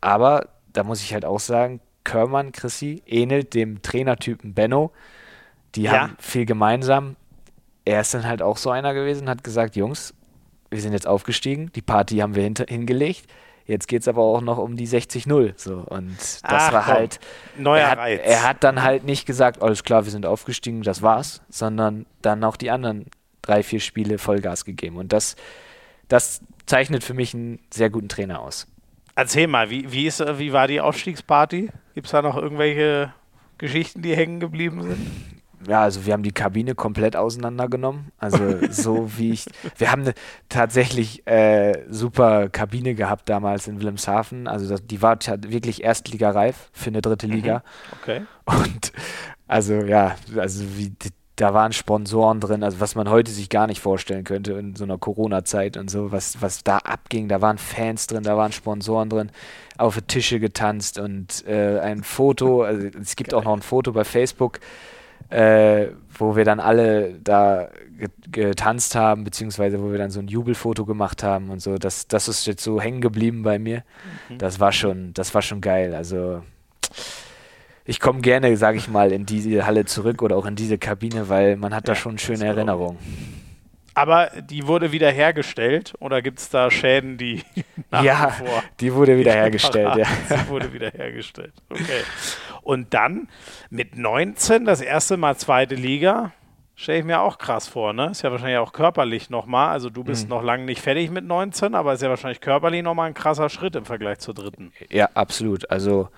Aber 0.00 0.48
da 0.72 0.82
muss 0.82 1.02
ich 1.02 1.14
halt 1.14 1.24
auch 1.24 1.40
sagen, 1.40 1.80
Körmann, 2.04 2.52
Chrissy, 2.52 3.02
ähnelt 3.06 3.54
dem 3.54 3.80
Trainertypen 3.82 4.54
Benno. 4.54 4.92
Die 5.74 5.82
ja. 5.82 5.92
haben 5.92 6.16
viel 6.18 6.46
gemeinsam 6.46 7.16
er 7.86 8.00
ist 8.00 8.12
dann 8.12 8.26
halt 8.26 8.42
auch 8.42 8.58
so 8.58 8.70
einer 8.70 8.92
gewesen, 8.92 9.30
hat 9.30 9.42
gesagt, 9.42 9.76
Jungs, 9.76 10.12
wir 10.70 10.80
sind 10.80 10.92
jetzt 10.92 11.06
aufgestiegen, 11.06 11.70
die 11.74 11.80
Party 11.80 12.18
haben 12.18 12.34
wir 12.34 12.42
hinter, 12.42 12.66
hingelegt. 12.68 13.26
Jetzt 13.64 13.88
geht 13.88 14.02
es 14.02 14.08
aber 14.08 14.22
auch 14.22 14.40
noch 14.42 14.58
um 14.58 14.76
die 14.76 14.86
60-0. 14.86 15.54
So. 15.56 15.78
Und 15.78 16.16
das 16.18 16.40
Ach, 16.42 16.72
war 16.72 16.86
halt. 16.86 17.18
Neuer 17.56 17.80
er 17.80 17.90
hat, 17.90 17.98
Reiz. 17.98 18.20
Er 18.24 18.42
hat 18.42 18.64
dann 18.64 18.82
halt 18.82 19.04
nicht 19.04 19.26
gesagt, 19.26 19.62
alles 19.62 19.82
klar, 19.82 20.04
wir 20.04 20.12
sind 20.12 20.26
aufgestiegen, 20.26 20.82
das 20.82 21.02
war's, 21.02 21.42
sondern 21.48 22.06
dann 22.22 22.44
auch 22.44 22.56
die 22.56 22.70
anderen 22.70 23.06
drei, 23.42 23.62
vier 23.62 23.80
Spiele 23.80 24.18
Vollgas 24.18 24.64
gegeben. 24.64 24.96
Und 24.96 25.12
das, 25.12 25.36
das 26.08 26.42
zeichnet 26.66 27.02
für 27.02 27.14
mich 27.14 27.34
einen 27.34 27.60
sehr 27.72 27.90
guten 27.90 28.08
Trainer 28.08 28.40
aus. 28.40 28.68
Erzähl 29.14 29.46
mal, 29.46 29.70
wie, 29.70 29.90
wie, 29.90 30.06
ist, 30.06 30.20
wie 30.38 30.52
war 30.52 30.68
die 30.68 30.80
Aufstiegsparty? 30.80 31.70
Gibt 31.94 32.06
es 32.06 32.12
da 32.12 32.22
noch 32.22 32.36
irgendwelche 32.36 33.12
Geschichten, 33.58 34.02
die 34.02 34.14
hängen 34.14 34.38
geblieben 34.38 34.82
sind? 34.82 35.35
Ja, 35.68 35.82
also 35.82 36.06
wir 36.06 36.12
haben 36.12 36.22
die 36.22 36.32
Kabine 36.32 36.74
komplett 36.74 37.16
auseinandergenommen. 37.16 38.12
Also 38.18 38.38
so 38.70 39.10
wie 39.16 39.32
ich. 39.32 39.46
Wir 39.76 39.90
haben 39.90 40.02
eine 40.02 40.14
tatsächlich 40.48 41.26
äh, 41.26 41.84
super 41.90 42.48
Kabine 42.48 42.94
gehabt 42.94 43.28
damals 43.28 43.66
in 43.66 43.78
Wilhelmshaven. 43.78 44.46
Also 44.46 44.68
das, 44.68 44.86
die 44.86 45.02
war 45.02 45.18
wirklich 45.48 45.82
erstligareif 45.82 46.70
für 46.72 46.90
eine 46.90 47.02
dritte 47.02 47.26
Liga. 47.26 47.58
Mhm. 47.58 47.98
Okay. 48.00 48.22
Und 48.44 48.92
also 49.48 49.74
ja, 49.74 50.16
also 50.36 50.64
wie 50.76 50.92
da 51.36 51.52
waren 51.52 51.72
Sponsoren 51.74 52.40
drin, 52.40 52.64
also 52.64 52.80
was 52.80 52.94
man 52.94 53.10
heute 53.10 53.30
sich 53.30 53.50
gar 53.50 53.66
nicht 53.66 53.80
vorstellen 53.80 54.24
könnte 54.24 54.54
in 54.54 54.74
so 54.74 54.84
einer 54.84 54.96
Corona-Zeit 54.96 55.76
und 55.76 55.90
so, 55.90 56.10
was, 56.10 56.40
was 56.40 56.64
da 56.64 56.78
abging. 56.78 57.28
Da 57.28 57.42
waren 57.42 57.58
Fans 57.58 58.06
drin, 58.06 58.22
da 58.22 58.38
waren 58.38 58.52
Sponsoren 58.52 59.10
drin, 59.10 59.30
auf 59.76 60.00
Tische 60.08 60.40
getanzt 60.40 60.98
und 60.98 61.46
äh, 61.46 61.78
ein 61.80 62.02
Foto, 62.02 62.62
also 62.62 62.88
es 62.98 63.16
gibt 63.16 63.30
Geil. 63.30 63.40
auch 63.40 63.44
noch 63.44 63.52
ein 63.52 63.62
Foto 63.62 63.92
bei 63.92 64.04
Facebook, 64.04 64.60
äh, 65.30 65.88
wo 66.18 66.36
wir 66.36 66.44
dann 66.44 66.60
alle 66.60 67.14
da 67.22 67.68
getanzt 68.30 68.94
haben, 68.94 69.24
beziehungsweise 69.24 69.82
wo 69.82 69.90
wir 69.90 69.98
dann 69.98 70.10
so 70.10 70.20
ein 70.20 70.28
Jubelfoto 70.28 70.84
gemacht 70.84 71.22
haben 71.22 71.50
und 71.50 71.60
so. 71.60 71.78
Das, 71.78 72.08
das 72.08 72.28
ist 72.28 72.46
jetzt 72.46 72.62
so 72.62 72.80
hängen 72.80 73.00
geblieben 73.00 73.42
bei 73.42 73.58
mir. 73.58 73.82
Mhm. 74.28 74.38
Das 74.38 74.60
war 74.60 74.72
schon, 74.72 75.14
das 75.14 75.34
war 75.34 75.42
schon 75.42 75.60
geil. 75.60 75.94
Also 75.94 76.42
ich 77.84 78.00
komme 78.00 78.20
gerne, 78.20 78.56
sage 78.56 78.78
ich 78.78 78.88
mal, 78.88 79.12
in 79.12 79.26
diese 79.26 79.64
Halle 79.66 79.84
zurück 79.84 80.22
oder 80.22 80.36
auch 80.36 80.46
in 80.46 80.56
diese 80.56 80.76
Kabine, 80.76 81.28
weil 81.28 81.56
man 81.56 81.74
hat 81.74 81.86
ja, 81.88 81.94
da 81.94 82.00
schon 82.00 82.18
schöne 82.18 82.44
Erinnerungen. 82.44 82.98
Aber 83.94 84.30
die 84.50 84.66
wurde 84.66 84.92
wieder 84.92 85.10
hergestellt 85.10 85.94
oder 86.00 86.20
gibt 86.20 86.38
es 86.38 86.50
da 86.50 86.70
Schäden, 86.70 87.16
die 87.16 87.42
nach 87.90 88.02
ja, 88.02 88.28
vor 88.28 88.62
die 88.78 88.92
wurde 88.92 89.16
wieder 89.16 89.32
hergestellt. 89.32 89.96
Ja. 89.96 90.06
Die 90.30 90.48
wurde 90.48 90.72
wieder 90.72 90.90
hergestellt. 90.90 91.54
Okay. 91.70 92.02
Und 92.66 92.94
dann 92.94 93.28
mit 93.70 93.96
19 93.96 94.64
das 94.64 94.80
erste 94.80 95.16
Mal 95.16 95.36
zweite 95.36 95.76
Liga. 95.76 96.32
Stelle 96.74 96.98
ich 96.98 97.04
mir 97.04 97.20
auch 97.20 97.38
krass 97.38 97.68
vor, 97.68 97.92
ne? 97.92 98.10
Ist 98.10 98.22
ja 98.22 98.32
wahrscheinlich 98.32 98.58
auch 98.58 98.72
körperlich 98.72 99.30
nochmal. 99.30 99.68
Also 99.68 99.88
du 99.88 100.02
bist 100.02 100.24
mhm. 100.24 100.30
noch 100.30 100.42
lange 100.42 100.64
nicht 100.64 100.80
fertig 100.80 101.12
mit 101.12 101.24
19, 101.24 101.76
aber 101.76 101.92
ist 101.92 102.02
ja 102.02 102.08
wahrscheinlich 102.08 102.40
körperlich 102.40 102.82
nochmal 102.82 103.06
ein 103.06 103.14
krasser 103.14 103.50
Schritt 103.50 103.76
im 103.76 103.84
Vergleich 103.84 104.18
zur 104.18 104.34
dritten. 104.34 104.72
Ja, 104.90 105.08
absolut. 105.14 105.70
Also 105.70 106.08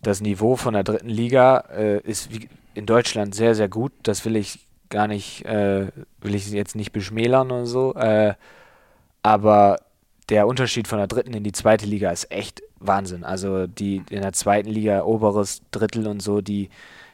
das 0.00 0.22
Niveau 0.22 0.56
von 0.56 0.72
der 0.72 0.84
dritten 0.84 1.10
Liga 1.10 1.58
äh, 1.76 2.00
ist 2.00 2.30
in 2.72 2.86
Deutschland 2.86 3.34
sehr, 3.34 3.54
sehr 3.54 3.68
gut. 3.68 3.92
Das 4.04 4.24
will 4.24 4.36
ich 4.36 4.66
gar 4.88 5.06
nicht, 5.06 5.44
äh, 5.44 5.88
will 6.22 6.34
ich 6.34 6.50
jetzt 6.50 6.76
nicht 6.76 6.92
beschmälern 6.92 7.50
oder 7.50 7.66
so, 7.66 7.94
äh, 7.94 8.32
aber 9.22 9.80
der 10.30 10.46
Unterschied 10.46 10.88
von 10.88 10.96
der 10.96 11.08
dritten 11.08 11.34
in 11.34 11.44
die 11.44 11.52
zweite 11.52 11.84
Liga 11.84 12.10
ist 12.10 12.32
echt 12.32 12.62
Wahnsinn. 12.86 13.24
Also 13.24 13.66
die 13.66 14.02
in 14.10 14.22
der 14.22 14.32
zweiten 14.32 14.70
Liga, 14.70 15.02
oberes 15.02 15.62
Drittel 15.70 16.06
und 16.06 16.20
so, 16.20 16.40
die, 16.40 16.70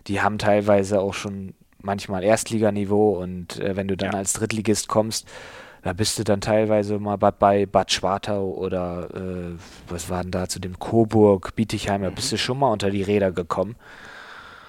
die 0.06 0.20
haben 0.20 0.38
teilweise 0.38 1.00
auch 1.00 1.14
schon 1.14 1.54
manchmal 1.82 2.22
Erstliganiveau 2.22 3.20
und 3.20 3.58
äh, 3.60 3.76
wenn 3.76 3.88
du 3.88 3.96
dann 3.96 4.12
ja. 4.12 4.18
als 4.18 4.34
Drittligist 4.34 4.88
kommst, 4.88 5.26
da 5.82 5.94
bist 5.94 6.18
du 6.18 6.24
dann 6.24 6.42
teilweise 6.42 6.98
mal 6.98 7.16
bei 7.16 7.64
Bad 7.64 7.90
Schwartau 7.90 8.50
oder 8.50 9.08
äh, 9.14 9.56
was 9.88 10.10
war 10.10 10.22
denn 10.22 10.30
da 10.30 10.46
zu 10.46 10.60
dem 10.60 10.78
Coburg, 10.78 11.54
Bietigheim, 11.56 12.02
da 12.02 12.10
bist 12.10 12.32
du 12.32 12.36
schon 12.36 12.58
mal 12.58 12.70
unter 12.70 12.90
die 12.90 13.02
Räder 13.02 13.32
gekommen. 13.32 13.76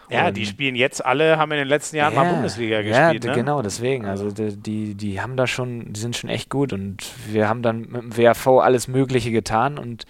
Ja, 0.10 0.30
die 0.30 0.46
spielen 0.46 0.76
jetzt 0.76 1.06
alle, 1.06 1.38
haben 1.38 1.52
in 1.54 1.60
den 1.60 1.68
letzten 1.70 1.96
Jahren 1.96 2.14
ja, 2.14 2.24
mal 2.24 2.34
Bundesliga 2.34 2.82
gespielt. 2.82 3.24
Ja, 3.24 3.32
ne? 3.32 3.38
genau, 3.38 3.62
deswegen. 3.62 4.06
Also 4.06 4.30
die, 4.30 4.94
die 4.94 5.22
haben 5.22 5.38
da 5.38 5.48
schon, 5.48 5.94
die 5.94 6.00
sind 6.00 6.18
schon 6.18 6.30
echt 6.30 6.50
gut 6.50 6.74
und 6.74 6.98
wir 7.32 7.48
haben 7.48 7.62
dann 7.62 7.82
mit 7.82 8.02
dem 8.02 8.18
WRV 8.18 8.48
alles 8.60 8.90
Mögliche 8.90 9.32
getan 9.32 9.78
und 9.78 10.06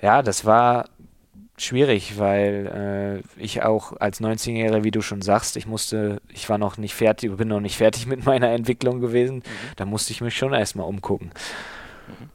ja, 0.00 0.22
das 0.22 0.44
war 0.44 0.86
schwierig, 1.58 2.18
weil 2.18 3.22
äh, 3.38 3.42
ich 3.42 3.62
auch 3.62 3.94
als 3.98 4.20
19-Jähriger, 4.20 4.84
wie 4.84 4.90
du 4.90 5.00
schon 5.00 5.22
sagst, 5.22 5.56
ich 5.56 5.66
musste, 5.66 6.20
ich 6.28 6.48
war 6.48 6.58
noch 6.58 6.76
nicht 6.76 6.94
fertig, 6.94 7.34
bin 7.36 7.48
noch 7.48 7.60
nicht 7.60 7.76
fertig 7.76 8.06
mit 8.06 8.24
meiner 8.24 8.50
Entwicklung 8.50 9.00
gewesen. 9.00 9.36
Mhm. 9.36 9.42
Da 9.76 9.86
musste 9.86 10.12
ich 10.12 10.20
mich 10.20 10.36
schon 10.36 10.52
erstmal 10.52 10.86
umgucken. 10.86 11.30
Mhm. 12.08 12.30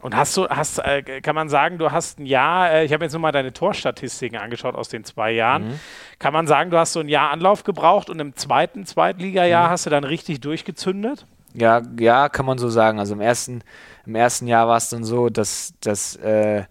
Und 0.00 0.16
hast 0.16 0.36
du, 0.36 0.48
hast, 0.48 0.78
äh, 0.78 1.20
kann 1.20 1.36
man 1.36 1.48
sagen, 1.48 1.78
du 1.78 1.92
hast 1.92 2.18
ein 2.18 2.26
Jahr, 2.26 2.72
äh, 2.72 2.84
ich 2.84 2.92
habe 2.92 3.04
jetzt 3.04 3.12
nur 3.12 3.20
mal 3.20 3.30
deine 3.30 3.52
Torstatistiken 3.52 4.36
angeschaut 4.38 4.74
aus 4.74 4.88
den 4.88 5.04
zwei 5.04 5.30
Jahren. 5.30 5.68
Mhm. 5.68 5.80
Kann 6.18 6.32
man 6.32 6.46
sagen, 6.48 6.70
du 6.70 6.78
hast 6.78 6.94
so 6.94 7.00
ein 7.00 7.08
Jahr 7.08 7.30
Anlauf 7.30 7.62
gebraucht 7.62 8.10
und 8.10 8.18
im 8.18 8.34
zweiten 8.34 8.84
Zweitliga-Jahr 8.84 9.68
mhm. 9.68 9.70
hast 9.70 9.86
du 9.86 9.90
dann 9.90 10.04
richtig 10.04 10.40
durchgezündet? 10.40 11.26
Ja, 11.54 11.82
ja, 11.98 12.28
kann 12.28 12.46
man 12.46 12.58
so 12.58 12.68
sagen. 12.68 12.98
Also 12.98 13.14
im 13.14 13.20
ersten, 13.20 13.62
im 14.06 14.14
ersten 14.14 14.46
Jahr 14.46 14.68
war 14.68 14.76
es 14.76 14.88
dann 14.88 15.04
so, 15.04 15.28
dass, 15.28 15.74
dass 15.80 16.16
äh, 16.16 16.64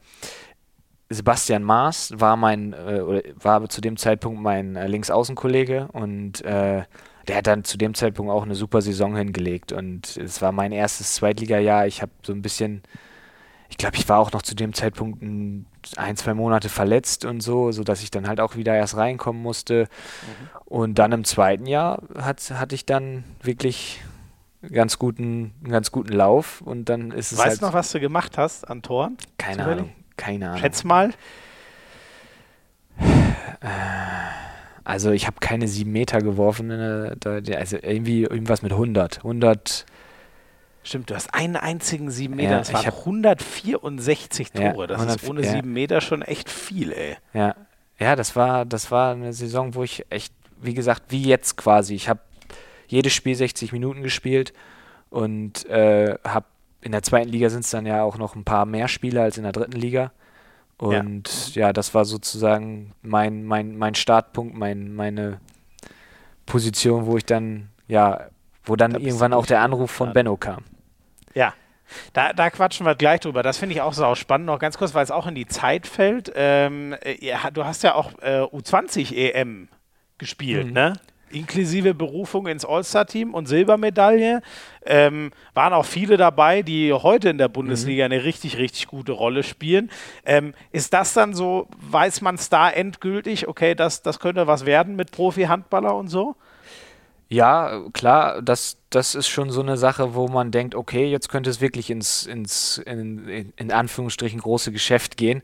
Sebastian 1.10 1.64
Maas 1.64 2.14
war 2.16 2.38
mein, 2.38 2.74
äh, 2.74 3.24
war 3.36 3.68
zu 3.70 3.82
dem 3.82 3.98
Zeitpunkt 3.98 4.42
mein 4.42 4.76
äh, 4.76 4.88
Linksaußenkollege 4.88 5.90
und 5.92 6.44
äh, 6.46 6.84
der 7.28 7.36
hat 7.36 7.48
dann 7.48 7.64
zu 7.64 7.78
dem 7.78 7.94
Zeitpunkt 7.94 8.32
auch 8.32 8.44
eine 8.44 8.56
super 8.56 8.82
Saison 8.82 9.16
hingelegt 9.16 9.72
und 9.72 10.18
es 10.18 10.42
war 10.42 10.52
mein 10.52 10.72
erstes 10.72 11.16
Zweitligajahr. 11.16 11.86
Ich 11.86 12.02
habe 12.02 12.12
so 12.24 12.34
ein 12.34 12.42
bisschen, 12.42 12.82
ich 13.70 13.78
glaube, 13.78 13.98
ich 13.98 14.10
war 14.10 14.20
auch 14.20 14.32
noch 14.32 14.42
zu 14.42 14.56
dem 14.56 14.74
Zeitpunkt 14.74 15.22
ein, 15.22 15.66
ein, 15.98 16.18
zwei 16.18 16.34
Monate 16.34 16.70
verletzt 16.70 17.26
und 17.26 17.42
so, 17.42 17.72
sodass 17.72 18.02
ich 18.02 18.10
dann 18.10 18.28
halt 18.28 18.40
auch 18.40 18.56
wieder 18.56 18.76
erst 18.76 18.98
reinkommen 18.98 19.42
musste. 19.42 19.84
Mhm. 19.84 20.50
Und 20.66 20.96
dann 21.00 21.12
im 21.12 21.24
zweiten 21.24 21.68
Jahr 21.68 22.02
hat, 22.18 22.42
hatte 22.52 22.74
ich 22.74 22.86
dann 22.86 23.24
wirklich 23.44 24.02
ganz 24.70 25.00
guten, 25.00 25.54
ganz 25.68 25.92
guten 25.92 26.14
Lauf 26.14 26.62
und 26.62 26.90
dann 26.90 27.12
ist 27.12 27.32
es. 27.32 27.38
Weißt 27.38 27.48
halt 27.48 27.62
du 27.62 27.66
noch, 27.66 27.74
was 27.74 27.92
du 27.92 28.00
gemacht 28.00 28.38
hast 28.38 28.68
an 28.70 28.82
Toren? 28.82 29.18
Keine 29.38 29.66
Ahnung. 29.66 29.92
Keine 30.18 30.50
Ahnung. 30.50 30.60
Schätz 30.60 30.84
mal. 30.84 31.12
Also 34.84 35.12
ich 35.12 35.28
habe 35.28 35.38
keine 35.40 35.68
sieben 35.68 35.92
Meter 35.92 36.20
geworfen, 36.20 36.72
also 36.72 37.78
irgendwie 37.82 38.24
irgendwas 38.24 38.62
mit 38.62 38.72
100. 38.72 39.18
100. 39.18 39.86
Stimmt, 40.84 41.12
du 41.12 41.16
hast 41.16 41.34
einen 41.34 41.56
einzigen 41.56 42.10
sieben 42.10 42.36
Meter. 42.36 42.52
Ja, 42.52 42.58
das 42.58 42.74
waren 42.74 42.86
164 42.86 44.52
Tore. 44.52 44.82
Ja, 44.82 44.88
das 44.88 45.16
ist 45.18 45.30
ohne 45.30 45.44
ja. 45.44 45.52
sieben 45.52 45.74
Meter 45.74 46.02
schon 46.02 46.24
echt 46.24 46.50
viel, 46.50 46.92
ey. 46.92 47.18
Ja, 47.34 47.56
ja, 48.00 48.16
das 48.16 48.36
war, 48.36 48.66
das 48.66 48.90
war 48.90 49.14
eine 49.14 49.32
Saison, 49.32 49.76
wo 49.76 49.84
ich 49.84 50.08
echt, 50.10 50.34
wie 50.60 50.74
gesagt, 50.74 51.04
wie 51.10 51.24
jetzt 51.24 51.56
quasi. 51.56 51.94
Ich 51.94 52.10
habe 52.10 52.22
jedes 52.92 53.14
Spiel 53.14 53.36
60 53.36 53.72
Minuten 53.72 54.04
gespielt 54.04 54.54
und 55.10 55.66
äh, 55.68 56.16
habe 56.24 56.46
in 56.82 56.92
der 56.92 57.04
zweiten 57.04 57.30
Liga 57.30 57.50
sind 57.50 57.64
es 57.64 57.70
dann 57.70 57.86
ja 57.86 58.04
auch 58.04 58.18
noch 58.18 58.36
ein 58.36 58.44
paar 58.44 58.66
mehr 58.66 58.88
Spiele 58.88 59.22
als 59.22 59.38
in 59.38 59.44
der 59.44 59.52
dritten 59.52 59.80
Liga. 59.80 60.12
Und 60.78 61.54
ja, 61.54 61.68
ja 61.68 61.74
das 61.74 61.94
war 61.94 62.06
sozusagen 62.06 62.94
mein, 63.04 63.44
mein, 63.44 63.78
mein 63.78 63.94
Startpunkt, 63.94 64.56
mein, 64.56 64.94
meine 64.96 65.40
Position, 66.48 67.06
wo 67.06 67.18
ich 67.18 67.26
dann, 67.26 67.70
ja, 67.88 68.28
wo 68.64 68.76
dann 68.76 68.94
da 68.94 69.00
irgendwann 69.00 69.34
auch 69.34 69.46
der 69.46 69.62
Anruf 69.62 69.92
von 69.92 70.12
Benno 70.12 70.38
kam. 70.38 70.64
Ja, 71.36 71.54
da, 72.14 72.34
da, 72.34 72.50
quatschen 72.50 72.86
wir 72.86 72.96
gleich 72.96 73.20
drüber. 73.20 73.44
Das 73.44 73.58
finde 73.58 73.76
ich 73.76 73.82
auch 73.82 73.94
so 73.94 74.16
spannend. 74.16 74.48
Noch 74.48 74.60
ganz 74.60 74.78
kurz, 74.78 74.94
weil 74.96 75.04
es 75.04 75.12
auch 75.12 75.28
in 75.28 75.36
die 75.36 75.46
Zeit 75.46 75.86
fällt. 75.86 76.32
Ähm, 76.36 76.96
ja, 77.20 77.52
du 77.52 77.64
hast 77.64 77.84
ja 77.84 77.94
auch 77.94 78.14
äh, 78.22 78.42
U20 78.42 79.16
EM 79.16 79.68
gespielt, 80.18 80.68
mhm. 80.68 80.74
ne? 80.74 80.94
Inklusive 81.34 81.94
Berufung 81.94 82.48
ins 82.48 82.66
All-Star-Team 82.66 83.34
und 83.34 83.48
Silbermedaille. 83.48 84.42
Ähm, 84.86 85.32
waren 85.54 85.74
auch 85.74 85.86
viele 85.86 86.18
dabei, 86.18 86.62
die 86.62 86.92
heute 86.94 87.30
in 87.30 87.38
der 87.38 87.48
Bundesliga 87.48 88.06
mhm. 88.06 88.14
eine 88.14 88.24
richtig, 88.24 88.58
richtig 88.58 88.88
gute 88.88 89.12
Rolle 89.12 89.44
spielen. 89.44 89.92
Ähm, 90.26 90.54
ist 90.72 90.94
das 90.94 91.14
dann 91.14 91.34
so, 91.34 91.68
weiß 91.80 92.22
man 92.22 92.36
es 92.36 92.50
da 92.50 92.70
endgültig, 92.70 93.48
okay, 93.48 93.76
das, 93.76 94.02
das 94.02 94.20
könnte 94.20 94.48
was 94.48 94.66
werden 94.66 94.96
mit 94.96 95.12
Profi-Handballer 95.12 95.96
und 95.96 96.08
so? 96.08 96.36
Ja, 97.32 97.86
klar, 97.94 98.42
das, 98.42 98.76
das 98.90 99.16
ist 99.16 99.30
schon 99.30 99.52
so 99.52 99.62
eine 99.62 99.78
Sache, 99.78 100.16
wo 100.16 100.28
man 100.28 100.52
denkt, 100.52 100.76
okay, 100.76 101.10
jetzt 101.10 101.30
könnte 101.30 101.50
es 101.50 101.62
wirklich 101.62 101.90
ins, 101.90 102.26
ins 102.26 102.78
in, 102.80 103.54
in 103.56 103.72
Anführungsstrichen 103.72 104.42
große 104.42 104.74
Geschäft 104.74 105.16
gehen. 105.16 105.42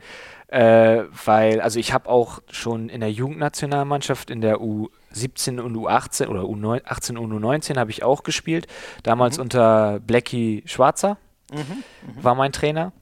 Äh, 0.47 1.03
weil, 1.25 1.59
also 1.59 1.77
ich 1.77 1.91
habe 1.91 2.07
auch 2.07 2.41
schon 2.49 2.87
in 2.87 3.01
der 3.01 3.11
Jugendnationalmannschaft 3.11 4.29
in 4.29 4.39
der 4.39 4.61
U 4.61 4.89
17 5.11 5.59
und 5.59 5.75
U18 5.75 6.27
oder 6.27 6.41
U18 6.43 7.17
und 7.17 7.33
U19 7.33 7.77
habe 7.77 7.91
ich 7.91 8.03
auch 8.03 8.23
gespielt. 8.23 8.67
Damals 9.03 9.37
mhm. 9.37 9.43
unter 9.43 9.99
Blackie 9.99 10.63
Schwarzer 10.65 11.17
mhm. 11.51 11.57
Mhm. 11.57 12.23
war 12.23 12.35
mein 12.35 12.53
Trainer. 12.53 12.93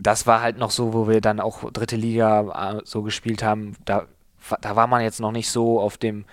Das 0.00 0.26
war 0.26 0.40
halt 0.40 0.58
noch 0.58 0.70
so, 0.70 0.92
wo 0.92 1.08
wir 1.08 1.20
dann 1.20 1.38
auch 1.38 1.70
dritte 1.70 1.96
Liga 1.96 2.78
äh, 2.78 2.80
so 2.84 3.02
gespielt 3.02 3.42
haben. 3.42 3.76
Da, 3.84 4.06
da 4.60 4.74
war 4.74 4.86
man 4.88 5.02
jetzt 5.02 5.20
noch 5.20 5.32
nicht 5.32 5.50
so 5.50 5.80
auf 5.80 5.96
dem 5.96 6.24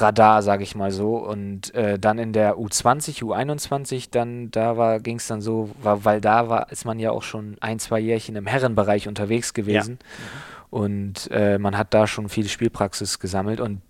Radar, 0.00 0.42
sage 0.42 0.62
ich 0.62 0.74
mal 0.74 0.90
so. 0.90 1.16
Und 1.16 1.74
äh, 1.74 1.98
dann 1.98 2.18
in 2.18 2.32
der 2.32 2.56
U20, 2.56 3.22
U21, 3.22 4.08
dann 4.10 4.50
da 4.50 4.98
ging 4.98 5.16
es 5.16 5.26
dann 5.26 5.40
so, 5.40 5.70
war, 5.82 6.04
weil 6.04 6.20
da 6.20 6.48
war, 6.48 6.70
ist 6.70 6.84
man 6.84 6.98
ja 6.98 7.10
auch 7.10 7.22
schon 7.22 7.56
ein, 7.60 7.78
zwei 7.78 8.00
Jährchen 8.00 8.36
im 8.36 8.46
Herrenbereich 8.46 9.08
unterwegs 9.08 9.54
gewesen. 9.54 9.98
Ja. 10.00 10.68
Und 10.70 11.30
äh, 11.30 11.58
man 11.58 11.76
hat 11.76 11.94
da 11.94 12.06
schon 12.06 12.28
viel 12.28 12.48
Spielpraxis 12.48 13.18
gesammelt. 13.18 13.60
Und 13.60 13.80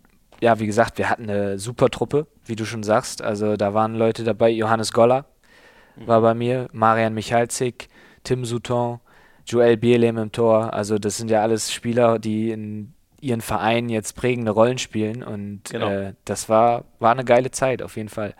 ja, 0.40 0.58
wie 0.60 0.66
gesagt, 0.66 0.98
wir 0.98 1.10
hatten 1.10 1.28
eine 1.28 1.58
super 1.58 1.88
Truppe, 1.88 2.26
wie 2.44 2.56
du 2.56 2.64
schon 2.64 2.82
sagst. 2.82 3.22
Also 3.22 3.56
da 3.56 3.74
waren 3.74 3.94
Leute 3.94 4.24
dabei, 4.24 4.50
Johannes 4.50 4.92
Goller 4.92 5.24
war 6.06 6.20
bei 6.20 6.34
mir, 6.34 6.68
Marian 6.72 7.14
Michalzik, 7.14 7.88
Tim 8.24 8.44
Souton, 8.44 9.00
Joel 9.46 9.76
Bierlehm 9.76 10.18
im 10.18 10.32
Tor. 10.32 10.72
Also 10.72 10.98
das 10.98 11.16
sind 11.16 11.30
ja 11.30 11.42
alles 11.42 11.72
Spieler, 11.72 12.18
die 12.18 12.50
in 12.50 12.94
ihren 13.20 13.40
Vereinen 13.40 13.88
jetzt 13.88 14.14
prägende 14.14 14.52
Rollen 14.52 14.78
spielen 14.78 15.22
und 15.22 15.64
genau. 15.70 15.88
äh, 15.88 16.14
das 16.24 16.48
war, 16.48 16.84
war 16.98 17.12
eine 17.12 17.24
geile 17.24 17.50
Zeit 17.50 17.82
auf 17.82 17.96
jeden 17.96 18.08
Fall 18.08 18.34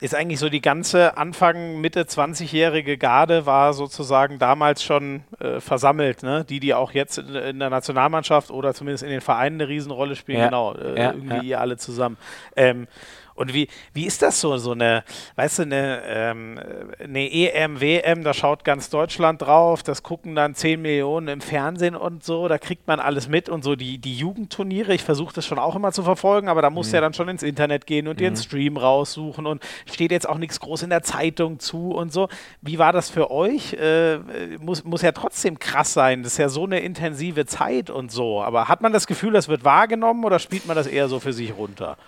ist 0.00 0.14
eigentlich 0.14 0.38
so 0.38 0.48
die 0.48 0.60
ganze 0.60 1.16
Anfang, 1.16 1.80
Mitte 1.80 2.02
20-jährige 2.02 2.98
Garde 2.98 3.46
war 3.46 3.72
sozusagen 3.72 4.38
damals 4.38 4.82
schon 4.82 5.22
äh, 5.40 5.60
versammelt, 5.60 6.22
ne? 6.22 6.44
Die, 6.44 6.60
die 6.60 6.74
auch 6.74 6.92
jetzt 6.92 7.18
in, 7.18 7.34
in, 7.34 7.58
der 7.58 7.70
Nationalmannschaft 7.70 8.50
oder 8.50 8.74
zumindest 8.74 9.04
in 9.04 9.10
den 9.10 9.22
Vereinen 9.22 9.60
eine 9.60 9.68
Riesenrolle 9.68 10.14
spielen, 10.14 10.38
ja. 10.38 10.44
genau, 10.46 10.74
äh, 10.74 11.00
ja, 11.00 11.12
irgendwie 11.12 11.36
ja. 11.36 11.42
ihr 11.42 11.60
alle 11.60 11.78
zusammen. 11.78 12.18
Ähm, 12.56 12.88
und 13.36 13.52
wie, 13.52 13.68
wie 13.92 14.06
ist 14.06 14.22
das 14.22 14.40
so, 14.40 14.56
so 14.56 14.72
eine, 14.72 15.04
weißt 15.36 15.60
du, 15.60 15.62
eine, 15.62 16.02
ähm, 16.06 16.58
eine 16.98 17.30
EM, 17.30 17.80
WM, 17.80 18.24
da 18.24 18.34
schaut 18.34 18.64
ganz 18.64 18.90
Deutschland 18.90 19.42
drauf, 19.42 19.82
das 19.82 20.02
gucken 20.02 20.34
dann 20.34 20.54
10 20.54 20.80
Millionen 20.80 21.28
im 21.28 21.40
Fernsehen 21.40 21.94
und 21.94 22.24
so, 22.24 22.48
da 22.48 22.58
kriegt 22.58 22.86
man 22.86 22.98
alles 22.98 23.28
mit 23.28 23.48
und 23.48 23.62
so 23.62 23.76
die, 23.76 23.98
die 23.98 24.16
Jugendturniere, 24.16 24.94
ich 24.94 25.02
versuche 25.02 25.34
das 25.34 25.46
schon 25.46 25.58
auch 25.58 25.76
immer 25.76 25.92
zu 25.92 26.02
verfolgen, 26.02 26.48
aber 26.48 26.62
da 26.62 26.70
muss 26.70 26.88
mhm. 26.88 26.94
ja 26.94 27.00
dann 27.02 27.12
schon 27.12 27.28
ins 27.28 27.42
Internet 27.42 27.86
gehen 27.86 28.08
und 28.08 28.20
mhm. 28.20 28.26
einen 28.26 28.36
Stream 28.36 28.76
raussuchen 28.76 29.46
und 29.46 29.62
steht 29.84 30.10
jetzt 30.10 30.28
auch 30.28 30.38
nichts 30.38 30.58
groß 30.60 30.82
in 30.82 30.90
der 30.90 31.02
Zeitung 31.02 31.58
zu 31.58 31.90
und 31.90 32.12
so. 32.12 32.28
Wie 32.62 32.78
war 32.78 32.92
das 32.92 33.10
für 33.10 33.30
euch? 33.30 33.74
Äh, 33.74 34.18
muss, 34.60 34.84
muss 34.84 35.02
ja 35.02 35.12
trotzdem 35.12 35.58
krass 35.58 35.92
sein, 35.92 36.22
das 36.22 36.32
ist 36.32 36.38
ja 36.38 36.48
so 36.48 36.64
eine 36.64 36.80
intensive 36.80 37.44
Zeit 37.44 37.90
und 37.90 38.10
so, 38.10 38.42
aber 38.42 38.68
hat 38.68 38.80
man 38.80 38.92
das 38.92 39.06
Gefühl, 39.06 39.32
das 39.32 39.48
wird 39.48 39.64
wahrgenommen 39.64 40.24
oder 40.24 40.38
spielt 40.38 40.66
man 40.66 40.76
das 40.76 40.86
eher 40.86 41.08
so 41.08 41.20
für 41.20 41.32
sich 41.32 41.54
runter? 41.56 41.98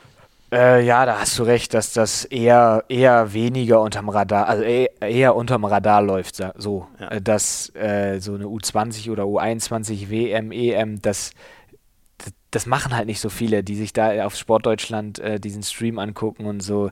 Äh, 0.50 0.82
ja, 0.86 1.04
da 1.04 1.20
hast 1.20 1.38
du 1.38 1.42
recht, 1.42 1.74
dass 1.74 1.92
das 1.92 2.24
eher, 2.24 2.82
eher 2.88 3.34
weniger 3.34 3.82
unterm 3.82 4.08
Radar, 4.08 4.48
also 4.48 4.62
eher, 4.62 4.90
eher 5.02 5.36
unterm 5.36 5.66
Radar 5.66 6.00
läuft, 6.00 6.42
so. 6.56 6.86
Ja. 6.98 7.08
Äh, 7.08 7.20
dass 7.20 7.74
äh, 7.74 8.18
so 8.18 8.34
eine 8.34 8.46
U20 8.46 9.10
oder 9.10 9.24
U21 9.24 10.08
WM, 10.08 10.50
EM, 10.50 11.02
das, 11.02 11.32
das 12.50 12.66
machen 12.66 12.96
halt 12.96 13.06
nicht 13.06 13.20
so 13.20 13.28
viele, 13.28 13.62
die 13.62 13.76
sich 13.76 13.92
da 13.92 14.24
auf 14.24 14.34
Sportdeutschland 14.34 15.18
äh, 15.18 15.38
diesen 15.38 15.62
Stream 15.62 15.98
angucken 15.98 16.46
und 16.46 16.60
so 16.60 16.90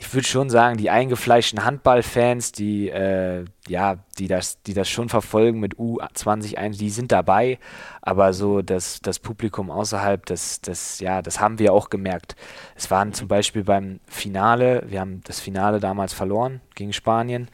ich 0.00 0.14
würde 0.14 0.26
schon 0.26 0.48
sagen, 0.48 0.78
die 0.78 0.88
eingefleischten 0.88 1.62
Handballfans, 1.62 2.52
die, 2.52 2.88
äh, 2.88 3.44
ja, 3.68 3.96
die 4.18 4.28
das, 4.28 4.62
die 4.62 4.72
das 4.72 4.88
schon 4.88 5.10
verfolgen 5.10 5.60
mit 5.60 5.74
U20, 5.74 6.78
die 6.78 6.88
sind 6.88 7.12
dabei, 7.12 7.58
aber 8.00 8.32
so 8.32 8.62
das, 8.62 9.00
das 9.02 9.18
Publikum 9.18 9.70
außerhalb, 9.70 10.24
das, 10.24 10.62
das, 10.62 11.00
ja, 11.00 11.20
das 11.20 11.38
haben 11.38 11.58
wir 11.58 11.74
auch 11.74 11.90
gemerkt. 11.90 12.34
Es 12.76 12.90
waren 12.90 13.12
zum 13.12 13.28
Beispiel 13.28 13.62
beim 13.62 14.00
Finale, 14.06 14.84
wir 14.88 15.00
haben 15.00 15.20
das 15.24 15.38
Finale 15.38 15.80
damals 15.80 16.14
verloren 16.14 16.62
gegen 16.74 16.94
Spanien. 16.94 17.48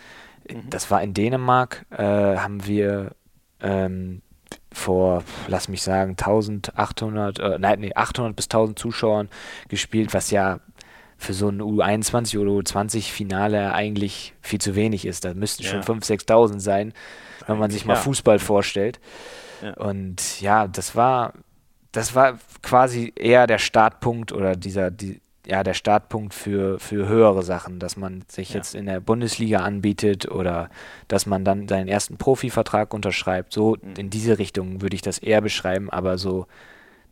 Mhm. 0.48 0.70
Das 0.70 0.88
war 0.88 1.02
in 1.02 1.14
Dänemark, 1.14 1.84
äh, 1.90 2.04
haben 2.04 2.64
wir 2.64 3.16
ähm, 3.60 4.22
vor, 4.76 5.24
lass 5.48 5.68
mich 5.68 5.82
sagen, 5.82 6.10
1800, 6.10 7.38
äh, 7.38 7.58
nein, 7.58 7.80
nee, 7.80 7.94
800 7.94 8.36
bis 8.36 8.44
1000 8.44 8.78
Zuschauern 8.78 9.28
gespielt, 9.68 10.12
was 10.12 10.30
ja 10.30 10.60
für 11.16 11.32
so 11.32 11.48
ein 11.48 11.62
U21 11.62 12.38
oder 12.38 12.50
U20-Finale 12.50 13.72
eigentlich 13.72 14.34
viel 14.42 14.60
zu 14.60 14.74
wenig 14.74 15.06
ist. 15.06 15.24
Da 15.24 15.32
müssten 15.32 15.62
ja. 15.62 15.70
schon 15.70 16.00
5.000, 16.00 16.26
6.000 16.26 16.60
sein, 16.60 16.92
wenn 17.46 17.58
man 17.58 17.70
sich 17.70 17.86
mal 17.86 17.94
ja. 17.94 18.00
Fußball 18.00 18.38
vorstellt. 18.38 19.00
Ja. 19.62 19.72
Und 19.74 20.42
ja, 20.42 20.68
das 20.68 20.94
war, 20.94 21.32
das 21.92 22.14
war 22.14 22.38
quasi 22.62 23.14
eher 23.16 23.46
der 23.46 23.58
Startpunkt 23.58 24.30
oder 24.30 24.56
dieser, 24.56 24.90
die, 24.90 25.22
ja, 25.46 25.62
der 25.62 25.74
Startpunkt 25.74 26.34
für, 26.34 26.80
für 26.80 27.08
höhere 27.08 27.42
Sachen, 27.42 27.78
dass 27.78 27.96
man 27.96 28.24
sich 28.28 28.52
jetzt 28.52 28.74
in 28.74 28.86
der 28.86 29.00
Bundesliga 29.00 29.60
anbietet 29.60 30.28
oder 30.28 30.70
dass 31.06 31.24
man 31.24 31.44
dann 31.44 31.68
seinen 31.68 31.88
ersten 31.88 32.16
Profivertrag 32.16 32.92
unterschreibt. 32.92 33.52
So 33.52 33.76
mhm. 33.80 33.94
in 33.96 34.10
diese 34.10 34.38
Richtung 34.38 34.82
würde 34.82 34.96
ich 34.96 35.02
das 35.02 35.18
eher 35.18 35.40
beschreiben, 35.40 35.88
aber 35.88 36.18
so 36.18 36.46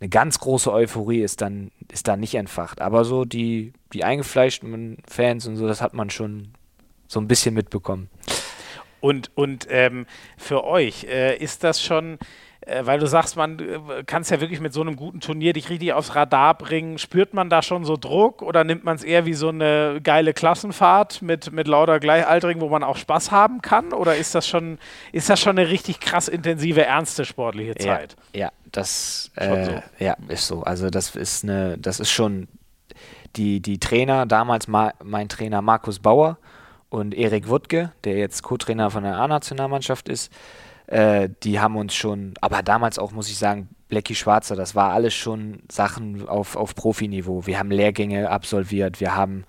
eine 0.01 0.09
ganz 0.09 0.41
große 0.41 0.73
Euphorie 0.73 1.23
ist 1.23 1.41
dann, 1.41 1.71
ist 1.93 2.09
dann 2.09 2.21
nicht 2.21 2.35
entfacht. 2.35 2.81
Aber 2.81 3.05
so 3.05 3.25
die, 3.25 3.73
die 3.93 4.03
eingefleischten 4.03 4.99
Fans 5.09 5.47
und 5.47 5.57
so, 5.57 5.69
das 5.69 5.81
hat 5.81 5.95
man 5.95 6.11
schon 6.11 6.49
so 7.07 7.21
ein 7.21 7.29
bisschen 7.29 7.55
mitbekommen. 7.55 8.11
Und, 9.01 9.31
und 9.35 9.67
ähm, 9.71 10.07
für 10.37 10.65
euch 10.65 11.05
äh, 11.05 11.37
ist 11.37 11.63
das 11.63 11.83
schon 11.83 12.19
weil 12.83 12.99
du 12.99 13.07
sagst, 13.07 13.37
man 13.37 13.59
äh, 13.59 14.05
kann 14.05 14.23
es 14.23 14.31
ja 14.31 14.41
wirklich 14.41 14.61
mit 14.61 14.73
so 14.73 14.81
einem 14.81 14.97
guten 14.97 15.21
Turnier 15.21 15.53
dich 15.53 15.69
richtig 15.71 15.93
aufs 15.93 16.15
Radar 16.15 16.57
bringen. 16.57 16.99
Spürt 16.99 17.35
man 17.35 17.51
da 17.51 17.63
schon 17.63 17.85
so 17.85 17.97
Druck 17.97 18.43
oder 18.43 18.65
nimmt 18.65 18.85
man 18.85 18.97
es 18.97 19.05
eher 19.05 19.27
wie 19.27 19.35
so 19.35 19.49
eine 19.49 20.01
geile 20.03 20.33
Klassenfahrt 20.33 21.23
mit, 21.23 21.53
mit 21.53 21.69
lauter 21.69 22.01
Gleichaltrigen, 22.01 22.61
wo 22.63 22.69
man 22.69 22.83
auch 22.83 22.97
Spaß 22.97 23.31
haben 23.31 23.61
kann? 23.61 23.93
Oder 23.93 24.17
ist 24.17 24.35
das 24.35 24.49
schon, 24.49 24.79
ist 25.13 25.29
das 25.29 25.41
schon 25.41 25.59
eine 25.59 25.69
richtig 25.69 26.01
krass 26.01 26.29
intensive, 26.29 26.85
ernste 26.85 27.25
sportliche 27.25 27.75
Zeit? 27.75 28.17
Ja, 28.33 28.41
ja 28.41 28.53
das 28.73 29.31
äh, 29.37 29.65
so. 29.65 29.83
ja, 29.99 30.17
ist 30.29 30.47
so. 30.47 30.63
Also 30.63 30.91
das 30.91 31.15
ist 31.15 31.45
eine, 31.45 31.79
das 31.79 32.01
ist 32.01 32.11
schon 32.11 32.49
die, 33.37 33.61
die 33.61 33.79
Trainer, 33.79 34.27
damals 34.27 34.69
ma, 34.69 34.93
mein 35.03 35.29
Trainer 35.29 35.63
Markus 35.63 35.99
Bauer 35.99 36.39
und 36.89 37.15
Erik 37.15 37.49
Wuttke, 37.49 37.93
der 38.05 38.17
jetzt 38.17 38.43
Co-Trainer 38.43 38.91
von 38.91 39.03
der 39.03 39.17
A-Nationalmannschaft 39.17 40.09
ist, 40.09 40.33
äh, 40.87 41.29
die 41.43 41.61
haben 41.61 41.77
uns 41.77 41.95
schon, 41.95 42.35
aber 42.41 42.63
damals 42.63 42.99
auch, 42.99 43.13
muss 43.13 43.31
ich 43.31 43.39
sagen, 43.39 43.69
Blackie 43.89 44.15
Schwarzer, 44.15 44.57
das 44.57 44.75
war 44.75 44.93
alles 44.93 45.15
schon 45.15 45.63
Sachen 45.71 46.29
auf, 46.29 46.57
auf 46.57 46.75
Profiniveau. 46.75 47.47
Wir 47.47 47.59
haben 47.59 47.71
Lehrgänge 47.71 48.31
absolviert, 48.31 49.01
wir 49.01 49.15
haben 49.15 49.45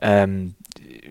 ähm, 0.00 0.54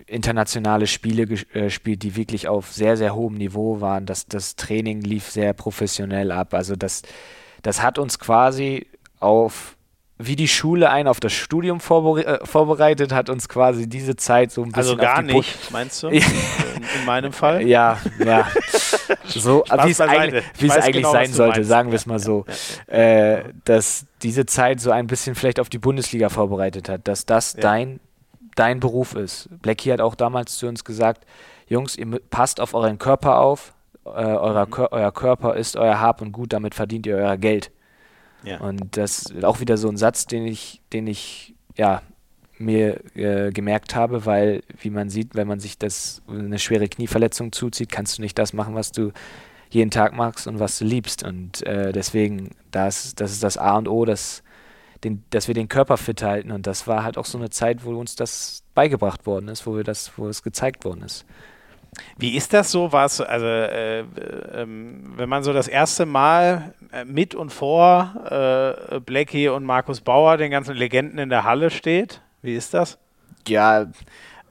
internationale 0.06 0.86
Spiele 0.86 1.22
äh, 1.22 1.62
gespielt, 1.62 2.02
die 2.02 2.16
wirklich 2.16 2.48
auf 2.48 2.72
sehr, 2.72 2.96
sehr 2.96 3.14
hohem 3.14 3.34
Niveau 3.34 3.80
waren. 3.80 4.06
Das, 4.06 4.26
das 4.26 4.56
Training 4.56 5.00
lief 5.00 5.30
sehr 5.30 5.52
professionell 5.54 6.30
ab. 6.30 6.52
Also 6.52 6.76
das, 6.76 7.02
das 7.62 7.82
hat 7.82 7.98
uns 7.98 8.18
quasi 8.18 8.86
auf 9.18 9.76
wie 10.26 10.36
die 10.36 10.48
Schule 10.48 10.90
einen 10.90 11.08
auf 11.08 11.20
das 11.20 11.32
Studium 11.32 11.80
vorbere 11.80 12.40
äh, 12.40 12.46
vorbereitet, 12.46 13.12
hat 13.12 13.30
uns 13.30 13.48
quasi 13.48 13.88
diese 13.88 14.16
Zeit 14.16 14.52
so 14.52 14.62
ein 14.62 14.72
bisschen. 14.72 14.78
Also 14.78 14.96
gar 14.96 15.22
nicht, 15.22 15.68
Bo 15.68 15.72
meinst 15.72 16.02
du? 16.02 16.08
in, 16.08 16.22
in, 16.22 17.04
meinem 17.06 17.32
Fall? 17.32 17.66
Ja, 17.66 17.98
ja. 18.24 18.46
so, 19.26 19.64
wie 19.84 19.90
es 19.90 20.00
eigentlich, 20.00 20.44
es 20.60 20.70
eigentlich 20.70 20.96
genau, 20.96 21.12
sein 21.12 21.32
sollte, 21.32 21.64
sagen 21.64 21.90
wir 21.90 21.96
es 21.96 22.06
mal 22.06 22.18
so. 22.18 22.44
Ja, 22.88 22.96
ja, 22.96 23.02
ja. 23.02 23.36
Äh, 23.36 23.44
dass 23.64 24.06
diese 24.22 24.46
Zeit 24.46 24.80
so 24.80 24.90
ein 24.90 25.06
bisschen 25.06 25.34
vielleicht 25.34 25.60
auf 25.60 25.68
die 25.68 25.78
Bundesliga 25.78 26.28
vorbereitet 26.28 26.88
hat, 26.88 27.06
dass 27.08 27.26
das 27.26 27.54
dein, 27.54 28.00
dein 28.54 28.80
Beruf 28.80 29.14
ist. 29.14 29.48
Blackie 29.62 29.92
hat 29.92 30.00
auch 30.00 30.14
damals 30.14 30.56
zu 30.56 30.66
uns 30.66 30.84
gesagt: 30.84 31.26
Jungs, 31.66 31.96
ihr 31.96 32.20
passt 32.30 32.60
auf 32.60 32.74
euren 32.74 32.98
Körper 32.98 33.38
auf. 33.38 33.74
Äh, 34.04 34.08
euer, 34.08 34.66
mhm. 34.66 34.86
euer 34.90 35.12
Körper 35.12 35.56
ist 35.56 35.76
euer 35.76 36.00
Hab 36.00 36.20
und 36.22 36.32
Gut, 36.32 36.52
damit 36.52 36.74
verdient 36.74 37.06
ihr 37.06 37.16
euer 37.16 37.36
Geld. 37.36 37.70
Ja. 38.44 38.60
Und 38.60 38.96
das 38.96 39.30
ist 39.30 39.44
auch 39.44 39.60
wieder 39.60 39.76
so 39.76 39.88
ein 39.88 39.96
Satz, 39.96 40.26
den 40.26 40.46
ich, 40.46 40.80
den 40.92 41.06
ich 41.06 41.54
ja 41.76 42.02
mir 42.58 43.00
äh, 43.14 43.50
gemerkt 43.50 43.94
habe, 43.94 44.24
weil, 44.24 44.62
wie 44.80 44.90
man 44.90 45.10
sieht, 45.10 45.34
wenn 45.34 45.48
man 45.48 45.60
sich 45.60 45.78
das 45.78 46.22
eine 46.28 46.58
schwere 46.58 46.88
Knieverletzung 46.88 47.52
zuzieht, 47.52 47.90
kannst 47.90 48.18
du 48.18 48.22
nicht 48.22 48.38
das 48.38 48.52
machen, 48.52 48.74
was 48.74 48.92
du 48.92 49.12
jeden 49.70 49.90
Tag 49.90 50.14
magst 50.14 50.46
und 50.46 50.60
was 50.60 50.78
du 50.78 50.84
liebst. 50.84 51.22
Und 51.22 51.62
äh, 51.66 51.92
deswegen, 51.92 52.50
das, 52.70 53.14
das 53.14 53.32
ist 53.32 53.42
das 53.42 53.56
A 53.56 53.76
und 53.76 53.88
O, 53.88 54.04
dass, 54.04 54.42
den, 55.02 55.24
dass 55.30 55.48
wir 55.48 55.54
den 55.54 55.68
Körper 55.68 55.96
fit 55.96 56.22
halten. 56.22 56.52
Und 56.52 56.66
das 56.66 56.86
war 56.86 57.02
halt 57.02 57.18
auch 57.18 57.26
so 57.26 57.38
eine 57.38 57.50
Zeit, 57.50 57.84
wo 57.84 57.98
uns 57.98 58.14
das 58.14 58.62
beigebracht 58.74 59.26
worden 59.26 59.48
ist, 59.48 59.66
wo 59.66 59.76
wir 59.76 59.84
das, 59.84 60.12
wo 60.16 60.28
es 60.28 60.42
gezeigt 60.42 60.84
worden 60.84 61.02
ist. 61.02 61.24
Wie 62.16 62.36
ist 62.36 62.54
das 62.54 62.70
so? 62.70 62.92
Was, 62.92 63.20
also, 63.20 63.44
äh, 63.44 64.00
äh, 64.00 64.04
wenn 64.06 65.28
man 65.28 65.42
so 65.42 65.52
das 65.52 65.68
erste 65.68 66.06
Mal 66.06 66.74
äh, 66.90 67.04
mit 67.04 67.34
und 67.34 67.50
vor 67.50 68.14
äh, 68.30 69.00
Blackie 69.00 69.48
und 69.48 69.64
Markus 69.64 70.00
Bauer, 70.00 70.38
den 70.38 70.50
ganzen 70.50 70.74
Legenden 70.74 71.18
in 71.18 71.28
der 71.28 71.44
Halle 71.44 71.70
steht, 71.70 72.22
wie 72.40 72.54
ist 72.54 72.72
das? 72.72 72.98
Ja, 73.46 73.86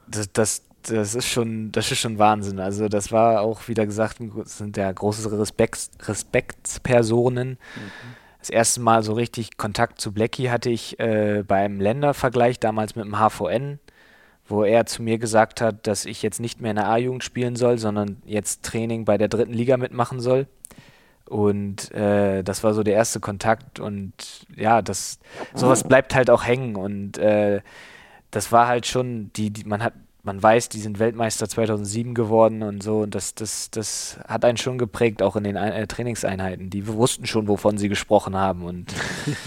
das, 0.06 0.32
das, 0.32 0.62
das 0.82 1.14
ist 1.16 1.26
schon, 1.26 1.72
das 1.72 1.90
ist 1.90 1.98
schon 1.98 2.18
Wahnsinn. 2.18 2.60
Also 2.60 2.88
das 2.88 3.10
war 3.10 3.40
auch 3.40 3.66
wieder 3.66 3.86
gesagt, 3.86 4.18
sind 4.44 4.76
ja 4.76 4.90
große 4.92 5.38
Respekt, 5.38 5.88
Respektspersonen. 6.06 7.50
Mhm. 7.50 7.90
Das 8.38 8.50
erste 8.50 8.80
Mal 8.80 9.02
so 9.02 9.12
richtig 9.12 9.56
Kontakt 9.56 10.00
zu 10.00 10.12
Blackie 10.12 10.50
hatte 10.50 10.70
ich 10.70 10.98
äh, 11.00 11.44
beim 11.46 11.80
Ländervergleich 11.80 12.60
damals 12.60 12.96
mit 12.96 13.04
dem 13.04 13.18
HVN 13.18 13.78
wo 14.46 14.64
er 14.64 14.86
zu 14.86 15.02
mir 15.02 15.18
gesagt 15.18 15.60
hat, 15.60 15.86
dass 15.86 16.04
ich 16.04 16.22
jetzt 16.22 16.40
nicht 16.40 16.60
mehr 16.60 16.72
in 16.72 16.76
der 16.76 16.88
A-Jugend 16.88 17.24
spielen 17.24 17.56
soll, 17.56 17.78
sondern 17.78 18.18
jetzt 18.24 18.64
Training 18.64 19.04
bei 19.04 19.18
der 19.18 19.28
dritten 19.28 19.52
Liga 19.52 19.76
mitmachen 19.76 20.20
soll. 20.20 20.46
Und 21.26 21.92
äh, 21.92 22.42
das 22.42 22.62
war 22.62 22.74
so 22.74 22.82
der 22.82 22.94
erste 22.94 23.20
Kontakt 23.20 23.80
und 23.80 24.12
ja, 24.54 24.82
das 24.82 25.18
sowas 25.54 25.84
bleibt 25.84 26.14
halt 26.14 26.28
auch 26.28 26.44
hängen 26.44 26.76
und 26.76 27.16
äh, 27.16 27.62
das 28.30 28.52
war 28.52 28.66
halt 28.66 28.86
schon 28.86 29.32
die, 29.34 29.50
die 29.50 29.64
man 29.64 29.82
hat 29.82 29.94
man 30.24 30.40
weiß, 30.40 30.68
die 30.68 30.78
sind 30.78 31.00
Weltmeister 31.00 31.48
2007 31.48 32.14
geworden 32.14 32.62
und 32.62 32.82
so. 32.82 33.00
Und 33.00 33.14
das, 33.14 33.34
das, 33.34 33.70
das 33.70 34.20
hat 34.26 34.44
einen 34.44 34.56
schon 34.56 34.78
geprägt, 34.78 35.20
auch 35.20 35.34
in 35.34 35.44
den 35.44 35.56
äh, 35.56 35.86
Trainingseinheiten. 35.86 36.70
Die 36.70 36.86
wussten 36.86 37.26
schon, 37.26 37.48
wovon 37.48 37.76
sie 37.76 37.88
gesprochen 37.88 38.36
haben. 38.36 38.62
Und 38.62 38.94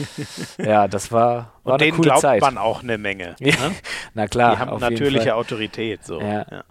ja, 0.57 0.87
das 0.89 1.13
war, 1.13 1.53
war 1.63 1.75
und 1.75 1.81
eine 1.81 1.91
coole 1.91 2.09
glaubt 2.09 2.21
Zeit. 2.21 2.41
man 2.41 2.57
auch 2.57 2.83
eine 2.83 2.97
Menge. 2.97 3.35
Ne? 3.39 3.53
Na 4.13 4.27
klar. 4.27 4.55
Die 4.55 4.59
haben 4.59 4.79
natürliche 4.79 5.35
Autorität. 5.35 6.03
So. 6.03 6.19
Ja. 6.19 6.45
ja. 6.51 6.63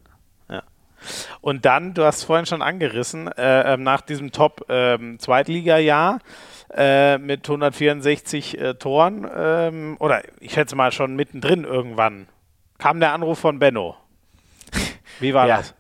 Und 1.41 1.65
dann, 1.65 1.95
du 1.95 2.05
hast 2.05 2.19
es 2.19 2.25
vorhin 2.25 2.47
schon 2.47 2.63
angerissen, 2.63 3.29
äh, 3.29 3.75
ähm, 3.75 3.83
nach 3.83 4.01
diesem 4.01 4.33
Top-Zweitliga-Jahr 4.33 6.19
ähm, 6.75 6.75
äh, 6.75 7.19
mit 7.19 7.47
164 7.47 8.59
äh, 8.59 8.75
Toren, 8.75 9.29
ähm, 9.37 9.97
oder 10.01 10.23
ich 10.41 10.53
schätze 10.53 10.77
mal 10.77 10.93
schon 10.93 11.15
mittendrin 11.15 11.65
irgendwann 11.65 12.27
kam 12.85 13.01
der 13.01 13.15
Anruf 13.15 13.39
von 13.39 13.59
Benno. 13.59 13.97
Wie 15.19 15.33
war 15.33 15.47
ja. 15.49 15.57
das? 15.57 15.75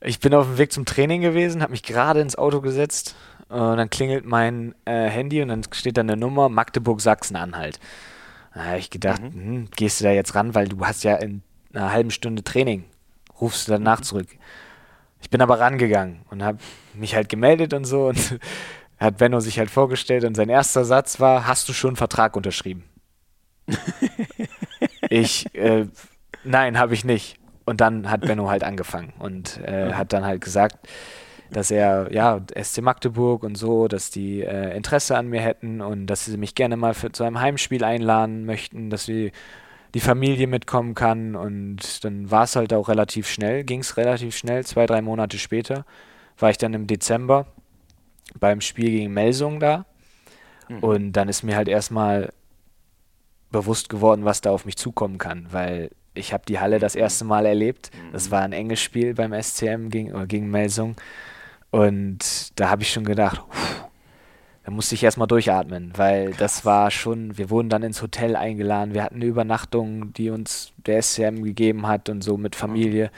Ich 0.00 0.18
bin 0.18 0.34
auf 0.34 0.46
dem 0.46 0.58
Weg 0.58 0.72
zum 0.72 0.84
Training 0.84 1.20
gewesen, 1.20 1.62
habe 1.62 1.70
mich 1.70 1.84
gerade 1.84 2.20
ins 2.20 2.34
Auto 2.34 2.60
gesetzt 2.60 3.14
und 3.48 3.76
dann 3.76 3.88
klingelt 3.88 4.24
mein 4.24 4.74
äh, 4.84 5.08
Handy 5.08 5.40
und 5.42 5.46
dann 5.46 5.62
steht 5.70 5.96
da 5.96 6.00
eine 6.00 6.16
Nummer 6.16 6.48
Magdeburg-Sachsen-Anhalt. 6.48 7.78
Da 8.52 8.64
habe 8.64 8.78
ich 8.78 8.90
gedacht, 8.90 9.22
mhm. 9.22 9.32
hm, 9.32 9.68
gehst 9.76 10.00
du 10.00 10.06
da 10.06 10.10
jetzt 10.10 10.34
ran, 10.34 10.56
weil 10.56 10.66
du 10.66 10.84
hast 10.84 11.04
ja 11.04 11.14
in 11.14 11.42
einer 11.72 11.92
halben 11.92 12.10
Stunde 12.10 12.42
Training. 12.42 12.86
Rufst 13.40 13.68
du 13.68 13.72
danach 13.72 14.00
mhm. 14.00 14.04
zurück. 14.04 14.28
Ich 15.20 15.30
bin 15.30 15.40
aber 15.40 15.60
rangegangen 15.60 16.22
und 16.30 16.42
habe 16.42 16.58
mich 16.94 17.14
halt 17.14 17.28
gemeldet 17.28 17.74
und 17.74 17.84
so 17.84 18.08
und 18.08 18.40
hat 18.98 19.18
Benno 19.18 19.38
sich 19.38 19.60
halt 19.60 19.70
vorgestellt 19.70 20.24
und 20.24 20.34
sein 20.34 20.48
erster 20.48 20.84
Satz 20.84 21.20
war, 21.20 21.46
hast 21.46 21.68
du 21.68 21.72
schon 21.72 21.90
einen 21.90 21.96
Vertrag 21.96 22.34
unterschrieben? 22.34 22.82
ich, 25.08 25.54
äh, 25.54 25.86
nein, 26.44 26.78
habe 26.78 26.94
ich 26.94 27.04
nicht. 27.04 27.38
Und 27.64 27.80
dann 27.80 28.10
hat 28.10 28.22
Benno 28.22 28.48
halt 28.48 28.64
angefangen 28.64 29.12
und 29.18 29.60
äh, 29.62 29.92
hat 29.92 30.12
dann 30.14 30.24
halt 30.24 30.40
gesagt, 30.40 30.88
dass 31.50 31.70
er, 31.70 32.12
ja, 32.12 32.40
SC 32.60 32.80
Magdeburg 32.80 33.42
und 33.42 33.56
so, 33.56 33.88
dass 33.88 34.10
die 34.10 34.42
äh, 34.42 34.74
Interesse 34.74 35.16
an 35.16 35.28
mir 35.28 35.40
hätten 35.40 35.80
und 35.80 36.06
dass 36.06 36.24
sie 36.24 36.36
mich 36.38 36.54
gerne 36.54 36.76
mal 36.76 36.94
für, 36.94 37.12
zu 37.12 37.24
einem 37.24 37.40
Heimspiel 37.40 37.84
einladen 37.84 38.46
möchten, 38.46 38.88
dass 38.88 39.04
sie 39.04 39.32
die 39.94 40.00
Familie 40.00 40.46
mitkommen 40.46 40.94
kann. 40.94 41.36
Und 41.36 42.04
dann 42.04 42.30
war 42.30 42.44
es 42.44 42.56
halt 42.56 42.72
auch 42.72 42.88
relativ 42.88 43.28
schnell, 43.28 43.64
ging 43.64 43.80
es 43.80 43.96
relativ 43.98 44.36
schnell, 44.36 44.64
zwei, 44.64 44.86
drei 44.86 45.02
Monate 45.02 45.38
später 45.38 45.84
war 46.38 46.50
ich 46.50 46.58
dann 46.58 46.74
im 46.74 46.86
Dezember 46.86 47.46
beim 48.38 48.60
Spiel 48.60 48.90
gegen 48.90 49.12
Melsung 49.12 49.60
da. 49.60 49.84
Mhm. 50.68 50.78
Und 50.80 51.12
dann 51.12 51.28
ist 51.28 51.42
mir 51.42 51.56
halt 51.56 51.68
erstmal 51.68 52.32
bewusst 53.50 53.88
geworden, 53.88 54.24
was 54.24 54.40
da 54.40 54.50
auf 54.50 54.64
mich 54.64 54.76
zukommen 54.76 55.18
kann, 55.18 55.46
weil 55.50 55.90
ich 56.14 56.32
habe 56.32 56.44
die 56.46 56.58
Halle 56.58 56.78
das 56.78 56.94
mhm. 56.94 57.00
erste 57.00 57.24
Mal 57.24 57.46
erlebt. 57.46 57.90
Das 58.12 58.26
mhm. 58.26 58.30
war 58.32 58.42
ein 58.42 58.52
enges 58.52 58.80
Spiel 58.80 59.14
beim 59.14 59.32
SCM 59.32 59.88
gegen, 59.88 60.12
oder 60.12 60.26
gegen 60.26 60.50
Melsung. 60.50 60.96
Und 61.70 62.58
da 62.58 62.70
habe 62.70 62.82
ich 62.82 62.92
schon 62.92 63.04
gedacht, 63.04 63.42
pff, 63.50 63.84
da 64.64 64.70
musste 64.70 64.94
ich 64.94 65.02
erstmal 65.02 65.28
durchatmen, 65.28 65.92
weil 65.96 66.32
das 66.32 66.64
war 66.66 66.90
schon, 66.90 67.38
wir 67.38 67.48
wurden 67.48 67.70
dann 67.70 67.82
ins 67.82 68.02
Hotel 68.02 68.36
eingeladen, 68.36 68.92
wir 68.92 69.02
hatten 69.02 69.16
eine 69.16 69.24
Übernachtung, 69.24 70.12
die 70.12 70.28
uns 70.28 70.72
der 70.76 71.00
SCM 71.00 71.42
gegeben 71.42 71.86
hat 71.86 72.10
und 72.10 72.22
so 72.22 72.36
mit 72.36 72.54
Familie. 72.54 73.10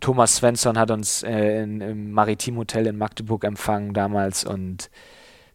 Thomas 0.00 0.36
Svensson 0.36 0.76
hat 0.76 0.90
uns 0.90 1.22
äh, 1.22 1.62
in, 1.62 1.80
im 1.80 2.10
Maritim 2.10 2.56
Hotel 2.56 2.88
in 2.88 2.98
Magdeburg 2.98 3.44
empfangen 3.44 3.94
damals 3.94 4.44
und 4.44 4.90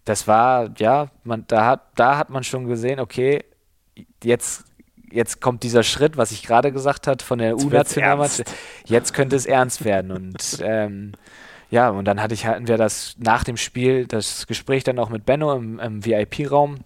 das 0.06 0.30
war, 0.30 0.70
ja, 0.78 1.10
man, 1.26 1.44
da, 1.48 1.66
hat, 1.66 1.82
da 1.96 2.18
hat 2.18 2.30
man 2.30 2.46
schon 2.46 2.66
gesehen, 2.66 3.02
okay, 3.02 3.44
jetzt, 4.24 4.66
jetzt 5.12 5.42
kommt 5.42 5.64
dieser 5.64 5.84
Schritt, 5.84 6.18
was 6.18 6.32
ich 6.32 6.44
gerade 6.44 6.72
gesagt 6.72 7.08
habe, 7.08 7.24
von 7.24 7.40
der 7.40 7.58
U-Nationalmannschaft. 7.58 8.52
Jetzt 8.86 9.14
könnte 9.14 9.36
es 9.36 9.46
ernst 9.46 9.86
werden. 9.86 10.12
Und 10.12 10.60
ähm, 10.62 11.14
ja, 11.70 11.90
und 11.90 12.06
dann 12.06 12.22
hatte 12.22 12.34
ich, 12.34 12.46
hatten 12.46 12.68
wir 12.68 12.78
das 12.78 13.16
nach 13.20 13.44
dem 13.44 13.58
Spiel, 13.58 14.08
das 14.08 14.48
Gespräch 14.48 14.84
dann 14.84 15.00
auch 15.00 15.10
mit 15.10 15.26
Benno 15.26 15.54
im, 15.56 15.80
im 15.80 16.06
VIP-Raum. 16.06 16.80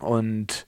Und 0.00 0.66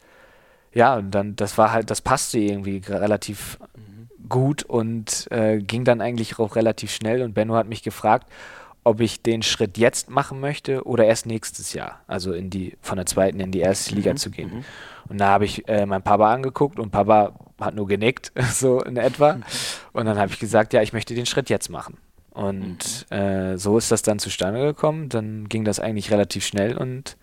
ja, 0.73 0.97
und 0.97 1.11
dann, 1.11 1.37
das 1.37 1.59
war 1.59 1.73
halt, 1.73 1.91
das 1.91 2.01
passte 2.01 2.39
irgendwie 2.39 2.83
relativ 2.89 3.59
mhm. 3.77 4.29
gut 4.29 4.63
und 4.63 5.27
äh, 5.31 5.59
ging 5.59 5.85
dann 5.85 6.01
eigentlich 6.01 6.39
auch 6.39 6.55
relativ 6.57 6.93
schnell. 6.93 7.23
Und 7.23 7.35
Benno 7.35 7.55
hat 7.55 7.67
mich 7.67 7.83
gefragt, 7.83 8.31
ob 8.85 9.01
ich 9.01 9.23
den 9.23 9.43
Schritt 9.43 9.78
jetzt 9.78 10.11
machen 10.11 10.40
möchte 10.40 10.85
oder 10.85 11.05
erst 11.05 11.27
nächstes 11.27 11.73
Jahr, 11.73 12.01
also 12.07 12.32
in 12.32 12.51
die 12.51 12.77
von 12.81 12.97
der 12.97 13.07
zweiten 13.07 13.40
in 13.40 13.52
die 13.52 13.61
erste 13.61 13.94
Liga 13.94 14.12
mhm. 14.12 14.16
zu 14.16 14.31
gehen. 14.31 14.55
Mhm. 14.55 14.65
Und 15.09 15.19
da 15.19 15.28
habe 15.28 15.44
ich 15.44 15.69
äh, 15.69 15.86
meinen 15.86 16.02
Papa 16.02 16.32
angeguckt 16.32 16.78
und 16.78 16.90
Papa 16.90 17.35
hat 17.61 17.74
nur 17.74 17.86
genickt, 17.86 18.32
so 18.52 18.81
in 18.81 18.97
etwa. 18.97 19.40
Und 19.93 20.07
dann 20.07 20.19
habe 20.19 20.31
ich 20.31 20.39
gesagt, 20.39 20.73
ja, 20.73 20.82
ich 20.82 20.93
möchte 20.93 21.15
den 21.15 21.27
Schritt 21.27 21.51
jetzt 21.51 21.69
machen. 21.69 21.98
Und 22.31 23.07
mhm. 23.11 23.16
äh, 23.16 23.59
so 23.59 23.77
ist 23.77 23.90
das 23.90 24.02
dann 24.02 24.20
zustande 24.20 24.61
gekommen. 24.61 25.09
Dann 25.09 25.48
ging 25.48 25.65
das 25.65 25.81
eigentlich 25.81 26.11
relativ 26.11 26.47
schnell 26.47 26.77
und 26.77 27.16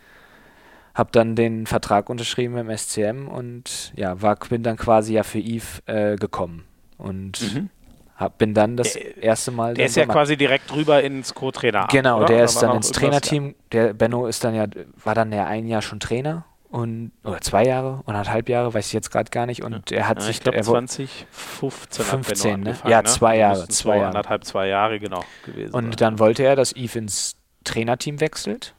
habe 0.94 1.12
dann 1.12 1.36
den 1.36 1.66
Vertrag 1.66 2.10
unterschrieben 2.10 2.58
im 2.58 2.76
SCM 2.76 3.28
und 3.28 3.94
ja, 3.96 4.22
war, 4.22 4.36
bin 4.36 4.64
dann 4.64 4.78
quasi 4.78 5.14
ja 5.14 5.24
für 5.24 5.40
Yves 5.40 5.82
äh, 5.86 6.16
gekommen. 6.18 6.66
Und 6.98 7.54
mhm. 7.54 7.70
Hab, 8.18 8.40
bin 8.40 8.54
dann 8.54 8.76
das 8.76 8.94
der, 8.94 9.22
erste 9.22 9.52
Mal. 9.52 9.76
Der 9.76 9.86
ist 9.86 9.96
ja 9.96 10.06
quasi 10.06 10.36
direkt 10.36 10.74
rüber 10.76 11.04
ins 11.04 11.34
Co-Trainer. 11.34 11.88
Genau, 11.92 12.18
oder? 12.18 12.26
der 12.26 12.44
ist 12.46 12.62
dann 12.62 12.76
ins 12.76 12.92
Trainerteam. 12.92 13.56
Der 13.72 13.94
Benno 13.94 14.26
ist 14.26 14.44
dann 14.44 14.56
ja, 14.56 14.66
war 15.04 15.14
dann 15.14 15.32
ja 15.32 15.46
ein 15.46 15.68
Jahr 15.68 15.84
schon 15.84 16.00
Trainer 16.00 16.46
und 16.70 17.12
oder 17.24 17.40
zwei 17.42 17.66
Jahre, 17.66 18.02
anderthalb 18.06 18.50
Jahre, 18.50 18.74
weiß 18.74 18.88
ich 18.88 18.94
jetzt 18.94 19.12
gerade 19.12 19.30
gar 19.30 19.46
nicht. 19.46 19.64
Und 19.64 19.92
ja. 19.92 19.98
er 19.98 20.08
hat 20.10 20.18
ja, 20.18 20.26
sich. 20.26 20.38
Ich 20.38 20.44
glaube 20.44 20.60
2015 20.60 22.06
15, 22.06 22.60
ne? 22.60 22.76
Ja, 22.88 23.02
ne? 23.02 23.08
zwei 23.08 23.38
Jahre. 23.38 23.68
Zwei 23.70 23.98
Jahre. 23.98 24.08
Anderthalb, 24.08 24.44
zwei 24.44 24.68
Jahre, 24.68 25.00
genau. 25.00 25.24
Gewesen 25.46 25.74
und 25.74 25.84
sein. 25.84 25.96
dann 25.98 26.20
wollte 26.20 26.44
er, 26.44 26.56
dass 26.56 26.76
Yves 26.76 26.96
ins 26.96 27.36
Trainerteam 27.64 28.20
wechselt. 28.20 28.74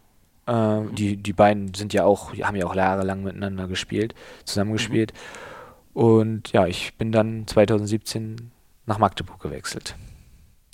Äh, 0.47 0.81
mhm. 0.81 0.95
die, 0.95 1.17
die 1.17 1.33
beiden 1.33 1.75
sind 1.75 1.93
ja 1.93 2.05
auch, 2.05 2.35
haben 2.35 2.57
ja 2.57 2.67
auch 2.67 2.75
jahrelang 2.75 3.23
miteinander 3.23 3.69
gespielt, 3.69 4.15
zusammengespielt. 4.45 5.13
Mhm. 5.13 6.01
Und 6.03 6.53
ja, 6.53 6.67
ich 6.67 6.95
bin 6.95 7.13
dann 7.13 7.47
2017 7.47 8.51
nach 8.89 8.99
Magdeburg 8.99 9.41
gewechselt 9.41 9.95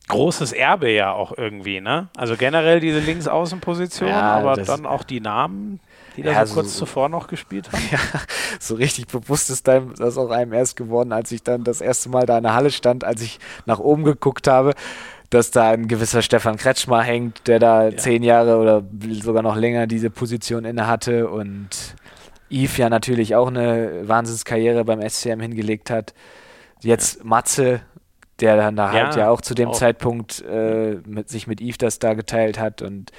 großes 0.09 0.53
Erbe 0.53 0.91
ja 0.91 1.13
auch 1.13 1.37
irgendwie, 1.37 1.81
ne? 1.81 2.09
Also 2.17 2.37
generell 2.37 2.81
diese 2.81 2.99
Linksaußenposition, 3.01 4.09
ja, 4.09 4.37
aber 4.37 4.57
dann 4.57 4.87
auch 4.87 5.03
die 5.03 5.21
Namen, 5.21 5.81
die 6.17 6.23
da 6.23 6.33
ja, 6.33 6.47
so 6.47 6.55
kurz 6.55 6.77
zuvor 6.77 7.09
noch 7.09 7.27
gespielt 7.27 7.73
haben. 7.73 7.83
Ja, 7.91 7.99
so 8.61 8.75
richtig 8.75 9.07
bewusst 9.07 9.51
ist 9.51 9.67
das 9.69 10.19
auch 10.19 10.31
einem 10.31 10.53
erst 10.53 10.77
geworden, 10.77 11.13
als 11.13 11.33
ich 11.33 11.43
dann 11.43 11.65
das 11.65 11.81
erste 11.81 12.09
Mal 12.09 12.27
da 12.27 12.37
in 12.37 12.45
der 12.45 12.55
Halle 12.55 12.71
stand, 12.71 13.05
als 13.05 13.23
ich 13.23 13.39
nach 13.67 13.79
oben 13.79 14.05
geguckt 14.05 14.47
habe, 14.47 14.75
dass 15.31 15.51
da 15.51 15.71
ein 15.71 15.89
gewisser 15.89 16.23
Stefan 16.23 16.57
Kretschmer 16.57 17.03
hängt, 17.03 17.47
der 17.47 17.59
da 17.59 17.89
ja. 17.89 17.97
zehn 17.97 18.23
Jahre 18.23 18.59
oder 18.59 18.83
sogar 19.23 19.43
noch 19.43 19.57
länger 19.57 19.87
diese 19.87 20.11
Position 20.11 20.65
inne 20.65 20.87
hatte 20.87 21.29
und 21.29 21.97
Yves 22.51 22.77
ja 22.77 22.89
natürlich 22.89 23.35
auch 23.35 23.49
eine 23.49 24.07
Wahnsinnskarriere 24.07 24.85
beim 24.85 25.01
SCM 25.09 25.41
hingelegt 25.41 25.91
hat. 25.91 26.15
Jetzt 26.81 27.25
Matze, 27.25 27.81
der 28.41 28.57
dann 28.57 28.77
da 28.77 28.91
halt 28.91 29.17
ja 29.17 29.31
auch 29.31 29.41
zu 29.41 29.55
dem 29.55 29.69
auch. 29.69 29.79
Zeitpunkt 29.79 30.43
äh, 30.43 30.99
mit, 31.07 31.29
sich 31.29 31.47
mit 31.47 31.61
Yves 31.61 31.79
das 31.79 31.99
da 31.99 32.15
geteilt 32.15 32.59
hat 32.59 32.83
und 32.83 33.13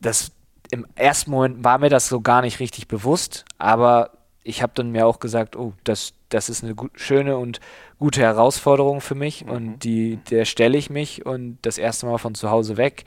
das 0.00 0.32
im 0.70 0.86
ersten 0.94 1.30
Moment 1.30 1.64
war 1.64 1.78
mir 1.78 1.90
das 1.90 2.08
so 2.08 2.20
gar 2.20 2.42
nicht 2.42 2.60
richtig 2.60 2.88
bewusst, 2.88 3.44
aber 3.58 4.10
ich 4.42 4.62
habe 4.62 4.72
dann 4.74 4.90
mir 4.90 5.06
auch 5.06 5.20
gesagt, 5.20 5.56
oh, 5.56 5.72
das, 5.84 6.14
das 6.28 6.48
ist 6.48 6.64
eine 6.64 6.74
gut, 6.74 6.92
schöne 6.94 7.36
und 7.36 7.60
gute 7.98 8.22
Herausforderung 8.22 9.00
für 9.00 9.14
mich 9.14 9.44
mhm. 9.44 9.50
und 9.50 9.78
die, 9.80 10.16
der 10.30 10.44
stelle 10.44 10.78
ich 10.78 10.90
mich 10.90 11.26
und 11.26 11.58
das 11.62 11.78
erste 11.78 12.06
Mal 12.06 12.18
von 12.18 12.34
zu 12.34 12.50
Hause 12.50 12.76
weg. 12.76 13.04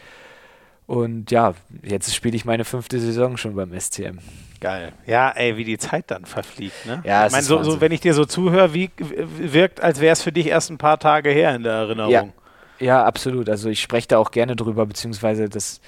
Und 0.85 1.31
ja, 1.31 1.53
jetzt 1.81 2.13
spiele 2.13 2.35
ich 2.35 2.43
meine 2.43 2.65
fünfte 2.65 2.99
Saison 2.99 3.37
schon 3.37 3.55
beim 3.55 3.77
SCM. 3.79 4.19
Geil. 4.63 4.93
Ja, 5.05 5.29
ey, 5.31 5.57
wie 5.57 5.65
die 5.65 5.77
Zeit 5.77 6.05
dann 6.07 6.25
verfliegt, 6.25 6.85
ne? 6.85 7.01
Ja, 7.03 7.25
ich 7.25 7.31
meine, 7.31 7.43
so, 7.43 7.61
so, 7.63 7.81
wenn 7.81 7.91
ich 7.91 7.99
dir 7.99 8.13
so 8.13 8.23
zuhöre, 8.23 8.73
wie 8.73 8.89
wirkt, 8.97 9.81
als 9.81 9.99
wäre 9.99 10.13
es 10.13 10.21
für 10.21 10.31
dich 10.31 10.47
erst 10.47 10.71
ein 10.71 10.77
paar 10.77 10.99
Tage 10.99 11.29
her 11.29 11.53
in 11.53 11.63
der 11.63 11.73
Erinnerung. 11.73 12.11
Ja, 12.11 12.25
ja 12.79 13.03
absolut. 13.03 13.49
Also 13.49 13.69
ich 13.69 13.81
spreche 13.81 14.07
da 14.07 14.17
auch 14.17 14.31
gerne 14.31 14.55
drüber, 14.55 14.85
beziehungsweise 14.85 15.49
das 15.49 15.81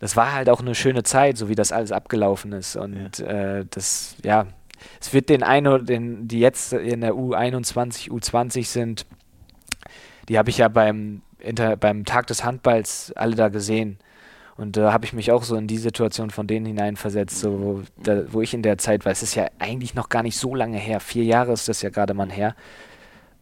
das 0.00 0.16
war 0.16 0.32
halt 0.32 0.48
auch 0.48 0.60
eine 0.60 0.74
schöne 0.74 1.02
Zeit, 1.02 1.36
so 1.36 1.48
wie 1.48 1.54
das 1.54 1.72
alles 1.72 1.92
abgelaufen 1.92 2.52
ist. 2.52 2.76
Und 2.76 3.18
ja. 3.18 3.58
Äh, 3.58 3.66
das, 3.70 4.16
ja, 4.22 4.46
es 5.00 5.12
wird 5.12 5.28
den 5.28 5.42
einen, 5.42 5.86
den, 5.86 6.28
die 6.28 6.40
jetzt 6.40 6.72
in 6.72 7.00
der 7.00 7.14
U21, 7.14 8.10
U20 8.10 8.66
sind, 8.66 9.06
die 10.28 10.38
habe 10.38 10.50
ich 10.50 10.58
ja 10.58 10.68
beim, 10.68 11.22
Inter, 11.38 11.76
beim 11.76 12.04
Tag 12.04 12.26
des 12.28 12.44
Handballs 12.44 13.12
alle 13.16 13.34
da 13.34 13.48
gesehen. 13.48 13.98
Und 14.58 14.76
da 14.76 14.92
habe 14.92 15.04
ich 15.04 15.12
mich 15.12 15.30
auch 15.30 15.44
so 15.44 15.54
in 15.54 15.68
die 15.68 15.78
Situation 15.78 16.30
von 16.30 16.48
denen 16.48 16.66
hineinversetzt, 16.66 17.38
so, 17.38 17.60
wo, 17.60 17.82
da, 17.96 18.24
wo 18.32 18.42
ich 18.42 18.52
in 18.54 18.62
der 18.62 18.76
Zeit 18.76 19.04
war. 19.04 19.12
Es 19.12 19.22
ist 19.22 19.36
ja 19.36 19.46
eigentlich 19.60 19.94
noch 19.94 20.08
gar 20.08 20.24
nicht 20.24 20.36
so 20.36 20.52
lange 20.52 20.78
her. 20.78 20.98
Vier 20.98 21.22
Jahre 21.22 21.52
ist 21.52 21.68
das 21.68 21.80
ja 21.80 21.90
gerade 21.90 22.12
mal 22.12 22.30
her. 22.30 22.56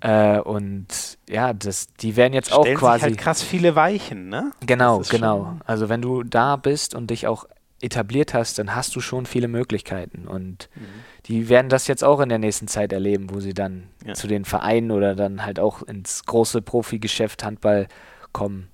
Äh, 0.01 0.41
und 0.41 0.87
ja, 1.27 1.55
das, 1.55 1.89
die 1.95 2.17
werden 2.17 2.35
jetzt 2.35 2.53
Stellen 2.53 2.77
auch 2.77 2.81
quasi. 2.81 2.99
Sich 2.99 3.03
halt 3.05 3.19
krass 3.19 3.43
viele 3.43 3.75
Weichen, 3.75 4.29
ne? 4.29 4.53
Genau, 4.67 5.01
genau. 5.09 5.57
Also 5.65 5.89
wenn 5.89 6.03
du 6.03 6.23
da 6.23 6.57
bist 6.57 6.95
und 6.95 7.09
dich 7.09 7.27
auch 7.27 7.47
etabliert 7.81 8.35
hast, 8.35 8.59
dann 8.59 8.75
hast 8.75 8.95
du 8.95 9.01
schon 9.01 9.25
viele 9.25 9.49
Möglichkeiten. 9.49 10.29
Und 10.29 10.69
mhm. 10.75 10.85
die 11.25 11.49
werden 11.49 11.71
das 11.71 11.87
jetzt 11.87 12.05
auch 12.05 12.21
in 12.21 12.29
der 12.29 12.39
nächsten 12.39 12.69
Zeit 12.69 12.93
erleben, 12.93 13.31
wo 13.31 13.41
sie 13.41 13.55
dann 13.55 13.89
ja. 14.05 14.13
zu 14.13 14.27
den 14.27 14.45
Vereinen 14.45 14.91
oder 14.91 15.15
dann 15.15 15.47
halt 15.47 15.59
auch 15.61 15.81
ins 15.81 16.27
große 16.27 16.61
Profigeschäft 16.61 17.43
Handball 17.43 17.89
kommen. 18.33 18.69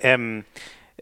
Ähm, 0.00 0.44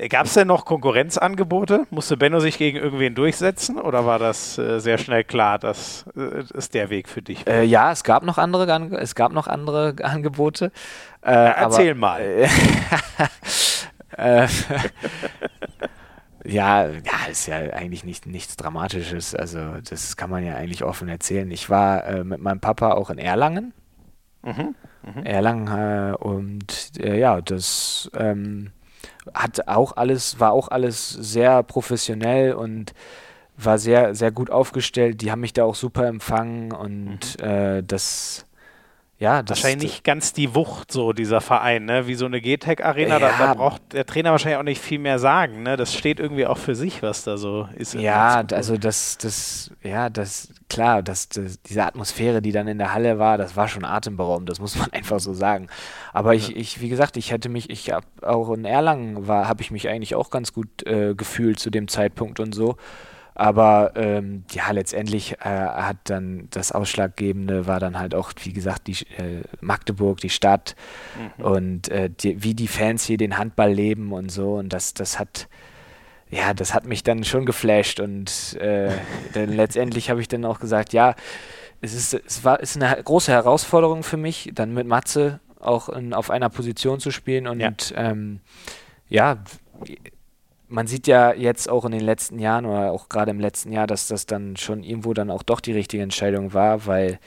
Gab 0.09 0.27
es 0.27 0.35
denn 0.35 0.49
noch 0.49 0.65
Konkurrenzangebote? 0.65 1.87
Musste 1.91 2.17
Benno 2.17 2.41
sich 2.41 2.59
gegen 2.59 2.79
irgendwen 2.79 3.15
durchsetzen 3.15 3.79
oder 3.79 4.05
war 4.05 4.19
das 4.19 4.59
äh, 4.59 4.81
sehr 4.81 4.99
schnell 4.99 5.23
klar, 5.23 5.61
dass 5.61 6.05
äh, 6.17 6.43
es 6.53 6.69
der 6.71 6.91
Weg 6.91 7.09
für 7.09 7.23
dich 7.23 7.47
war? 7.47 7.55
Äh, 7.55 7.65
ja, 7.65 7.93
es 7.93 8.03
gab 8.03 8.25
noch 8.25 8.37
andere, 8.37 8.67
es 8.99 9.15
gab 9.15 9.33
noch 9.33 9.47
andere 9.47 9.95
Angebote. 10.03 10.73
Äh, 11.25 11.33
ja, 11.33 11.51
erzähl 11.51 11.91
aber, 11.91 12.01
mal. 12.01 12.49
Äh, 14.17 14.47
ja, 16.45 16.87
ja, 16.87 17.27
ist 17.29 17.47
ja 17.47 17.57
eigentlich 17.57 18.05
nicht, 18.05 18.27
nichts 18.27 18.57
Dramatisches. 18.57 19.35
Also 19.35 19.59
das 19.89 20.17
kann 20.17 20.31
man 20.31 20.45
ja 20.45 20.55
eigentlich 20.55 20.85
offen 20.85 21.09
erzählen. 21.09 21.51
Ich 21.51 21.69
war 21.69 22.05
äh, 22.05 22.23
mit 22.23 22.41
meinem 22.41 22.61
Papa 22.61 22.93
auch 22.93 23.11
in 23.11 23.19
Erlangen. 23.19 23.73
Mhm. 24.43 24.77
Mhm. 25.03 25.27
Erlangen 25.27 26.15
und 26.15 26.93
ja, 26.97 27.41
das 27.41 28.09
ähm, 28.15 28.71
hat 29.33 29.69
auch 29.69 29.97
alles, 29.97 30.41
war 30.41 30.53
auch 30.53 30.69
alles 30.69 31.11
sehr 31.11 31.63
professionell 31.63 32.55
und 32.55 32.93
war 33.57 33.79
sehr, 33.79 34.15
sehr 34.15 34.33
gut 34.33 34.51
aufgestellt. 34.51 35.21
Die 35.21 35.31
haben 35.31 35.41
mich 35.41 35.53
da 35.53 35.65
auch 35.65 35.75
super 35.75 36.07
empfangen 36.07 36.73
und 36.73 37.41
mhm. 37.41 37.45
äh, 37.45 37.83
das 37.83 38.47
ja, 39.17 39.43
das 39.43 39.63
wahrscheinlich 39.63 39.93
nicht 39.93 40.05
ganz 40.05 40.33
die 40.33 40.57
Wucht, 40.57 40.91
so 40.91 41.13
dieser 41.13 41.41
Verein, 41.41 41.85
ne? 41.85 42.09
Wie 42.09 42.17
so 42.17 42.27
eine 42.27 42.41
GTEC-Arena, 42.41 43.19
ja. 43.19 43.19
da, 43.21 43.39
da, 43.39 43.55
braucht 43.55 43.93
der 43.93 44.05
Trainer 44.07 44.33
wahrscheinlich 44.33 44.59
auch 44.59 44.65
nicht 44.65 44.83
viel 44.83 44.99
mehr 44.99 45.21
sagen, 45.21 45.63
ne? 45.63 45.77
Das 45.77 45.95
steht 45.95 46.19
irgendwie 46.19 46.47
auch 46.47 46.59
für 46.59 46.75
sich, 46.75 47.01
was 47.01 47.23
da 47.23 47.37
so 47.37 47.69
ist. 47.77 47.95
Ja, 47.95 48.45
also 48.51 48.77
das, 48.77 49.17
das, 49.19 49.71
ja, 49.85 50.11
das, 50.11 50.49
klar, 50.69 51.03
das, 51.03 51.29
das, 51.29 51.63
diese 51.63 51.85
Atmosphäre, 51.85 52.43
die 52.43 52.51
dann 52.51 52.67
in 52.67 52.79
der 52.79 52.93
Halle 52.93 53.21
war, 53.21 53.39
das 53.39 53.55
war 53.55 53.69
schon 53.69 53.85
atemberaubend, 53.85 54.49
das 54.51 54.59
muss 54.59 54.77
man 54.77 54.89
einfach 54.93 55.21
so 55.21 55.33
sagen. 55.33 55.69
Aber 56.13 56.35
ich, 56.35 56.57
ich 56.57 56.81
wie 56.81 56.89
gesagt, 56.89 57.17
ich 57.17 57.31
hätte 57.31 57.49
mich, 57.49 57.71
ich 57.71 57.93
habe 57.93 58.07
auch 58.23 58.51
in 58.51 58.65
Erlangen 58.65 59.29
war, 59.29 59.47
habe 59.47 59.63
ich 59.63 59.71
mich 59.71 59.89
eigentlich 59.89 60.17
auch 60.17 60.31
ganz 60.31 60.53
gut 60.53 60.85
äh, 60.87 61.15
gefühlt 61.15 61.61
zu 61.61 61.71
dem 61.71 61.87
Zeitpunkt 61.87 62.41
und 62.41 62.53
so. 62.53 62.77
Aber 63.35 63.93
ähm, 63.97 64.45
ja, 64.53 64.71
letztendlich 64.71 65.33
äh, 65.41 65.49
hat 65.49 65.97
dann 66.05 66.47
das 66.51 66.71
Ausschlaggebende 66.71 67.67
war 67.67 67.81
dann 67.81 67.99
halt 67.99 68.15
auch, 68.15 68.33
wie 68.43 68.53
gesagt, 68.53 68.87
die 68.87 68.93
äh, 69.17 69.43
Magdeburg, 69.61 70.21
die 70.21 70.31
Stadt 70.31 70.77
mhm. 71.39 71.45
und 71.45 71.89
äh, 71.89 72.11
die, 72.11 72.45
wie 72.45 72.55
die 72.55 72.69
Fans 72.69 73.05
hier 73.05 73.17
den 73.17 73.37
Handball 73.37 73.73
leben 73.73 74.13
und 74.13 74.31
so. 74.31 74.55
Und 74.55 74.73
das, 74.73 74.95
das 74.95 75.19
hat, 75.19 75.49
ja, 76.31 76.55
das 76.55 76.75
hat 76.75 76.85
mich 76.85 77.03
dann 77.03 77.25
schon 77.25 77.45
geflasht. 77.45 77.99
Und 77.99 78.57
äh, 78.61 78.93
dann 79.33 79.49
letztendlich 79.57 80.11
habe 80.11 80.21
ich 80.21 80.29
dann 80.29 80.45
auch 80.45 80.61
gesagt, 80.61 80.93
ja, 80.93 81.17
es 81.81 81.93
ist, 81.93 82.15
es 82.15 82.45
war, 82.45 82.61
ist 82.61 82.77
eine 82.77 83.03
große 83.03 83.33
Herausforderung 83.33 84.05
für 84.05 84.17
mich, 84.17 84.53
dann 84.55 84.73
mit 84.73 84.87
Matze 84.87 85.41
auch 85.59 85.89
in, 85.89 86.15
auf 86.15 86.31
einer 86.31 86.51
Position 86.51 87.01
zu 87.01 87.11
spielen 87.11 87.47
und 87.47 87.61
ja, 87.61 87.73
ähm, 87.97 88.41
ja 89.09 89.39
man 90.69 90.87
sieht 90.87 91.07
ja 91.07 91.33
jetzt 91.33 91.69
auch 91.69 91.85
in 91.85 91.93
den 91.93 92.01
letzten 92.01 92.39
Jahren 92.39 92.67
oder 92.67 92.93
auch 92.93 93.09
gerade 93.09 93.31
im 93.31 93.41
letzten 93.41 93.73
Jahr, 93.73 93.87
dass 93.87 94.09
das 94.09 94.27
dann 94.27 94.57
schon 94.57 94.83
irgendwo 94.83 95.15
dann 95.15 95.31
auch 95.31 95.43
doch 95.43 95.61
die 95.61 95.73
richtige 95.73 96.03
Entscheidung 96.03 96.53
war, 96.55 96.87
weil 96.87 97.19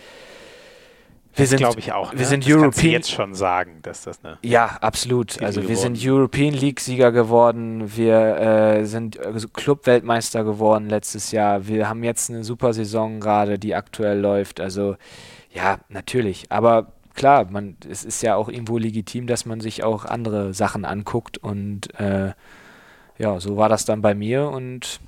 wir 1.37 1.45
sind, 1.45 1.59
glaube 1.59 1.79
ich 1.79 1.93
auch. 1.93 2.13
Wir 2.13 2.19
ne? 2.19 2.25
sind 2.25 2.45
das 2.45 2.51
European. 2.51 2.85
Du 2.85 2.91
jetzt 2.91 3.11
schon 3.11 3.35
sagen, 3.35 3.79
dass 3.83 4.03
das 4.03 4.23
eine. 4.23 4.39
Ja, 4.41 4.77
absolut. 4.81 5.41
Also 5.41 5.67
wir 5.67 5.77
sind 5.77 5.99
European 6.01 6.53
League 6.53 6.79
Sieger 6.79 7.11
geworden. 7.11 7.95
Wir 7.95 8.37
äh, 8.37 8.85
sind 8.85 9.19
also 9.19 9.47
Club-Weltmeister 9.47 10.43
geworden 10.43 10.89
letztes 10.89 11.31
Jahr. 11.31 11.67
Wir 11.67 11.87
haben 11.87 12.03
jetzt 12.03 12.31
eine 12.31 12.43
super 12.43 12.73
Saison 12.73 13.19
gerade, 13.19 13.59
die 13.59 13.75
aktuell 13.75 14.19
läuft. 14.19 14.59
Also 14.59 14.95
ja, 15.53 15.77
natürlich. 15.89 16.47
Aber 16.49 16.93
klar, 17.13 17.45
man, 17.51 17.77
es 17.87 18.03
ist 18.03 18.23
ja 18.23 18.35
auch 18.35 18.49
irgendwo 18.49 18.79
legitim, 18.79 19.27
dass 19.27 19.45
man 19.45 19.59
sich 19.59 19.83
auch 19.83 20.05
andere 20.05 20.55
Sachen 20.55 20.85
anguckt 20.85 21.37
und 21.37 21.93
äh, 21.99 22.31
ja, 23.17 23.39
so 23.39 23.57
war 23.57 23.69
das 23.69 23.85
dann 23.85 24.01
bei 24.01 24.13
mir 24.13 24.47
und 24.47 24.99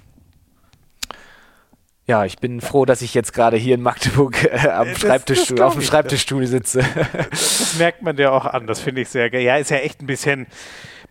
ja, 2.10 2.26
ich 2.26 2.40
bin 2.40 2.60
froh, 2.60 2.86
dass 2.86 3.04
ich 3.04 3.14
jetzt 3.14 3.34
gerade 3.34 3.56
hier 3.56 3.76
in 3.76 3.84
Magdeburg 3.84 4.44
äh, 4.44 4.70
am 4.70 4.96
Schreibtischstuhl, 4.96 5.62
auf 5.62 5.74
dem 5.74 5.84
Schreibtischstuhl 5.84 6.48
sitze. 6.48 6.84
Das 7.30 7.76
merkt 7.78 8.02
man 8.02 8.16
dir 8.16 8.34
auch 8.34 8.46
an, 8.46 8.66
das 8.66 8.80
finde 8.80 9.02
ich 9.02 9.10
sehr 9.10 9.30
geil. 9.30 9.44
Ja, 9.44 9.58
ist 9.58 9.70
ja 9.70 9.78
echt 9.78 10.02
ein 10.02 10.08
bisschen 10.08 10.48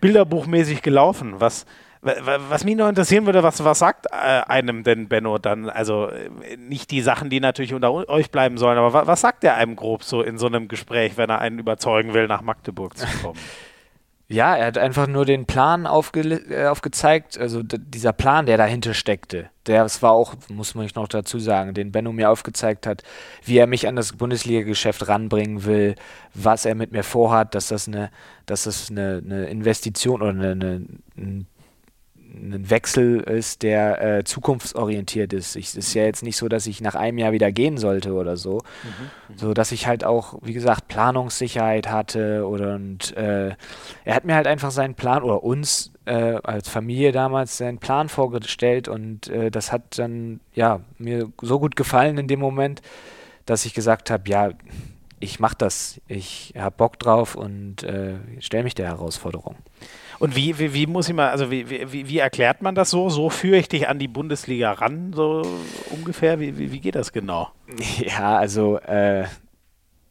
bilderbuchmäßig 0.01 0.83
gelaufen. 0.83 1.35
Was, 1.39 1.67
was 2.01 2.65
mich 2.65 2.75
noch 2.75 2.89
interessieren 2.89 3.27
würde, 3.27 3.45
was, 3.45 3.63
was 3.63 3.79
sagt 3.79 4.07
äh, 4.07 4.17
einem 4.17 4.83
denn 4.83 5.07
Benno 5.07 5.39
dann? 5.39 5.71
Also 5.71 6.09
äh, 6.09 6.57
nicht 6.57 6.91
die 6.91 7.01
Sachen, 7.01 7.31
die 7.31 7.39
natürlich 7.39 7.75
unter 7.75 7.93
euch 8.09 8.33
bleiben 8.33 8.59
sollen, 8.59 8.77
aber 8.77 8.93
was, 8.93 9.07
was 9.07 9.21
sagt 9.21 9.45
er 9.45 9.55
einem 9.55 9.77
grob 9.77 10.03
so 10.03 10.21
in 10.23 10.37
so 10.37 10.47
einem 10.47 10.67
Gespräch, 10.67 11.17
wenn 11.17 11.31
er 11.31 11.41
einen 11.41 11.61
überzeugen 11.61 12.13
will, 12.13 12.27
nach 12.27 12.43
Magdeburg 12.43 12.99
zu 12.99 13.07
kommen? 13.23 13.39
Ja, 14.31 14.55
er 14.57 14.67
hat 14.67 14.77
einfach 14.77 15.07
nur 15.07 15.25
den 15.25 15.47
Plan 15.47 15.87
aufge 15.87 16.21
äh, 16.21 16.67
aufgezeigt, 16.67 17.39
also 17.39 17.63
dieser 17.63 18.13
Plan, 18.13 18.45
der 18.45 18.59
dahinter 18.59 18.93
steckte. 18.93 19.49
Der, 19.67 19.85
das 19.85 20.03
war 20.03 20.13
auch, 20.13 20.35
muss 20.49 20.75
man 20.75 20.87
noch 20.95 21.09
dazu 21.09 21.39
sagen, 21.39 21.73
den 21.73 21.93
Benno 21.93 22.13
mir 22.13 22.29
aufgezeigt 22.29 22.87
hat, 22.87 23.03
wie 23.45 23.57
er 23.57 23.67
mich 23.67 23.89
an 23.89 23.97
das 23.97 24.13
Bundesliga-Geschäft 24.13 25.09
ranbringen 25.09 25.65
will, 25.65 25.95
was 26.35 26.67
er 26.67 26.75
mit 26.75 26.93
mir 26.93 27.05
vorhat, 27.05 27.55
dass 27.55 27.69
das 27.69 27.89
eine, 27.89 28.11
dass 28.45 28.65
das 28.65 28.91
eine, 28.91 29.23
eine 29.25 29.47
Investition 29.47 30.21
oder 30.21 30.31
eine, 30.31 30.51
eine, 30.51 30.87
ein 31.17 31.47
ein 32.31 32.71
Wechsel 32.71 33.21
ist, 33.21 33.63
der 33.63 34.19
äh, 34.19 34.25
zukunftsorientiert 34.25 35.33
ist. 35.33 35.57
Es 35.57 35.75
ist 35.75 35.95
ja 35.95 36.05
jetzt 36.05 36.23
nicht 36.23 36.37
so, 36.37 36.49
dass 36.49 36.67
ich 36.67 36.81
nach 36.81 36.95
einem 36.95 37.19
Jahr 37.19 37.33
wieder 37.33 37.51
gehen 37.53 37.79
sollte 37.79 38.13
oder 38.13 38.37
so, 38.37 38.63
mhm, 38.83 39.35
mhm. 39.35 39.39
so 39.39 39.55
dass 39.55 39.73
ich 39.73 39.87
halt 39.87 40.05
auch, 40.05 40.39
wie 40.43 40.53
gesagt, 40.53 40.89
Planungssicherheit 40.89 41.91
hatte 41.91 42.47
oder 42.47 42.75
und 42.75 43.17
äh, 43.17 43.55
er 44.05 44.15
hat 44.15 44.25
mir 44.25 44.35
halt 44.35 44.47
einfach 44.47 44.71
seinen 44.71 44.95
Plan 44.95 45.23
oder 45.23 45.43
uns 45.43 45.93
äh, 46.05 46.39
als 46.43 46.69
Familie 46.69 47.13
damals 47.13 47.57
seinen 47.57 47.79
Plan 47.79 48.09
vorgestellt 48.09 48.89
und 48.89 49.29
äh, 49.29 49.51
das 49.51 49.73
hat 49.73 49.99
dann 49.99 50.41
ja 50.55 50.81
mir 50.99 51.31
so 51.41 51.59
gut 51.59 51.77
gefallen 51.77 52.19
in 52.19 52.29
dem 52.29 52.41
Moment, 52.41 52.83
dass 53.47 53.65
ich 53.65 53.75
gesagt 53.75 54.11
habe, 54.11 54.29
ja, 54.29 54.51
ich 55.21 55.41
mache 55.41 55.57
das, 55.59 56.01
ich 56.07 56.55
habe 56.57 56.77
Bock 56.77 56.99
drauf 56.99 57.35
und 57.35 57.83
äh, 57.83 58.15
stelle 58.41 58.65
mich 58.65 58.75
der 58.75 58.87
Herausforderung. 58.87 59.57
Und 60.19 60.35
wie, 60.35 60.59
wie, 60.59 60.75
wie 60.75 60.87
muss 60.87 61.09
ich 61.09 61.15
mal, 61.15 61.31
also 61.31 61.51
wie, 61.51 61.71
wie, 61.71 62.09
wie 62.09 62.19
erklärt 62.19 62.61
man 62.61 62.75
das 62.75 62.91
so? 62.91 63.09
So 63.09 63.31
führe 63.31 63.59
ich 63.59 63.69
dich 63.69 63.89
an 63.89 63.99
die 63.99 64.09
Bundesliga 64.09 64.73
ran, 64.73 65.13
so 65.13 65.43
ungefähr? 65.91 66.41
Wie, 66.41 66.59
wie, 66.59 66.73
wie 66.73 66.81
geht 66.81 66.95
das 66.95 67.13
genau? 67.13 67.51
Ja, 68.01 68.37
also 68.37 68.79
äh, 68.79 69.27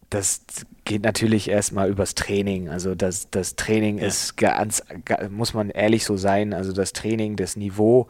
das 0.10 0.42
geht 0.86 1.04
natürlich 1.04 1.50
erstmal 1.50 1.90
übers 1.90 2.16
Training. 2.16 2.70
Also 2.70 2.96
das, 2.96 3.30
das 3.30 3.56
Training 3.56 3.98
ja. 3.98 4.08
ist 4.08 4.38
ganz, 4.38 4.82
muss 5.30 5.54
man 5.54 5.70
ehrlich 5.70 6.06
so 6.06 6.16
sein, 6.16 6.54
also 6.54 6.72
das 6.72 6.94
Training, 6.94 7.36
das 7.36 7.58
Niveau 7.58 8.08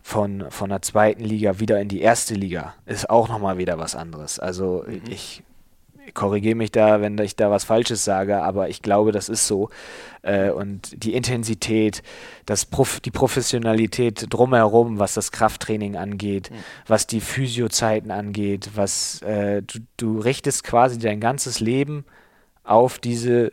von, 0.00 0.46
von 0.50 0.70
der 0.70 0.82
zweiten 0.82 1.24
Liga 1.24 1.58
wieder 1.58 1.80
in 1.80 1.88
die 1.88 2.00
erste 2.00 2.34
Liga 2.34 2.74
ist 2.86 3.10
auch 3.10 3.28
nochmal 3.28 3.58
wieder 3.58 3.78
was 3.78 3.94
anderes. 3.94 4.38
Also 4.38 4.84
mhm. 4.86 5.02
ich 5.10 5.42
korrigiere 6.14 6.54
mich 6.54 6.72
da, 6.72 7.00
wenn 7.00 7.18
ich 7.18 7.36
da 7.36 7.50
was 7.50 7.64
Falsches 7.64 8.04
sage, 8.04 8.42
aber 8.42 8.68
ich 8.68 8.82
glaube, 8.82 9.12
das 9.12 9.28
ist 9.28 9.46
so. 9.46 9.70
Äh, 10.22 10.50
und 10.50 11.02
die 11.04 11.14
Intensität, 11.14 12.02
das 12.46 12.64
Prof 12.64 13.00
die 13.00 13.10
Professionalität 13.10 14.26
drumherum, 14.28 14.98
was 14.98 15.14
das 15.14 15.32
Krafttraining 15.32 15.96
angeht, 15.96 16.50
mhm. 16.50 16.56
was 16.86 17.06
die 17.06 17.20
Physiozeiten 17.20 18.10
angeht, 18.10 18.70
was 18.74 19.22
äh, 19.22 19.62
du, 19.62 19.80
du 19.96 20.18
richtest 20.18 20.64
quasi 20.64 20.98
dein 20.98 21.20
ganzes 21.20 21.60
Leben 21.60 22.04
auf 22.64 22.98
diese 22.98 23.52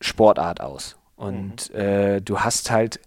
Sportart 0.00 0.60
aus. 0.60 0.96
Und 1.16 1.72
mhm. 1.72 1.80
äh, 1.80 2.20
du 2.20 2.40
hast 2.40 2.70
halt 2.70 3.00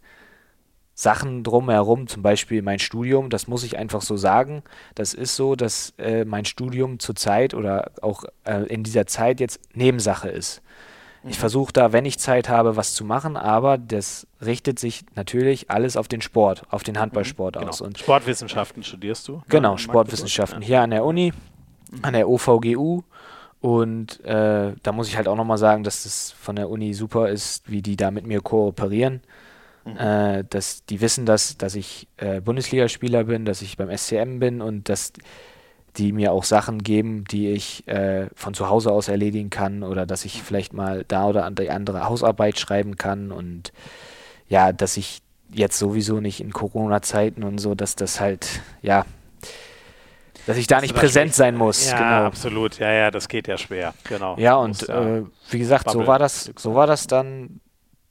Sachen 0.99 1.43
drumherum, 1.43 2.07
zum 2.07 2.23
Beispiel 2.23 2.61
mein 2.61 2.77
Studium, 2.77 3.29
das 3.29 3.47
muss 3.47 3.63
ich 3.63 3.77
einfach 3.77 4.01
so 4.01 4.17
sagen. 4.17 4.63
Das 4.95 5.13
ist 5.13 5.37
so, 5.37 5.55
dass 5.55 5.93
äh, 5.97 6.25
mein 6.25 6.43
Studium 6.43 6.99
zurzeit 6.99 7.53
oder 7.53 7.91
auch 8.01 8.25
äh, 8.43 8.63
in 8.65 8.83
dieser 8.83 9.07
Zeit 9.07 9.39
jetzt 9.39 9.61
Nebensache 9.73 10.27
ist. 10.27 10.61
Ich 11.23 11.37
mhm. 11.37 11.39
versuche 11.39 11.71
da, 11.71 11.93
wenn 11.93 12.03
ich 12.03 12.19
Zeit 12.19 12.49
habe, 12.49 12.75
was 12.75 12.95
zu 12.95 13.05
machen, 13.05 13.37
aber 13.37 13.77
das 13.77 14.27
richtet 14.45 14.77
sich 14.77 15.05
natürlich 15.15 15.71
alles 15.71 15.95
auf 15.95 16.09
den 16.09 16.19
Sport, 16.19 16.63
auf 16.69 16.83
den 16.83 16.99
Handballsport 16.99 17.55
mhm, 17.55 17.59
genau. 17.59 17.69
aus. 17.69 17.79
Und 17.79 17.97
Sportwissenschaften 17.97 18.83
studierst 18.83 19.25
du? 19.29 19.41
Genau, 19.47 19.71
ja, 19.71 19.77
Sportwissenschaften 19.77 20.61
hier 20.61 20.81
an 20.81 20.89
der 20.89 21.05
Uni, 21.05 21.31
mhm. 21.91 21.99
an 22.01 22.11
der 22.11 22.27
OVGU. 22.27 23.03
Und 23.61 24.19
äh, 24.25 24.73
da 24.83 24.91
muss 24.91 25.07
ich 25.07 25.15
halt 25.15 25.29
auch 25.29 25.37
nochmal 25.37 25.57
sagen, 25.57 25.85
dass 25.85 26.03
das 26.03 26.31
von 26.31 26.57
der 26.57 26.69
Uni 26.69 26.93
super 26.93 27.29
ist, 27.29 27.71
wie 27.71 27.81
die 27.81 27.95
da 27.95 28.11
mit 28.11 28.27
mir 28.27 28.41
kooperieren. 28.41 29.21
Mhm. 29.93 29.97
Äh, 29.97 30.43
dass 30.49 30.85
die 30.85 31.01
wissen, 31.01 31.25
dass, 31.25 31.57
dass 31.57 31.75
ich 31.75 32.07
äh, 32.17 32.41
Bundesligaspieler 32.41 33.25
bin, 33.25 33.45
dass 33.45 33.61
ich 33.61 33.77
beim 33.77 33.95
SCM 33.95 34.39
bin 34.39 34.61
und 34.61 34.89
dass 34.89 35.13
die 35.97 36.11
mir 36.11 36.31
auch 36.31 36.43
Sachen 36.43 36.83
geben, 36.83 37.25
die 37.25 37.49
ich 37.49 37.87
äh, 37.87 38.27
von 38.35 38.53
zu 38.53 38.69
Hause 38.69 38.91
aus 38.91 39.07
erledigen 39.07 39.49
kann 39.49 39.83
oder 39.83 40.05
dass 40.05 40.25
ich 40.25 40.43
vielleicht 40.43 40.73
mal 40.73 41.03
da 41.07 41.27
oder 41.27 41.49
die 41.51 41.69
andere 41.69 42.05
Hausarbeit 42.05 42.59
schreiben 42.59 42.95
kann 42.95 43.31
und 43.31 43.73
ja, 44.47 44.71
dass 44.71 44.97
ich 44.97 45.21
jetzt 45.51 45.77
sowieso 45.77 46.19
nicht 46.19 46.41
in 46.41 46.53
Corona-Zeiten 46.53 47.43
und 47.43 47.57
so, 47.57 47.75
dass 47.75 47.95
das 47.95 48.19
halt, 48.19 48.61
ja, 48.81 49.05
dass 50.45 50.57
ich 50.57 50.67
da 50.67 50.75
dass 50.75 50.83
nicht 50.83 50.95
präsent 50.95 51.33
sein 51.33 51.55
muss. 51.55 51.89
Ja, 51.89 51.97
genau. 51.97 52.27
absolut. 52.27 52.79
Ja, 52.79 52.91
ja, 52.91 53.11
das 53.11 53.27
geht 53.27 53.47
ja 53.47 53.57
schwer. 53.57 53.93
Genau. 54.05 54.37
Ja, 54.37 54.55
und 54.55 54.87
äh, 54.89 55.23
wie 55.49 55.59
gesagt, 55.59 55.89
so 55.89 56.07
war 56.07 56.19
das, 56.19 56.51
so 56.55 56.75
war 56.75 56.87
das 56.87 57.07
dann 57.07 57.59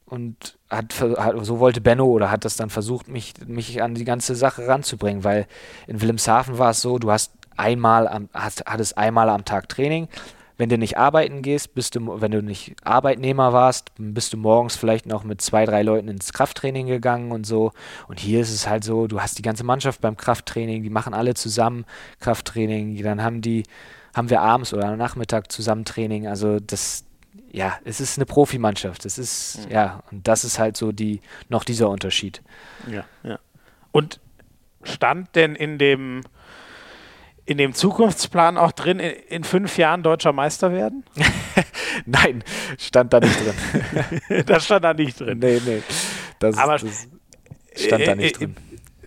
und 0.04 0.57
hat, 0.70 1.00
hat, 1.00 1.34
so 1.44 1.58
wollte 1.58 1.80
Benno 1.80 2.06
oder 2.06 2.30
hat 2.30 2.44
das 2.44 2.56
dann 2.56 2.70
versucht, 2.70 3.08
mich, 3.08 3.34
mich 3.46 3.82
an 3.82 3.94
die 3.94 4.04
ganze 4.04 4.34
Sache 4.34 4.66
ranzubringen, 4.66 5.24
weil 5.24 5.46
in 5.86 6.00
Wilhelmshaven 6.00 6.58
war 6.58 6.70
es 6.70 6.80
so, 6.80 6.98
du 6.98 7.10
hast 7.10 7.32
einmal 7.56 8.06
am, 8.06 8.28
hast, 8.34 8.64
hattest 8.66 8.96
einmal 8.98 9.28
am 9.28 9.44
Tag 9.44 9.68
Training. 9.68 10.08
Wenn 10.56 10.68
du 10.68 10.76
nicht 10.76 10.98
arbeiten 10.98 11.42
gehst, 11.42 11.74
bist 11.74 11.94
du, 11.94 12.20
wenn 12.20 12.32
du 12.32 12.42
nicht 12.42 12.74
Arbeitnehmer 12.82 13.52
warst, 13.52 13.92
bist 13.96 14.32
du 14.32 14.36
morgens 14.36 14.74
vielleicht 14.74 15.06
noch 15.06 15.22
mit 15.22 15.40
zwei, 15.40 15.64
drei 15.64 15.82
Leuten 15.82 16.08
ins 16.08 16.32
Krafttraining 16.32 16.88
gegangen 16.88 17.30
und 17.30 17.46
so. 17.46 17.70
Und 18.08 18.18
hier 18.18 18.40
ist 18.40 18.52
es 18.52 18.66
halt 18.66 18.82
so, 18.82 19.06
du 19.06 19.20
hast 19.20 19.38
die 19.38 19.42
ganze 19.42 19.62
Mannschaft 19.62 20.00
beim 20.00 20.16
Krafttraining, 20.16 20.82
die 20.82 20.90
machen 20.90 21.14
alle 21.14 21.34
zusammen 21.34 21.84
Krafttraining, 22.18 23.00
dann 23.04 23.22
haben 23.22 23.40
die, 23.40 23.62
haben 24.14 24.30
wir 24.30 24.40
abends 24.40 24.74
oder 24.74 24.86
am 24.88 24.98
Nachmittag 24.98 25.52
zusammen 25.52 25.84
Training. 25.84 26.26
Also 26.26 26.58
das, 26.58 27.04
ja, 27.50 27.78
es 27.84 28.00
ist 28.00 28.18
eine 28.18 28.26
Profimannschaft. 28.26 29.04
Es 29.06 29.18
ist, 29.18 29.66
mhm. 29.66 29.72
ja, 29.72 30.02
und 30.10 30.26
das 30.26 30.44
ist 30.44 30.58
halt 30.58 30.76
so 30.76 30.92
die, 30.92 31.20
noch 31.48 31.64
dieser 31.64 31.88
Unterschied. 31.88 32.42
Ja, 32.90 33.04
ja. 33.22 33.38
Und 33.92 34.20
stand 34.82 35.34
denn 35.34 35.54
in 35.54 35.78
dem, 35.78 36.22
in 37.46 37.58
dem 37.58 37.72
Zukunftsplan 37.72 38.58
auch 38.58 38.72
drin, 38.72 38.98
in, 38.98 39.10
in 39.10 39.44
fünf 39.44 39.78
Jahren 39.78 40.02
deutscher 40.02 40.32
Meister 40.32 40.72
werden? 40.72 41.04
Nein, 42.06 42.44
stand 42.78 43.12
da 43.12 43.20
nicht 43.20 43.38
drin. 43.40 44.44
das 44.46 44.64
stand 44.64 44.84
da 44.84 44.94
nicht 44.94 45.18
drin. 45.18 45.38
Nee, 45.38 45.60
nee. 45.64 45.82
Das, 46.38 46.56
aber 46.58 46.78
das 46.78 47.08
stand 47.74 48.06
da 48.06 48.14
nicht 48.14 48.36
äh, 48.36 48.38
drin. 48.38 48.56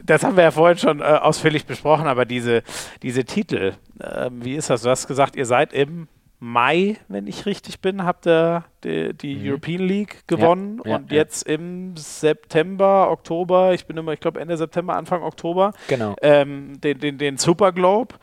Das 0.03 0.23
haben 0.23 0.35
wir 0.35 0.43
ja 0.43 0.51
vorhin 0.51 0.79
schon 0.79 0.99
äh, 0.99 1.03
ausführlich 1.03 1.65
besprochen, 1.65 2.07
aber 2.07 2.25
diese, 2.25 2.63
diese 3.03 3.23
Titel, 3.23 3.75
äh, 3.99 4.29
wie 4.33 4.55
ist 4.55 4.71
das? 4.71 4.81
Du 4.81 4.89
hast 4.89 5.07
gesagt, 5.07 5.35
ihr 5.35 5.45
seid 5.45 5.73
im 5.73 6.07
Mai, 6.43 6.97
wenn 7.07 7.27
ich 7.27 7.45
richtig 7.45 7.81
bin, 7.81 8.03
habt 8.03 8.25
ihr 8.25 8.65
die, 8.83 9.13
die 9.13 9.35
mhm. 9.35 9.47
European 9.47 9.81
League 9.81 10.23
gewonnen 10.25 10.81
ja, 10.83 10.89
ja, 10.89 10.97
und 10.97 11.11
jetzt 11.11 11.43
im 11.43 11.95
September, 11.95 13.11
Oktober, 13.11 13.75
ich 13.75 13.85
bin 13.85 13.95
immer, 13.95 14.13
ich 14.13 14.19
glaube 14.19 14.41
Ende 14.41 14.57
September, 14.57 14.95
Anfang 14.95 15.21
Oktober, 15.21 15.71
genau. 15.87 16.15
ähm, 16.23 16.81
den, 16.81 16.97
den, 16.97 17.19
den 17.19 17.37
Super 17.37 17.71
Globe. 17.71 18.15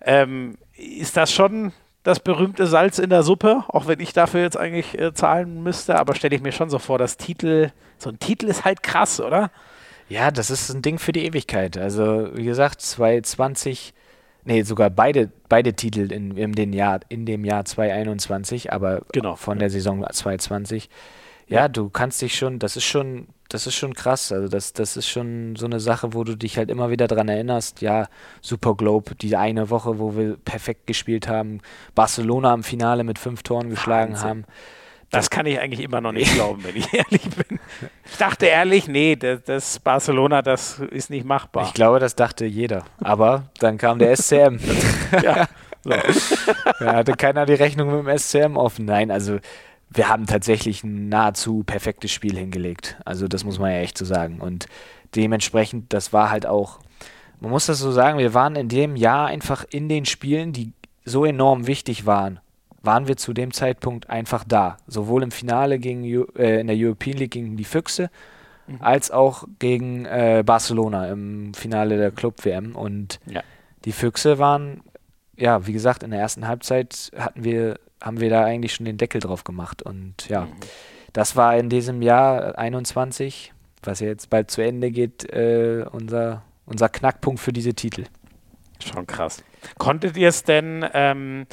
Ähm, 0.00 0.56
ist 0.74 1.18
das 1.18 1.30
schon 1.30 1.72
das 2.02 2.20
berühmte 2.20 2.66
Salz 2.66 2.98
in 2.98 3.10
der 3.10 3.22
Suppe, 3.22 3.64
auch 3.68 3.86
wenn 3.86 4.00
ich 4.00 4.14
dafür 4.14 4.40
jetzt 4.40 4.56
eigentlich 4.56 4.98
äh, 4.98 5.12
zahlen 5.12 5.62
müsste, 5.62 5.98
aber 5.98 6.14
stelle 6.14 6.34
ich 6.34 6.40
mir 6.40 6.52
schon 6.52 6.70
so 6.70 6.78
vor, 6.78 6.96
das 6.96 7.18
Titel, 7.18 7.72
so 7.98 8.08
ein 8.08 8.18
Titel 8.18 8.46
ist 8.46 8.64
halt 8.64 8.82
krass, 8.82 9.20
oder? 9.20 9.50
Ja, 10.08 10.30
das 10.30 10.50
ist 10.50 10.70
ein 10.70 10.80
Ding 10.80 10.98
für 10.98 11.12
die 11.12 11.26
Ewigkeit. 11.26 11.76
Also, 11.76 12.30
wie 12.34 12.44
gesagt, 12.44 12.80
2020 12.80 13.92
nee, 14.46 14.62
sogar 14.62 14.90
beide, 14.90 15.30
beide 15.48 15.74
Titel 15.74 16.12
in, 16.12 16.36
in, 16.36 16.52
den 16.52 16.72
Jahr, 16.72 17.00
in 17.08 17.26
dem 17.26 17.44
Jahr 17.44 17.64
2021, 17.64 18.72
aber 18.72 19.02
genau, 19.12 19.36
von 19.36 19.58
ja. 19.58 19.60
der 19.60 19.70
Saison 19.70 20.04
2020. 20.10 20.88
Ja, 21.48 21.60
ja, 21.60 21.68
du 21.68 21.90
kannst 21.90 22.22
dich 22.22 22.36
schon, 22.36 22.58
das 22.58 22.76
ist 22.76 22.84
schon, 22.84 23.28
das 23.48 23.66
ist 23.66 23.74
schon 23.74 23.94
krass. 23.94 24.32
Also 24.32 24.48
das, 24.48 24.72
das 24.72 24.96
ist 24.96 25.08
schon 25.08 25.54
so 25.56 25.66
eine 25.66 25.78
Sache, 25.78 26.12
wo 26.14 26.24
du 26.24 26.36
dich 26.36 26.58
halt 26.58 26.70
immer 26.70 26.90
wieder 26.90 27.06
dran 27.06 27.28
erinnerst. 27.28 27.82
Ja, 27.82 28.06
Super 28.40 28.74
Globe, 28.74 29.14
die 29.14 29.36
eine 29.36 29.70
Woche, 29.70 29.98
wo 29.98 30.16
wir 30.16 30.36
perfekt 30.36 30.86
gespielt 30.86 31.28
haben, 31.28 31.60
Barcelona 31.94 32.52
im 32.54 32.62
Finale 32.64 33.04
mit 33.04 33.18
fünf 33.18 33.42
Toren 33.42 33.70
geschlagen 33.70 34.12
Wahnsinn. 34.14 34.28
haben. 34.28 34.44
Das 35.10 35.30
kann 35.30 35.46
ich 35.46 35.60
eigentlich 35.60 35.80
immer 35.80 36.00
noch 36.00 36.12
nicht 36.12 36.34
glauben, 36.34 36.64
wenn 36.64 36.76
ich 36.76 36.92
ehrlich 36.92 37.22
bin. 37.22 37.60
Ich 38.10 38.16
dachte 38.18 38.46
ehrlich, 38.46 38.88
nee, 38.88 39.16
das, 39.16 39.42
das, 39.44 39.78
Barcelona, 39.78 40.42
das 40.42 40.80
ist 40.90 41.10
nicht 41.10 41.24
machbar. 41.24 41.64
Ich 41.66 41.74
glaube, 41.74 42.00
das 42.00 42.16
dachte 42.16 42.44
jeder. 42.44 42.84
Aber 43.02 43.44
dann 43.58 43.78
kam 43.78 43.98
der 43.98 44.16
SCM. 44.16 44.58
ja. 45.22 45.46
So. 45.84 45.90
Da 46.80 46.94
hatte 46.96 47.12
keiner 47.12 47.46
die 47.46 47.54
Rechnung 47.54 48.04
mit 48.04 48.06
dem 48.06 48.18
SCM 48.18 48.56
offen. 48.56 48.86
Nein, 48.86 49.10
also 49.10 49.38
wir 49.88 50.08
haben 50.08 50.26
tatsächlich 50.26 50.82
ein 50.82 51.08
nahezu 51.08 51.62
perfektes 51.64 52.10
Spiel 52.10 52.36
hingelegt. 52.36 52.96
Also 53.04 53.28
das 53.28 53.44
muss 53.44 53.58
man 53.58 53.70
ja 53.70 53.78
echt 53.78 53.96
so 53.96 54.04
sagen. 54.04 54.40
Und 54.40 54.66
dementsprechend, 55.14 55.92
das 55.92 56.12
war 56.12 56.30
halt 56.30 56.44
auch, 56.44 56.80
man 57.40 57.52
muss 57.52 57.66
das 57.66 57.78
so 57.78 57.92
sagen, 57.92 58.18
wir 58.18 58.34
waren 58.34 58.56
in 58.56 58.68
dem 58.68 58.96
Jahr 58.96 59.28
einfach 59.28 59.64
in 59.70 59.88
den 59.88 60.04
Spielen, 60.04 60.52
die 60.52 60.72
so 61.04 61.24
enorm 61.24 61.68
wichtig 61.68 62.04
waren 62.04 62.40
waren 62.86 63.08
wir 63.08 63.16
zu 63.16 63.32
dem 63.32 63.52
Zeitpunkt 63.52 64.08
einfach 64.08 64.44
da. 64.44 64.78
Sowohl 64.86 65.22
im 65.22 65.30
Finale 65.30 65.78
gegen, 65.78 66.04
äh, 66.04 66.60
in 66.60 66.66
der 66.68 66.76
European 66.76 67.18
League 67.18 67.32
gegen 67.32 67.56
die 67.56 67.64
Füchse, 67.64 68.10
mhm. 68.66 68.78
als 68.80 69.10
auch 69.10 69.44
gegen 69.58 70.06
äh, 70.06 70.42
Barcelona 70.46 71.08
im 71.10 71.52
Finale 71.54 71.96
der 71.98 72.10
Club-WM. 72.12 72.74
Und 72.74 73.20
ja. 73.26 73.42
die 73.84 73.92
Füchse 73.92 74.38
waren, 74.38 74.82
ja, 75.36 75.66
wie 75.66 75.72
gesagt, 75.72 76.02
in 76.02 76.10
der 76.10 76.20
ersten 76.20 76.46
Halbzeit 76.46 77.10
hatten 77.16 77.44
wir, 77.44 77.78
haben 78.00 78.20
wir 78.20 78.30
da 78.30 78.44
eigentlich 78.44 78.74
schon 78.74 78.86
den 78.86 78.98
Deckel 78.98 79.20
drauf 79.20 79.44
gemacht. 79.44 79.82
Und 79.82 80.28
ja, 80.28 80.42
mhm. 80.42 80.52
das 81.12 81.36
war 81.36 81.56
in 81.56 81.68
diesem 81.68 82.00
Jahr 82.02 82.58
21, 82.58 83.52
was 83.82 84.00
ja 84.00 84.06
jetzt 84.06 84.30
bald 84.30 84.50
zu 84.50 84.62
Ende 84.62 84.90
geht, 84.90 85.30
äh, 85.32 85.84
unser, 85.90 86.42
unser 86.64 86.88
Knackpunkt 86.88 87.40
für 87.40 87.52
diese 87.52 87.74
Titel. 87.74 88.04
Schon 88.80 89.06
krass. 89.06 89.42
Konntet 89.78 90.16
ihr 90.16 90.28
es 90.28 90.44
denn, 90.44 90.84
ähm, 90.94 91.46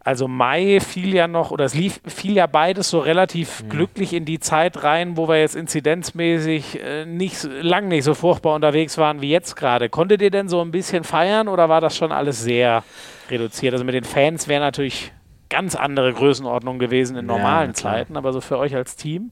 also 0.00 0.26
Mai 0.26 0.80
fiel 0.80 1.14
ja 1.14 1.28
noch, 1.28 1.50
oder 1.50 1.64
es 1.64 1.74
lief, 1.74 2.00
fiel 2.06 2.34
ja 2.34 2.46
beides 2.46 2.90
so 2.90 2.98
relativ 2.98 3.62
mhm. 3.62 3.68
glücklich 3.68 4.12
in 4.12 4.24
die 4.24 4.40
Zeit 4.40 4.82
rein, 4.82 5.16
wo 5.16 5.28
wir 5.28 5.38
jetzt 5.38 5.54
inzidenzmäßig 5.54 6.80
äh, 6.82 7.06
nicht, 7.06 7.44
lang 7.44 7.88
nicht 7.88 8.04
so 8.04 8.14
furchtbar 8.14 8.54
unterwegs 8.54 8.98
waren 8.98 9.20
wie 9.20 9.30
jetzt 9.30 9.54
gerade. 9.54 9.88
Konntet 9.88 10.20
ihr 10.22 10.30
denn 10.30 10.48
so 10.48 10.60
ein 10.60 10.72
bisschen 10.72 11.04
feiern 11.04 11.48
oder 11.48 11.68
war 11.68 11.80
das 11.80 11.96
schon 11.96 12.10
alles 12.10 12.42
sehr 12.42 12.82
reduziert? 13.30 13.74
Also 13.74 13.84
mit 13.84 13.94
den 13.94 14.04
Fans 14.04 14.48
wäre 14.48 14.60
natürlich 14.60 15.12
ganz 15.48 15.76
andere 15.76 16.12
Größenordnung 16.12 16.78
gewesen 16.78 17.16
in 17.16 17.26
normalen 17.26 17.70
ja, 17.70 17.74
Zeiten, 17.74 18.16
aber 18.16 18.32
so 18.32 18.40
für 18.40 18.58
euch 18.58 18.74
als 18.74 18.96
Team? 18.96 19.30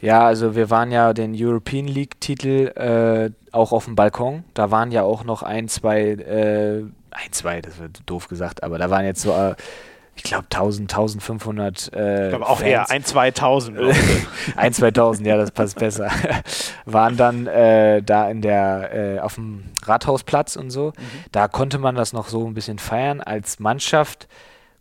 Ja, 0.00 0.26
also 0.26 0.54
wir 0.54 0.70
waren 0.70 0.90
ja 0.90 1.12
den 1.12 1.34
European 1.36 1.86
League-Titel 1.86 2.68
äh, 2.76 3.30
auch 3.52 3.72
auf 3.72 3.84
dem 3.84 3.96
Balkon. 3.96 4.44
Da 4.54 4.70
waren 4.70 4.92
ja 4.92 5.02
auch 5.02 5.24
noch 5.24 5.42
ein, 5.42 5.68
zwei, 5.68 6.00
äh, 6.00 6.82
ein, 7.10 7.32
zwei, 7.32 7.60
das 7.60 7.78
wird 7.78 8.00
doof 8.06 8.28
gesagt, 8.28 8.62
aber 8.62 8.78
da 8.78 8.90
waren 8.90 9.04
jetzt 9.04 9.22
so, 9.22 9.32
äh, 9.32 9.54
ich 10.16 10.22
glaube 10.22 10.44
1000, 10.50 10.92
1500. 10.92 11.92
Äh, 11.94 12.24
ich 12.24 12.28
glaube 12.30 12.48
auch 12.48 12.58
Fans. 12.58 12.68
eher 12.68 12.90
ein, 12.90 13.04
2000. 13.04 13.78
ein, 14.56 14.72
2000, 14.72 15.26
ja, 15.26 15.36
das 15.36 15.50
passt 15.50 15.78
besser. 15.78 16.10
waren 16.84 17.16
dann 17.16 17.46
äh, 17.46 18.02
da 18.02 18.30
in 18.30 18.42
der, 18.42 18.90
äh, 18.92 19.18
auf 19.20 19.36
dem 19.36 19.64
Rathausplatz 19.84 20.56
und 20.56 20.70
so. 20.70 20.88
Mhm. 20.88 21.24
Da 21.32 21.48
konnte 21.48 21.78
man 21.78 21.94
das 21.94 22.12
noch 22.12 22.28
so 22.28 22.46
ein 22.46 22.54
bisschen 22.54 22.78
feiern. 22.78 23.20
Als 23.20 23.60
Mannschaft 23.60 24.28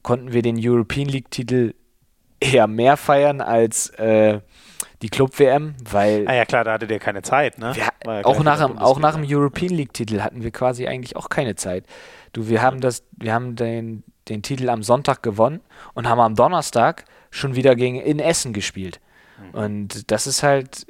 konnten 0.01 0.33
wir 0.33 0.41
den 0.41 0.57
European 0.59 1.07
League-Titel 1.07 1.73
eher 2.39 2.67
mehr 2.67 2.97
feiern 2.97 3.41
als 3.41 3.89
äh, 3.91 4.39
die 5.01 5.09
Club-WM, 5.09 5.75
weil. 5.89 6.27
Ah 6.27 6.33
ja, 6.33 6.45
klar, 6.45 6.63
da 6.63 6.73
hattet 6.73 6.91
ihr 6.91 6.99
keine 6.99 7.21
Zeit, 7.21 7.57
ne? 7.57 7.73
Wir, 7.75 8.25
auch, 8.25 8.43
nach 8.43 8.65
dem, 8.65 8.77
auch 8.77 8.99
nach 8.99 9.15
dem 9.15 9.23
European 9.25 9.71
League-Titel 9.71 10.21
hatten 10.21 10.43
wir 10.43 10.51
quasi 10.51 10.87
eigentlich 10.87 11.15
auch 11.15 11.29
keine 11.29 11.55
Zeit. 11.55 11.85
Du, 12.33 12.49
wir 12.49 12.61
haben 12.61 12.81
das, 12.81 13.03
wir 13.11 13.33
haben 13.33 13.55
den, 13.55 14.03
den 14.27 14.41
Titel 14.41 14.69
am 14.69 14.83
Sonntag 14.83 15.23
gewonnen 15.23 15.61
und 15.93 16.07
haben 16.07 16.19
am 16.19 16.35
Donnerstag 16.35 17.05
schon 17.31 17.55
wieder 17.55 17.75
gegen 17.75 17.95
in 17.95 18.19
Essen 18.19 18.53
gespielt. 18.53 18.99
Mhm. 19.53 19.59
Und 19.59 20.11
das 20.11 20.27
ist 20.27 20.43
halt 20.43 20.85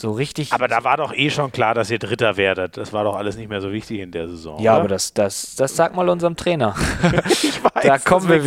so 0.00 0.12
richtig. 0.12 0.52
Aber 0.52 0.68
da 0.68 0.84
war 0.84 0.96
doch 0.96 1.14
eh 1.14 1.30
schon 1.30 1.52
klar, 1.52 1.74
dass 1.74 1.90
ihr 1.90 1.98
Dritter 1.98 2.36
werdet. 2.36 2.76
Das 2.76 2.92
war 2.92 3.04
doch 3.04 3.16
alles 3.16 3.36
nicht 3.36 3.48
mehr 3.48 3.60
so 3.60 3.72
wichtig 3.72 4.00
in 4.00 4.10
der 4.10 4.28
Saison. 4.28 4.60
Ja, 4.60 4.72
oder? 4.72 4.80
aber 4.80 4.88
das, 4.88 5.14
das, 5.14 5.54
das 5.56 5.76
sag 5.76 5.94
mal 5.94 6.08
unserem 6.08 6.36
Trainer. 6.36 6.74
ich 7.28 7.62
weiß, 7.62 7.82
da 7.82 7.98
kommen 7.98 8.28
wir, 8.28 8.38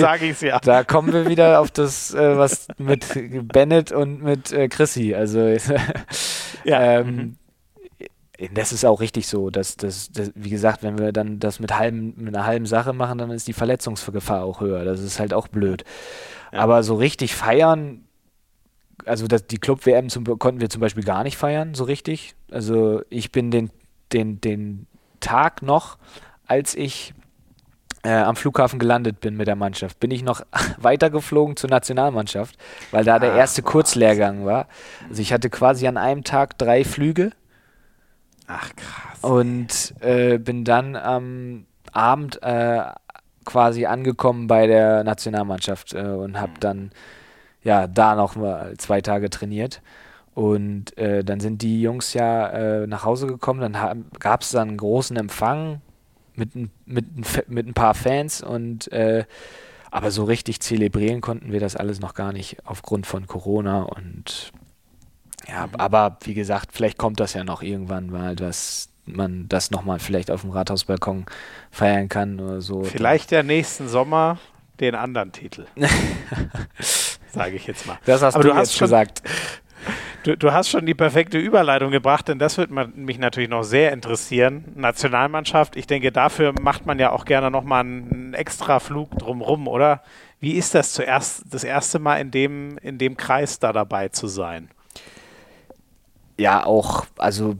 ja. 0.41 0.59
Da 0.59 0.83
kommen 0.83 1.13
wir 1.13 1.27
wieder 1.27 1.59
auf 1.59 1.71
das, 1.71 2.13
äh, 2.13 2.37
was 2.37 2.67
mit 2.77 3.05
Bennett 3.47 3.91
und 3.91 4.23
mit 4.23 4.51
äh, 4.51 4.67
Chrissy. 4.67 5.13
Also 5.13 5.39
ja. 6.63 6.81
ähm, 6.81 7.15
mhm. 7.15 7.37
Das 8.53 8.73
ist 8.73 8.83
auch 8.83 8.99
richtig 8.99 9.27
so, 9.27 9.49
dass, 9.49 9.77
dass, 9.77 10.11
dass, 10.11 10.31
wie 10.35 10.49
gesagt, 10.49 10.83
wenn 10.83 10.97
wir 10.97 11.11
dann 11.13 11.39
das 11.39 11.59
mit, 11.59 11.77
halben, 11.77 12.15
mit 12.17 12.35
einer 12.35 12.45
halben 12.45 12.65
Sache 12.65 12.91
machen, 12.91 13.19
dann 13.19 13.29
ist 13.29 13.47
die 13.47 13.53
Verletzungsgefahr 13.53 14.43
auch 14.43 14.59
höher. 14.59 14.83
Das 14.83 14.99
ist 14.99 15.19
halt 15.19 15.33
auch 15.33 15.47
blöd. 15.47 15.83
Ja. 16.51 16.59
Aber 16.59 16.83
so 16.83 16.95
richtig 16.95 17.35
feiern, 17.35 18.05
also 19.05 19.27
das, 19.27 19.47
die 19.47 19.57
Club-WM 19.57 20.07
konnten 20.39 20.61
wir 20.61 20.69
zum 20.69 20.81
Beispiel 20.81 21.03
gar 21.03 21.23
nicht 21.23 21.37
feiern, 21.37 21.73
so 21.73 21.83
richtig. 21.83 22.35
Also 22.51 23.01
ich 23.09 23.31
bin 23.31 23.51
den, 23.51 23.71
den, 24.11 24.41
den 24.41 24.87
Tag 25.19 25.61
noch, 25.61 25.97
als 26.45 26.75
ich 26.75 27.13
äh, 28.03 28.11
am 28.11 28.35
Flughafen 28.35 28.79
gelandet 28.79 29.21
bin 29.21 29.35
mit 29.37 29.47
der 29.47 29.55
Mannschaft, 29.55 29.99
bin 29.99 30.11
ich 30.11 30.23
noch 30.23 30.41
weitergeflogen 30.77 31.55
zur 31.55 31.69
Nationalmannschaft, 31.69 32.57
weil 32.91 33.03
da 33.03 33.19
der 33.19 33.33
Ach, 33.33 33.37
erste 33.37 33.61
Kurzlehrgang 33.61 34.45
war. 34.45 34.67
Also 35.09 35.21
ich 35.21 35.33
hatte 35.33 35.49
quasi 35.49 35.87
an 35.87 35.97
einem 35.97 36.23
Tag 36.23 36.57
drei 36.57 36.83
Flüge. 36.83 37.31
Ach 38.47 38.69
krass. 38.75 39.19
Und 39.21 39.93
äh, 40.01 40.37
bin 40.37 40.65
dann 40.65 40.95
am 40.95 41.65
Abend 41.93 42.41
äh, 42.43 42.81
quasi 43.45 43.85
angekommen 43.85 44.47
bei 44.47 44.67
der 44.67 45.03
Nationalmannschaft 45.03 45.93
äh, 45.93 46.01
und 46.01 46.39
habe 46.39 46.51
mhm. 46.51 46.59
dann 46.59 46.91
ja, 47.63 47.87
da 47.87 48.15
noch 48.15 48.35
mal 48.35 48.75
zwei 48.77 49.01
Tage 49.01 49.29
trainiert. 49.29 49.81
Und 50.35 50.97
äh, 50.97 51.23
dann 51.23 51.39
sind 51.39 51.61
die 51.61 51.81
Jungs 51.81 52.13
ja 52.13 52.49
äh, 52.49 52.87
nach 52.87 53.05
Hause 53.05 53.27
gekommen, 53.27 53.61
dann 53.61 54.05
gab 54.19 54.41
es 54.41 54.49
dann 54.49 54.69
einen 54.69 54.77
großen 54.77 55.15
Empfang 55.15 55.81
mit, 56.35 56.55
mit, 56.85 57.05
mit 57.47 57.67
ein 57.67 57.73
paar 57.75 57.93
Fans 57.93 58.41
und 58.41 58.91
äh, 58.91 59.25
aber 59.91 60.09
so 60.09 60.23
richtig 60.23 60.59
zelebrieren 60.59 61.21
konnten 61.21 61.51
wir 61.51 61.59
das 61.59 61.75
alles 61.75 61.99
noch 61.99 62.15
gar 62.15 62.33
nicht 62.33 62.57
aufgrund 62.65 63.05
von 63.05 63.27
Corona 63.27 63.83
und 63.83 64.51
ja, 65.47 65.67
mhm. 65.67 65.75
aber 65.75 66.17
wie 66.23 66.33
gesagt, 66.33 66.69
vielleicht 66.71 66.97
kommt 66.97 67.19
das 67.19 67.33
ja 67.33 67.43
noch 67.43 67.61
irgendwann 67.61 68.09
mal, 68.09 68.35
dass 68.35 68.89
man 69.05 69.47
das 69.49 69.69
nochmal 69.69 69.99
vielleicht 69.99 70.31
auf 70.31 70.41
dem 70.41 70.49
Rathausbalkon 70.49 71.25
feiern 71.69 72.09
kann 72.09 72.39
oder 72.39 72.61
so. 72.61 72.83
Vielleicht 72.83 73.31
ja 73.31 73.43
nächsten 73.43 73.87
Sommer 73.87 74.39
den 74.79 74.95
anderen 74.95 75.31
Titel. 75.31 75.65
sage 77.33 77.55
ich 77.55 77.67
jetzt 77.67 77.85
mal. 77.87 77.97
Das 78.05 78.21
hast 78.21 78.35
Aber 78.35 78.43
du, 78.43 78.49
du 78.49 78.55
hast 78.55 78.75
schon, 78.75 78.85
gesagt. 78.85 79.21
Du, 80.23 80.37
du, 80.37 80.53
hast 80.53 80.69
schon 80.69 80.85
die 80.85 80.93
perfekte 80.93 81.37
Überleitung 81.37 81.91
gebracht, 81.91 82.27
denn 82.29 82.39
das 82.39 82.57
würde 82.57 82.73
mich 82.95 83.17
natürlich 83.17 83.49
noch 83.49 83.63
sehr 83.63 83.91
interessieren. 83.91 84.65
Nationalmannschaft, 84.75 85.75
ich 85.75 85.87
denke, 85.87 86.11
dafür 86.11 86.53
macht 86.61 86.85
man 86.85 86.99
ja 86.99 87.11
auch 87.11 87.25
gerne 87.25 87.51
nochmal 87.51 87.81
einen 87.81 88.33
extra 88.33 88.79
Flug 88.79 89.11
drumrum, 89.17 89.67
oder? 89.67 90.01
Wie 90.39 90.53
ist 90.53 90.75
das 90.75 90.93
zuerst 90.93 91.43
das 91.51 91.63
erste 91.63 91.99
Mal 91.99 92.17
in 92.17 92.31
dem, 92.31 92.77
in 92.77 92.97
dem 92.97 93.17
Kreis 93.17 93.59
da 93.59 93.73
dabei 93.73 94.09
zu 94.09 94.27
sein? 94.27 94.69
Ja, 96.37 96.65
auch, 96.65 97.05
also 97.17 97.55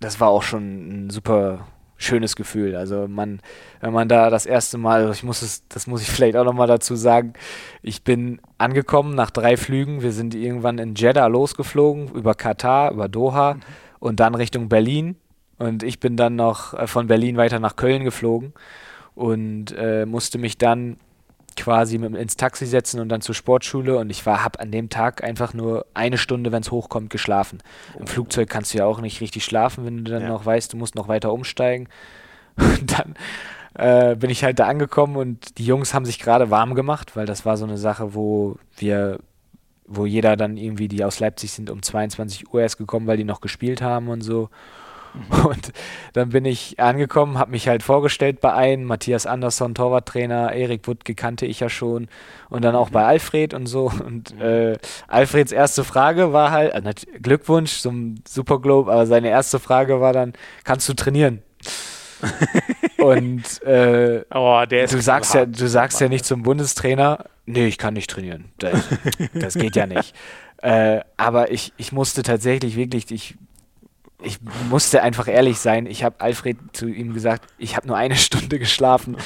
das 0.00 0.20
war 0.20 0.28
auch 0.28 0.42
schon 0.42 1.06
ein 1.06 1.10
super 1.10 1.66
schönes 1.98 2.36
Gefühl. 2.36 2.76
Also 2.76 3.06
man, 3.08 3.40
wenn 3.80 3.92
man 3.92 4.08
da 4.08 4.30
das 4.30 4.46
erste 4.46 4.78
Mal, 4.78 5.10
ich 5.12 5.22
muss 5.24 5.42
es, 5.42 5.68
das 5.68 5.86
muss 5.86 6.00
ich 6.00 6.08
vielleicht 6.10 6.36
auch 6.36 6.44
nochmal 6.44 6.68
dazu 6.68 6.96
sagen, 6.96 7.34
ich 7.82 8.02
bin 8.02 8.40
angekommen 8.56 9.14
nach 9.14 9.30
drei 9.30 9.58
Flügen. 9.58 10.00
Wir 10.00 10.12
sind 10.12 10.34
irgendwann 10.34 10.78
in 10.78 10.94
Jeddah 10.94 11.26
losgeflogen, 11.26 12.08
über 12.14 12.34
Katar, 12.34 12.92
über 12.92 13.08
Doha 13.08 13.54
mhm. 13.54 13.60
und 13.98 14.20
dann 14.20 14.34
Richtung 14.34 14.68
Berlin. 14.70 15.16
Und 15.58 15.82
ich 15.82 15.98
bin 15.98 16.16
dann 16.16 16.36
noch 16.36 16.72
äh, 16.72 16.86
von 16.86 17.08
Berlin 17.08 17.36
weiter 17.36 17.58
nach 17.58 17.76
Köln 17.76 18.04
geflogen 18.04 18.54
und 19.14 19.74
äh, 19.76 20.06
musste 20.06 20.38
mich 20.38 20.56
dann 20.56 20.98
quasi 21.58 21.98
mit, 21.98 22.14
ins 22.14 22.36
Taxi 22.36 22.66
setzen 22.66 23.00
und 23.00 23.08
dann 23.08 23.20
zur 23.20 23.34
Sportschule 23.34 23.98
und 23.98 24.10
ich 24.10 24.24
war 24.26 24.44
habe 24.44 24.60
an 24.60 24.70
dem 24.70 24.88
Tag 24.88 25.22
einfach 25.22 25.54
nur 25.54 25.86
eine 25.94 26.18
Stunde, 26.18 26.52
wenn 26.52 26.62
es 26.62 26.70
hochkommt, 26.70 27.10
geschlafen. 27.10 27.58
Im 27.98 28.06
Flugzeug 28.06 28.48
kannst 28.48 28.72
du 28.72 28.78
ja 28.78 28.86
auch 28.86 29.00
nicht 29.00 29.20
richtig 29.20 29.44
schlafen, 29.44 29.84
wenn 29.84 30.04
du 30.04 30.10
dann 30.10 30.22
ja. 30.22 30.28
noch 30.28 30.46
weißt, 30.46 30.72
du 30.72 30.76
musst 30.76 30.94
noch 30.94 31.08
weiter 31.08 31.32
umsteigen. 31.32 31.88
Und 32.56 32.98
dann 32.98 33.14
äh, 33.74 34.16
bin 34.16 34.30
ich 34.30 34.42
halt 34.42 34.58
da 34.58 34.66
angekommen 34.66 35.16
und 35.16 35.58
die 35.58 35.64
Jungs 35.64 35.94
haben 35.94 36.04
sich 36.04 36.18
gerade 36.18 36.50
warm 36.50 36.74
gemacht, 36.74 37.14
weil 37.14 37.24
das 37.26 37.46
war 37.46 37.56
so 37.56 37.64
eine 37.64 37.78
Sache, 37.78 38.12
wo 38.12 38.56
wir 38.76 39.20
wo 39.88 40.04
jeder 40.04 40.36
dann 40.36 40.56
irgendwie, 40.56 40.86
die 40.86 41.02
aus 41.02 41.18
Leipzig 41.18 41.52
sind, 41.52 41.70
um 41.70 41.82
22 41.82 42.52
Uhr 42.52 42.60
erst 42.60 42.76
gekommen, 42.76 43.06
weil 43.06 43.16
die 43.16 43.24
noch 43.24 43.40
gespielt 43.40 43.80
haben 43.80 44.08
und 44.08 44.20
so. 44.20 44.50
Und 45.44 45.72
dann 46.12 46.30
bin 46.30 46.44
ich 46.44 46.78
angekommen, 46.80 47.38
habe 47.38 47.50
mich 47.50 47.68
halt 47.68 47.82
vorgestellt 47.82 48.40
bei 48.40 48.52
einem, 48.52 48.84
Matthias 48.84 49.26
Andersson, 49.26 49.74
Torwarttrainer, 49.74 50.52
Erik 50.52 50.86
Wuttke 50.86 51.14
kannte 51.14 51.46
ich 51.46 51.60
ja 51.60 51.68
schon 51.68 52.08
und 52.50 52.64
dann 52.64 52.74
auch 52.74 52.90
bei 52.90 53.04
Alfred 53.04 53.54
und 53.54 53.66
so. 53.66 53.90
Und 54.04 54.38
äh, 54.40 54.78
Alfreds 55.06 55.52
erste 55.52 55.84
Frage 55.84 56.32
war 56.32 56.50
halt, 56.50 56.74
äh, 56.74 56.94
Glückwunsch 57.20 57.80
zum 57.80 58.16
Superglobe, 58.26 58.90
aber 58.90 59.06
seine 59.06 59.28
erste 59.28 59.58
Frage 59.58 60.00
war 60.00 60.12
dann, 60.12 60.32
kannst 60.64 60.88
du 60.88 60.94
trainieren? 60.94 61.42
und 62.98 63.62
äh, 63.62 64.24
oh, 64.34 64.64
du 64.68 65.00
sagst 65.00 65.34
ja, 65.34 65.46
du 65.46 65.68
sagst 65.68 66.00
ja 66.00 66.08
nicht 66.08 66.24
zum 66.24 66.42
Bundestrainer, 66.42 67.26
nee, 67.46 67.66
ich 67.66 67.78
kann 67.78 67.94
nicht 67.94 68.10
trainieren. 68.10 68.46
Das, 68.58 68.88
das 69.34 69.54
geht 69.54 69.76
ja 69.76 69.86
nicht. 69.86 70.14
Äh, 70.60 71.02
aber 71.16 71.52
ich, 71.52 71.72
ich 71.76 71.92
musste 71.92 72.24
tatsächlich 72.24 72.74
wirklich, 72.74 73.12
ich 73.12 73.36
ich 74.20 74.38
musste 74.68 75.02
einfach 75.02 75.28
ehrlich 75.28 75.58
sein. 75.60 75.86
Ich 75.86 76.02
habe 76.02 76.20
Alfred 76.20 76.56
zu 76.72 76.88
ihm 76.88 77.14
gesagt, 77.14 77.44
ich 77.56 77.76
habe 77.76 77.86
nur 77.86 77.96
eine 77.96 78.16
Stunde 78.16 78.58
geschlafen. 78.58 79.16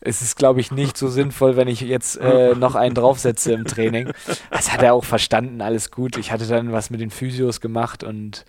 es 0.00 0.20
ist, 0.20 0.36
glaube 0.36 0.60
ich, 0.60 0.70
nicht 0.70 0.96
so 0.96 1.08
sinnvoll, 1.08 1.56
wenn 1.56 1.68
ich 1.68 1.80
jetzt 1.80 2.16
äh, 2.16 2.54
noch 2.54 2.74
einen 2.74 2.94
draufsetze 2.94 3.52
im 3.52 3.64
Training. 3.64 4.12
Das 4.50 4.72
hat 4.72 4.82
er 4.82 4.94
auch 4.94 5.04
verstanden, 5.04 5.60
alles 5.62 5.90
gut. 5.90 6.16
Ich 6.18 6.32
hatte 6.32 6.46
dann 6.46 6.72
was 6.72 6.90
mit 6.90 7.00
den 7.00 7.10
Physios 7.10 7.60
gemacht 7.60 8.04
und 8.04 8.44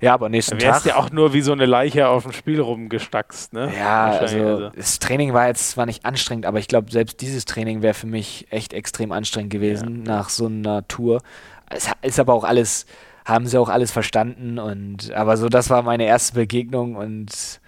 ja, 0.00 0.14
aber 0.14 0.28
nächsten 0.28 0.58
Tag. 0.58 0.60
Du 0.60 0.66
wärst 0.66 0.86
ja 0.86 0.96
auch 0.96 1.10
nur 1.10 1.32
wie 1.32 1.42
so 1.42 1.52
eine 1.52 1.64
Leiche 1.64 2.08
auf 2.08 2.24
dem 2.24 2.32
Spiel 2.32 2.60
rumgestackst, 2.60 3.52
ne? 3.52 3.72
Ja, 3.78 4.06
also, 4.06 4.36
also 4.36 4.70
das 4.70 4.98
Training 4.98 5.32
war 5.32 5.46
jetzt 5.46 5.70
zwar 5.70 5.86
nicht 5.86 6.04
anstrengend, 6.04 6.44
aber 6.44 6.58
ich 6.58 6.66
glaube, 6.66 6.90
selbst 6.90 7.20
dieses 7.20 7.44
Training 7.44 7.82
wäre 7.82 7.94
für 7.94 8.08
mich 8.08 8.48
echt 8.50 8.72
extrem 8.72 9.12
anstrengend 9.12 9.52
gewesen 9.52 10.04
ja. 10.04 10.16
nach 10.16 10.28
so 10.28 10.46
einer 10.46 10.86
Tour. 10.88 11.22
Es 11.70 11.88
ist 12.02 12.18
aber 12.18 12.34
auch 12.34 12.42
alles 12.42 12.86
haben 13.24 13.46
sie 13.46 13.58
auch 13.58 13.68
alles 13.68 13.90
verstanden 13.90 14.58
und 14.58 15.12
aber 15.12 15.36
so, 15.36 15.48
das 15.48 15.70
war 15.70 15.82
meine 15.82 16.06
erste 16.06 16.34
Begegnung 16.34 16.96
und 16.96 17.60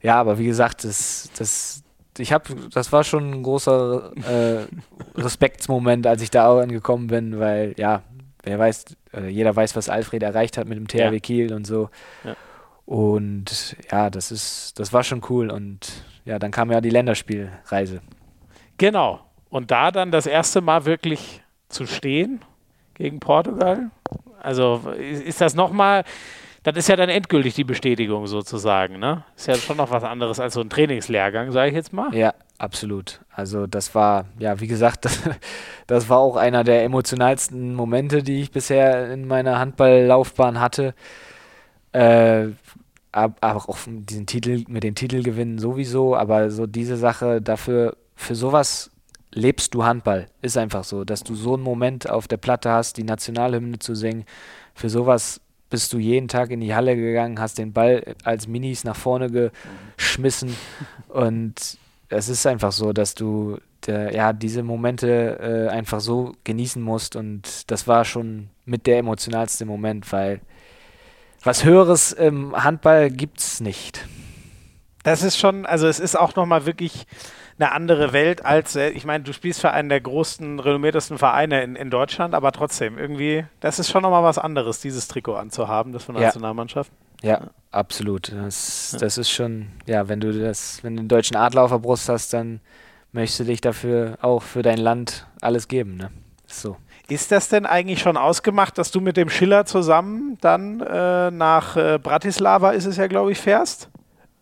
ja, 0.00 0.16
aber 0.16 0.38
wie 0.38 0.46
gesagt, 0.46 0.84
das, 0.84 1.30
das, 1.36 1.82
ich 2.18 2.32
habe, 2.32 2.54
das 2.72 2.92
war 2.92 3.04
schon 3.04 3.32
ein 3.32 3.42
großer 3.42 4.12
äh, 4.28 4.66
Respektsmoment, 5.20 6.06
als 6.06 6.22
ich 6.22 6.30
da 6.30 6.48
auch 6.48 6.60
angekommen 6.60 7.08
bin, 7.08 7.38
weil 7.38 7.74
ja, 7.76 8.02
wer 8.42 8.58
weiß, 8.58 8.84
äh, 9.14 9.28
jeder 9.28 9.54
weiß, 9.54 9.76
was 9.76 9.88
Alfred 9.88 10.22
erreicht 10.22 10.56
hat 10.56 10.68
mit 10.68 10.78
dem 10.78 10.88
THW 10.88 11.14
ja. 11.14 11.18
Kiel 11.20 11.52
und 11.52 11.66
so. 11.66 11.90
Ja. 12.24 12.36
Und 12.86 13.76
ja, 13.92 14.08
das 14.08 14.32
ist, 14.32 14.78
das 14.78 14.92
war 14.92 15.04
schon 15.04 15.22
cool. 15.28 15.50
Und 15.50 16.04
ja, 16.24 16.38
dann 16.38 16.50
kam 16.50 16.70
ja 16.70 16.80
die 16.80 16.90
Länderspielreise. 16.90 18.00
Genau. 18.78 19.20
Und 19.50 19.70
da 19.70 19.90
dann 19.90 20.10
das 20.10 20.26
erste 20.26 20.60
Mal 20.60 20.86
wirklich 20.86 21.42
zu 21.68 21.86
stehen 21.86 22.40
gegen 22.94 23.20
Portugal. 23.20 23.90
Also 24.48 24.80
ist 24.98 25.42
das 25.42 25.54
nochmal, 25.54 26.04
das 26.62 26.74
ist 26.74 26.88
ja 26.88 26.96
dann 26.96 27.10
endgültig 27.10 27.52
die 27.52 27.64
Bestätigung 27.64 28.26
sozusagen, 28.26 28.98
ne? 28.98 29.22
Ist 29.36 29.46
ja 29.46 29.54
schon 29.56 29.76
noch 29.76 29.90
was 29.90 30.04
anderes 30.04 30.40
als 30.40 30.54
so 30.54 30.62
ein 30.62 30.70
Trainingslehrgang, 30.70 31.52
sage 31.52 31.68
ich 31.68 31.74
jetzt 31.74 31.92
mal. 31.92 32.14
Ja, 32.14 32.32
absolut. 32.56 33.20
Also 33.30 33.66
das 33.66 33.94
war, 33.94 34.24
ja, 34.38 34.58
wie 34.58 34.66
gesagt, 34.66 35.04
das, 35.04 35.20
das 35.86 36.08
war 36.08 36.16
auch 36.16 36.36
einer 36.36 36.64
der 36.64 36.82
emotionalsten 36.82 37.74
Momente, 37.74 38.22
die 38.22 38.40
ich 38.40 38.50
bisher 38.50 39.12
in 39.12 39.28
meiner 39.28 39.58
Handballlaufbahn 39.58 40.58
hatte. 40.60 40.94
Äh, 41.92 42.46
aber 43.12 43.68
auch 43.68 43.76
diesen 43.86 44.24
Titel, 44.24 44.64
mit 44.66 44.82
den 44.82 44.94
Titelgewinnen 44.94 45.58
sowieso, 45.58 46.16
aber 46.16 46.50
so 46.50 46.66
diese 46.66 46.96
Sache 46.96 47.42
dafür, 47.42 47.98
für 48.14 48.34
sowas 48.34 48.90
lebst 49.32 49.74
du 49.74 49.84
Handball. 49.84 50.26
Ist 50.42 50.56
einfach 50.56 50.84
so, 50.84 51.04
dass 51.04 51.22
du 51.22 51.34
so 51.34 51.54
einen 51.54 51.62
Moment 51.62 52.08
auf 52.08 52.28
der 52.28 52.36
Platte 52.36 52.70
hast, 52.70 52.96
die 52.96 53.04
Nationalhymne 53.04 53.78
zu 53.78 53.94
singen. 53.94 54.24
Für 54.74 54.88
sowas 54.88 55.40
bist 55.70 55.92
du 55.92 55.98
jeden 55.98 56.28
Tag 56.28 56.50
in 56.50 56.60
die 56.60 56.74
Halle 56.74 56.96
gegangen, 56.96 57.40
hast 57.40 57.58
den 57.58 57.72
Ball 57.72 58.14
als 58.24 58.46
Minis 58.46 58.84
nach 58.84 58.96
vorne 58.96 59.52
geschmissen 59.96 60.56
und 61.08 61.78
es 62.08 62.28
ist 62.28 62.46
einfach 62.46 62.72
so, 62.72 62.92
dass 62.92 63.14
du 63.14 63.58
der, 63.86 64.14
ja 64.14 64.32
diese 64.32 64.62
Momente 64.62 65.68
äh, 65.68 65.70
einfach 65.70 66.00
so 66.00 66.32
genießen 66.44 66.82
musst 66.82 67.16
und 67.16 67.70
das 67.70 67.86
war 67.86 68.04
schon 68.04 68.48
mit 68.64 68.86
der 68.86 68.98
emotionalste 68.98 69.66
Moment, 69.66 70.10
weil 70.12 70.40
was 71.42 71.64
Höheres 71.64 72.12
im 72.12 72.56
Handball 72.56 73.10
gibt 73.10 73.40
es 73.40 73.60
nicht. 73.60 74.06
Das 75.04 75.22
ist 75.22 75.38
schon, 75.38 75.66
also 75.66 75.86
es 75.86 76.00
ist 76.00 76.18
auch 76.18 76.34
nochmal 76.34 76.66
wirklich 76.66 77.06
eine 77.58 77.72
andere 77.72 78.12
Welt 78.12 78.44
als, 78.44 78.76
äh, 78.76 78.90
ich 78.90 79.04
meine, 79.04 79.24
du 79.24 79.32
spielst 79.32 79.60
für 79.60 79.70
einen 79.70 79.88
der 79.88 80.00
größten, 80.00 80.60
renommiertesten 80.60 81.18
Vereine 81.18 81.62
in, 81.62 81.76
in 81.76 81.90
Deutschland, 81.90 82.34
aber 82.34 82.52
trotzdem, 82.52 82.98
irgendwie, 82.98 83.44
das 83.60 83.78
ist 83.78 83.90
schon 83.90 84.02
nochmal 84.02 84.22
was 84.22 84.38
anderes, 84.38 84.80
dieses 84.80 85.08
Trikot 85.08 85.34
anzuhaben, 85.34 85.92
das 85.92 86.04
von 86.04 86.14
der 86.14 86.22
ja. 86.22 86.28
Nationalmannschaft. 86.28 86.92
Ja, 87.22 87.48
absolut. 87.72 88.32
Das, 88.32 88.92
ja. 88.92 88.98
das 88.98 89.18
ist 89.18 89.30
schon, 89.30 89.68
ja, 89.86 90.08
wenn 90.08 90.20
du 90.20 90.32
das, 90.32 90.84
wenn 90.84 90.96
du 90.96 91.02
den 91.02 91.08
deutschen 91.08 91.36
Adler 91.36 91.62
auf 91.64 91.70
der 91.70 91.78
Brust 91.78 92.08
hast, 92.08 92.32
dann 92.32 92.60
möchtest 93.12 93.40
du 93.40 93.44
dich 93.44 93.60
dafür 93.60 94.18
auch 94.22 94.42
für 94.42 94.62
dein 94.62 94.78
Land 94.78 95.26
alles 95.40 95.68
geben, 95.68 95.96
ne? 95.96 96.10
So. 96.46 96.76
Ist 97.08 97.32
das 97.32 97.48
denn 97.48 97.66
eigentlich 97.66 98.00
schon 98.00 98.16
ausgemacht, 98.16 98.76
dass 98.78 98.90
du 98.90 99.00
mit 99.00 99.16
dem 99.16 99.30
Schiller 99.30 99.64
zusammen 99.64 100.36
dann 100.40 100.80
äh, 100.80 101.30
nach 101.30 101.76
äh, 101.76 101.98
Bratislava, 101.98 102.70
ist 102.70 102.84
es 102.84 102.96
ja, 102.96 103.06
glaube 103.06 103.32
ich, 103.32 103.38
fährst? 103.38 103.88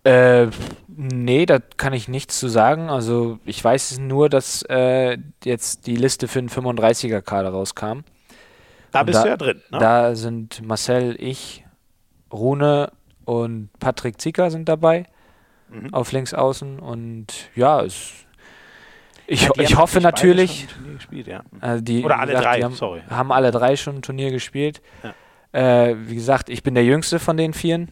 Äh, 0.07 0.51
nee, 0.87 1.47
da 1.47 1.59
kann 1.59 1.93
ich 1.93 2.07
nichts 2.07 2.39
zu 2.39 2.47
sagen. 2.47 2.91
Also 2.91 3.41
ich 3.45 3.63
weiß 3.63 3.99
nur, 3.99 4.29
dass 4.29 4.63
äh, 4.69 5.19
jetzt 5.43 5.89
die 5.89 5.97
Liste 5.97 6.29
für 6.29 6.41
den 6.41 6.49
35er-Kader 6.49 7.51
rauskam. 7.51 8.05
Da 8.93 9.03
bist 9.03 9.19
da, 9.19 9.23
du 9.25 9.29
ja 9.31 9.37
drin. 9.37 9.63
Ne? 9.71 9.79
Da 9.79 10.15
sind 10.15 10.65
Marcel, 10.65 11.17
ich, 11.19 11.65
Rune 12.33 12.93
und 13.25 13.71
Patrick 13.81 14.21
Zicker 14.21 14.53
sind 14.53 14.69
dabei 14.69 15.07
mhm. 15.71 15.93
auf 15.93 16.13
links 16.13 16.35
außen. 16.35 16.79
Und 16.79 17.51
ja, 17.57 17.83
es 17.83 18.13
ich, 19.27 19.43
ja, 19.43 19.51
ich 19.59 19.77
hoffe 19.77 20.01
natürlich. 20.01 20.69
Gespielt, 20.95 21.27
ja. 21.27 21.43
also 21.61 21.83
die, 21.83 22.05
Oder 22.05 22.21
alle 22.21 22.33
gesagt, 22.33 22.47
drei, 22.47 22.63
haben, 22.63 22.75
sorry. 22.75 23.03
Haben 23.11 23.33
alle 23.33 23.51
drei 23.51 23.75
schon 23.75 23.97
ein 23.97 24.03
Turnier 24.03 24.31
gespielt. 24.31 24.81
Ja. 25.53 25.89
Äh, 25.89 25.97
wie 26.09 26.15
gesagt, 26.15 26.49
ich 26.49 26.63
bin 26.63 26.75
der 26.75 26.85
Jüngste 26.85 27.19
von 27.19 27.37
den 27.37 27.55
Vieren. 27.55 27.91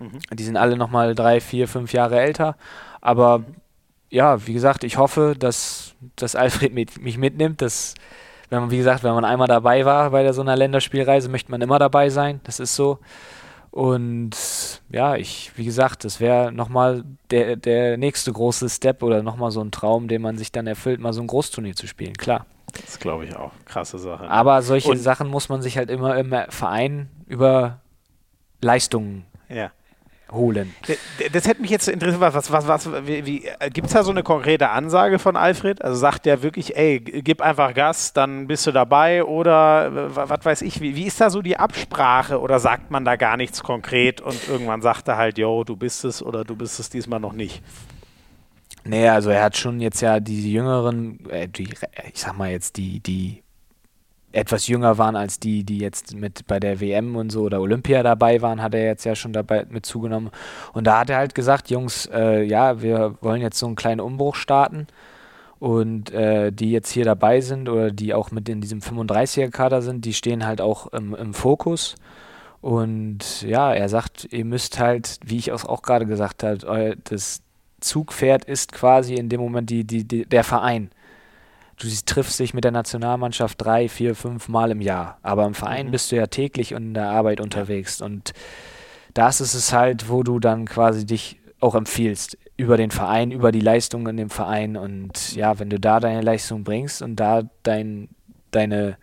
Mhm. 0.00 0.18
Die 0.32 0.42
sind 0.42 0.56
alle 0.56 0.76
nochmal 0.76 1.14
drei, 1.14 1.40
vier, 1.40 1.68
fünf 1.68 1.92
Jahre 1.92 2.20
älter. 2.20 2.56
Aber 3.00 3.44
ja, 4.08 4.46
wie 4.46 4.54
gesagt, 4.54 4.82
ich 4.82 4.98
hoffe, 4.98 5.34
dass, 5.38 5.94
dass 6.16 6.34
Alfred 6.34 6.74
mit, 6.74 7.00
mich 7.00 7.18
mitnimmt. 7.18 7.62
Dass, 7.62 7.94
wenn 8.48 8.60
man, 8.60 8.70
wie 8.70 8.78
gesagt, 8.78 9.04
wenn 9.04 9.14
man 9.14 9.24
einmal 9.24 9.46
dabei 9.46 9.84
war 9.84 10.10
bei 10.10 10.22
der, 10.22 10.32
so 10.32 10.40
einer 10.40 10.56
Länderspielreise, 10.56 11.28
möchte 11.28 11.50
man 11.50 11.60
immer 11.60 11.78
dabei 11.78 12.08
sein. 12.08 12.40
Das 12.44 12.58
ist 12.58 12.74
so. 12.74 12.98
Und 13.70 14.32
ja, 14.90 15.14
ich, 15.14 15.52
wie 15.54 15.64
gesagt, 15.64 16.04
das 16.04 16.18
wäre 16.18 16.50
nochmal 16.50 17.04
der, 17.30 17.54
der 17.54 17.98
nächste 17.98 18.32
große 18.32 18.68
Step 18.68 19.02
oder 19.04 19.22
nochmal 19.22 19.52
so 19.52 19.60
ein 19.60 19.70
Traum, 19.70 20.08
den 20.08 20.22
man 20.22 20.36
sich 20.36 20.50
dann 20.50 20.66
erfüllt, 20.66 20.98
mal 20.98 21.12
so 21.12 21.20
ein 21.20 21.28
Großturnier 21.28 21.76
zu 21.76 21.86
spielen, 21.86 22.14
klar. 22.14 22.46
Das 22.84 22.98
glaube 22.98 23.26
ich 23.26 23.36
auch. 23.36 23.52
Krasse 23.66 23.98
Sache. 23.98 24.24
Ne? 24.24 24.30
Aber 24.30 24.62
solche 24.62 24.90
Und 24.90 24.98
Sachen 24.98 25.28
muss 25.28 25.48
man 25.48 25.62
sich 25.62 25.76
halt 25.76 25.88
immer 25.88 26.16
im 26.16 26.34
Verein 26.48 27.10
über 27.26 27.80
Leistungen 28.60 29.24
ja 29.48 29.70
holen. 30.32 30.74
Das 31.32 31.46
hätte 31.46 31.60
mich 31.60 31.70
jetzt 31.70 31.88
interessiert, 31.88 32.20
was, 32.20 32.50
was, 32.52 32.68
was, 32.68 32.88
wie 33.06 33.48
gibt 33.72 33.88
es 33.88 33.92
da 33.92 34.02
so 34.02 34.10
eine 34.10 34.22
konkrete 34.22 34.70
Ansage 34.70 35.18
von 35.18 35.36
Alfred? 35.36 35.82
Also 35.82 35.96
sagt 35.96 36.26
der 36.26 36.42
wirklich, 36.42 36.76
ey, 36.76 37.00
gib 37.00 37.40
einfach 37.40 37.74
Gas, 37.74 38.12
dann 38.12 38.46
bist 38.46 38.66
du 38.66 38.72
dabei 38.72 39.24
oder 39.24 40.14
was 40.14 40.44
weiß 40.44 40.62
ich, 40.62 40.80
wie, 40.80 40.96
wie 40.96 41.06
ist 41.06 41.20
da 41.20 41.30
so 41.30 41.42
die 41.42 41.56
Absprache 41.56 42.40
oder 42.40 42.58
sagt 42.58 42.90
man 42.90 43.04
da 43.04 43.16
gar 43.16 43.36
nichts 43.36 43.62
konkret 43.62 44.20
und 44.20 44.48
irgendwann 44.48 44.82
sagt 44.82 45.08
er 45.08 45.16
halt, 45.16 45.38
yo, 45.38 45.64
du 45.64 45.76
bist 45.76 46.04
es 46.04 46.22
oder 46.22 46.44
du 46.44 46.56
bist 46.56 46.80
es 46.80 46.90
diesmal 46.90 47.20
noch 47.20 47.32
nicht? 47.32 47.62
Nee, 48.84 49.08
also 49.08 49.30
er 49.30 49.42
hat 49.42 49.56
schon 49.56 49.80
jetzt 49.80 50.00
ja 50.00 50.20
die 50.20 50.52
jüngeren, 50.52 51.28
äh, 51.28 51.48
die, 51.48 51.64
ich 51.64 52.20
sag 52.20 52.36
mal 52.38 52.50
jetzt 52.50 52.76
die, 52.76 53.00
die 53.00 53.42
etwas 54.32 54.66
jünger 54.66 54.98
waren 54.98 55.16
als 55.16 55.40
die, 55.40 55.64
die 55.64 55.78
jetzt 55.78 56.14
mit 56.14 56.46
bei 56.46 56.60
der 56.60 56.80
WM 56.80 57.16
und 57.16 57.30
so 57.30 57.42
oder 57.42 57.60
Olympia 57.60 58.02
dabei 58.02 58.40
waren, 58.42 58.62
hat 58.62 58.74
er 58.74 58.84
jetzt 58.84 59.04
ja 59.04 59.14
schon 59.14 59.32
dabei 59.32 59.66
mit 59.68 59.84
zugenommen. 59.84 60.30
Und 60.72 60.86
da 60.86 61.00
hat 61.00 61.10
er 61.10 61.18
halt 61.18 61.34
gesagt, 61.34 61.70
Jungs, 61.70 62.06
äh, 62.12 62.42
ja, 62.42 62.80
wir 62.80 63.16
wollen 63.20 63.40
jetzt 63.42 63.58
so 63.58 63.66
einen 63.66 63.76
kleinen 63.76 64.00
Umbruch 64.00 64.36
starten. 64.36 64.86
Und 65.58 66.10
äh, 66.12 66.52
die 66.52 66.70
jetzt 66.70 66.90
hier 66.90 67.04
dabei 67.04 67.42
sind 67.42 67.68
oder 67.68 67.90
die 67.90 68.14
auch 68.14 68.30
mit 68.30 68.48
in 68.48 68.62
diesem 68.62 68.80
35er-Kader 68.80 69.82
sind, 69.82 70.06
die 70.06 70.14
stehen 70.14 70.46
halt 70.46 70.62
auch 70.62 70.86
im, 70.86 71.14
im 71.14 71.34
Fokus. 71.34 71.96
Und 72.62 73.42
ja, 73.42 73.74
er 73.74 73.88
sagt, 73.90 74.28
ihr 74.30 74.46
müsst 74.46 74.78
halt, 74.78 75.18
wie 75.24 75.36
ich 75.36 75.52
auch, 75.52 75.64
auch 75.64 75.82
gerade 75.82 76.06
gesagt 76.06 76.42
habe, 76.44 76.96
das 77.04 77.42
Zugpferd 77.80 78.44
ist 78.44 78.72
quasi 78.72 79.14
in 79.14 79.28
dem 79.28 79.40
Moment 79.40 79.68
die, 79.70 79.84
die, 79.84 80.04
die, 80.04 80.24
der 80.24 80.44
Verein 80.44 80.90
du 81.82 81.88
triffst 82.06 82.38
dich 82.38 82.54
mit 82.54 82.64
der 82.64 82.72
Nationalmannschaft 82.72 83.60
drei, 83.60 83.88
vier, 83.88 84.14
fünf 84.14 84.48
Mal 84.48 84.70
im 84.70 84.80
Jahr. 84.80 85.18
Aber 85.22 85.46
im 85.46 85.54
Verein 85.54 85.88
mhm. 85.88 85.90
bist 85.92 86.12
du 86.12 86.16
ja 86.16 86.26
täglich 86.26 86.72
in 86.72 86.94
der 86.94 87.10
Arbeit 87.10 87.40
unterwegs. 87.40 88.00
Und 88.00 88.32
das 89.14 89.40
ist 89.40 89.54
es 89.54 89.72
halt, 89.72 90.08
wo 90.08 90.22
du 90.22 90.38
dann 90.38 90.66
quasi 90.66 91.06
dich 91.06 91.40
auch 91.58 91.74
empfiehlst 91.74 92.38
über 92.56 92.76
den 92.76 92.90
Verein, 92.90 93.30
über 93.30 93.52
die 93.52 93.60
Leistung 93.60 94.06
in 94.06 94.16
dem 94.16 94.30
Verein. 94.30 94.76
Und 94.76 95.34
ja, 95.34 95.58
wenn 95.58 95.70
du 95.70 95.80
da 95.80 96.00
deine 96.00 96.20
Leistung 96.20 96.64
bringst 96.64 97.02
und 97.02 97.16
da 97.16 97.42
dein, 97.62 98.08
deine 98.50 98.96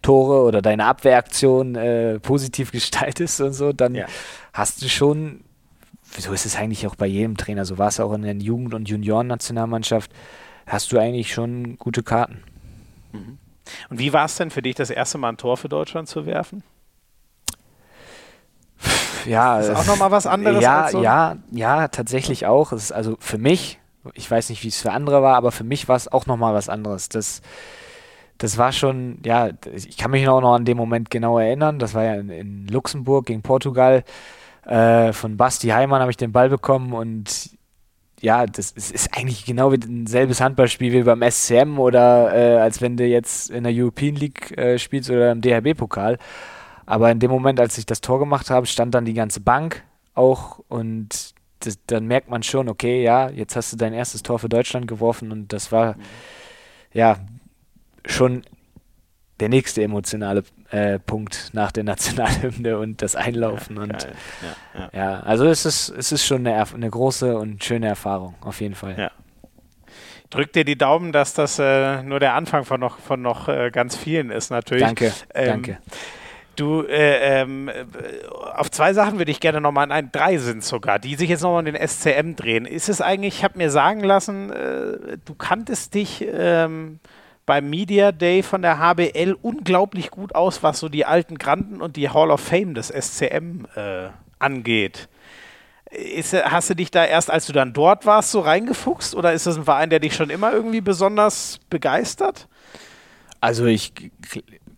Tore 0.00 0.42
oder 0.42 0.62
deine 0.62 0.86
Abwehraktion 0.86 1.74
äh, 1.74 2.20
positiv 2.20 2.70
gestaltest 2.72 3.40
und 3.40 3.52
so, 3.52 3.72
dann 3.72 3.94
ja. 3.94 4.06
hast 4.52 4.82
du 4.82 4.88
schon, 4.88 5.42
wieso 6.14 6.32
ist 6.32 6.46
es 6.46 6.56
eigentlich 6.56 6.86
auch 6.86 6.96
bei 6.96 7.06
jedem 7.06 7.36
Trainer, 7.36 7.64
so 7.64 7.78
war 7.78 7.88
es 7.88 8.00
auch 8.00 8.12
in 8.12 8.22
der 8.22 8.34
Jugend- 8.34 8.74
und 8.74 8.88
Junioren-Nationalmannschaft, 8.88 10.10
hast 10.66 10.92
du 10.92 10.98
eigentlich 10.98 11.32
schon 11.32 11.78
gute 11.78 12.02
Karten. 12.02 12.42
Mhm. 13.12 13.38
Und 13.90 13.98
wie 13.98 14.12
war 14.12 14.24
es 14.24 14.36
denn 14.36 14.50
für 14.50 14.62
dich, 14.62 14.74
das 14.74 14.90
erste 14.90 15.18
Mal 15.18 15.30
ein 15.30 15.36
Tor 15.36 15.56
für 15.56 15.68
Deutschland 15.68 16.08
zu 16.08 16.26
werfen? 16.26 16.62
Ja, 19.26 19.60
ist 19.60 19.70
auch 19.70 19.86
nochmal 19.86 20.10
was 20.10 20.26
anderes. 20.26 20.62
Ja, 20.62 20.88
so? 20.88 21.02
ja, 21.02 21.36
ja, 21.50 21.88
tatsächlich 21.88 22.46
auch. 22.46 22.72
Es 22.72 22.84
ist 22.84 22.92
also 22.92 23.16
für 23.20 23.38
mich, 23.38 23.78
ich 24.14 24.30
weiß 24.30 24.50
nicht, 24.50 24.64
wie 24.64 24.68
es 24.68 24.80
für 24.80 24.92
andere 24.92 25.22
war, 25.22 25.36
aber 25.36 25.52
für 25.52 25.64
mich 25.64 25.88
war 25.88 25.96
es 25.96 26.10
auch 26.10 26.26
nochmal 26.26 26.54
was 26.54 26.68
anderes. 26.68 27.08
Das, 27.08 27.40
das 28.38 28.58
war 28.58 28.72
schon, 28.72 29.20
ja, 29.24 29.50
ich 29.72 29.96
kann 29.96 30.10
mich 30.10 30.26
auch 30.28 30.40
noch 30.40 30.54
an 30.54 30.64
den 30.64 30.76
Moment 30.76 31.10
genau 31.10 31.38
erinnern. 31.38 31.78
Das 31.78 31.94
war 31.94 32.02
ja 32.04 32.14
in, 32.14 32.30
in 32.30 32.66
Luxemburg 32.66 33.26
gegen 33.26 33.42
Portugal. 33.42 34.04
Äh, 34.64 35.12
von 35.12 35.36
Basti 35.36 35.68
Heimann 35.68 36.00
habe 36.00 36.10
ich 36.10 36.16
den 36.16 36.32
Ball 36.32 36.48
bekommen 36.48 36.92
und 36.92 37.50
ja, 38.22 38.46
das 38.46 38.70
ist, 38.70 38.92
ist, 38.92 39.16
eigentlich 39.16 39.44
genau 39.44 39.72
wie 39.72 39.76
ein 39.76 40.06
selbes 40.06 40.40
Handballspiel 40.40 40.92
wie 40.92 41.02
beim 41.02 41.28
SCM 41.28 41.78
oder 41.78 42.32
äh, 42.32 42.60
als 42.60 42.80
wenn 42.80 42.96
du 42.96 43.04
jetzt 43.04 43.50
in 43.50 43.64
der 43.64 43.72
European 43.74 44.14
League 44.14 44.56
äh, 44.56 44.78
spielst 44.78 45.10
oder 45.10 45.32
im 45.32 45.40
DHB-Pokal. 45.40 46.18
Aber 46.86 47.10
in 47.10 47.18
dem 47.18 47.32
Moment, 47.32 47.58
als 47.58 47.78
ich 47.78 47.86
das 47.86 48.00
Tor 48.00 48.20
gemacht 48.20 48.48
habe, 48.48 48.66
stand 48.66 48.94
dann 48.94 49.04
die 49.04 49.14
ganze 49.14 49.40
Bank 49.40 49.82
auch 50.14 50.60
und 50.68 51.34
das, 51.60 51.78
dann 51.86 52.06
merkt 52.06 52.30
man 52.30 52.44
schon, 52.44 52.68
okay, 52.68 53.02
ja, 53.02 53.28
jetzt 53.28 53.56
hast 53.56 53.72
du 53.72 53.76
dein 53.76 53.92
erstes 53.92 54.22
Tor 54.22 54.38
für 54.38 54.48
Deutschland 54.48 54.86
geworfen 54.86 55.32
und 55.32 55.52
das 55.52 55.72
war 55.72 55.96
ja 56.92 57.16
schon 58.06 58.42
der 59.40 59.48
nächste 59.48 59.82
emotionale 59.82 60.44
äh, 60.72 60.98
Punkt 60.98 61.50
nach 61.52 61.70
der 61.70 61.84
Nationalhymne 61.84 62.78
und 62.78 63.02
das 63.02 63.14
Einlaufen. 63.14 63.76
Ja, 63.76 63.82
und 63.82 63.92
ja, 63.92 64.80
ja. 64.80 64.90
ja, 64.92 65.20
also 65.20 65.46
es 65.46 65.66
ist, 65.66 65.90
es 65.90 66.12
ist 66.12 66.24
schon 66.24 66.46
eine, 66.46 66.64
eine 66.74 66.90
große 66.90 67.36
und 67.36 67.62
schöne 67.62 67.88
Erfahrung, 67.88 68.34
auf 68.40 68.60
jeden 68.60 68.74
Fall. 68.74 69.10
Drück 70.30 70.50
dir 70.54 70.64
die 70.64 70.78
Daumen, 70.78 71.12
dass 71.12 71.34
das 71.34 71.58
äh, 71.58 72.02
nur 72.02 72.18
der 72.18 72.32
Anfang 72.32 72.64
von 72.64 72.80
noch, 72.80 72.98
von 72.98 73.20
noch 73.20 73.48
äh, 73.48 73.70
ganz 73.70 73.96
vielen 73.96 74.30
ist, 74.30 74.50
natürlich. 74.50 74.84
Danke, 74.84 75.12
ähm, 75.34 75.46
danke. 75.46 75.78
Du, 76.56 76.82
äh, 76.82 77.42
ähm, 77.42 77.70
auf 78.54 78.70
zwei 78.70 78.94
Sachen 78.94 79.18
würde 79.18 79.30
ich 79.30 79.40
gerne 79.40 79.60
nochmal, 79.60 79.86
nein, 79.86 80.08
drei 80.10 80.38
sind 80.38 80.64
sogar, 80.64 80.98
die 80.98 81.16
sich 81.16 81.28
jetzt 81.28 81.42
nochmal 81.42 81.66
in 81.66 81.74
den 81.74 81.86
SCM 81.86 82.34
drehen. 82.34 82.64
Ist 82.64 82.88
es 82.88 83.02
eigentlich, 83.02 83.38
ich 83.38 83.44
habe 83.44 83.58
mir 83.58 83.70
sagen 83.70 84.00
lassen, 84.00 84.50
äh, 84.50 85.18
du 85.22 85.34
kanntest 85.34 85.94
dich 85.94 86.26
ähm, 86.30 86.98
beim 87.46 87.68
Media 87.68 88.12
Day 88.12 88.42
von 88.42 88.62
der 88.62 88.78
HBL 88.78 89.36
unglaublich 89.40 90.10
gut 90.10 90.34
aus, 90.34 90.62
was 90.62 90.80
so 90.80 90.88
die 90.88 91.04
alten 91.04 91.38
Granden 91.38 91.80
und 91.80 91.96
die 91.96 92.08
Hall 92.08 92.30
of 92.30 92.40
Fame 92.40 92.74
des 92.74 92.88
SCM 92.88 93.66
äh, 93.74 94.08
angeht. 94.38 95.08
Ist, 95.90 96.32
hast 96.32 96.70
du 96.70 96.74
dich 96.74 96.90
da 96.90 97.04
erst, 97.04 97.30
als 97.30 97.46
du 97.46 97.52
dann 97.52 97.72
dort 97.72 98.06
warst, 98.06 98.30
so 98.30 98.40
reingefuchst 98.40 99.14
oder 99.14 99.32
ist 99.32 99.46
das 99.46 99.56
ein 99.56 99.64
Verein, 99.64 99.90
der 99.90 100.00
dich 100.00 100.14
schon 100.14 100.30
immer 100.30 100.52
irgendwie 100.52 100.80
besonders 100.80 101.60
begeistert? 101.68 102.48
Also 103.40 103.66
ich 103.66 103.92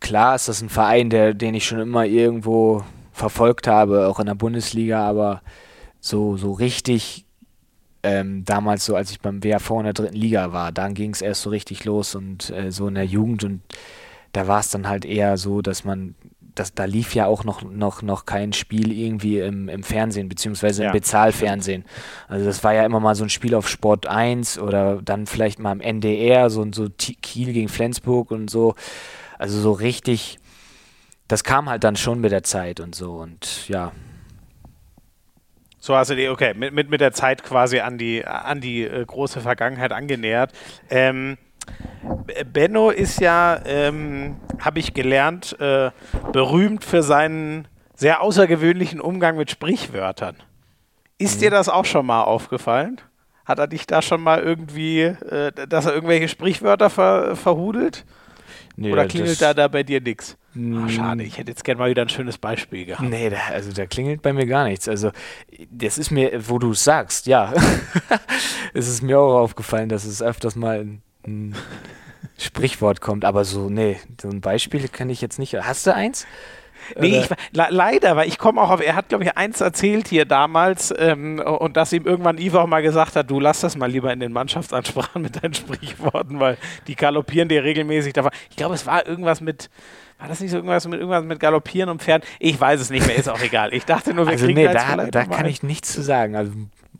klar 0.01 0.35
ist 0.35 0.49
das 0.49 0.61
ein 0.61 0.69
Verein, 0.69 1.11
der, 1.11 1.35
den 1.35 1.55
ich 1.55 1.67
schon 1.67 1.81
immer 1.81 2.05
irgendwo 2.05 2.85
verfolgt 3.13 3.67
habe, 3.67 4.09
auch 4.09 4.21
in 4.21 4.27
der 4.27 4.35
Bundesliga, 4.35 5.07
aber 5.09 5.41
so, 6.01 6.37
so 6.37 6.53
richtig 6.53 7.24
ähm, 8.05 8.45
damals 8.45 8.85
so, 8.85 8.95
als 8.95 9.11
ich 9.11 9.21
beim 9.21 9.43
WAV 9.43 9.71
in 9.79 9.85
der 9.85 9.93
dritten 9.95 10.15
Liga 10.15 10.53
war, 10.53 10.73
dann 10.73 10.95
ging 10.95 11.11
es 11.11 11.23
erst 11.23 11.43
so 11.43 11.51
richtig 11.51 11.85
los 11.85 12.15
und 12.15 12.51
äh, 12.51 12.71
so 12.71 12.87
in 12.87 12.95
der 12.95 13.07
Jugend 13.07 13.45
und 13.45 13.63
da 14.33 14.47
war 14.47 14.61
es 14.61 14.71
dann 14.71 14.89
halt 14.89 15.07
eher 15.07 15.39
so, 15.39 15.63
dass 15.63 15.85
man, 15.85 16.15
dass 16.55 16.75
da 16.75 16.85
lief 16.85 17.15
ja 17.15 17.27
auch 17.27 17.45
noch, 17.45 17.63
noch, 17.63 18.03
noch 18.03 18.27
kein 18.27 18.53
Spiel 18.53 18.93
irgendwie 18.93 19.39
im, 19.39 19.71
im 19.71 19.83
Fernsehen, 19.83 20.29
beziehungsweise 20.29 20.83
im 20.83 20.87
ja. 20.89 20.93
Bezahlfernsehen. 20.93 21.85
Also 22.29 22.45
das 22.45 22.63
war 22.63 22.75
ja 22.75 22.85
immer 22.85 23.01
mal 23.01 23.15
so 23.15 23.25
ein 23.25 23.31
Spiel 23.31 23.55
auf 23.55 23.69
Sport 23.69 24.07
1 24.07 24.59
oder 24.59 25.01
dann 25.01 25.27
vielleicht 25.27 25.59
mal 25.59 25.73
im 25.73 25.81
NDR, 25.81 26.51
so, 26.51 26.67
so 26.73 26.89
Kiel 26.99 27.53
gegen 27.55 27.69
Flensburg 27.69 28.31
und 28.31 28.51
so. 28.51 28.75
Also 29.39 29.61
so 29.61 29.73
richtig, 29.73 30.39
das 31.27 31.43
kam 31.43 31.71
halt 31.71 31.85
dann 31.85 31.97
schon 31.97 32.21
mit 32.21 32.33
der 32.33 32.43
Zeit 32.43 32.81
und 32.81 32.95
so 32.95 33.15
und 33.15 33.67
ja. 33.69 33.93
So 35.85 35.95
hast 35.95 36.09
du 36.09 36.17
die, 36.17 36.31
okay, 36.31 36.55
mit, 36.55 36.73
mit, 36.73 36.89
mit 36.89 37.03
der 37.03 37.13
Zeit 37.13 37.43
quasi 37.43 37.81
an 37.81 37.99
die, 37.99 38.25
an 38.25 38.63
die 38.63 38.85
äh, 38.85 39.05
große 39.05 39.43
Vergangenheit 39.43 39.93
angenähert. 39.93 40.51
Ähm, 40.89 41.37
Benno 42.55 42.89
ist 42.89 43.21
ja, 43.21 43.61
ähm, 43.67 44.37
habe 44.61 44.79
ich 44.79 44.95
gelernt, 44.95 45.61
äh, 45.61 45.91
berühmt 46.33 46.85
für 46.85 47.03
seinen 47.03 47.69
sehr 47.95 48.23
außergewöhnlichen 48.23 48.99
Umgang 48.99 49.37
mit 49.37 49.51
Sprichwörtern. 49.51 50.37
Ist 51.19 51.37
mhm. 51.37 51.41
dir 51.41 51.51
das 51.51 51.69
auch 51.69 51.85
schon 51.85 52.07
mal 52.07 52.23
aufgefallen? 52.23 52.99
Hat 53.45 53.59
er 53.59 53.67
dich 53.67 53.87
da 53.87 54.01
schon 54.01 54.23
mal 54.23 54.41
irgendwie, 54.41 55.03
äh, 55.03 55.53
dass 55.69 55.85
er 55.85 55.93
irgendwelche 55.93 56.29
Sprichwörter 56.29 56.89
ver, 56.89 57.37
verhudelt? 57.37 58.07
Nee, 58.77 58.91
Oder 58.91 59.05
klingelt 59.05 59.43
da, 59.43 59.53
da 59.53 59.69
bei 59.69 59.83
dir 59.83 60.01
nichts? 60.01 60.39
Oh, 60.57 60.89
schade, 60.89 61.25
ich 61.25 61.39
hätte 61.39 61.51
jetzt 61.51 61.65
gerne 61.65 61.81
mal 61.81 61.91
wieder 61.91 62.03
ein 62.03 62.09
schönes 62.09 62.39
Beispiel 62.39 62.85
gehabt. 62.85 63.09
Nee, 63.09 63.31
da, 63.31 63.39
also 63.53 63.73
da 63.73 63.87
klingelt 63.87 64.23
bei 64.23 64.33
mir 64.33 64.47
gar 64.47 64.65
nichts. 64.65 64.89
Also, 64.89 65.11
das 65.71 65.99
ist 65.99 66.11
mir, 66.11 66.49
wo 66.49 66.59
du 66.59 66.71
es 66.71 66.85
sagst, 66.85 67.27
ja. 67.27 67.53
es 68.75 68.89
ist 68.89 69.03
mir 69.03 69.19
auch 69.19 69.41
aufgefallen, 69.41 69.89
dass 69.89 70.05
es 70.05 70.23
öfters 70.23 70.55
mal 70.55 70.81
ein, 70.81 71.03
ein 71.27 71.55
Sprichwort 72.39 73.01
kommt, 73.01 73.25
aber 73.25 73.45
so, 73.45 73.69
nee, 73.69 73.99
so 74.21 74.29
ein 74.29 74.41
Beispiel 74.41 74.89
kann 74.89 75.11
ich 75.11 75.21
jetzt 75.21 75.39
nicht. 75.39 75.55
Hast 75.55 75.87
du 75.87 75.95
eins? 75.95 76.27
Nee, 76.99 77.21
ich, 77.21 77.29
le 77.53 77.67
leider, 77.71 78.17
weil 78.17 78.29
ich 78.29 78.39
komme 78.39 78.61
auch 78.61 78.71
auf, 78.71 78.81
er 78.85 78.95
hat, 78.95 79.09
glaube 79.09 79.25
ich, 79.25 79.37
eins 79.37 79.61
erzählt 79.61 80.09
hier 80.09 80.25
damals 80.25 80.93
ähm, 80.97 81.39
und 81.39 81.77
dass 81.77 81.93
ihm 81.93 82.05
irgendwann 82.05 82.39
Ivo 82.39 82.61
auch 82.61 82.67
mal 82.67 82.83
gesagt 82.83 83.17
hat, 83.17 83.31
du 83.31 83.41
lass 83.41 83.61
das 83.61 83.77
mal 83.77 83.91
lieber 83.91 84.13
in 84.13 84.21
den 84.21 84.33
Mannschaftsansprachen 84.33 85.23
mit 85.23 85.43
deinen 85.43 85.55
Sprichworten, 85.55 86.41
weil 86.41 86.59
die 86.87 86.95
galoppieren 86.95 87.49
dir 87.49 87.65
regelmäßig 87.65 88.13
davon. 88.13 88.33
Ich 88.51 88.57
glaube, 88.57 88.75
es 88.75 88.87
war 88.87 89.07
irgendwas 89.07 89.41
mit, 89.41 89.71
war 90.25 90.29
das 90.31 90.41
nicht 90.41 90.53
so 90.53 90.57
irgendwas 90.57 90.89
mit 90.89 91.01
irgendwas 91.01 91.23
mit 91.23 91.39
Galoppieren 91.39 91.91
und 91.91 92.03
Pferden? 92.03 92.27
Ich 92.39 92.59
weiß 92.59 92.81
es 92.81 92.89
nicht 92.89 93.07
mehr, 93.07 93.15
ist 93.15 93.29
auch 93.29 93.43
egal. 93.43 93.75
Ich 93.75 93.85
dachte 93.85 94.15
nur, 94.15 94.25
wir 94.25 94.33
also 94.33 94.47
kriegen 94.47 94.59
nee, 94.59 94.73
da, 94.73 94.97
da 94.97 95.25
kann 95.27 95.45
ich 95.45 95.63
nichts 95.63 95.93
zu 95.93 96.01
sagen. 96.01 96.35
Also 96.35 96.51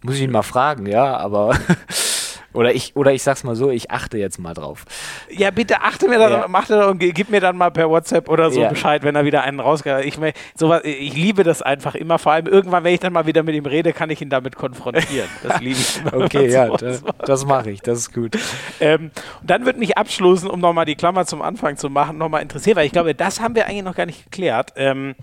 muss 0.03 0.17
ich 0.17 0.21
ihn 0.21 0.31
mal 0.31 0.43
fragen, 0.43 0.85
ja, 0.85 1.17
aber 1.17 1.57
Oder 2.55 2.73
ich, 2.73 2.95
oder 2.95 3.13
ich 3.13 3.23
sag's 3.23 3.43
mal 3.43 3.57
so, 3.57 3.71
ich 3.71 3.91
achte 3.91 4.17
jetzt 4.17 4.39
mal 4.39 4.55
drauf. 4.55 4.85
Ja, 5.29 5.51
bitte 5.51 5.83
achte 5.83 6.09
mir 6.09 6.19
dann, 6.19 6.31
ja. 6.31 6.63
das 6.69 6.87
und 6.87 6.99
gib 6.99 7.29
mir 7.29 7.41
dann 7.41 7.57
mal 7.57 7.71
per 7.71 7.91
WhatsApp 7.91 8.29
oder 8.29 8.51
so 8.51 8.61
ja. 8.61 8.69
Bescheid, 8.69 9.03
wenn 9.03 9.17
er 9.17 9.25
wieder 9.25 9.43
einen 9.43 9.59
rausgeht. 9.59 10.05
Ich, 10.05 10.19
sowas, 10.55 10.83
ich 10.85 11.15
liebe 11.15 11.43
das 11.43 11.63
einfach 11.63 11.97
immer. 11.97 12.19
Vor 12.19 12.33
allem 12.33 12.47
irgendwann, 12.47 12.85
wenn 12.85 12.95
ich 12.95 13.01
dann 13.01 13.13
mal 13.13 13.27
wieder 13.27 13.43
mit 13.43 13.57
ihm 13.57 13.67
rede, 13.67 13.93
kann 13.93 14.09
ich 14.09 14.23
ihn 14.23 14.31
damit 14.31 14.57
konfrontieren. 14.57 15.29
Das 15.43 15.61
liebe 15.61 15.79
ich 15.79 16.01
okay, 16.13 16.49
ja, 16.49 16.69
das, 16.69 17.03
das 17.19 17.45
mache 17.45 17.71
ich. 17.71 17.81
Das 17.83 17.99
ist 17.99 18.15
gut. 18.15 18.39
Ähm, 18.81 19.11
und 19.41 19.51
dann 19.51 19.67
würde 19.67 19.79
mich 19.79 19.99
abschließen, 19.99 20.49
um 20.49 20.61
nochmal 20.61 20.85
die 20.85 20.95
Klammer 20.95 21.27
zum 21.27 21.43
Anfang 21.43 21.77
zu 21.77 21.91
machen, 21.91 22.19
nochmal 22.19 22.41
interessiert, 22.41 22.77
weil 22.77 22.87
ich 22.87 22.93
glaube, 22.93 23.15
das 23.15 23.41
haben 23.41 23.55
wir 23.55 23.67
eigentlich 23.67 23.83
noch 23.83 23.95
gar 23.95 24.07
nicht 24.07 24.25
geklärt. 24.25 24.73
Ähm, 24.77 25.15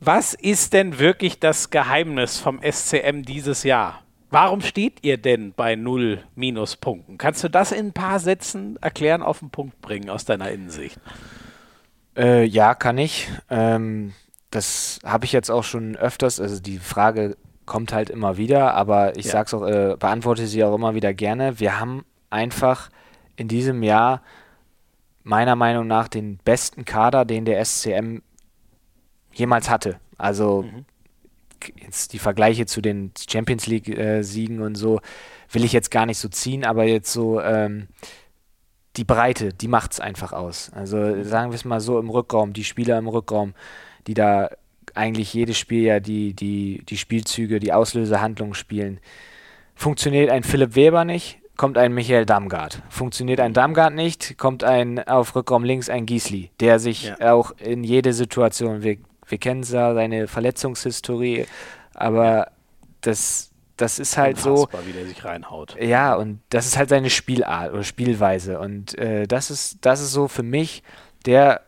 was 0.00 0.34
ist 0.34 0.72
denn 0.72 0.98
wirklich 0.98 1.40
das 1.40 1.70
Geheimnis 1.70 2.38
vom 2.38 2.60
SCM 2.62 3.22
dieses 3.22 3.62
Jahr? 3.62 4.02
Warum 4.30 4.60
steht 4.60 5.02
ihr 5.02 5.18
denn 5.18 5.52
bei 5.52 5.74
null 5.74 6.22
Minuspunkten? 6.36 7.18
Kannst 7.18 7.42
du 7.42 7.50
das 7.50 7.72
in 7.72 7.86
ein 7.86 7.92
paar 7.92 8.20
Sätzen 8.20 8.76
erklären, 8.80 9.22
auf 9.22 9.40
den 9.40 9.50
Punkt 9.50 9.80
bringen 9.80 10.08
aus 10.08 10.24
deiner 10.24 10.50
Innensicht? 10.52 11.00
Äh, 12.16 12.44
ja, 12.44 12.74
kann 12.76 12.96
ich. 12.96 13.28
Ähm, 13.50 14.12
das 14.50 15.00
habe 15.04 15.24
ich 15.24 15.32
jetzt 15.32 15.50
auch 15.50 15.64
schon 15.64 15.96
öfters. 15.96 16.38
Also 16.38 16.60
die 16.60 16.78
Frage 16.78 17.36
kommt 17.66 17.92
halt 17.92 18.08
immer 18.08 18.36
wieder, 18.36 18.74
aber 18.74 19.16
ich 19.16 19.26
ja. 19.26 19.32
sag's 19.32 19.52
auch, 19.52 19.66
äh, 19.66 19.96
beantworte 19.98 20.46
sie 20.46 20.62
auch 20.62 20.74
immer 20.76 20.94
wieder 20.94 21.12
gerne. 21.12 21.58
Wir 21.58 21.80
haben 21.80 22.04
einfach 22.30 22.88
in 23.34 23.48
diesem 23.48 23.82
Jahr 23.82 24.22
meiner 25.24 25.56
Meinung 25.56 25.88
nach 25.88 26.06
den 26.06 26.38
besten 26.38 26.84
Kader, 26.84 27.24
den 27.24 27.44
der 27.44 27.64
SCM 27.64 28.18
jemals 29.32 29.68
hatte. 29.68 29.98
Also 30.18 30.62
mhm 30.62 30.84
jetzt 31.76 32.12
die 32.12 32.18
Vergleiche 32.18 32.66
zu 32.66 32.80
den 32.80 33.12
Champions 33.28 33.66
League-Siegen 33.66 34.60
äh, 34.60 34.64
und 34.64 34.74
so 34.76 35.00
will 35.52 35.64
ich 35.64 35.72
jetzt 35.72 35.90
gar 35.90 36.06
nicht 36.06 36.18
so 36.18 36.28
ziehen, 36.28 36.64
aber 36.64 36.84
jetzt 36.84 37.12
so 37.12 37.40
ähm, 37.40 37.88
die 38.96 39.04
Breite, 39.04 39.52
die 39.52 39.68
macht 39.68 39.92
es 39.92 40.00
einfach 40.00 40.32
aus. 40.32 40.70
Also 40.74 41.22
sagen 41.22 41.50
wir 41.50 41.56
es 41.56 41.64
mal 41.64 41.80
so 41.80 41.98
im 41.98 42.10
Rückraum, 42.10 42.52
die 42.52 42.64
Spieler 42.64 42.98
im 42.98 43.08
Rückraum, 43.08 43.54
die 44.06 44.14
da 44.14 44.50
eigentlich 44.94 45.32
jedes 45.34 45.58
Spiel 45.58 45.84
ja 45.84 46.00
die, 46.00 46.34
die, 46.34 46.82
die 46.88 46.96
Spielzüge, 46.96 47.60
die 47.60 47.72
Auslösehandlungen 47.72 48.54
spielen. 48.54 49.00
Funktioniert 49.74 50.30
ein 50.30 50.42
Philipp 50.42 50.74
Weber 50.74 51.04
nicht, 51.04 51.38
kommt 51.56 51.78
ein 51.78 51.92
Michael 51.92 52.26
Damgard. 52.26 52.82
Funktioniert 52.88 53.40
ein 53.40 53.52
Damgard 53.52 53.94
nicht, 53.94 54.36
kommt 54.36 54.64
ein 54.64 54.98
auf 55.06 55.34
Rückraum 55.36 55.64
links 55.64 55.88
ein 55.88 56.06
Giesli, 56.06 56.50
der 56.60 56.78
sich 56.78 57.14
ja. 57.18 57.32
auch 57.32 57.52
in 57.58 57.84
jede 57.84 58.12
Situation, 58.12 58.82
wir 58.82 58.98
wir 59.30 59.38
kennen 59.38 59.62
ja 59.62 59.94
seine 59.94 60.28
Verletzungshistorie, 60.28 61.46
aber 61.94 62.50
das, 63.00 63.50
das 63.76 63.98
ist 63.98 64.16
halt 64.16 64.44
Unfassbar, 64.44 64.82
so. 64.82 64.86
wie 64.86 64.92
der 64.92 65.06
sich 65.06 65.24
reinhaut. 65.24 65.76
Ja, 65.80 66.14
und 66.14 66.40
das 66.50 66.66
ist 66.66 66.76
halt 66.76 66.88
seine 66.88 67.10
Spielart 67.10 67.72
oder 67.72 67.84
Spielweise. 67.84 68.58
Und 68.58 68.96
äh, 68.98 69.26
das, 69.26 69.50
ist, 69.50 69.78
das 69.82 70.00
ist 70.00 70.12
so 70.12 70.28
für 70.28 70.42
mich 70.42 70.82
der 71.26 71.62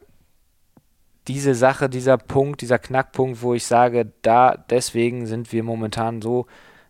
diese 1.29 1.55
Sache, 1.55 1.89
dieser 1.89 2.19
Punkt, 2.19 2.63
dieser 2.63 2.79
Knackpunkt, 2.79 3.43
wo 3.43 3.55
ich 3.55 3.65
sage, 3.65 4.13
da 4.23 4.57
deswegen 4.57 5.27
sind 5.27 5.53
wir 5.53 5.63
momentan 5.63 6.21
so 6.21 6.47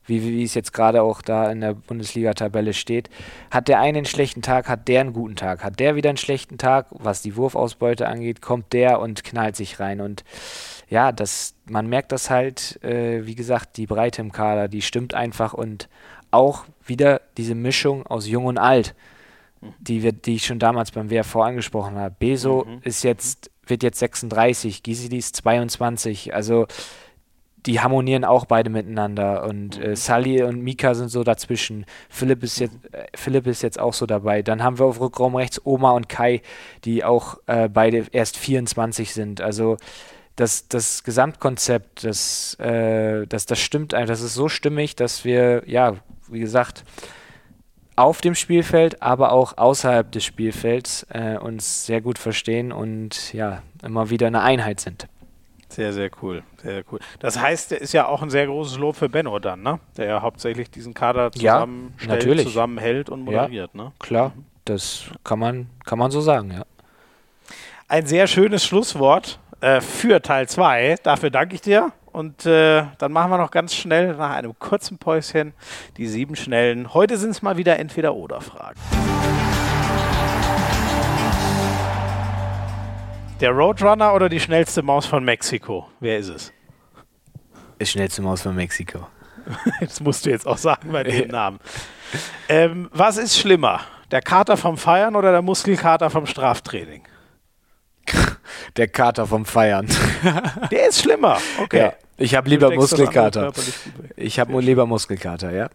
wie, 0.07 0.23
wie 0.23 0.43
es 0.43 0.55
jetzt 0.55 0.73
gerade 0.73 1.03
auch 1.03 1.23
da 1.23 1.51
in 1.51 1.61
der 1.61 1.75
Bundesliga-Tabelle 1.75 2.75
steht. 2.75 3.09
Hat 3.51 3.69
der 3.69 3.81
eine 3.81 3.99
einen 3.99 4.07
schlechten 4.07 4.43
Tag, 4.43 4.69
hat 4.69 4.89
der 4.89 5.01
einen 5.01 5.13
guten 5.13 5.37
Tag. 5.37 5.63
Hat 5.63 5.79
der 5.79 5.95
wieder 5.95 6.11
einen 6.11 6.19
schlechten 6.19 6.59
Tag, 6.59 6.87
was 6.91 7.23
die 7.23 7.37
Wurfausbeute 7.37 8.09
angeht, 8.09 8.43
kommt 8.43 8.73
der 8.73 9.01
und 9.01 9.25
knallt 9.25 9.57
sich 9.57 9.81
rein. 9.81 10.01
Und 10.01 10.25
ja, 10.89 11.13
das, 11.13 11.55
man 11.67 11.87
merkt 11.87 12.13
das 12.13 12.31
halt, 12.31 12.83
äh, 12.83 13.27
wie 13.27 13.35
gesagt, 13.35 13.77
die 13.77 13.87
Breite 13.87 14.21
im 14.21 14.33
Kader, 14.33 14.69
die 14.69 14.83
stimmt 14.83 15.15
einfach 15.15 15.55
und 15.55 15.89
auch 16.31 16.65
wieder 16.85 17.21
diese 17.37 17.55
Mischung 17.55 18.07
aus 18.07 18.27
Jung 18.27 18.47
und 18.47 18.59
Alt, 18.59 18.95
die, 19.79 20.03
wir, 20.03 20.13
die 20.13 20.37
ich 20.37 20.47
schon 20.47 20.59
damals 20.59 20.91
beim 20.91 21.11
WRV 21.11 21.37
angesprochen 21.37 21.97
habe. 21.97 22.15
Beso 22.19 22.65
mhm. 22.65 22.81
ist 22.83 23.05
jetzt, 23.05 23.51
wird 23.67 23.83
jetzt 23.83 24.01
36, 24.01 24.83
Gisili 24.83 25.19
ist 25.19 25.37
22, 25.37 26.35
also 26.35 26.67
die 27.67 27.81
harmonieren 27.81 28.25
auch 28.25 28.45
beide 28.47 28.71
miteinander 28.71 29.45
und 29.45 29.81
äh, 29.81 29.89
mhm. 29.89 29.97
Sully 29.97 30.43
und 30.43 30.63
Mika 30.63 30.95
sind 30.95 31.09
so 31.09 31.23
dazwischen. 31.23 31.87
Philipp 32.09 32.43
ist 32.43 32.59
jetzt 32.59 32.77
äh, 32.93 33.07
Philipp 33.15 33.47
ist 33.47 33.63
jetzt 33.63 33.79
auch 33.79 33.95
so 33.95 34.07
dabei. 34.07 34.43
Dann 34.43 34.63
haben 34.63 34.79
wir 34.79 34.87
auf 34.87 35.01
Rückraum 35.01 35.37
rechts 35.37 35.61
Oma 35.65 35.93
und 35.93 36.09
Kai, 36.09 36.43
die 36.85 37.05
auch 37.05 37.39
äh, 37.47 37.69
beide 37.69 38.07
erst 38.13 38.37
24 38.37 39.13
sind. 39.13 39.41
Also 39.41 39.77
das, 40.37 40.69
das 40.69 41.05
Gesamtkonzept, 41.05 42.05
das, 42.05 42.55
äh, 42.59 43.27
das, 43.27 43.47
das 43.47 43.59
stimmt 43.61 43.95
einfach, 43.95 44.13
das 44.13 44.23
ist 44.23 44.35
so 44.35 44.49
stimmig, 44.49 44.97
dass 44.97 45.25
wir, 45.25 45.63
ja, 45.67 45.97
wie 46.29 46.41
gesagt, 46.41 46.85
auf 47.97 48.21
dem 48.23 48.35
Spielfeld, 48.35 49.03
aber 49.03 49.33
auch 49.33 49.59
außerhalb 49.59 50.11
des 50.11 50.25
Spielfelds 50.25 51.07
äh, 51.11 51.37
uns 51.37 51.87
sehr 51.87 52.01
gut 52.01 52.19
verstehen 52.19 52.73
und 52.73 53.33
ja, 53.35 53.63
immer 53.83 54.09
wieder 54.11 54.27
eine 54.27 54.41
Einheit 54.41 54.81
sind. 54.81 55.07
Sehr, 55.75 55.93
sehr 55.95 56.11
cool. 56.21 56.43
Sehr, 56.63 56.73
sehr 56.73 56.85
cool. 56.93 57.01
Das 57.19 57.41
heißt, 57.41 57.73
ist 57.73 57.95
ja 57.95 58.07
auch 58.07 58.23
ein 58.23 58.29
sehr 58.29 58.47
großes 58.47 58.77
Lob 58.79 58.95
für 58.95 59.09
Benno 59.09 59.39
dann, 59.39 59.63
ne? 59.63 59.81
Der 59.97 60.07
ja 60.07 60.23
hauptsächlich 60.23 60.71
diesen 60.71 60.93
Kader 60.93 61.33
zusammenstellt, 61.33 62.25
ja, 62.25 62.43
zusammenhält 62.43 63.09
und 63.09 63.23
moderiert, 63.23 63.71
ja, 63.73 63.85
ne? 63.85 63.93
Klar, 63.99 64.33
das 64.67 65.05
kann 65.25 65.39
man, 65.39 65.69
kann 65.87 65.99
man 65.99 66.11
so 66.11 66.21
sagen, 66.21 66.51
ja. 66.51 66.65
Ein 67.89 68.07
sehr 68.07 68.27
schönes 68.27 68.65
Schlusswort 68.65 69.39
äh, 69.63 69.81
für 69.81 70.21
Teil 70.21 70.47
2. 70.47 70.97
Dafür 71.03 71.31
danke 71.31 71.55
ich 71.55 71.63
dir. 71.63 71.93
Und 72.13 72.45
äh, 72.45 72.85
dann 72.99 73.13
machen 73.13 73.31
wir 73.31 73.39
noch 73.39 73.51
ganz 73.51 73.75
schnell 73.75 74.15
nach 74.15 74.33
einem 74.37 74.59
kurzen 74.59 74.99
Päuschen 74.99 75.55
die 75.97 76.07
sieben 76.07 76.37
schnellen. 76.37 76.93
Heute 76.93 77.17
sind 77.17 77.31
es 77.31 77.41
mal 77.41 77.57
wieder 77.57 77.79
entweder 77.79 78.15
oder 78.15 78.43
Fragen. 78.43 78.79
Der 83.43 83.51
Roadrunner 83.51 84.15
oder 84.15 84.29
die 84.29 84.39
schnellste 84.39 84.83
Maus 84.83 85.05
von 85.05 85.25
Mexiko? 85.25 85.89
Wer 85.99 86.19
ist 86.19 86.29
es? 86.29 86.53
Die 87.81 87.87
schnellste 87.87 88.23
Maus 88.23 88.43
von 88.43 88.55
Mexiko. 88.55 89.09
das 89.81 90.01
musst 90.01 90.25
du 90.25 90.31
jetzt 90.31 90.47
auch 90.47 90.57
sagen 90.57 90.93
bei 90.93 91.03
dem 91.03 91.29
Namen. 91.29 91.59
Ähm, 92.49 92.89
was 92.93 93.17
ist 93.17 93.37
schlimmer? 93.37 93.81
Der 94.13 94.21
Kater 94.21 94.57
vom 94.57 94.79
Feiern 94.79 95.17
oder 95.17 95.33
der 95.33 95.43
Muskelkater 95.43 96.09
vom 96.09 96.25
Straftraining? 96.25 97.03
Der 98.77 98.87
Kater 98.87 99.27
vom 99.27 99.45
Feiern. 99.45 99.89
Der 100.71 100.89
ist 100.89 101.03
schlimmer. 101.03 101.39
Okay. 101.61 101.79
Ja, 101.79 101.93
ich 102.19 102.37
habe 102.37 102.49
lieber 102.49 102.71
Muskelkater. 102.73 103.53
Ich 104.15 104.39
habe 104.39 104.61
lieber 104.61 104.87
Muskelkater, 104.87 105.51
ja. 105.51 105.69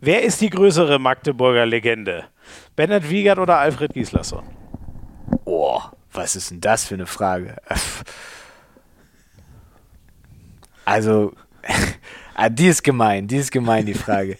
Wer 0.00 0.22
ist 0.22 0.40
die 0.40 0.50
größere 0.50 0.98
Magdeburger 0.98 1.64
Legende? 1.64 2.24
Bennett 2.74 3.08
Wiegert 3.08 3.38
oder 3.38 3.58
Alfred 3.58 3.94
Gislason? 3.94 4.61
Was 6.12 6.36
ist 6.36 6.50
denn 6.50 6.60
das 6.60 6.84
für 6.84 6.94
eine 6.94 7.06
Frage? 7.06 7.56
Also, 10.84 11.32
ah, 12.34 12.48
die 12.48 12.66
ist 12.66 12.82
gemein, 12.82 13.28
die 13.28 13.36
ist 13.36 13.52
gemein, 13.52 13.86
die 13.86 13.94
Frage. 13.94 14.36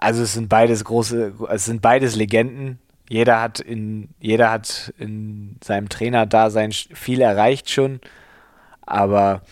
Also 0.00 0.22
es 0.22 0.32
sind 0.32 0.48
beides 0.48 0.82
große, 0.84 1.34
es 1.50 1.66
sind 1.66 1.82
beides 1.82 2.16
Legenden. 2.16 2.78
Jeder 3.08 3.40
hat 3.40 3.60
in, 3.60 4.08
jeder 4.18 4.50
hat 4.50 4.94
in 4.98 5.56
seinem 5.62 5.90
Trainerdasein 5.90 6.72
viel 6.72 7.20
erreicht 7.20 7.68
schon. 7.68 8.00
Aber 8.80 9.42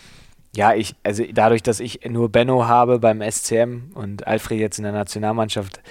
ja, 0.55 0.73
ich, 0.73 0.95
also 1.03 1.23
dadurch, 1.31 1.61
dass 1.61 1.79
ich 1.79 1.99
nur 2.09 2.31
Benno 2.31 2.67
habe 2.67 2.97
beim 2.97 3.21
SCM 3.21 3.91
und 3.93 4.25
Alfred 4.25 4.59
jetzt 4.59 4.79
in 4.79 4.83
der 4.85 4.93
Nationalmannschaft, 4.93 5.81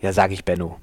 ja, 0.00 0.12
sage 0.12 0.34
ich 0.34 0.44
Benno. 0.44 0.80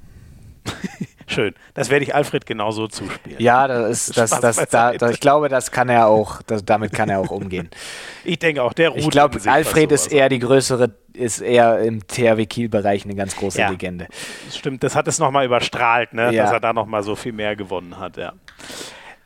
Schön. 1.28 1.56
Das 1.74 1.90
werde 1.90 2.06
ich 2.06 2.14
Alfred 2.14 2.46
genauso 2.46 2.88
zuspielen. 2.88 3.40
Ja, 3.40 3.68
das 3.68 4.08
ist, 4.08 4.18
das, 4.18 4.30
das, 4.30 4.58
das 4.58 4.70
da, 4.70 4.94
da, 4.94 5.10
ich 5.10 5.20
glaube, 5.20 5.50
das 5.50 5.72
kann 5.72 5.90
er 5.90 6.08
auch, 6.08 6.42
das, 6.44 6.64
damit 6.64 6.94
kann 6.94 7.10
er 7.10 7.20
auch 7.20 7.32
umgehen. 7.32 7.70
ich 8.24 8.38
denke 8.38 8.62
auch, 8.62 8.74
der 8.74 8.90
Ruth 8.90 9.00
Ich 9.00 9.10
glaube, 9.10 9.40
Alfred 9.46 9.92
ist 9.92 10.12
eher 10.12 10.30
die 10.30 10.40
größere, 10.40 10.92
ist 11.14 11.42
eher 11.42 11.80
im 11.80 12.06
THW 12.08 12.46
Kiel-Bereich 12.46 13.06
eine 13.06 13.16
ganz 13.16 13.36
große 13.36 13.60
ja, 13.60 13.70
Legende. 13.70 14.08
Stimmt, 14.52 14.84
das 14.84 14.96
hat 14.96 15.08
es 15.08 15.18
nochmal 15.18 15.46
überstrahlt, 15.46 16.14
ne? 16.14 16.32
Ja. 16.32 16.44
dass 16.44 16.52
er 16.52 16.60
da 16.60 16.74
nochmal 16.74 17.02
so 17.02 17.16
viel 17.16 17.34
mehr 17.34 17.56
gewonnen 17.56 17.98
hat, 17.98 18.18
ja. 18.18 18.34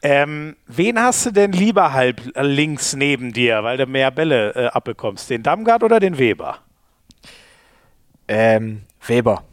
Ähm, 0.01 0.55
wen 0.65 1.01
hast 1.01 1.25
du 1.25 1.31
denn 1.31 1.51
lieber 1.51 1.91
halb 1.91 2.21
links 2.35 2.95
neben 2.95 3.33
dir, 3.33 3.63
weil 3.65 3.75
du 3.75 3.85
mehr 3.85 4.11
Bälle 4.11 4.55
äh, 4.55 4.67
abbekommst? 4.67 5.29
Den 5.29 5.43
Damgard 5.43 5.83
oder 5.83 5.99
den 5.99 6.17
Weber? 6.17 6.59
Ähm, 8.29 8.83
Weber. 9.05 9.43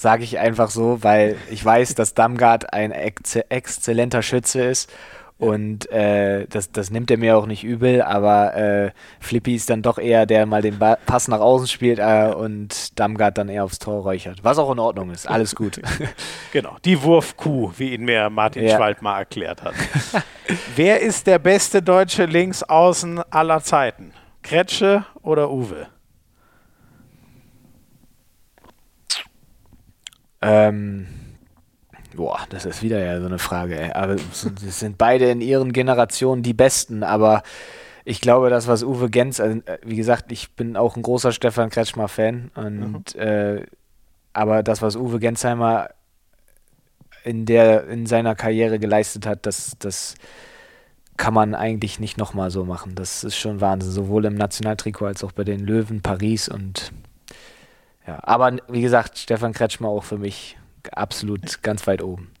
Sage 0.00 0.24
ich 0.24 0.38
einfach 0.38 0.70
so, 0.70 1.02
weil 1.02 1.36
ich 1.50 1.62
weiß, 1.62 1.94
dass 1.94 2.14
Damgard 2.14 2.72
ein 2.72 2.90
ex 2.90 3.36
exzellenter 3.36 4.22
Schütze 4.22 4.62
ist. 4.62 4.90
Und 5.36 5.90
äh, 5.90 6.46
das, 6.46 6.72
das 6.72 6.90
nimmt 6.90 7.10
er 7.10 7.18
mir 7.18 7.36
auch 7.36 7.44
nicht 7.44 7.64
übel, 7.64 8.00
aber 8.00 8.56
äh, 8.56 8.90
Flippy 9.20 9.54
ist 9.54 9.68
dann 9.68 9.82
doch 9.82 9.98
eher, 9.98 10.24
der 10.24 10.46
mal 10.46 10.62
den 10.62 10.78
ba 10.78 10.96
Pass 11.04 11.28
nach 11.28 11.40
außen 11.40 11.66
spielt 11.66 11.98
äh, 11.98 12.32
und 12.34 12.98
Damgard 12.98 13.36
dann 13.36 13.50
eher 13.50 13.62
aufs 13.62 13.78
Tor 13.78 14.02
räuchert. 14.02 14.42
Was 14.42 14.56
auch 14.56 14.72
in 14.72 14.78
Ordnung 14.78 15.10
ist, 15.10 15.28
alles 15.28 15.54
gut. 15.54 15.82
genau, 16.54 16.78
die 16.86 17.02
Wurfkuh, 17.02 17.72
wie 17.76 17.92
ihn 17.92 18.06
mir 18.06 18.30
Martin 18.30 18.64
ja. 18.64 18.76
Schwald 18.76 19.02
mal 19.02 19.18
erklärt 19.18 19.62
hat. 19.62 19.74
Wer 20.76 21.02
ist 21.02 21.26
der 21.26 21.38
beste 21.38 21.82
deutsche 21.82 22.24
Linksaußen 22.24 23.20
aller 23.30 23.62
Zeiten? 23.62 24.14
Kretsche 24.42 25.04
oder 25.20 25.50
Uwe? 25.50 25.88
Ähm, 30.42 31.06
boah, 32.16 32.40
das 32.50 32.64
ist 32.64 32.82
wieder 32.82 33.02
ja 33.02 33.20
so 33.20 33.26
eine 33.26 33.38
Frage. 33.38 33.78
Ey. 33.78 33.92
Aber 33.92 34.14
es 34.14 34.80
sind 34.80 34.98
beide 34.98 35.30
in 35.30 35.40
ihren 35.40 35.72
Generationen 35.72 36.42
die 36.42 36.54
Besten, 36.54 37.02
aber 37.02 37.42
ich 38.04 38.20
glaube, 38.20 38.50
das, 38.50 38.66
was 38.66 38.82
Uwe 38.82 39.10
Gens, 39.10 39.40
also, 39.40 39.60
äh, 39.66 39.78
wie 39.84 39.96
gesagt, 39.96 40.32
ich 40.32 40.52
bin 40.52 40.76
auch 40.76 40.96
ein 40.96 41.02
großer 41.02 41.32
Stefan 41.32 41.70
Kretschmer-Fan, 41.70 42.50
und 42.54 43.14
mhm. 43.14 43.20
äh, 43.20 43.66
aber 44.32 44.62
das, 44.62 44.80
was 44.80 44.96
Uwe 44.96 45.18
Gensheimer 45.18 45.90
in, 47.24 47.46
der, 47.46 47.86
in 47.88 48.06
seiner 48.06 48.34
Karriere 48.34 48.78
geleistet 48.78 49.26
hat, 49.26 49.44
das, 49.46 49.76
das 49.78 50.14
kann 51.16 51.34
man 51.34 51.54
eigentlich 51.54 52.00
nicht 52.00 52.16
nochmal 52.16 52.50
so 52.50 52.64
machen. 52.64 52.94
Das 52.94 53.24
ist 53.24 53.36
schon 53.36 53.60
Wahnsinn, 53.60 53.90
sowohl 53.90 54.24
im 54.24 54.34
Nationaltrikot 54.34 55.06
als 55.06 55.24
auch 55.24 55.32
bei 55.32 55.44
den 55.44 55.60
Löwen, 55.60 56.00
Paris 56.00 56.48
und 56.48 56.92
ja, 58.10 58.18
aber 58.22 58.56
wie 58.68 58.80
gesagt, 58.80 59.18
Stefan 59.18 59.52
Kretschmer 59.52 59.88
auch 59.88 60.02
für 60.02 60.18
mich 60.18 60.58
absolut 60.92 61.62
ganz 61.62 61.86
weit 61.86 62.02
oben. 62.02 62.32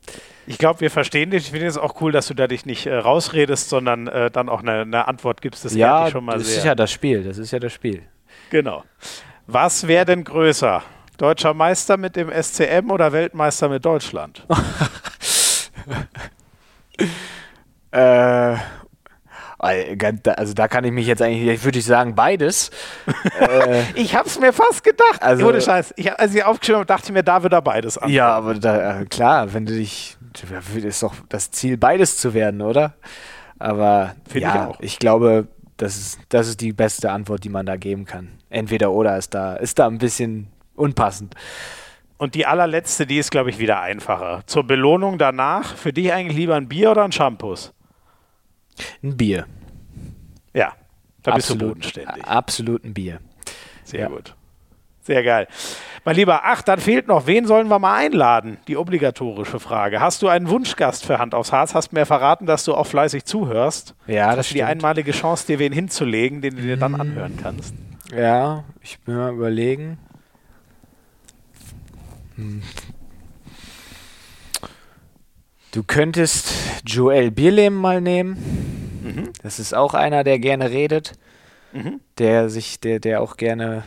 Ich 0.48 0.58
glaube, 0.58 0.80
wir 0.80 0.90
verstehen 0.90 1.30
dich. 1.30 1.44
Ich 1.44 1.50
finde 1.52 1.68
es 1.68 1.78
auch 1.78 2.00
cool, 2.00 2.10
dass 2.10 2.26
du 2.26 2.34
da 2.34 2.48
dich 2.48 2.66
nicht 2.66 2.86
äh, 2.86 2.96
rausredest, 2.96 3.68
sondern 3.68 4.08
äh, 4.08 4.32
dann 4.32 4.48
auch 4.48 4.62
eine, 4.62 4.80
eine, 4.80 5.06
Antwort 5.06 5.42
gibst. 5.42 5.64
Das 5.64 5.72
ja, 5.74 6.10
schon 6.10 6.24
mal 6.24 6.38
das 6.38 6.48
sehr. 6.48 6.58
ist 6.58 6.64
ja 6.64 6.74
das 6.74 6.90
Spiel. 6.90 7.22
Das 7.22 7.38
ist 7.38 7.52
ja 7.52 7.60
das 7.60 7.72
Spiel. 7.72 8.02
Genau. 8.50 8.82
Was 9.46 9.86
wäre 9.86 10.06
denn 10.06 10.24
größer? 10.24 10.82
Deutscher 11.18 11.54
Meister 11.54 11.96
mit 11.96 12.16
dem 12.16 12.30
SCM 12.30 12.90
oder 12.90 13.12
Weltmeister 13.12 13.68
mit 13.68 13.84
Deutschland? 13.84 14.44
äh, 17.92 18.56
also 19.60 20.54
da 20.54 20.68
kann 20.68 20.84
ich 20.84 20.92
mich 20.92 21.06
jetzt 21.06 21.22
eigentlich, 21.22 21.62
würde 21.64 21.78
ich 21.78 21.84
sagen, 21.84 22.14
beides. 22.14 22.70
äh, 23.40 23.82
ich 23.94 24.14
habe 24.14 24.26
es 24.26 24.40
mir 24.40 24.52
fast 24.52 24.82
gedacht. 24.82 25.22
Also, 25.22 25.46
Ohne 25.46 25.60
Scheiß. 25.60 25.94
Ich, 25.96 26.12
als 26.18 26.34
ich 26.34 26.44
aufgeschrieben 26.44 26.78
habe, 26.78 26.86
dachte 26.86 27.06
ich 27.06 27.12
mir, 27.12 27.22
da 27.22 27.42
wird 27.42 27.52
er 27.52 27.62
beides 27.62 27.98
an. 27.98 28.08
Ja, 28.10 28.32
aber 28.32 28.54
da, 28.54 29.00
äh, 29.00 29.04
klar, 29.04 29.52
wenn 29.52 29.66
du 29.66 29.74
dich, 29.74 30.16
ist 30.82 31.02
doch 31.02 31.14
das 31.28 31.50
Ziel, 31.50 31.76
beides 31.76 32.16
zu 32.16 32.34
werden, 32.34 32.62
oder? 32.62 32.94
Aber 33.58 34.14
Find 34.28 34.42
ja, 34.42 34.70
ich, 34.78 34.94
ich, 34.94 34.98
glaube, 34.98 35.46
das 35.76 35.96
ist, 35.96 36.20
das 36.30 36.48
ist 36.48 36.60
die 36.60 36.72
beste 36.72 37.10
Antwort, 37.10 37.44
die 37.44 37.50
man 37.50 37.66
da 37.66 37.76
geben 37.76 38.06
kann. 38.06 38.28
Entweder 38.48 38.90
oder 38.92 39.16
ist 39.18 39.34
da, 39.34 39.56
ist 39.56 39.78
da 39.78 39.86
ein 39.86 39.98
bisschen 39.98 40.48
unpassend. 40.74 41.34
Und 42.16 42.34
die 42.34 42.46
allerletzte, 42.46 43.06
die 43.06 43.18
ist, 43.18 43.30
glaube 43.30 43.50
ich, 43.50 43.58
wieder 43.58 43.80
einfacher. 43.80 44.42
Zur 44.46 44.66
Belohnung 44.66 45.16
danach, 45.16 45.76
für 45.76 45.92
dich 45.92 46.12
eigentlich 46.12 46.36
lieber 46.36 46.54
ein 46.54 46.68
Bier 46.68 46.90
oder 46.90 47.04
ein 47.04 47.12
Shampoo? 47.12 47.54
Ein 49.02 49.16
Bier. 49.16 49.46
Ja, 50.54 50.72
da 51.22 51.34
bist 51.34 51.50
absolut, 51.50 51.62
du 51.62 51.68
bodenständig. 51.68 52.24
Absolut 52.24 52.84
ein 52.84 52.94
Bier. 52.94 53.20
Sehr 53.84 54.00
ja. 54.00 54.08
gut. 54.08 54.34
Sehr 55.02 55.22
geil. 55.22 55.48
Mein 56.04 56.16
Lieber, 56.16 56.42
ach, 56.44 56.62
dann 56.62 56.78
fehlt 56.78 57.08
noch, 57.08 57.26
wen 57.26 57.46
sollen 57.46 57.68
wir 57.68 57.78
mal 57.78 57.96
einladen? 57.96 58.58
Die 58.68 58.76
obligatorische 58.76 59.58
Frage. 59.58 60.00
Hast 60.00 60.22
du 60.22 60.28
einen 60.28 60.48
Wunschgast 60.48 61.04
für 61.04 61.18
Hand 61.18 61.34
aufs 61.34 61.52
Harz? 61.52 61.74
Hast 61.74 61.92
mir 61.92 62.06
verraten, 62.06 62.46
dass 62.46 62.64
du 62.64 62.74
auch 62.74 62.86
fleißig 62.86 63.24
zuhörst. 63.24 63.94
Ja, 64.06 64.34
das 64.36 64.46
ist 64.46 64.54
die 64.54 64.62
einmalige 64.62 65.12
Chance, 65.12 65.46
dir 65.46 65.58
wen 65.58 65.72
hinzulegen, 65.72 66.40
den 66.40 66.56
du 66.56 66.62
dir 66.62 66.76
dann 66.76 66.94
anhören 66.94 67.36
kannst. 67.42 67.74
Ja, 68.14 68.64
ich 68.82 68.98
bin 69.00 69.16
mal 69.16 69.32
überlegen. 69.32 69.98
Hm. 72.36 72.62
Du 75.72 75.84
könntest 75.84 76.52
Joel 76.84 77.30
Bierlehm 77.30 77.74
mal 77.74 78.00
nehmen. 78.00 79.00
Mhm. 79.02 79.32
Das 79.42 79.58
ist 79.58 79.72
auch 79.72 79.94
einer, 79.94 80.24
der 80.24 80.38
gerne 80.38 80.70
redet. 80.70 81.12
Mhm. 81.72 82.00
Der 82.18 82.48
sich, 82.48 82.80
der, 82.80 82.98
der 82.98 83.22
auch 83.22 83.36
gerne, 83.36 83.84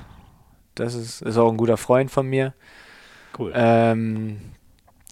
das 0.75 0.95
ist, 0.95 1.21
ist 1.21 1.37
auch 1.37 1.51
ein 1.51 1.57
guter 1.57 1.75
Freund 1.75 2.09
von 2.09 2.27
mir. 2.27 2.53
Cool. 3.37 3.51
Ähm, 3.53 4.39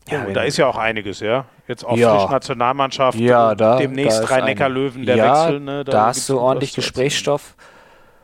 ja, 0.09 0.25
ja 0.27 0.33
da 0.33 0.43
ist 0.43 0.57
ja 0.57 0.67
auch 0.67 0.77
einiges, 0.77 1.19
ja. 1.19 1.45
Jetzt 1.67 1.85
auch 1.85 1.97
ja. 1.97 2.29
Nationalmannschaft, 2.29 3.19
ja, 3.19 3.55
da, 3.55 3.77
demnächst 3.77 4.27
drei 4.27 4.41
Neckar-Löwen, 4.41 5.05
der 5.05 5.15
ja, 5.15 5.43
Wechsel. 5.43 5.59
Ne, 5.59 5.83
da, 5.83 5.91
da 5.91 6.05
hast 6.07 6.27
du 6.29 6.39
ordentlich 6.39 6.73
Gesprächsstoff. 6.73 7.55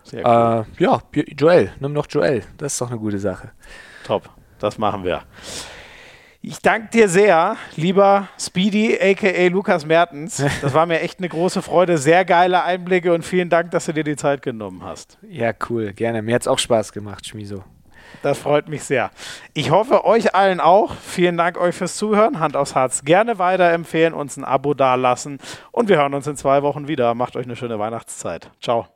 Sehr 0.04 0.26
cool. 0.26 0.66
Äh, 0.80 0.84
ja, 0.84 1.02
Joel, 1.38 1.72
nimm 1.80 1.94
doch 1.94 2.08
Joel. 2.10 2.44
Das 2.58 2.74
ist 2.74 2.82
doch 2.82 2.90
eine 2.90 3.00
gute 3.00 3.20
Sache. 3.20 3.52
Top, 4.06 4.30
das 4.60 4.78
machen 4.78 5.04
wir. 5.04 5.24
Ich 6.50 6.62
danke 6.62 6.88
dir 6.94 7.10
sehr, 7.10 7.58
lieber 7.76 8.30
Speedy, 8.40 8.98
aka 9.02 9.48
Lukas 9.48 9.86
Mertens. 9.86 10.42
Das 10.62 10.74
war 10.74 10.86
mir 10.86 11.02
echt 11.02 11.20
eine 11.20 11.28
große 11.28 11.62
Freude. 11.62 11.98
Sehr 11.98 12.24
geile 12.24 12.64
Einblicke 12.64 13.14
und 13.14 13.26
vielen 13.26 13.50
Dank, 13.50 13.72
dass 13.72 13.88
du 13.88 13.94
dir 13.94 14.06
die 14.06 14.16
Zeit 14.16 14.42
genommen 14.42 14.82
hast. 14.82 15.18
Ja, 15.28 15.52
cool, 15.70 15.92
gerne. 15.92 16.22
Mir 16.22 16.36
hat 16.36 16.44
es 16.44 16.48
auch 16.48 16.58
Spaß 16.58 16.94
gemacht, 16.94 17.28
Schmiso. 17.28 17.66
Das 18.22 18.40
freut 18.40 18.70
mich 18.70 18.84
sehr. 18.84 19.12
Ich 19.54 19.72
hoffe, 19.72 20.06
euch 20.06 20.36
allen 20.36 20.62
auch. 20.62 20.96
Vielen 20.96 21.36
Dank 21.36 21.58
euch 21.60 21.76
fürs 21.76 21.98
Zuhören. 21.98 22.40
Hand 22.40 22.56
aufs 22.56 22.76
Herz. 22.76 23.04
Gerne 23.04 23.40
weiterempfehlen, 23.40 24.14
uns 24.14 24.38
ein 24.38 24.46
Abo 24.46 24.74
dalassen. 24.74 25.40
Und 25.74 25.90
wir 25.90 25.98
hören 25.98 26.14
uns 26.14 26.28
in 26.28 26.38
zwei 26.38 26.64
Wochen 26.64 26.88
wieder. 26.88 27.14
Macht 27.14 27.36
euch 27.36 27.46
eine 27.46 27.58
schöne 27.58 27.78
Weihnachtszeit. 27.78 28.52
Ciao. 28.62 28.88